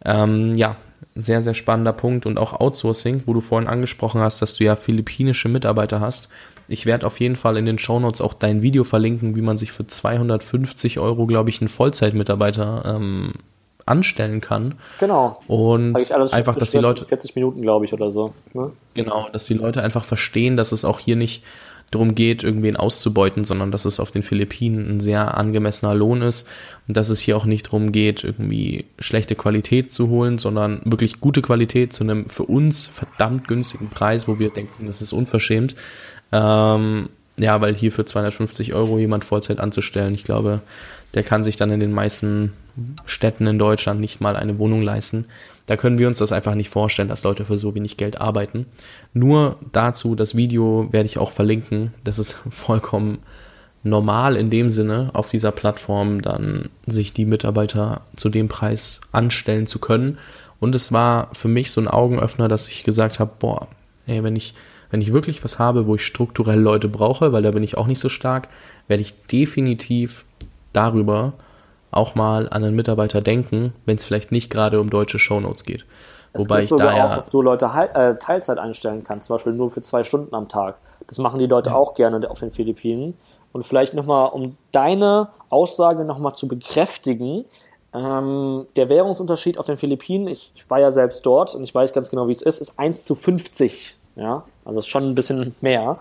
Ähm, 0.04 0.54
ja, 0.54 0.76
sehr, 1.14 1.42
sehr 1.42 1.54
spannender 1.54 1.92
Punkt 1.92 2.26
und 2.26 2.38
auch 2.38 2.52
Outsourcing, 2.52 3.24
wo 3.26 3.34
du 3.34 3.40
vorhin 3.40 3.68
angesprochen 3.68 4.20
hast, 4.20 4.40
dass 4.40 4.54
du 4.54 4.64
ja 4.64 4.76
philippinische 4.76 5.48
Mitarbeiter 5.48 6.00
hast. 6.00 6.28
Ich 6.68 6.86
werde 6.86 7.06
auf 7.06 7.18
jeden 7.18 7.36
Fall 7.36 7.56
in 7.56 7.64
den 7.64 7.78
Shownotes 7.78 8.20
auch 8.20 8.34
dein 8.34 8.62
Video 8.62 8.84
verlinken, 8.84 9.34
wie 9.34 9.40
man 9.40 9.56
sich 9.56 9.72
für 9.72 9.86
250 9.86 10.98
Euro, 10.98 11.26
glaube 11.26 11.50
ich, 11.50 11.60
einen 11.60 11.68
Vollzeitmitarbeiter 11.68 12.82
ähm, 12.84 13.32
anstellen 13.88 14.40
kann. 14.40 14.74
Genau. 15.00 15.40
Und 15.46 15.96
einfach, 16.32 16.56
dass 16.56 16.70
die 16.70 16.78
Leute 16.78 17.04
40 17.04 17.34
Minuten, 17.34 17.62
glaube 17.62 17.84
ich, 17.84 17.92
oder 17.92 18.10
so. 18.10 18.32
Ne? 18.54 18.72
Genau, 18.94 19.28
dass 19.32 19.44
die 19.44 19.54
Leute 19.54 19.82
einfach 19.82 20.04
verstehen, 20.04 20.56
dass 20.56 20.72
es 20.72 20.84
auch 20.84 20.98
hier 20.98 21.16
nicht 21.16 21.42
darum 21.90 22.14
geht, 22.14 22.42
irgendwen 22.42 22.76
auszubeuten, 22.76 23.44
sondern 23.44 23.70
dass 23.70 23.84
es 23.84 23.98
auf 23.98 24.10
den 24.10 24.22
Philippinen 24.22 24.96
ein 24.96 25.00
sehr 25.00 25.38
angemessener 25.38 25.94
Lohn 25.94 26.20
ist 26.20 26.46
und 26.86 26.96
dass 26.96 27.08
es 27.08 27.20
hier 27.20 27.36
auch 27.36 27.46
nicht 27.46 27.66
darum 27.66 27.92
geht, 27.92 28.24
irgendwie 28.24 28.84
schlechte 28.98 29.34
Qualität 29.34 29.90
zu 29.90 30.08
holen, 30.10 30.38
sondern 30.38 30.82
wirklich 30.84 31.20
gute 31.20 31.40
Qualität 31.40 31.92
zu 31.94 32.04
einem 32.04 32.28
für 32.28 32.44
uns 32.44 32.86
verdammt 32.86 33.48
günstigen 33.48 33.88
Preis, 33.88 34.28
wo 34.28 34.38
wir 34.38 34.50
denken, 34.50 34.86
das 34.86 35.00
ist 35.00 35.12
unverschämt. 35.12 35.76
Ähm, 36.30 37.08
ja, 37.40 37.60
weil 37.60 37.74
hier 37.74 37.92
für 37.92 38.04
250 38.04 38.74
Euro 38.74 38.98
jemand 38.98 39.24
Vollzeit 39.24 39.60
anzustellen, 39.60 40.12
ich 40.12 40.24
glaube, 40.24 40.60
der 41.14 41.22
kann 41.22 41.42
sich 41.42 41.56
dann 41.56 41.70
in 41.70 41.80
den 41.80 41.92
meisten 41.92 42.52
Städten 43.06 43.46
in 43.46 43.58
Deutschland 43.58 44.00
nicht 44.00 44.20
mal 44.20 44.36
eine 44.36 44.58
Wohnung 44.58 44.82
leisten. 44.82 45.26
Da 45.66 45.76
können 45.76 45.98
wir 45.98 46.08
uns 46.08 46.18
das 46.18 46.32
einfach 46.32 46.54
nicht 46.54 46.70
vorstellen, 46.70 47.08
dass 47.08 47.24
Leute 47.24 47.44
für 47.44 47.58
so 47.58 47.74
wenig 47.74 47.96
Geld 47.96 48.20
arbeiten. 48.20 48.66
Nur 49.12 49.58
dazu, 49.72 50.14
das 50.14 50.34
Video 50.34 50.88
werde 50.90 51.06
ich 51.06 51.18
auch 51.18 51.30
verlinken. 51.30 51.92
Das 52.04 52.18
ist 52.18 52.32
vollkommen 52.48 53.18
normal 53.82 54.36
in 54.36 54.50
dem 54.50 54.70
Sinne, 54.70 55.10
auf 55.12 55.30
dieser 55.30 55.52
Plattform 55.52 56.20
dann 56.22 56.68
sich 56.86 57.12
die 57.12 57.26
Mitarbeiter 57.26 58.02
zu 58.16 58.28
dem 58.28 58.48
Preis 58.48 59.00
anstellen 59.12 59.66
zu 59.66 59.78
können. 59.78 60.18
Und 60.60 60.74
es 60.74 60.92
war 60.92 61.28
für 61.32 61.48
mich 61.48 61.70
so 61.70 61.80
ein 61.80 61.88
Augenöffner, 61.88 62.48
dass 62.48 62.68
ich 62.68 62.82
gesagt 62.82 63.20
habe, 63.20 63.30
boah, 63.38 63.68
ey, 64.06 64.24
wenn 64.24 64.36
ich, 64.36 64.54
wenn 64.90 65.00
ich 65.00 65.12
wirklich 65.12 65.44
was 65.44 65.58
habe, 65.58 65.86
wo 65.86 65.94
ich 65.94 66.04
strukturell 66.04 66.58
Leute 66.58 66.88
brauche, 66.88 67.32
weil 67.32 67.42
da 67.42 67.50
bin 67.52 67.62
ich 67.62 67.76
auch 67.76 67.86
nicht 67.86 68.00
so 68.00 68.08
stark, 68.08 68.48
werde 68.88 69.02
ich 69.02 69.14
definitiv 69.26 70.24
darüber 70.72 71.34
auch 71.90 72.14
mal 72.14 72.48
an 72.48 72.64
einen 72.64 72.76
Mitarbeiter 72.76 73.20
denken, 73.20 73.72
wenn 73.86 73.96
es 73.96 74.04
vielleicht 74.04 74.32
nicht 74.32 74.50
gerade 74.50 74.80
um 74.80 74.90
deutsche 74.90 75.18
Shownotes 75.18 75.64
geht. 75.64 75.84
Es 76.32 76.42
Wobei 76.42 76.64
ich 76.64 76.70
da 76.70 76.94
ja. 76.94 77.06
Auch, 77.06 77.16
dass 77.16 77.30
du 77.30 77.42
Leute 77.42 77.66
äh, 77.94 78.16
Teilzeit 78.16 78.58
einstellen 78.58 79.04
kannst, 79.04 79.28
zum 79.28 79.36
Beispiel 79.36 79.52
nur 79.52 79.70
für 79.70 79.82
zwei 79.82 80.04
Stunden 80.04 80.34
am 80.34 80.48
Tag. 80.48 80.76
Das 81.06 81.18
machen 81.18 81.38
die 81.38 81.46
Leute 81.46 81.70
ja. 81.70 81.76
auch 81.76 81.94
gerne 81.94 82.30
auf 82.30 82.40
den 82.40 82.52
Philippinen. 82.52 83.14
Und 83.52 83.64
vielleicht 83.64 83.94
nochmal, 83.94 84.28
um 84.30 84.56
deine 84.72 85.28
Aussage 85.48 86.04
nochmal 86.04 86.34
zu 86.34 86.48
bekräftigen, 86.48 87.46
ähm, 87.94 88.66
der 88.76 88.90
Währungsunterschied 88.90 89.58
auf 89.58 89.66
den 89.66 89.78
Philippinen, 89.78 90.28
ich, 90.28 90.52
ich, 90.54 90.68
war 90.68 90.78
ja 90.78 90.90
selbst 90.90 91.24
dort 91.24 91.54
und 91.54 91.64
ich 91.64 91.74
weiß 91.74 91.94
ganz 91.94 92.10
genau, 92.10 92.28
wie 92.28 92.32
es 92.32 92.42
ist, 92.42 92.60
ist 92.60 92.78
1 92.78 93.04
zu 93.04 93.14
50. 93.14 93.96
Ja, 94.16 94.44
also 94.64 94.80
ist 94.80 94.86
schon 94.86 95.04
ein 95.04 95.14
bisschen 95.14 95.54
mehr. 95.60 95.96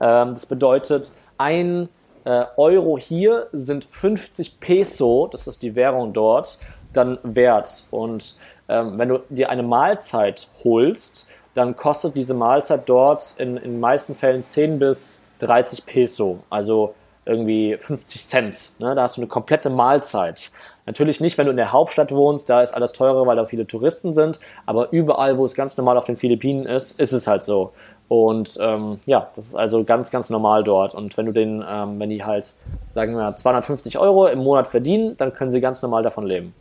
Ähm, 0.00 0.34
das 0.34 0.46
bedeutet, 0.46 1.10
ein 1.38 1.88
äh, 2.24 2.44
Euro 2.56 2.98
hier 2.98 3.48
sind 3.52 3.86
50 3.90 4.60
Peso, 4.60 5.28
das 5.30 5.46
ist 5.46 5.62
die 5.62 5.74
Währung 5.74 6.12
dort, 6.12 6.58
dann 6.92 7.18
wert. 7.22 7.84
Und 7.90 8.36
ähm, 8.68 8.98
wenn 8.98 9.08
du 9.08 9.20
dir 9.28 9.50
eine 9.50 9.62
Mahlzeit 9.62 10.48
holst, 10.62 11.28
dann 11.54 11.76
kostet 11.76 12.16
diese 12.16 12.34
Mahlzeit 12.34 12.88
dort 12.88 13.34
in, 13.38 13.56
den 13.56 13.80
meisten 13.80 14.14
Fällen 14.14 14.42
10 14.42 14.78
bis 14.78 15.22
30 15.38 15.86
Peso, 15.86 16.40
also 16.50 16.94
irgendwie 17.26 17.76
50 17.78 18.24
Cent. 18.24 18.72
Ne? 18.78 18.94
Da 18.94 19.02
hast 19.02 19.16
du 19.16 19.22
eine 19.22 19.28
komplette 19.28 19.70
Mahlzeit. 19.70 20.50
Natürlich 20.86 21.20
nicht, 21.20 21.38
wenn 21.38 21.46
du 21.46 21.50
in 21.50 21.56
der 21.56 21.72
Hauptstadt 21.72 22.12
wohnst, 22.12 22.50
da 22.50 22.60
ist 22.60 22.74
alles 22.74 22.92
teurer, 22.92 23.26
weil 23.26 23.36
da 23.36 23.46
viele 23.46 23.66
Touristen 23.66 24.12
sind, 24.12 24.38
aber 24.66 24.92
überall, 24.92 25.38
wo 25.38 25.46
es 25.46 25.54
ganz 25.54 25.76
normal 25.76 25.96
auf 25.96 26.04
den 26.04 26.16
Philippinen 26.16 26.66
ist, 26.66 27.00
ist 27.00 27.12
es 27.12 27.26
halt 27.26 27.42
so. 27.42 27.72
Und 28.08 28.58
ähm, 28.60 28.98
ja, 29.06 29.28
das 29.34 29.48
ist 29.48 29.54
also 29.54 29.84
ganz, 29.84 30.10
ganz 30.10 30.30
normal 30.30 30.62
dort. 30.62 30.94
Und 30.94 31.16
wenn 31.16 31.26
du 31.26 31.32
den, 31.32 31.64
ähm, 31.70 31.98
wenn 31.98 32.10
die 32.10 32.24
halt, 32.24 32.54
sagen 32.88 33.12
wir 33.12 33.22
mal, 33.22 33.36
250 33.36 33.98
Euro 33.98 34.26
im 34.26 34.40
Monat 34.40 34.66
verdienen, 34.66 35.16
dann 35.16 35.32
können 35.32 35.50
sie 35.50 35.60
ganz 35.60 35.80
normal 35.82 36.02
davon 36.02 36.26
leben. 36.26 36.54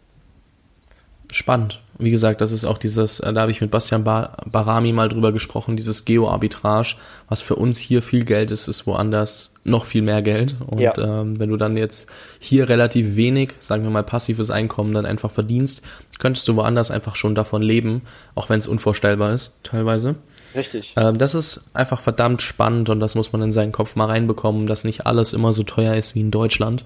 Spannend. 1.32 1.82
Wie 1.98 2.12
gesagt, 2.12 2.42
das 2.42 2.52
ist 2.52 2.64
auch 2.64 2.78
dieses, 2.78 3.20
äh, 3.20 3.34
da 3.34 3.42
habe 3.42 3.52
ich 3.52 3.60
mit 3.60 3.72
Bastian 3.72 4.04
Bar 4.04 4.38
Barami 4.46 4.94
mal 4.94 5.10
drüber 5.10 5.32
gesprochen, 5.32 5.76
dieses 5.76 6.06
Geo-Arbitrage, 6.06 6.96
was 7.28 7.42
für 7.42 7.56
uns 7.56 7.80
hier 7.80 8.04
viel 8.04 8.24
Geld 8.24 8.52
ist, 8.52 8.68
ist 8.68 8.86
woanders 8.86 9.54
noch 9.64 9.86
viel 9.86 10.04
mehr 10.04 10.22
Geld. 10.22 10.56
Und 10.68 10.80
ja. 10.80 10.94
ähm, 10.98 11.40
wenn 11.40 11.50
du 11.50 11.58
dann 11.58 11.76
jetzt 11.76 12.08
hier 12.40 12.70
relativ 12.70 13.16
wenig, 13.16 13.56
sagen 13.60 13.84
wir 13.84 13.90
mal 13.90 14.04
passives 14.04 14.52
Einkommen 14.52 14.94
dann 14.94 15.08
einfach 15.08 15.32
verdienst, 15.32 15.82
könntest 16.20 16.48
du 16.48 16.56
woanders 16.56 16.92
einfach 16.92 17.16
schon 17.16 17.34
davon 17.34 17.64
leben, 17.64 18.04
auch 18.36 18.50
wenn 18.50 18.60
es 18.60 18.68
unvorstellbar 18.68 19.34
ist, 19.34 19.60
teilweise. 19.64 20.16
Richtig. 20.56 20.94
Ähm, 20.96 21.18
das 21.18 21.36
ist 21.36 21.70
einfach 21.74 22.00
verdammt 22.00 22.42
spannend 22.42 22.90
und 22.90 23.00
das 23.00 23.16
muss 23.16 23.32
man 23.32 23.42
in 23.42 23.52
seinen 23.52 23.72
Kopf 23.72 23.96
mal 23.96 24.06
reinbekommen, 24.06 24.68
dass 24.68 24.84
nicht 24.84 25.06
alles 25.06 25.34
immer 25.34 25.54
so 25.54 25.64
teuer 25.64 25.96
ist 25.96 26.16
wie 26.16 26.22
in 26.22 26.32
Deutschland. 26.32 26.86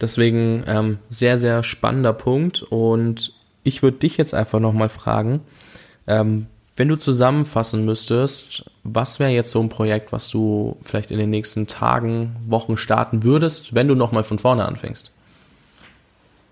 Deswegen 0.00 0.64
ähm, 0.66 0.98
sehr, 1.08 1.38
sehr 1.38 1.62
spannender 1.62 2.12
Punkt 2.12 2.62
und 2.62 3.32
ich 3.62 3.82
würde 3.82 3.98
dich 3.98 4.16
jetzt 4.16 4.34
einfach 4.34 4.60
nochmal 4.60 4.88
fragen, 4.88 5.40
ähm, 6.06 6.46
wenn 6.76 6.88
du 6.88 6.96
zusammenfassen 6.96 7.84
müsstest, 7.84 8.64
was 8.82 9.20
wäre 9.20 9.30
jetzt 9.30 9.52
so 9.52 9.60
ein 9.60 9.68
Projekt, 9.68 10.12
was 10.12 10.28
du 10.28 10.76
vielleicht 10.82 11.12
in 11.12 11.18
den 11.18 11.30
nächsten 11.30 11.68
Tagen, 11.68 12.34
Wochen 12.48 12.76
starten 12.76 13.22
würdest, 13.22 13.74
wenn 13.74 13.86
du 13.86 13.94
nochmal 13.94 14.24
von 14.24 14.40
vorne 14.40 14.66
anfängst? 14.66 15.12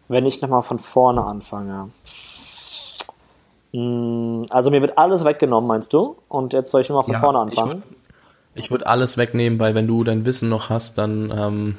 Wenn 0.09 0.25
ich 0.25 0.41
nochmal 0.41 0.63
von 0.63 0.79
vorne 0.79 1.25
anfange. 1.25 1.91
Mm, 3.73 4.45
also 4.51 4.71
mir 4.71 4.81
wird 4.81 4.99
alles 4.99 5.25
weggenommen, 5.25 5.67
meinst 5.67 5.93
du? 5.93 6.17
Und 6.29 6.53
jetzt 6.53 6.71
soll 6.71 6.83
ich 6.83 6.89
nochmal 6.89 7.05
von 7.05 7.15
ja, 7.15 7.21
vorne 7.21 7.39
anfangen? 7.39 7.83
Ich 8.55 8.71
würde 8.71 8.85
würd 8.85 8.87
alles 8.87 9.17
wegnehmen, 9.17 9.59
weil 9.59 9.75
wenn 9.75 9.87
du 9.87 10.05
dein 10.05 10.27
Wissen 10.27 10.51
noch 10.51 10.69
hast, 10.69 10.99
dann 10.99 11.33
ähm, 11.35 11.77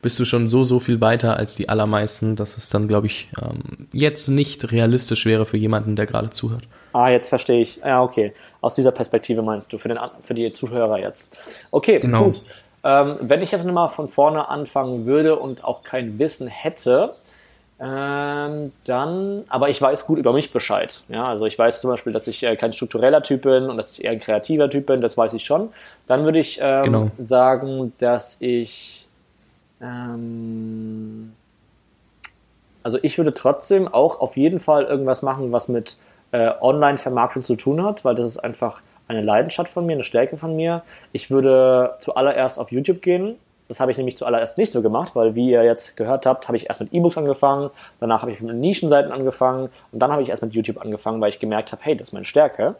bist 0.00 0.18
du 0.18 0.24
schon 0.24 0.48
so, 0.48 0.64
so 0.64 0.80
viel 0.80 1.00
weiter 1.00 1.36
als 1.36 1.56
die 1.56 1.68
allermeisten, 1.68 2.36
dass 2.36 2.56
es 2.56 2.70
dann, 2.70 2.88
glaube 2.88 3.06
ich, 3.06 3.28
ähm, 3.42 3.88
jetzt 3.92 4.28
nicht 4.28 4.72
realistisch 4.72 5.26
wäre 5.26 5.44
für 5.44 5.58
jemanden, 5.58 5.94
der 5.94 6.06
gerade 6.06 6.30
zuhört. 6.30 6.62
Ah, 6.92 7.10
jetzt 7.10 7.28
verstehe 7.28 7.60
ich. 7.60 7.76
Ja, 7.78 8.02
okay. 8.02 8.32
Aus 8.62 8.74
dieser 8.74 8.92
Perspektive 8.92 9.42
meinst 9.42 9.72
du, 9.72 9.78
für, 9.78 9.88
den, 9.88 9.98
für 10.22 10.32
die 10.32 10.50
Zuhörer 10.52 10.98
jetzt. 10.98 11.38
Okay, 11.70 11.98
genau. 11.98 12.24
gut. 12.24 12.42
Ähm, 12.82 13.16
wenn 13.20 13.42
ich 13.42 13.50
jetzt 13.50 13.66
nochmal 13.66 13.90
von 13.90 14.08
vorne 14.08 14.48
anfangen 14.48 15.04
würde 15.04 15.36
und 15.36 15.64
auch 15.64 15.82
kein 15.82 16.18
Wissen 16.18 16.46
hätte, 16.46 17.14
ähm, 17.78 18.72
dann, 18.84 19.44
aber 19.48 19.68
ich 19.68 19.82
weiß 19.82 20.06
gut 20.06 20.18
über 20.18 20.32
mich 20.32 20.50
Bescheid. 20.50 21.02
Ja, 21.08 21.26
also 21.26 21.44
ich 21.44 21.58
weiß 21.58 21.82
zum 21.82 21.90
Beispiel, 21.90 22.12
dass 22.12 22.26
ich 22.26 22.42
äh, 22.42 22.56
kein 22.56 22.72
struktureller 22.72 23.22
Typ 23.22 23.42
bin 23.42 23.68
und 23.68 23.76
dass 23.76 23.92
ich 23.92 24.04
eher 24.04 24.12
ein 24.12 24.20
kreativer 24.20 24.70
Typ 24.70 24.86
bin, 24.86 25.02
das 25.02 25.18
weiß 25.18 25.34
ich 25.34 25.44
schon. 25.44 25.68
Dann 26.06 26.24
würde 26.24 26.38
ich 26.38 26.58
ähm, 26.62 26.82
genau. 26.82 27.10
sagen, 27.18 27.92
dass 27.98 28.38
ich, 28.40 29.06
ähm, 29.82 31.34
also 32.82 32.98
ich 33.02 33.18
würde 33.18 33.34
trotzdem 33.34 33.88
auch 33.88 34.20
auf 34.20 34.38
jeden 34.38 34.58
Fall 34.58 34.84
irgendwas 34.84 35.20
machen, 35.20 35.52
was 35.52 35.68
mit 35.68 35.98
äh, 36.32 36.52
Online-Vermarktung 36.58 37.42
zu 37.42 37.56
tun 37.56 37.84
hat, 37.84 38.06
weil 38.06 38.14
das 38.14 38.26
ist 38.26 38.38
einfach 38.38 38.80
eine 39.06 39.20
Leidenschaft 39.20 39.70
von 39.70 39.84
mir, 39.84 39.92
eine 39.92 40.04
Stärke 40.04 40.38
von 40.38 40.56
mir. 40.56 40.82
Ich 41.12 41.30
würde 41.30 41.96
zuallererst 42.00 42.58
auf 42.58 42.72
YouTube 42.72 43.02
gehen 43.02 43.36
das 43.68 43.80
habe 43.80 43.90
ich 43.90 43.96
nämlich 43.96 44.16
zuallererst 44.16 44.58
nicht 44.58 44.70
so 44.70 44.82
gemacht, 44.82 45.16
weil 45.16 45.34
wie 45.34 45.50
ihr 45.50 45.64
jetzt 45.64 45.96
gehört 45.96 46.26
habt, 46.26 46.46
habe 46.48 46.56
ich 46.56 46.68
erst 46.68 46.80
mit 46.80 46.92
E-Books 46.92 47.18
angefangen, 47.18 47.70
danach 48.00 48.22
habe 48.22 48.32
ich 48.32 48.40
mit 48.40 48.54
Nischenseiten 48.54 49.12
angefangen 49.12 49.70
und 49.92 49.98
dann 49.98 50.12
habe 50.12 50.22
ich 50.22 50.28
erst 50.28 50.42
mit 50.42 50.52
YouTube 50.52 50.80
angefangen, 50.80 51.20
weil 51.20 51.30
ich 51.30 51.38
gemerkt 51.38 51.72
habe, 51.72 51.82
hey, 51.84 51.96
das 51.96 52.08
ist 52.08 52.12
meine 52.14 52.24
Stärke. 52.24 52.76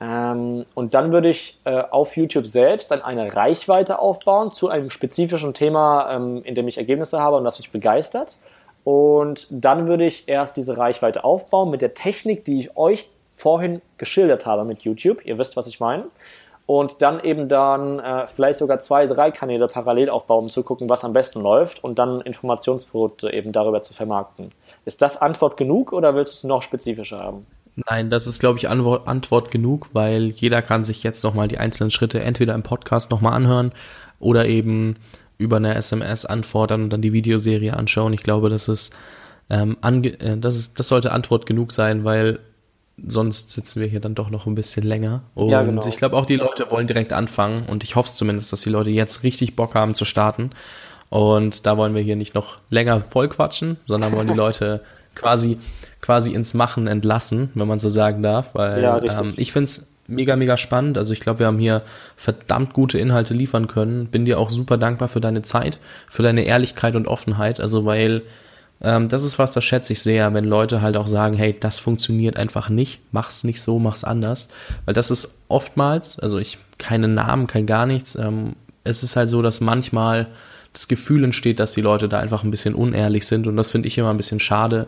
Ähm, 0.00 0.66
und 0.74 0.94
dann 0.94 1.12
würde 1.12 1.28
ich 1.28 1.58
äh, 1.64 1.80
auf 1.90 2.16
YouTube 2.16 2.46
selbst 2.46 2.90
dann 2.90 3.02
eine 3.02 3.34
Reichweite 3.34 3.98
aufbauen 3.98 4.52
zu 4.52 4.68
einem 4.68 4.90
spezifischen 4.90 5.54
Thema, 5.54 6.14
ähm, 6.14 6.42
in 6.44 6.54
dem 6.54 6.68
ich 6.68 6.78
Ergebnisse 6.78 7.18
habe 7.18 7.36
und 7.36 7.44
das 7.44 7.58
mich 7.58 7.70
begeistert. 7.70 8.36
Und 8.84 9.46
dann 9.50 9.88
würde 9.88 10.04
ich 10.06 10.28
erst 10.28 10.56
diese 10.56 10.76
Reichweite 10.76 11.24
aufbauen 11.24 11.70
mit 11.70 11.82
der 11.82 11.94
Technik, 11.94 12.44
die 12.44 12.60
ich 12.60 12.76
euch 12.76 13.08
vorhin 13.34 13.82
geschildert 13.98 14.46
habe 14.46 14.64
mit 14.64 14.82
YouTube. 14.82 15.24
Ihr 15.24 15.38
wisst, 15.38 15.56
was 15.56 15.66
ich 15.66 15.80
meine 15.80 16.04
und 16.66 17.00
dann 17.00 17.20
eben 17.20 17.48
dann 17.48 18.00
äh, 18.00 18.26
vielleicht 18.26 18.58
sogar 18.58 18.80
zwei, 18.80 19.06
drei 19.06 19.30
Kanäle 19.30 19.68
parallel 19.68 20.10
aufbauen, 20.10 20.44
um 20.44 20.50
zu 20.50 20.64
gucken, 20.64 20.88
was 20.88 21.04
am 21.04 21.12
besten 21.12 21.40
läuft 21.40 21.82
und 21.82 21.98
dann 21.98 22.20
Informationsprodukte 22.20 23.32
eben 23.32 23.52
darüber 23.52 23.82
zu 23.82 23.94
vermarkten. 23.94 24.50
Ist 24.84 25.00
das 25.00 25.20
Antwort 25.22 25.56
genug 25.56 25.92
oder 25.92 26.14
willst 26.14 26.34
du 26.34 26.36
es 26.38 26.44
noch 26.44 26.62
spezifischer 26.62 27.20
haben? 27.20 27.46
Nein, 27.88 28.10
das 28.10 28.26
ist, 28.26 28.40
glaube 28.40 28.58
ich, 28.58 28.68
Antwort, 28.68 29.06
Antwort 29.06 29.50
genug, 29.50 29.88
weil 29.92 30.28
jeder 30.28 30.62
kann 30.62 30.82
sich 30.82 31.02
jetzt 31.02 31.22
nochmal 31.22 31.46
die 31.46 31.58
einzelnen 31.58 31.90
Schritte 31.90 32.20
entweder 32.20 32.54
im 32.54 32.62
Podcast 32.62 33.10
nochmal 33.10 33.34
anhören 33.34 33.72
oder 34.18 34.46
eben 34.46 34.96
über 35.38 35.56
eine 35.56 35.74
SMS 35.74 36.24
antworten 36.24 36.84
und 36.84 36.90
dann 36.90 37.02
die 37.02 37.12
Videoserie 37.12 37.76
anschauen. 37.76 38.14
Ich 38.14 38.22
glaube, 38.22 38.48
das 38.48 38.68
ist, 38.68 38.96
ähm, 39.50 39.76
ange 39.82 40.08
äh, 40.20 40.38
das 40.38 40.56
ist, 40.56 40.78
das 40.80 40.88
sollte 40.88 41.12
Antwort 41.12 41.46
genug 41.46 41.70
sein, 41.70 42.04
weil 42.04 42.40
sonst 43.04 43.50
sitzen 43.50 43.80
wir 43.80 43.88
hier 43.88 44.00
dann 44.00 44.14
doch 44.14 44.30
noch 44.30 44.46
ein 44.46 44.54
bisschen 44.54 44.84
länger. 44.84 45.22
Und 45.34 45.50
ja, 45.50 45.62
genau. 45.62 45.86
ich 45.86 45.96
glaube 45.96 46.16
auch 46.16 46.26
die 46.26 46.36
Leute 46.36 46.70
wollen 46.70 46.86
direkt 46.86 47.12
anfangen 47.12 47.66
und 47.66 47.84
ich 47.84 47.96
hoffe 47.96 48.10
zumindest, 48.12 48.52
dass 48.52 48.62
die 48.62 48.70
Leute 48.70 48.90
jetzt 48.90 49.22
richtig 49.22 49.56
Bock 49.56 49.74
haben 49.74 49.94
zu 49.94 50.04
starten. 50.04 50.50
Und 51.08 51.66
da 51.66 51.76
wollen 51.76 51.94
wir 51.94 52.02
hier 52.02 52.16
nicht 52.16 52.34
noch 52.34 52.58
länger 52.70 53.00
voll 53.00 53.28
quatschen, 53.28 53.76
sondern 53.84 54.12
wollen 54.12 54.28
die 54.28 54.34
Leute 54.34 54.80
quasi, 55.14 55.58
quasi 56.00 56.32
ins 56.32 56.54
Machen 56.54 56.86
entlassen, 56.86 57.50
wenn 57.54 57.68
man 57.68 57.78
so 57.78 57.88
sagen 57.88 58.22
darf. 58.22 58.54
Weil 58.54 58.82
ja, 58.82 59.02
ähm, 59.02 59.34
ich 59.36 59.52
finde 59.52 59.64
es 59.64 59.92
mega, 60.08 60.36
mega 60.36 60.56
spannend. 60.56 60.98
Also 60.98 61.12
ich 61.12 61.20
glaube, 61.20 61.40
wir 61.40 61.46
haben 61.46 61.58
hier 61.58 61.82
verdammt 62.16 62.72
gute 62.72 62.98
Inhalte 62.98 63.34
liefern 63.34 63.66
können. 63.66 64.06
Bin 64.06 64.24
dir 64.24 64.38
auch 64.38 64.50
super 64.50 64.78
dankbar 64.78 65.08
für 65.08 65.20
deine 65.20 65.42
Zeit, 65.42 65.78
für 66.10 66.22
deine 66.22 66.44
Ehrlichkeit 66.44 66.96
und 66.96 67.08
Offenheit. 67.08 67.60
Also 67.60 67.84
weil 67.84 68.22
ähm, 68.82 69.08
das 69.08 69.22
ist 69.22 69.38
was, 69.38 69.52
das 69.52 69.64
schätze 69.64 69.92
ich 69.94 70.02
sehr, 70.02 70.34
wenn 70.34 70.44
Leute 70.44 70.82
halt 70.82 70.96
auch 70.96 71.06
sagen, 71.06 71.36
hey, 71.36 71.56
das 71.58 71.78
funktioniert 71.78 72.38
einfach 72.38 72.68
nicht, 72.68 73.00
mach's 73.10 73.44
nicht 73.44 73.62
so, 73.62 73.78
mach's 73.78 74.04
anders. 74.04 74.48
Weil 74.84 74.94
das 74.94 75.10
ist 75.10 75.38
oftmals, 75.48 76.18
also 76.18 76.38
ich 76.38 76.58
keine 76.78 77.08
Namen, 77.08 77.46
kein 77.46 77.66
gar 77.66 77.86
nichts. 77.86 78.16
Ähm, 78.16 78.54
es 78.84 79.02
ist 79.02 79.16
halt 79.16 79.28
so, 79.28 79.42
dass 79.42 79.60
manchmal 79.60 80.28
das 80.72 80.88
Gefühl 80.88 81.24
entsteht, 81.24 81.58
dass 81.58 81.72
die 81.72 81.80
Leute 81.80 82.08
da 82.08 82.20
einfach 82.20 82.44
ein 82.44 82.50
bisschen 82.50 82.74
unehrlich 82.74 83.26
sind 83.26 83.46
und 83.46 83.56
das 83.56 83.70
finde 83.70 83.88
ich 83.88 83.96
immer 83.96 84.10
ein 84.10 84.18
bisschen 84.18 84.40
schade, 84.40 84.86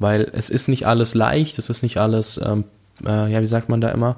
weil 0.00 0.28
es 0.32 0.50
ist 0.50 0.68
nicht 0.68 0.86
alles 0.86 1.14
leicht, 1.14 1.58
es 1.58 1.70
ist 1.70 1.82
nicht 1.82 1.98
alles, 1.98 2.40
ähm, 2.44 2.64
äh, 3.06 3.32
ja, 3.32 3.40
wie 3.40 3.46
sagt 3.46 3.68
man 3.68 3.80
da 3.80 3.90
immer? 3.90 4.16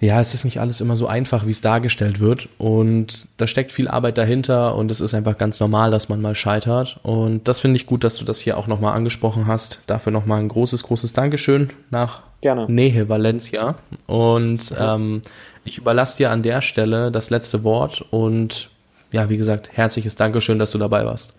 Ja, 0.00 0.20
es 0.20 0.32
ist 0.32 0.44
nicht 0.44 0.60
alles 0.60 0.80
immer 0.80 0.94
so 0.94 1.08
einfach, 1.08 1.44
wie 1.44 1.50
es 1.50 1.60
dargestellt 1.60 2.20
wird 2.20 2.48
und 2.58 3.26
da 3.36 3.48
steckt 3.48 3.72
viel 3.72 3.88
Arbeit 3.88 4.16
dahinter 4.16 4.76
und 4.76 4.92
es 4.92 5.00
ist 5.00 5.12
einfach 5.12 5.36
ganz 5.36 5.58
normal, 5.58 5.90
dass 5.90 6.08
man 6.08 6.20
mal 6.20 6.36
scheitert 6.36 7.00
und 7.02 7.48
das 7.48 7.58
finde 7.58 7.78
ich 7.78 7.86
gut, 7.86 8.04
dass 8.04 8.16
du 8.16 8.24
das 8.24 8.38
hier 8.38 8.58
auch 8.58 8.68
nochmal 8.68 8.94
angesprochen 8.94 9.48
hast. 9.48 9.80
Dafür 9.88 10.12
nochmal 10.12 10.38
ein 10.38 10.48
großes, 10.48 10.84
großes 10.84 11.14
Dankeschön 11.14 11.70
nach 11.90 12.22
Gerne. 12.40 12.66
Nähe 12.68 13.08
Valencia 13.08 13.74
und 14.06 14.72
ähm, 14.78 15.22
ich 15.64 15.78
überlasse 15.78 16.18
dir 16.18 16.30
an 16.30 16.44
der 16.44 16.62
Stelle 16.62 17.10
das 17.10 17.30
letzte 17.30 17.64
Wort 17.64 18.04
und 18.10 18.70
ja, 19.10 19.28
wie 19.28 19.36
gesagt, 19.36 19.70
herzliches 19.72 20.14
Dankeschön, 20.14 20.60
dass 20.60 20.70
du 20.70 20.78
dabei 20.78 21.04
warst. 21.04 21.34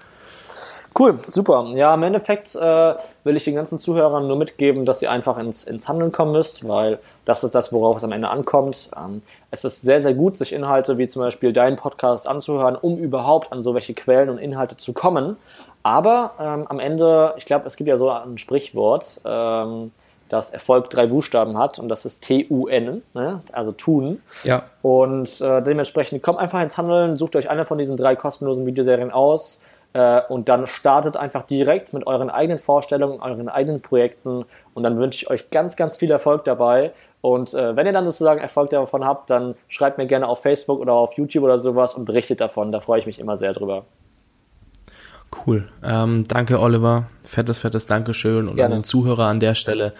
Cool, 0.97 1.19
super. 1.27 1.65
Ja, 1.75 1.93
im 1.93 2.03
Endeffekt 2.03 2.55
äh, 2.55 2.95
will 3.23 3.35
ich 3.35 3.43
den 3.43 3.55
ganzen 3.55 3.77
Zuhörern 3.77 4.27
nur 4.27 4.37
mitgeben, 4.37 4.85
dass 4.85 5.01
ihr 5.01 5.11
einfach 5.11 5.37
ins, 5.37 5.63
ins 5.65 5.87
Handeln 5.87 6.11
kommen 6.11 6.31
müsst, 6.31 6.67
weil 6.67 6.99
das 7.25 7.43
ist 7.43 7.53
das, 7.53 7.71
worauf 7.71 7.97
es 7.97 8.03
am 8.03 8.11
Ende 8.11 8.29
ankommt. 8.29 8.89
Ähm, 8.97 9.21
es 9.51 9.63
ist 9.63 9.81
sehr, 9.81 10.01
sehr 10.01 10.13
gut, 10.13 10.37
sich 10.37 10.51
Inhalte 10.51 10.97
wie 10.97 11.07
zum 11.07 11.21
Beispiel 11.21 11.53
deinen 11.53 11.77
Podcast 11.77 12.27
anzuhören, 12.27 12.75
um 12.75 12.97
überhaupt 12.97 13.51
an 13.51 13.61
so 13.61 13.73
welche 13.73 13.93
Quellen 13.93 14.29
und 14.29 14.39
Inhalte 14.39 14.77
zu 14.77 14.93
kommen. 14.93 15.37
Aber 15.83 16.31
ähm, 16.39 16.67
am 16.67 16.79
Ende, 16.79 17.33
ich 17.37 17.45
glaube, 17.45 17.67
es 17.67 17.75
gibt 17.75 17.87
ja 17.87 17.97
so 17.97 18.09
ein 18.09 18.37
Sprichwort, 18.37 19.21
ähm, 19.25 19.91
dass 20.27 20.51
Erfolg 20.51 20.89
drei 20.89 21.07
Buchstaben 21.07 21.57
hat 21.57 21.79
und 21.79 21.89
das 21.89 22.05
ist 22.05 22.21
T-U-N, 22.21 23.01
ne? 23.13 23.41
also 23.51 23.71
tun. 23.71 24.21
Ja. 24.43 24.63
Und 24.81 25.41
äh, 25.41 25.61
dementsprechend 25.61 26.21
kommt 26.21 26.39
einfach 26.39 26.61
ins 26.61 26.77
Handeln, 26.77 27.15
sucht 27.17 27.35
euch 27.35 27.49
eine 27.49 27.65
von 27.65 27.77
diesen 27.77 27.97
drei 27.97 28.15
kostenlosen 28.15 28.65
Videoserien 28.65 29.11
aus 29.11 29.61
äh, 29.93 30.21
und 30.29 30.49
dann 30.49 30.67
startet 30.67 31.17
einfach 31.17 31.43
direkt 31.45 31.93
mit 31.93 32.05
euren 32.05 32.29
eigenen 32.29 32.59
Vorstellungen, 32.59 33.21
euren 33.21 33.49
eigenen 33.49 33.81
Projekten 33.81 34.45
und 34.73 34.83
dann 34.83 34.97
wünsche 34.97 35.23
ich 35.23 35.29
euch 35.29 35.49
ganz, 35.49 35.75
ganz 35.75 35.97
viel 35.97 36.11
Erfolg 36.11 36.43
dabei. 36.43 36.91
Und 37.21 37.53
äh, 37.53 37.75
wenn 37.75 37.85
ihr 37.85 37.91
dann 37.91 38.05
sozusagen 38.05 38.39
Erfolg 38.39 38.69
davon 38.69 39.03
habt, 39.03 39.29
dann 39.29 39.55
schreibt 39.67 39.97
mir 39.97 40.07
gerne 40.07 40.27
auf 40.27 40.41
Facebook 40.41 40.79
oder 40.79 40.93
auf 40.93 41.13
YouTube 41.13 41.43
oder 41.43 41.59
sowas 41.59 41.93
und 41.93 42.05
berichtet 42.05 42.39
davon. 42.39 42.71
Da 42.71 42.79
freue 42.79 42.99
ich 42.99 43.05
mich 43.05 43.19
immer 43.19 43.35
sehr 43.35 43.53
drüber. 43.53 43.85
Cool. 45.45 45.69
Ähm, 45.83 46.23
danke, 46.27 46.59
Oliver. 46.59 47.07
Fettes, 47.23 47.59
fettes 47.59 47.87
Dankeschön. 47.87 48.47
Und 48.47 48.55
Gerne. 48.55 48.75
an 48.75 48.81
den 48.81 48.83
Zuhörer 48.83 49.25
an 49.25 49.39
der 49.39 49.55
Stelle 49.55 49.93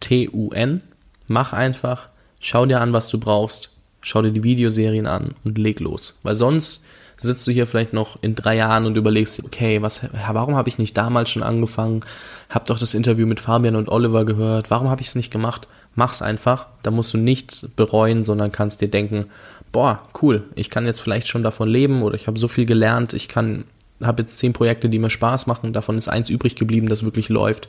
T-U-N. 0.00 0.82
Mach 1.26 1.52
einfach, 1.52 2.08
schau 2.40 2.66
dir 2.66 2.80
an, 2.80 2.92
was 2.92 3.08
du 3.08 3.18
brauchst, 3.18 3.70
schau 4.00 4.22
dir 4.22 4.30
die 4.30 4.44
Videoserien 4.44 5.06
an 5.06 5.34
und 5.44 5.58
leg 5.58 5.80
los. 5.80 6.20
Weil 6.22 6.34
sonst 6.34 6.84
sitzt 7.18 7.46
du 7.46 7.50
hier 7.50 7.66
vielleicht 7.66 7.92
noch 7.92 8.22
in 8.22 8.34
drei 8.34 8.56
Jahren 8.56 8.86
und 8.86 8.96
überlegst, 8.96 9.42
okay, 9.44 9.82
was, 9.82 10.00
warum 10.32 10.56
habe 10.56 10.68
ich 10.68 10.78
nicht 10.78 10.96
damals 10.96 11.30
schon 11.30 11.42
angefangen? 11.42 12.02
Hab 12.48 12.66
doch 12.66 12.78
das 12.78 12.94
Interview 12.94 13.26
mit 13.26 13.40
Fabian 13.40 13.76
und 13.76 13.88
Oliver 13.88 14.24
gehört. 14.24 14.70
Warum 14.70 14.88
habe 14.88 15.02
ich 15.02 15.08
es 15.08 15.14
nicht 15.14 15.32
gemacht? 15.32 15.68
Mach's 15.94 16.22
einfach. 16.22 16.66
Da 16.82 16.90
musst 16.90 17.12
du 17.12 17.18
nichts 17.18 17.68
bereuen, 17.74 18.24
sondern 18.24 18.52
kannst 18.52 18.80
dir 18.80 18.88
denken, 18.88 19.26
boah, 19.72 20.00
cool, 20.22 20.44
ich 20.54 20.70
kann 20.70 20.86
jetzt 20.86 21.00
vielleicht 21.00 21.28
schon 21.28 21.42
davon 21.42 21.68
leben 21.68 22.02
oder 22.02 22.14
ich 22.14 22.26
habe 22.26 22.38
so 22.38 22.48
viel 22.48 22.64
gelernt, 22.64 23.12
ich 23.12 23.28
kann 23.28 23.64
habe 24.02 24.22
jetzt 24.22 24.38
zehn 24.38 24.52
Projekte, 24.52 24.88
die 24.88 24.98
mir 24.98 25.10
Spaß 25.10 25.46
machen, 25.46 25.72
davon 25.72 25.98
ist 25.98 26.08
eins 26.08 26.28
übrig 26.28 26.54
geblieben, 26.54 26.88
das 26.88 27.04
wirklich 27.04 27.28
läuft, 27.28 27.68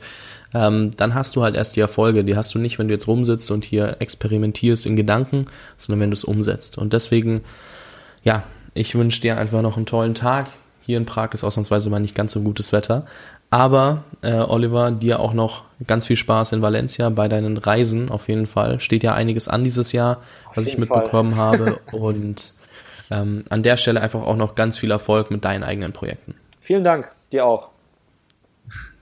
ähm, 0.54 0.90
dann 0.96 1.14
hast 1.14 1.36
du 1.36 1.42
halt 1.42 1.56
erst 1.56 1.76
die 1.76 1.80
Erfolge. 1.80 2.24
Die 2.24 2.36
hast 2.36 2.54
du 2.54 2.58
nicht, 2.58 2.78
wenn 2.78 2.88
du 2.88 2.94
jetzt 2.94 3.08
rumsitzt 3.08 3.50
und 3.50 3.64
hier 3.64 3.96
experimentierst 3.98 4.86
in 4.86 4.96
Gedanken, 4.96 5.46
sondern 5.76 6.00
wenn 6.00 6.10
du 6.10 6.14
es 6.14 6.24
umsetzt. 6.24 6.78
Und 6.78 6.92
deswegen, 6.92 7.42
ja, 8.24 8.44
ich 8.74 8.94
wünsche 8.94 9.20
dir 9.20 9.38
einfach 9.38 9.62
noch 9.62 9.76
einen 9.76 9.86
tollen 9.86 10.14
Tag. 10.14 10.48
Hier 10.82 10.96
in 10.96 11.06
Prag 11.06 11.32
ist 11.32 11.44
ausnahmsweise 11.44 11.90
mal 11.90 12.00
nicht 12.00 12.14
ganz 12.14 12.32
so 12.32 12.42
gutes 12.42 12.72
Wetter. 12.72 13.06
Aber 13.50 14.04
äh, 14.22 14.32
Oliver, 14.32 14.92
dir 14.92 15.20
auch 15.20 15.32
noch 15.32 15.64
ganz 15.86 16.06
viel 16.06 16.16
Spaß 16.16 16.52
in 16.52 16.62
Valencia 16.62 17.08
bei 17.10 17.28
deinen 17.28 17.56
Reisen 17.56 18.08
auf 18.08 18.28
jeden 18.28 18.46
Fall. 18.46 18.78
Steht 18.78 19.02
ja 19.02 19.14
einiges 19.14 19.48
an 19.48 19.64
dieses 19.64 19.92
Jahr, 19.92 20.22
was 20.54 20.68
ich 20.68 20.78
mitbekommen 20.78 21.32
Fall. 21.32 21.40
habe. 21.58 21.80
Und 21.90 22.54
ähm, 23.10 23.44
an 23.50 23.62
der 23.62 23.76
Stelle 23.76 24.00
einfach 24.00 24.22
auch 24.22 24.36
noch 24.36 24.54
ganz 24.54 24.78
viel 24.78 24.90
Erfolg 24.90 25.30
mit 25.30 25.44
deinen 25.44 25.64
eigenen 25.64 25.92
Projekten. 25.92 26.34
Vielen 26.60 26.84
Dank, 26.84 27.12
dir 27.32 27.44
auch. 27.44 27.70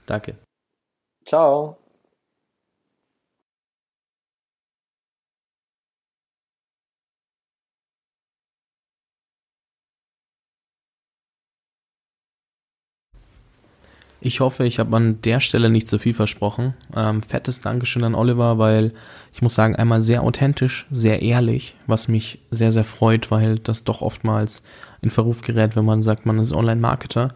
Danke. 0.07 0.35
Ciao. 1.25 1.78
Ich 14.21 14.41
hoffe, 14.41 14.65
ich 14.65 14.79
habe 14.79 14.95
an 14.97 15.21
der 15.21 15.39
Stelle 15.39 15.69
nicht 15.69 15.87
zu 15.87 15.97
viel 15.97 16.13
versprochen. 16.13 16.73
Ähm, 16.93 17.23
fettes 17.23 17.61
Dankeschön 17.61 18.03
an 18.03 18.15
Oliver, 18.15 18.57
weil 18.57 18.91
ich 19.31 19.41
muss 19.41 19.53
sagen, 19.53 19.77
einmal 19.77 20.01
sehr 20.01 20.23
authentisch, 20.23 20.87
sehr 20.91 21.21
ehrlich, 21.21 21.75
was 21.87 22.09
mich 22.09 22.39
sehr, 22.51 22.73
sehr 22.73 22.83
freut, 22.83 23.31
weil 23.31 23.59
das 23.59 23.85
doch 23.85 24.01
oftmals 24.01 24.63
in 25.01 25.09
Verruf 25.09 25.41
gerät, 25.41 25.77
wenn 25.77 25.85
man 25.85 26.01
sagt, 26.01 26.25
man 26.25 26.37
ist 26.39 26.53
Online-Marketer. 26.53 27.29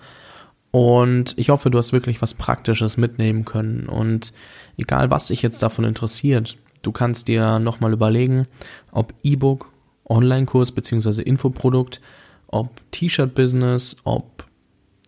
Und 0.72 1.38
ich 1.38 1.52
hoffe, 1.52 1.70
du 1.70 1.78
hast 1.78 1.94
wirklich 1.94 2.22
was 2.22 2.34
Praktisches 2.34 2.98
mitnehmen 2.98 3.46
können. 3.46 3.88
Und 3.88 4.34
egal, 4.76 5.10
was 5.10 5.28
dich 5.28 5.42
jetzt 5.42 5.64
davon 5.64 5.86
interessiert, 5.86 6.58
du 6.82 6.92
kannst 6.92 7.30
dir 7.30 7.60
nochmal 7.60 7.94
überlegen, 7.94 8.46
ob 8.92 9.14
E-Book, 9.24 9.72
Online-Kurs 10.04 10.74
beziehungsweise 10.74 11.22
Infoprodukt, 11.22 12.02
ob 12.48 12.82
T-Shirt-Business, 12.92 13.98
ob 14.04 14.44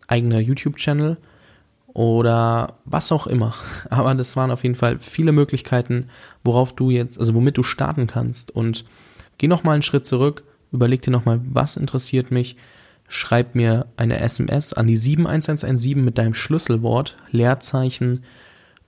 eigener 0.08 0.40
YouTube-Channel– 0.40 1.18
oder 1.96 2.76
was 2.84 3.12
auch 3.12 3.26
immer. 3.26 3.54
Aber 3.90 4.14
das 4.14 4.36
waren 4.36 4.52
auf 4.52 4.64
jeden 4.64 4.76
Fall 4.76 5.00
viele 5.00 5.32
Möglichkeiten, 5.32 6.10
worauf 6.44 6.76
du 6.76 6.92
jetzt, 6.92 7.18
also 7.18 7.34
womit 7.34 7.58
du 7.58 7.64
starten 7.64 8.06
kannst. 8.06 8.52
Und 8.52 8.86
geh 9.40 9.48
noch 9.48 9.64
mal 9.64 9.72
einen 9.72 9.82
Schritt 9.82 10.06
zurück, 10.06 10.44
überleg 10.72 11.02
dir 11.02 11.12
noch 11.12 11.26
mal, 11.26 11.40
was 11.44 11.78
interessiert 11.78 12.30
mich. 12.30 12.58
Schreib 13.08 13.56
mir 13.56 13.86
eine 13.98 14.20
SMS 14.20 14.74
an 14.74 14.88
die 14.88 14.98
71117 14.98 16.04
mit 16.04 16.18
deinem 16.18 16.34
Schlüsselwort, 16.34 17.18
Leerzeichen 17.32 18.24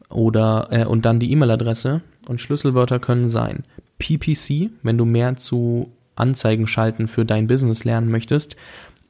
oder 0.10 0.68
äh, 0.72 0.86
und 0.86 1.06
dann 1.06 1.20
die 1.20 1.32
E-Mail-Adresse. 1.32 2.02
Und 2.28 2.42
Schlüsselwörter 2.42 3.00
können 3.00 3.28
sein 3.28 3.64
PPC, 4.00 4.70
wenn 4.84 4.98
du 4.98 5.06
mehr 5.06 5.38
zu 5.38 5.94
Anzeigen 6.16 6.68
schalten 6.68 7.08
für 7.08 7.24
dein 7.24 7.48
Business 7.48 7.86
lernen 7.86 8.12
möchtest. 8.12 8.58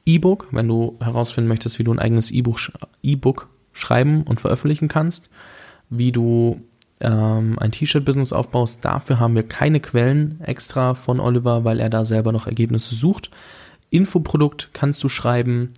E-Book, 0.05 0.49
wenn 0.51 0.67
du 0.67 0.97
herausfinden 0.99 1.47
möchtest, 1.47 1.79
wie 1.79 1.83
du 1.83 1.93
ein 1.93 1.99
eigenes 1.99 2.29
E-Book 2.29 3.49
schreiben 3.77 4.23
und 4.23 4.41
veröffentlichen 4.41 4.87
kannst, 4.87 5.29
wie 5.89 6.11
du 6.11 6.61
ähm, 6.99 7.57
ein 7.59 7.71
T-Shirt-Business 7.71 8.33
aufbaust. 8.33 8.83
Dafür 8.83 9.19
haben 9.19 9.35
wir 9.35 9.43
keine 9.43 9.79
Quellen 9.79 10.41
extra 10.41 10.93
von 10.95 11.19
Oliver, 11.19 11.63
weil 11.63 11.79
er 11.79 11.89
da 11.89 12.03
selber 12.03 12.31
noch 12.31 12.47
Ergebnisse 12.47 12.95
sucht. 12.95 13.29
Infoprodukt 13.89 14.71
kannst 14.73 15.03
du 15.03 15.09
schreiben, 15.09 15.73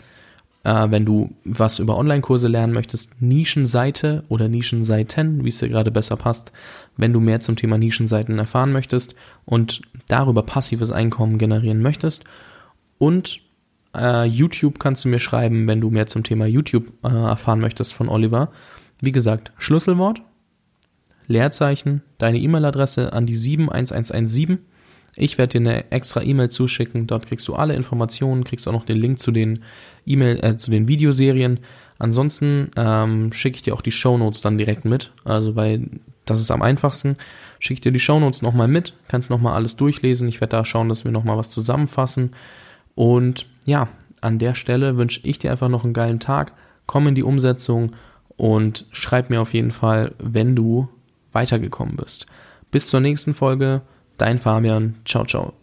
äh, 0.63 0.87
wenn 0.89 1.05
du 1.05 1.31
was 1.43 1.79
über 1.79 1.97
Online-Kurse 1.97 2.47
lernen 2.47 2.73
möchtest. 2.73 3.21
Nischenseite 3.21 4.23
oder 4.29 4.47
Nischenseiten, 4.47 5.43
wie 5.43 5.49
es 5.49 5.59
dir 5.59 5.69
gerade 5.69 5.91
besser 5.91 6.15
passt, 6.15 6.51
wenn 6.95 7.13
du 7.13 7.19
mehr 7.19 7.41
zum 7.41 7.57
Thema 7.57 7.77
Nischenseiten 7.77 8.39
erfahren 8.39 8.71
möchtest 8.71 9.15
und 9.45 9.81
darüber 10.07 10.43
passives 10.43 10.91
Einkommen 10.91 11.37
generieren 11.37 11.81
möchtest. 11.81 12.23
Und 12.97 13.41
äh, 13.95 14.25
YouTube 14.25 14.79
kannst 14.79 15.05
du 15.05 15.09
mir 15.09 15.19
schreiben, 15.19 15.67
wenn 15.67 15.81
du 15.81 15.89
mehr 15.89 16.07
zum 16.07 16.23
Thema 16.23 16.45
YouTube 16.45 16.91
äh, 17.03 17.07
erfahren 17.07 17.59
möchtest 17.59 17.93
von 17.93 18.09
Oliver. 18.09 18.51
Wie 19.01 19.11
gesagt, 19.11 19.51
Schlüsselwort, 19.57 20.21
Leerzeichen, 21.27 22.01
deine 22.17 22.39
E-Mail-Adresse 22.39 23.13
an 23.13 23.25
die 23.25 23.35
71117. 23.35 24.59
Ich 25.15 25.37
werde 25.37 25.59
dir 25.59 25.69
eine 25.69 25.91
extra 25.91 26.21
E-Mail 26.21 26.49
zuschicken. 26.49 27.07
Dort 27.07 27.27
kriegst 27.27 27.47
du 27.47 27.55
alle 27.55 27.75
Informationen, 27.75 28.43
kriegst 28.43 28.67
auch 28.67 28.73
noch 28.73 28.85
den 28.85 28.97
Link 28.97 29.19
zu 29.19 29.31
den 29.31 29.63
E-Mail, 30.05 30.43
äh, 30.43 30.57
zu 30.57 30.71
den 30.71 30.87
Videoserien. 30.87 31.59
Ansonsten 31.97 32.71
ähm, 32.77 33.33
schicke 33.33 33.57
ich 33.57 33.61
dir 33.63 33.73
auch 33.73 33.81
die 33.81 33.91
Shownotes 33.91 34.41
dann 34.41 34.57
direkt 34.57 34.85
mit. 34.85 35.11
Also 35.25 35.55
weil 35.55 35.89
das 36.25 36.39
ist 36.39 36.51
am 36.51 36.61
einfachsten. 36.61 37.17
Schicke 37.59 37.73
ich 37.73 37.81
dir 37.81 37.91
die 37.91 37.99
Shownotes 37.99 38.41
nochmal 38.41 38.67
mit, 38.67 38.93
kannst 39.07 39.29
nochmal 39.29 39.55
alles 39.55 39.75
durchlesen. 39.75 40.29
Ich 40.29 40.41
werde 40.41 40.57
da 40.57 40.65
schauen, 40.65 40.89
dass 40.89 41.03
wir 41.03 41.11
nochmal 41.11 41.37
was 41.37 41.49
zusammenfassen. 41.49 42.31
Und 42.95 43.47
ja, 43.69 43.87
an 44.21 44.39
der 44.39 44.55
Stelle 44.55 44.97
wünsche 44.97 45.21
ich 45.23 45.39
dir 45.39 45.51
einfach 45.51 45.69
noch 45.69 45.83
einen 45.83 45.93
geilen 45.93 46.19
Tag. 46.19 46.53
Komm 46.85 47.07
in 47.07 47.15
die 47.15 47.23
Umsetzung 47.23 47.91
und 48.35 48.85
schreib 48.91 49.29
mir 49.29 49.41
auf 49.41 49.53
jeden 49.53 49.71
Fall, 49.71 50.13
wenn 50.17 50.55
du 50.55 50.89
weitergekommen 51.31 51.95
bist. 51.95 52.25
Bis 52.71 52.87
zur 52.87 52.99
nächsten 52.99 53.33
Folge. 53.33 53.81
Dein 54.17 54.39
Fabian. 54.39 54.95
Ciao, 55.05 55.23
ciao. 55.25 55.53